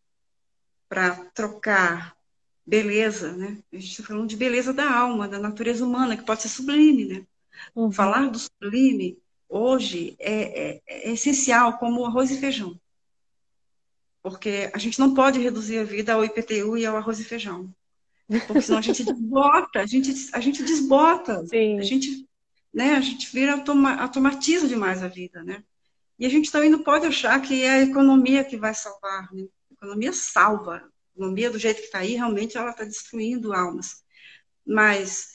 para 0.87 1.15
trocar 1.33 2.15
beleza, 2.65 3.33
né? 3.33 3.59
A 3.71 3.75
gente 3.75 3.91
está 3.91 4.03
falando 4.03 4.27
de 4.27 4.37
beleza 4.37 4.73
da 4.73 4.89
alma, 4.89 5.27
da 5.27 5.39
natureza 5.39 5.85
humana, 5.85 6.17
que 6.17 6.25
pode 6.25 6.41
ser 6.41 6.49
sublime, 6.49 7.05
né? 7.05 7.25
Uhum. 7.75 7.91
Falar 7.91 8.29
do 8.29 8.39
sublime 8.39 9.17
hoje 9.47 10.15
é, 10.19 10.33
é, 10.33 10.81
é, 10.87 11.11
essencial, 11.11 11.77
como 11.77 12.05
arroz 12.05 12.31
e 12.31 12.37
feijão. 12.37 12.79
Porque 14.21 14.71
a 14.73 14.77
gente 14.79 14.99
não 14.99 15.13
pode 15.13 15.39
reduzir 15.39 15.77
a 15.77 15.83
vida 15.83 16.13
ao 16.13 16.25
IPTU 16.25 16.77
e 16.77 16.85
ao 16.85 16.97
arroz 16.97 17.19
e 17.19 17.23
feijão. 17.23 17.73
Porque 18.47 18.61
senão 18.61 18.79
a 18.79 18.81
gente 18.81 19.03
desbota, 19.05 19.79
a 19.79 19.85
gente, 19.85 20.11
a 20.33 20.39
gente 20.39 20.63
desbota. 20.63 21.45
Sim. 21.45 21.79
A 21.79 21.83
gente 21.83 22.27
né? 22.75 22.95
A 22.95 23.01
gente 23.01 23.31
vira 23.31 23.63
automatiza 24.01 24.67
demais 24.67 25.01
a 25.01 25.07
vida, 25.07 25.41
né? 25.41 25.63
E 26.19 26.25
a 26.25 26.29
gente 26.29 26.51
também 26.51 26.69
não 26.69 26.83
pode 26.83 27.05
achar 27.05 27.41
que 27.41 27.63
é 27.63 27.69
a 27.69 27.81
economia 27.81 28.43
que 28.43 28.57
vai 28.57 28.73
salvar, 28.73 29.33
né? 29.33 29.45
A 29.85 29.87
economia 29.87 30.13
salva. 30.13 30.77
A 30.77 30.89
economia 31.15 31.51
do 31.51 31.59
jeito 31.59 31.77
que 31.77 31.85
está 31.85 31.99
aí, 31.99 32.15
realmente 32.15 32.57
ela 32.57 32.71
está 32.71 32.83
destruindo 32.83 33.53
almas. 33.53 34.03
Mas 34.65 35.33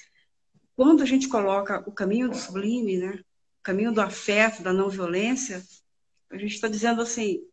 quando 0.75 1.03
a 1.03 1.07
gente 1.07 1.29
coloca 1.29 1.83
o 1.87 1.93
caminho 1.93 2.29
do 2.29 2.37
sublime, 2.37 2.99
né? 2.99 3.21
O 3.61 3.63
caminho 3.63 3.93
do 3.93 4.01
afeto, 4.01 4.63
da 4.63 4.73
não 4.73 4.89
violência, 4.89 5.63
a 6.31 6.37
gente 6.37 6.55
está 6.55 6.67
dizendo 6.67 7.01
assim, 7.01 7.47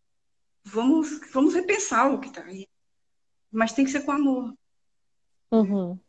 vamos, 0.63 1.19
vamos 1.31 1.53
repensar 1.53 2.11
o 2.11 2.19
que 2.19 2.29
está 2.29 2.43
aí. 2.43 2.67
Mas 3.51 3.73
tem 3.73 3.85
que 3.85 3.91
ser 3.91 4.01
com 4.01 4.11
amor. 4.11 4.53
Uhum. 5.51 5.99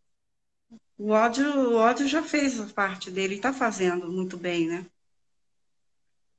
O 0.97 1.11
ódio, 1.11 1.47
o 1.71 1.77
ódio 1.77 2.09
já 2.09 2.23
fez 2.23 2.59
a 2.61 2.67
parte 2.67 3.11
dele, 3.11 3.37
está 3.37 3.53
fazendo 3.53 4.11
muito 4.11 4.37
bem, 4.37 4.67
né? 4.67 4.87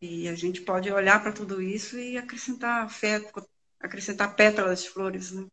E 0.02 0.28
a 0.28 0.36
gente 0.36 0.62
pode 0.62 0.92
olhar 0.92 1.22
para 1.22 1.32
tudo 1.32 1.62
isso 1.62 2.00
e 2.00 2.18
acrescentar 2.18 2.84
afeto, 2.84 3.48
acrescentar 3.80 4.36
pétalas 4.36 4.84
de 4.84 4.90
flores, 4.90 5.32
né? 5.32 5.46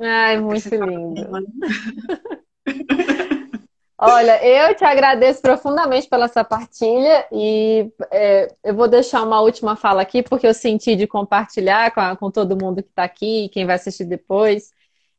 Ai, 0.00 0.40
muito 0.40 0.68
lindo. 0.68 1.14
Olha, 4.04 4.44
eu 4.44 4.74
te 4.74 4.84
agradeço 4.84 5.40
profundamente 5.40 6.08
pela 6.08 6.24
essa 6.24 6.42
partilha 6.42 7.24
e 7.30 7.88
é, 8.10 8.52
eu 8.64 8.74
vou 8.74 8.88
deixar 8.88 9.22
uma 9.22 9.40
última 9.40 9.76
fala 9.76 10.02
aqui, 10.02 10.24
porque 10.24 10.44
eu 10.44 10.52
senti 10.52 10.96
de 10.96 11.06
compartilhar 11.06 11.94
com, 11.94 12.00
a, 12.00 12.16
com 12.16 12.28
todo 12.28 12.60
mundo 12.60 12.82
que 12.82 12.88
está 12.88 13.04
aqui 13.04 13.44
e 13.44 13.48
quem 13.48 13.64
vai 13.64 13.76
assistir 13.76 14.04
depois. 14.04 14.72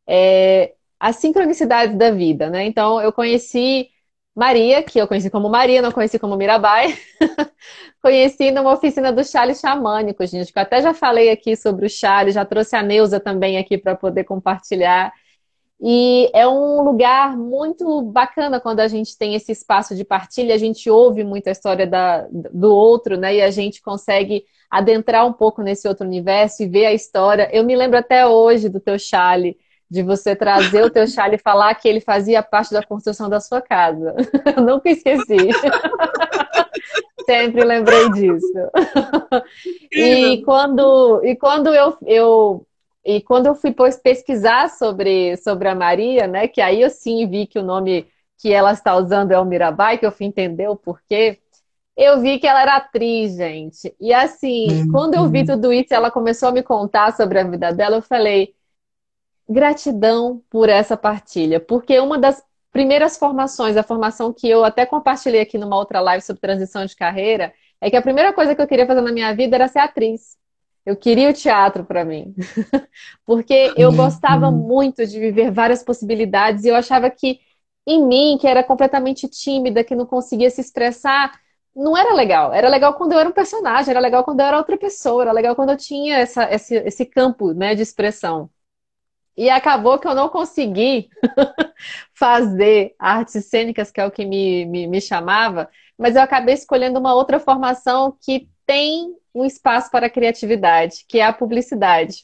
É, 0.05 0.73
as 0.99 1.15
sincronicidades 1.15 1.97
da 1.97 2.11
vida, 2.11 2.49
né? 2.49 2.65
Então, 2.65 3.01
eu 3.01 3.13
conheci 3.13 3.89
Maria, 4.35 4.81
que 4.81 4.99
eu 4.99 5.07
conheci 5.07 5.29
como 5.29 5.47
Maria, 5.47 5.81
não 5.81 5.91
conheci 5.91 6.17
como 6.17 6.35
Mirabai. 6.35 6.97
conheci 8.01 8.51
numa 8.51 8.73
oficina 8.73 9.11
do 9.11 9.23
Chale 9.23 9.53
Xamânico, 9.53 10.25
gente, 10.25 10.51
que 10.51 10.57
eu 10.57 10.63
até 10.63 10.81
já 10.81 10.93
falei 10.93 11.29
aqui 11.29 11.55
sobre 11.55 11.85
o 11.85 11.89
Chale, 11.89 12.31
já 12.31 12.43
trouxe 12.43 12.75
a 12.75 12.81
Neuza 12.81 13.19
também 13.19 13.57
aqui 13.57 13.77
para 13.77 13.95
poder 13.95 14.23
compartilhar. 14.23 15.13
E 15.79 16.31
é 16.33 16.47
um 16.47 16.81
lugar 16.81 17.37
muito 17.37 18.01
bacana 18.03 18.59
quando 18.59 18.79
a 18.79 18.87
gente 18.87 19.17
tem 19.17 19.35
esse 19.35 19.51
espaço 19.51 19.95
de 19.95 20.05
partilha, 20.05 20.55
a 20.55 20.57
gente 20.57 20.89
ouve 20.89 21.23
muito 21.23 21.47
a 21.47 21.51
história 21.51 21.85
da, 21.85 22.25
do 22.31 22.73
outro, 22.73 23.17
né? 23.17 23.35
E 23.35 23.41
a 23.41 23.51
gente 23.51 23.81
consegue 23.81 24.45
adentrar 24.71 25.27
um 25.27 25.33
pouco 25.33 25.61
nesse 25.61 25.87
outro 25.87 26.07
universo 26.07 26.63
e 26.63 26.67
ver 26.67 26.85
a 26.85 26.93
história. 26.93 27.49
Eu 27.51 27.63
me 27.63 27.75
lembro 27.75 27.97
até 27.99 28.25
hoje 28.25 28.69
do 28.69 28.79
teu 28.79 28.97
Chale, 28.97 29.57
de 29.93 30.01
você 30.01 30.35
trazer 30.35 30.83
o 30.83 30.89
teu 30.89 31.05
chale 31.05 31.35
e 31.35 31.39
falar 31.39 31.75
que 31.75 31.87
ele 31.87 32.01
fazia 32.01 32.41
parte 32.41 32.73
da 32.73 32.81
construção 32.81 33.29
da 33.29 33.39
sua 33.39 33.61
casa. 33.61 34.15
Eu 34.57 34.63
nunca 34.63 34.89
esqueci. 34.89 35.37
Sempre 37.27 37.63
lembrei 37.63 38.09
disso. 38.09 38.51
e 39.91 40.41
quando, 40.43 41.21
e 41.23 41.35
quando 41.35 41.73
eu, 41.73 41.95
eu 42.05 42.67
e 43.05 43.21
quando 43.21 43.45
eu 43.45 43.55
fui 43.55 43.73
pesquisar 44.03 44.69
sobre, 44.69 45.37
sobre 45.37 45.69
a 45.69 45.75
Maria, 45.75 46.27
né, 46.27 46.49
que 46.49 46.59
aí 46.59 46.81
eu 46.81 46.89
sim 46.89 47.25
vi 47.29 47.47
que 47.47 47.57
o 47.57 47.63
nome 47.63 48.05
que 48.37 48.51
ela 48.51 48.73
está 48.73 48.97
usando 48.97 49.31
é 49.31 49.39
o 49.39 49.45
Mirabai, 49.45 49.97
que 49.97 50.05
eu 50.05 50.11
fui 50.11 50.25
entender 50.25 50.67
o 50.67 50.75
porquê, 50.75 51.39
eu 51.95 52.19
vi 52.19 52.39
que 52.39 52.47
ela 52.47 52.61
era 52.61 52.75
atriz, 52.75 53.35
gente. 53.37 53.95
E 54.01 54.13
assim, 54.13 54.67
uhum. 54.69 54.91
quando 54.91 55.13
eu 55.13 55.29
vi 55.29 55.45
tudo 55.45 55.71
isso, 55.71 55.93
ela 55.93 56.11
começou 56.11 56.49
a 56.49 56.51
me 56.51 56.61
contar 56.63 57.15
sobre 57.15 57.39
a 57.39 57.43
vida 57.43 57.71
dela, 57.71 57.97
eu 57.97 58.01
falei, 58.01 58.53
gratidão 59.47 60.41
por 60.49 60.69
essa 60.69 60.95
partilha, 60.95 61.59
porque 61.59 61.99
uma 61.99 62.17
das 62.17 62.43
primeiras 62.71 63.17
formações, 63.17 63.77
a 63.77 63.83
formação 63.83 64.33
que 64.33 64.49
eu 64.49 64.65
até 64.65 64.85
compartilhei 64.85 65.41
aqui 65.41 65.57
numa 65.57 65.77
outra 65.77 65.99
live 66.01 66.23
sobre 66.23 66.41
transição 66.41 66.85
de 66.85 66.95
carreira, 66.95 67.53
é 67.79 67.89
que 67.89 67.95
a 67.95 68.01
primeira 68.01 68.33
coisa 68.33 68.55
que 68.55 68.61
eu 68.61 68.67
queria 68.67 68.87
fazer 68.87 69.01
na 69.01 69.11
minha 69.11 69.33
vida 69.35 69.55
era 69.55 69.67
ser 69.67 69.79
atriz. 69.79 70.37
Eu 70.85 70.95
queria 70.95 71.29
o 71.29 71.33
teatro 71.33 71.85
para 71.85 72.03
mim. 72.03 72.33
porque 73.25 73.73
eu 73.77 73.93
gostava 73.93 74.49
muito 74.51 75.05
de 75.05 75.19
viver 75.19 75.51
várias 75.51 75.83
possibilidades 75.83 76.65
e 76.65 76.69
eu 76.69 76.75
achava 76.75 77.09
que 77.09 77.39
em 77.85 78.05
mim, 78.05 78.37
que 78.39 78.47
era 78.47 78.63
completamente 78.63 79.27
tímida, 79.27 79.83
que 79.83 79.95
não 79.95 80.05
conseguia 80.05 80.49
se 80.49 80.61
expressar, 80.61 81.37
não 81.75 81.97
era 81.97 82.13
legal. 82.13 82.53
Era 82.53 82.69
legal 82.69 82.93
quando 82.95 83.13
eu 83.13 83.19
era 83.19 83.29
um 83.29 83.33
personagem, 83.33 83.91
era 83.91 83.99
legal 83.99 84.23
quando 84.23 84.39
eu 84.39 84.45
era 84.45 84.57
outra 84.57 84.77
pessoa, 84.77 85.23
era 85.23 85.31
legal 85.31 85.55
quando 85.55 85.71
eu 85.71 85.77
tinha 85.77 86.17
essa, 86.17 86.51
esse, 86.53 86.75
esse 86.75 87.05
campo 87.05 87.53
né, 87.53 87.75
de 87.75 87.81
expressão. 87.81 88.49
E 89.35 89.49
acabou 89.49 89.97
que 89.97 90.07
eu 90.07 90.13
não 90.13 90.29
consegui 90.29 91.09
fazer 92.13 92.95
artes 92.99 93.45
cênicas, 93.45 93.91
que 93.91 93.99
é 93.99 94.05
o 94.05 94.11
que 94.11 94.25
me, 94.25 94.65
me, 94.65 94.87
me, 94.87 95.01
chamava, 95.01 95.69
mas 95.97 96.15
eu 96.15 96.21
acabei 96.21 96.53
escolhendo 96.53 96.99
uma 96.99 97.15
outra 97.15 97.39
formação 97.39 98.15
que 98.21 98.47
tem 98.65 99.15
um 99.33 99.43
espaço 99.43 99.89
para 99.89 100.09
criatividade, 100.09 101.05
que 101.07 101.19
é 101.19 101.25
a 101.25 101.33
publicidade. 101.33 102.23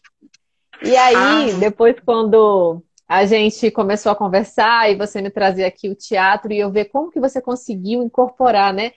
E 0.84 0.96
aí, 0.96 1.52
ah. 1.52 1.60
depois, 1.60 1.96
quando 2.06 2.84
a 3.08 3.26
gente 3.26 3.72
começou 3.72 4.12
a 4.12 4.16
conversar 4.16 4.92
e 4.92 4.96
você 4.96 5.20
me 5.20 5.32
trazia 5.32 5.66
aqui 5.66 5.90
o 5.90 5.96
teatro 5.96 6.54
e 6.54 6.60
eu 6.60 6.72
ver 6.72 6.86
como 6.86 7.10
que 7.10 7.20
você 7.20 7.42
conseguiu 7.42 8.04
incorporar, 8.04 8.72
né? 8.72 8.92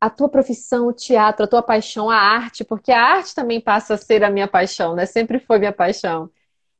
A 0.00 0.10
tua 0.10 0.28
profissão, 0.28 0.88
o 0.88 0.92
teatro, 0.92 1.44
a 1.44 1.48
tua 1.48 1.62
paixão, 1.62 2.10
a 2.10 2.16
arte, 2.16 2.64
porque 2.64 2.90
a 2.90 3.00
arte 3.00 3.32
também 3.32 3.60
passa 3.60 3.94
a 3.94 3.96
ser 3.96 4.24
a 4.24 4.30
minha 4.30 4.48
paixão, 4.48 4.96
né? 4.96 5.06
Sempre 5.06 5.38
foi 5.38 5.60
minha 5.60 5.72
paixão 5.72 6.28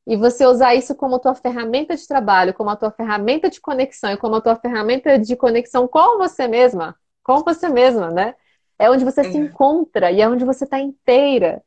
e 0.06 0.16
você 0.16 0.44
usar 0.46 0.74
isso 0.74 0.94
como 0.94 1.18
tua 1.18 1.34
ferramenta 1.34 1.96
de 1.96 2.06
trabalho, 2.06 2.54
como 2.54 2.70
a 2.70 2.76
tua 2.76 2.90
ferramenta 2.90 3.48
de 3.48 3.60
conexão 3.60 4.12
e 4.12 4.16
como 4.16 4.36
a 4.36 4.40
tua 4.40 4.56
ferramenta 4.56 5.18
de 5.18 5.36
conexão 5.36 5.86
com 5.86 6.18
você 6.18 6.48
mesma, 6.48 6.96
com 7.22 7.42
você 7.44 7.68
mesma, 7.68 8.10
né? 8.10 8.34
É 8.78 8.90
onde 8.90 9.04
você 9.04 9.22
se 9.22 9.36
encontra 9.38 10.10
e 10.10 10.20
é 10.20 10.28
onde 10.28 10.44
você 10.44 10.64
está 10.64 10.80
inteira. 10.80 11.62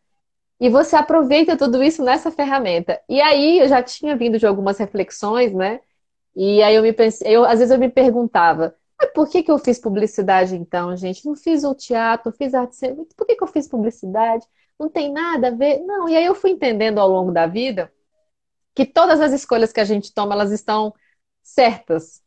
E 0.60 0.70
você 0.70 0.96
aproveita 0.96 1.58
tudo 1.58 1.84
isso 1.84 2.04
nessa 2.04 2.32
ferramenta. 2.32 3.02
E 3.10 3.22
aí 3.22 3.60
eu 3.60 3.68
já 3.70 3.82
tinha 3.84 4.16
vindo 4.16 4.38
de 4.38 4.46
algumas 4.46 4.78
reflexões, 4.78 5.54
né? 5.54 5.80
E 6.36 6.62
aí 6.62 6.76
eu 6.76 6.84
me 6.84 6.94
pensei, 6.94 7.36
eu, 7.36 7.46
às 7.46 7.60
vezes 7.60 7.72
eu 7.72 7.80
me 7.80 7.90
perguntava, 7.90 8.76
mas 9.00 9.12
por 9.14 9.30
que, 9.30 9.44
que 9.44 9.52
eu 9.52 9.58
fiz 9.58 9.80
publicidade 9.80 10.56
então, 10.56 10.96
gente? 10.98 11.26
Não 11.26 11.36
fiz 11.36 11.64
o 11.64 11.74
teatro, 11.76 12.32
fiz 12.34 12.54
arte 12.54 12.76
cênica, 12.76 13.06
por 13.16 13.26
que, 13.28 13.36
que 13.36 13.44
eu 13.44 13.48
fiz 13.48 13.68
publicidade? 13.68 14.46
Não 14.80 14.90
tem 14.90 15.12
nada 15.12 15.48
a 15.50 15.52
ver. 15.52 15.80
Não, 15.82 16.10
e 16.10 16.16
aí 16.18 16.26
eu 16.26 16.36
fui 16.36 16.52
entendendo 16.52 17.00
ao 17.00 17.10
longo 17.10 17.32
da 17.32 17.48
vida 17.48 17.92
que 18.76 18.86
todas 18.86 19.22
as 19.22 19.32
escolhas 19.32 19.72
que 19.72 19.80
a 19.80 19.86
gente 19.86 20.14
toma, 20.14 20.36
elas 20.36 20.52
estão 20.52 20.94
certas. 21.42 22.22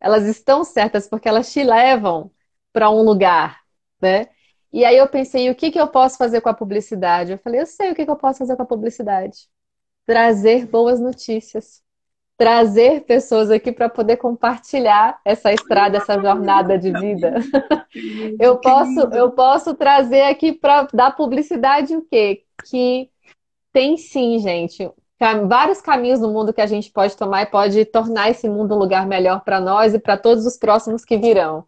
Elas 0.00 0.24
estão 0.26 0.62
certas 0.64 1.08
porque 1.08 1.28
elas 1.28 1.52
te 1.52 1.64
levam 1.64 2.30
para 2.72 2.90
um 2.90 3.02
lugar, 3.02 3.60
né? 4.00 4.28
E 4.72 4.84
aí 4.84 4.96
eu 4.96 5.08
pensei, 5.08 5.48
o 5.50 5.54
que, 5.54 5.70
que 5.70 5.80
eu 5.80 5.88
posso 5.88 6.18
fazer 6.18 6.40
com 6.40 6.48
a 6.48 6.54
publicidade? 6.54 7.32
Eu 7.32 7.38
falei, 7.38 7.60
eu 7.60 7.66
sei 7.66 7.92
o 7.92 7.94
que, 7.94 8.04
que 8.04 8.10
eu 8.10 8.16
posso 8.16 8.40
fazer 8.40 8.56
com 8.56 8.62
a 8.62 8.66
publicidade. 8.66 9.48
Trazer 10.04 10.66
boas 10.66 11.00
notícias. 11.00 11.82
Trazer 12.36 13.04
pessoas 13.04 13.50
aqui 13.50 13.70
para 13.70 13.88
poder 13.88 14.16
compartilhar 14.16 15.20
essa 15.24 15.52
estrada, 15.52 15.98
essa 15.98 16.20
jornada 16.20 16.76
de 16.76 16.90
vida. 16.92 17.34
Eu 18.40 18.58
posso, 18.58 19.00
eu 19.14 19.30
posso 19.30 19.72
trazer 19.74 20.22
aqui 20.22 20.52
para 20.52 20.88
dar 20.92 21.12
publicidade 21.12 21.94
o 21.94 22.02
quê? 22.02 22.42
Que 22.64 23.08
tem 23.72 23.96
sim, 23.96 24.40
gente, 24.40 24.90
vários 25.18 25.80
caminhos 25.80 26.20
no 26.20 26.32
mundo 26.32 26.52
que 26.52 26.60
a 26.60 26.66
gente 26.66 26.90
pode 26.90 27.16
tomar 27.16 27.42
e 27.42 27.46
pode 27.46 27.84
tornar 27.84 28.30
esse 28.30 28.48
mundo 28.48 28.74
um 28.74 28.78
lugar 28.78 29.06
melhor 29.06 29.42
para 29.42 29.60
nós 29.60 29.94
e 29.94 29.98
para 29.98 30.16
todos 30.16 30.44
os 30.44 30.56
próximos 30.56 31.04
que 31.04 31.16
virão. 31.16 31.64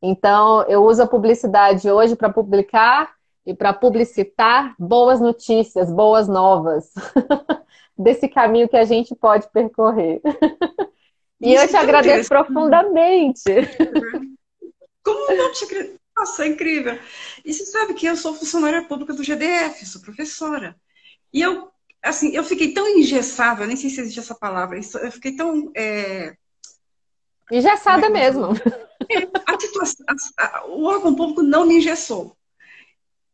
Então, 0.00 0.62
eu 0.68 0.84
uso 0.84 1.02
a 1.02 1.06
publicidade 1.06 1.90
hoje 1.90 2.14
para 2.14 2.30
publicar 2.30 3.14
e 3.46 3.54
para 3.54 3.72
publicitar 3.72 4.74
boas 4.78 5.20
notícias, 5.20 5.90
boas 5.90 6.28
novas 6.28 6.92
desse 7.96 8.28
caminho 8.28 8.68
que 8.68 8.76
a 8.76 8.84
gente 8.84 9.14
pode 9.14 9.48
percorrer. 9.50 10.20
e 11.40 11.54
Isso 11.54 11.64
eu 11.64 11.68
te 11.68 11.76
agradeço 11.76 12.28
profundamente. 12.28 13.44
Como 15.02 15.36
não 15.36 15.52
te 15.52 15.64
agradeço? 15.64 15.98
Nossa, 16.16 16.44
é 16.44 16.48
incrível. 16.48 16.98
E 17.44 17.52
você 17.52 17.66
sabe 17.66 17.94
que 17.94 18.06
eu 18.06 18.16
sou 18.16 18.34
funcionária 18.34 18.84
pública 18.84 19.12
do 19.12 19.24
GDF, 19.24 19.84
sou 19.84 20.00
professora. 20.00 20.76
E 21.32 21.42
eu 21.42 21.73
assim, 22.04 22.30
eu 22.36 22.44
fiquei 22.44 22.72
tão 22.72 22.86
engessada, 22.86 23.66
nem 23.66 23.76
sei 23.76 23.88
se 23.88 24.00
existe 24.00 24.20
essa 24.20 24.34
palavra, 24.34 24.78
eu 24.78 25.12
fiquei 25.12 25.34
tão. 25.34 25.72
É... 25.74 26.36
Engessada 27.50 28.06
é 28.06 28.10
mesmo. 28.10 28.48
A 29.46 29.60
situação, 29.60 30.06
a, 30.38 30.58
a, 30.58 30.66
o 30.66 30.84
órgão 30.84 31.14
público 31.14 31.42
não 31.42 31.66
me 31.66 31.76
engessou. 31.76 32.36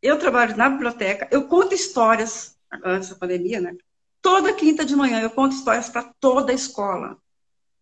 Eu 0.01 0.19
trabalho 0.19 0.57
na 0.57 0.69
biblioteca, 0.69 1.27
eu 1.31 1.47
conto 1.47 1.73
histórias, 1.73 2.57
antes 2.83 3.09
da 3.09 3.15
pandemia, 3.15 3.61
né? 3.61 3.75
Toda 4.21 4.53
quinta 4.53 4.83
de 4.83 4.95
manhã 4.95 5.21
eu 5.21 5.29
conto 5.29 5.55
histórias 5.55 5.89
para 5.89 6.03
toda 6.19 6.51
a 6.51 6.55
escola. 6.55 7.17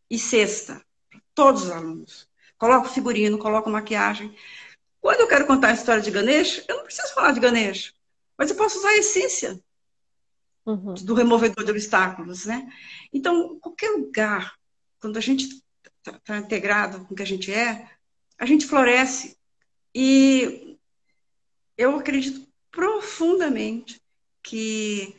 E 0.09 0.19
sexta, 0.19 0.81
para 1.09 1.19
todos 1.33 1.63
os 1.63 1.71
alunos. 1.71 2.27
Coloco 2.57 2.89
figurino, 2.89 3.37
coloco 3.37 3.69
maquiagem. 3.69 4.35
Quando 5.01 5.21
eu 5.21 5.27
quero 5.27 5.47
contar 5.47 5.69
a 5.69 5.73
história 5.73 6.01
de 6.01 6.11
Ganesh, 6.11 6.63
eu 6.67 6.77
não 6.77 6.83
preciso 6.83 7.13
falar 7.13 7.31
de 7.31 7.39
Ganesh, 7.39 7.93
mas 8.37 8.49
eu 8.49 8.55
posso 8.55 8.79
usar 8.79 8.89
a 8.89 8.97
essência 8.97 9.59
uhum. 10.69 10.93
do 10.93 11.13
removedor 11.13 11.65
de 11.65 11.71
obstáculos, 11.71 12.45
né? 12.45 12.71
Então, 13.11 13.57
qualquer 13.59 13.89
lugar, 13.91 14.53
quando 14.99 15.17
a 15.17 15.21
gente 15.21 15.63
está 15.97 16.19
tá 16.19 16.37
integrado 16.37 17.05
com 17.05 17.13
o 17.13 17.17
que 17.17 17.23
a 17.23 17.27
gente 17.27 17.51
é, 17.51 17.87
a 18.37 18.45
gente 18.45 18.65
floresce. 18.65 19.37
E 19.93 20.77
eu 21.77 21.95
acredito 21.97 22.47
profundamente 22.71 24.01
que 24.43 25.15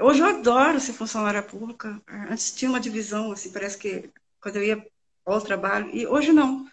hoje 0.00 0.20
eu 0.20 0.26
adoro 0.26 0.80
ser 0.80 0.92
funcionária 0.92 1.42
pública. 1.42 2.00
Antes 2.28 2.52
tinha 2.52 2.70
uma 2.70 2.80
divisão, 2.80 3.32
assim, 3.32 3.52
parece 3.52 3.78
que 3.78 4.10
quando 4.40 4.56
eu 4.56 4.64
ia 4.64 4.86
ao 5.24 5.40
trabalho, 5.40 5.90
e 5.94 6.06
hoje 6.06 6.32
não. 6.32 6.66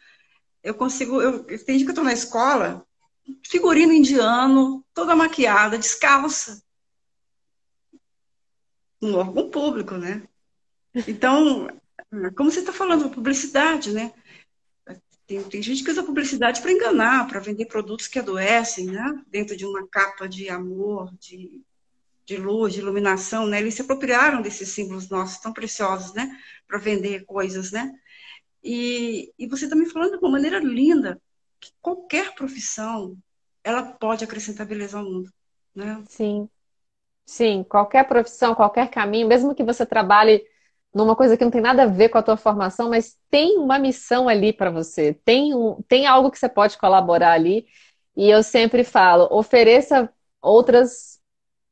Eu 0.64 0.74
consigo, 0.74 1.22
eu, 1.22 1.44
tem 1.44 1.78
dia 1.78 1.86
que 1.86 1.90
eu 1.90 1.90
estou 1.90 2.04
na 2.04 2.14
escola, 2.14 2.86
figurino 3.46 3.94
indiano, 3.94 4.84
toda 4.94 5.16
maquiada, 5.16 5.78
descalça 5.78 6.62
um 9.02 9.16
órgão 9.16 9.50
público, 9.50 9.96
né? 9.96 10.28
Então, 11.08 11.68
como 12.36 12.52
você 12.52 12.60
está 12.60 12.74
falando, 12.74 13.10
publicidade, 13.10 13.92
né? 13.94 14.14
Tem, 15.26 15.44
tem 15.44 15.62
gente 15.62 15.84
que 15.84 15.92
usa 15.92 16.04
publicidade 16.04 16.62
para 16.62 16.72
enganar, 16.72 17.28
para 17.28 17.40
vender 17.40 17.66
produtos 17.66 18.08
que 18.08 18.18
adoecem, 18.18 18.86
né? 18.86 19.22
Dentro 19.28 19.58
de 19.58 19.66
uma 19.66 19.86
capa 19.88 20.28
de 20.28 20.50
amor, 20.50 21.14
de, 21.20 21.62
de 22.26 22.38
luz, 22.38 22.74
de 22.74 22.80
iluminação, 22.80 23.46
né? 23.46 23.60
Eles 23.60 23.74
se 23.74 23.82
apropriaram 23.82 24.42
desses 24.42 24.70
símbolos 24.70 25.10
nossos 25.10 25.40
tão 25.40 25.52
preciosos, 25.52 26.14
né? 26.14 26.40
Para 26.66 26.80
vender 26.80 27.26
coisas, 27.26 27.72
né? 27.72 27.94
E, 28.64 29.34
e 29.38 29.48
você 29.48 29.66
está 29.66 29.76
me 29.76 29.86
falando 29.86 30.12
de 30.12 30.18
uma 30.18 30.32
maneira 30.32 30.60
linda 30.60 31.22
que 31.60 31.72
qualquer 31.82 32.34
profissão 32.34 33.18
ela 33.64 33.84
pode 33.84 34.24
acrescentar 34.24 34.66
beleza 34.66 34.98
ao 34.98 35.04
mundo, 35.04 35.32
né? 35.76 36.04
Sim. 36.08 36.50
Sim, 37.28 37.64
qualquer 37.64 38.08
profissão, 38.08 38.56
qualquer 38.56 38.90
caminho, 38.90 39.28
mesmo 39.28 39.54
que 39.54 39.64
você 39.64 39.86
trabalhe 39.86 40.44
numa 40.94 41.16
coisa 41.16 41.38
que 41.38 41.44
não 41.44 41.52
tem 41.52 41.62
nada 41.62 41.84
a 41.84 41.88
ver 41.88 42.10
com 42.10 42.18
a 42.18 42.24
tua 42.24 42.38
formação, 42.38 42.90
mas 42.90 43.18
tem 43.30 43.58
uma 43.58 43.78
missão 43.78 44.30
ali 44.30 44.54
para 44.54 44.72
você, 44.72 45.14
tem, 45.14 45.54
um, 45.54 45.82
tem 45.88 46.08
algo 46.08 46.32
que 46.32 46.40
você 46.40 46.48
pode 46.50 46.78
colaborar 46.78 47.34
ali. 47.34 47.68
E 48.16 48.30
eu 48.30 48.42
sempre 48.42 48.84
falo, 48.84 49.28
ofereça 49.30 50.12
outras 50.42 51.20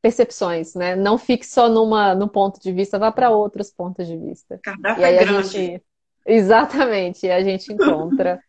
percepções, 0.02 0.76
né? 0.76 0.95
Não 0.95 1.18
fique 1.18 1.45
só 1.48 1.68
numa, 1.68 2.14
num 2.14 2.27
ponto 2.27 2.60
de 2.60 2.72
vista, 2.72 2.99
vá 2.99 3.11
para 3.11 3.32
outros 3.32 3.72
pontos 3.72 4.06
de 4.06 4.15
vista. 4.18 4.60
Cardápio 4.61 5.02
e 5.02 5.06
aí 5.06 5.15
é 5.15 5.19
a 5.19 5.26
grande. 5.26 5.49
gente 5.49 5.84
exatamente, 6.26 7.30
a 7.30 7.41
gente 7.44 7.72
encontra, 7.73 8.40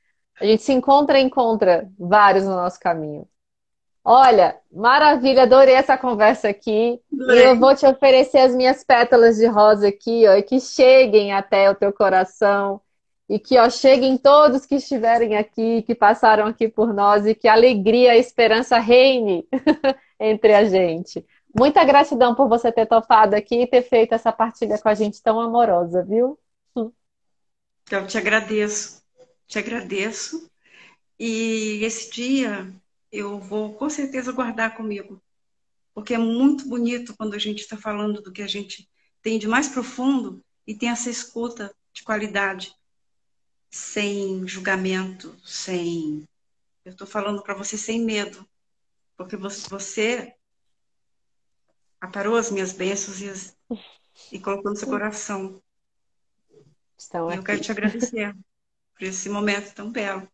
a 0.41 0.45
gente 0.45 0.63
se 0.63 0.73
encontra 0.73 1.19
e 1.19 1.23
encontra 1.23 1.89
vários 1.99 2.45
no 2.45 2.51
nosso 2.51 2.79
caminho. 2.81 3.27
Olha, 4.09 4.57
maravilha, 4.71 5.43
adorei 5.43 5.75
essa 5.75 5.99
conversa 5.99 6.49
aqui. 6.49 7.01
E 7.13 7.39
eu 7.43 7.59
vou 7.59 7.75
te 7.75 7.85
oferecer 7.85 8.39
as 8.39 8.55
minhas 8.55 8.85
pétalas 8.85 9.35
de 9.37 9.47
rosa 9.47 9.89
aqui, 9.89 10.25
ó, 10.29 10.35
e 10.35 10.45
que 10.45 10.61
cheguem 10.61 11.33
até 11.33 11.69
o 11.69 11.75
teu 11.75 11.93
coração. 11.93 12.81
E 13.29 13.37
que 13.37 13.59
ó, 13.59 13.69
cheguem 13.69 14.17
todos 14.17 14.65
que 14.65 14.77
estiverem 14.77 15.37
aqui, 15.37 15.83
que 15.83 15.93
passaram 15.93 16.47
aqui 16.47 16.69
por 16.69 16.95
nós, 16.95 17.27
e 17.27 17.35
que 17.35 17.49
a 17.49 17.55
alegria 17.55 18.15
e 18.15 18.17
a 18.17 18.17
esperança 18.17 18.79
reine 18.79 19.45
entre 20.21 20.55
a 20.55 20.63
gente. 20.63 21.27
Muita 21.53 21.83
gratidão 21.83 22.33
por 22.33 22.49
você 22.49 22.71
ter 22.71 22.87
topado 22.87 23.35
aqui 23.35 23.63
e 23.63 23.67
ter 23.67 23.83
feito 23.83 24.15
essa 24.15 24.31
partilha 24.31 24.79
com 24.79 24.89
a 24.89 24.95
gente 24.95 25.21
tão 25.21 25.41
amorosa, 25.41 26.05
viu? 26.05 26.39
Eu 27.91 28.07
te 28.07 28.17
agradeço, 28.17 29.03
te 29.49 29.59
agradeço. 29.59 30.49
E 31.19 31.81
esse 31.83 32.09
dia 32.13 32.73
eu 33.19 33.39
vou 33.39 33.75
com 33.75 33.89
certeza 33.89 34.33
guardar 34.33 34.77
comigo. 34.77 35.23
Porque 35.95 36.15
é 36.15 36.19
muito 36.19 36.69
bonito 36.69 37.17
quando 37.17 37.35
a 37.35 37.39
gente 37.39 37.61
está 37.61 37.77
falando 37.77 38.21
do 38.21 38.33
que 38.33 38.43
a 38.43 38.47
gente 38.47 38.89
tem 39.23 39.39
de 39.39 39.49
mais 39.49 39.69
profundo 39.69 40.45
e 40.67 40.75
tem 40.75 40.91
essa 40.91 41.09
escuta 41.09 41.75
de 41.93 42.03
qualidade, 42.03 42.75
sem 43.71 44.47
julgamento, 44.47 45.35
sem. 45.45 46.29
Eu 46.85 46.93
estou 46.93 47.07
falando 47.07 47.43
para 47.43 47.55
você 47.55 47.79
sem 47.79 48.05
medo, 48.05 48.47
porque 49.17 49.37
você 49.37 50.35
aparou 52.01 52.37
as 52.37 52.51
minhas 52.51 52.73
bênçãos 52.73 53.21
e, 53.21 53.29
as... 53.29 53.57
e 54.31 54.39
colocou 54.39 54.71
no 54.71 54.77
seu 54.77 54.89
coração. 54.89 55.63
Estão 56.99 57.31
e 57.31 57.37
eu 57.37 57.43
quero 57.43 57.61
te 57.61 57.71
agradecer 57.71 58.37
por 58.93 59.05
esse 59.05 59.29
momento 59.29 59.75
tão 59.75 59.91
belo. 59.91 60.31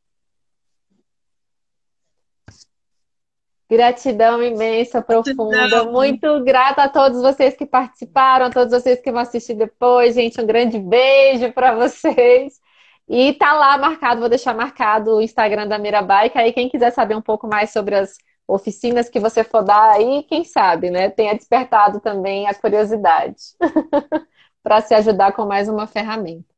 Gratidão 3.73 4.43
imensa, 4.43 5.01
profunda. 5.01 5.57
Gratidão. 5.57 5.93
Muito 5.93 6.45
grata 6.45 6.83
a 6.83 6.89
todos 6.91 7.23
vocês 7.23 7.57
que 7.57 7.65
participaram, 7.65 8.45
a 8.45 8.51
todos 8.51 8.71
vocês 8.71 9.01
que 9.01 9.11
vão 9.11 9.23
assistir 9.23 9.55
depois. 9.55 10.15
Gente, 10.15 10.39
um 10.39 10.47
grande 10.47 10.79
beijo 10.79 11.51
para 11.55 11.75
vocês. 11.75 12.61
E 13.09 13.33
tá 13.33 13.55
lá 13.55 13.79
marcado, 13.79 14.21
vou 14.21 14.29
deixar 14.29 14.55
marcado 14.55 15.17
o 15.17 15.23
Instagram 15.23 15.67
da 15.67 15.79
Mirabai, 15.79 16.29
que 16.29 16.37
aí 16.37 16.53
quem 16.53 16.69
quiser 16.69 16.93
saber 16.93 17.17
um 17.17 17.23
pouco 17.23 17.47
mais 17.49 17.71
sobre 17.71 17.95
as 17.95 18.19
oficinas 18.47 19.09
que 19.09 19.19
você 19.19 19.43
for 19.43 19.63
dar 19.63 19.93
aí, 19.93 20.23
quem 20.25 20.45
sabe, 20.45 20.91
né, 20.91 21.09
tenha 21.09 21.35
despertado 21.35 21.99
também 21.99 22.47
a 22.47 22.55
curiosidade 22.55 23.37
para 24.63 24.83
se 24.83 24.95
ajudar 24.95 25.33
com 25.33 25.47
mais 25.47 25.67
uma 25.69 25.87
ferramenta. 25.87 26.52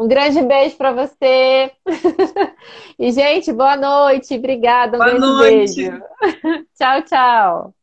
Um 0.00 0.08
grande 0.08 0.40
beijo 0.40 0.78
para 0.78 0.92
você. 0.92 1.70
e, 2.98 3.12
gente, 3.12 3.52
boa 3.52 3.76
noite. 3.76 4.34
Obrigada. 4.34 4.96
Um 4.96 4.98
boa 4.98 5.18
noite. 5.18 5.90
beijo. 5.90 6.02
tchau, 6.74 7.02
tchau. 7.02 7.74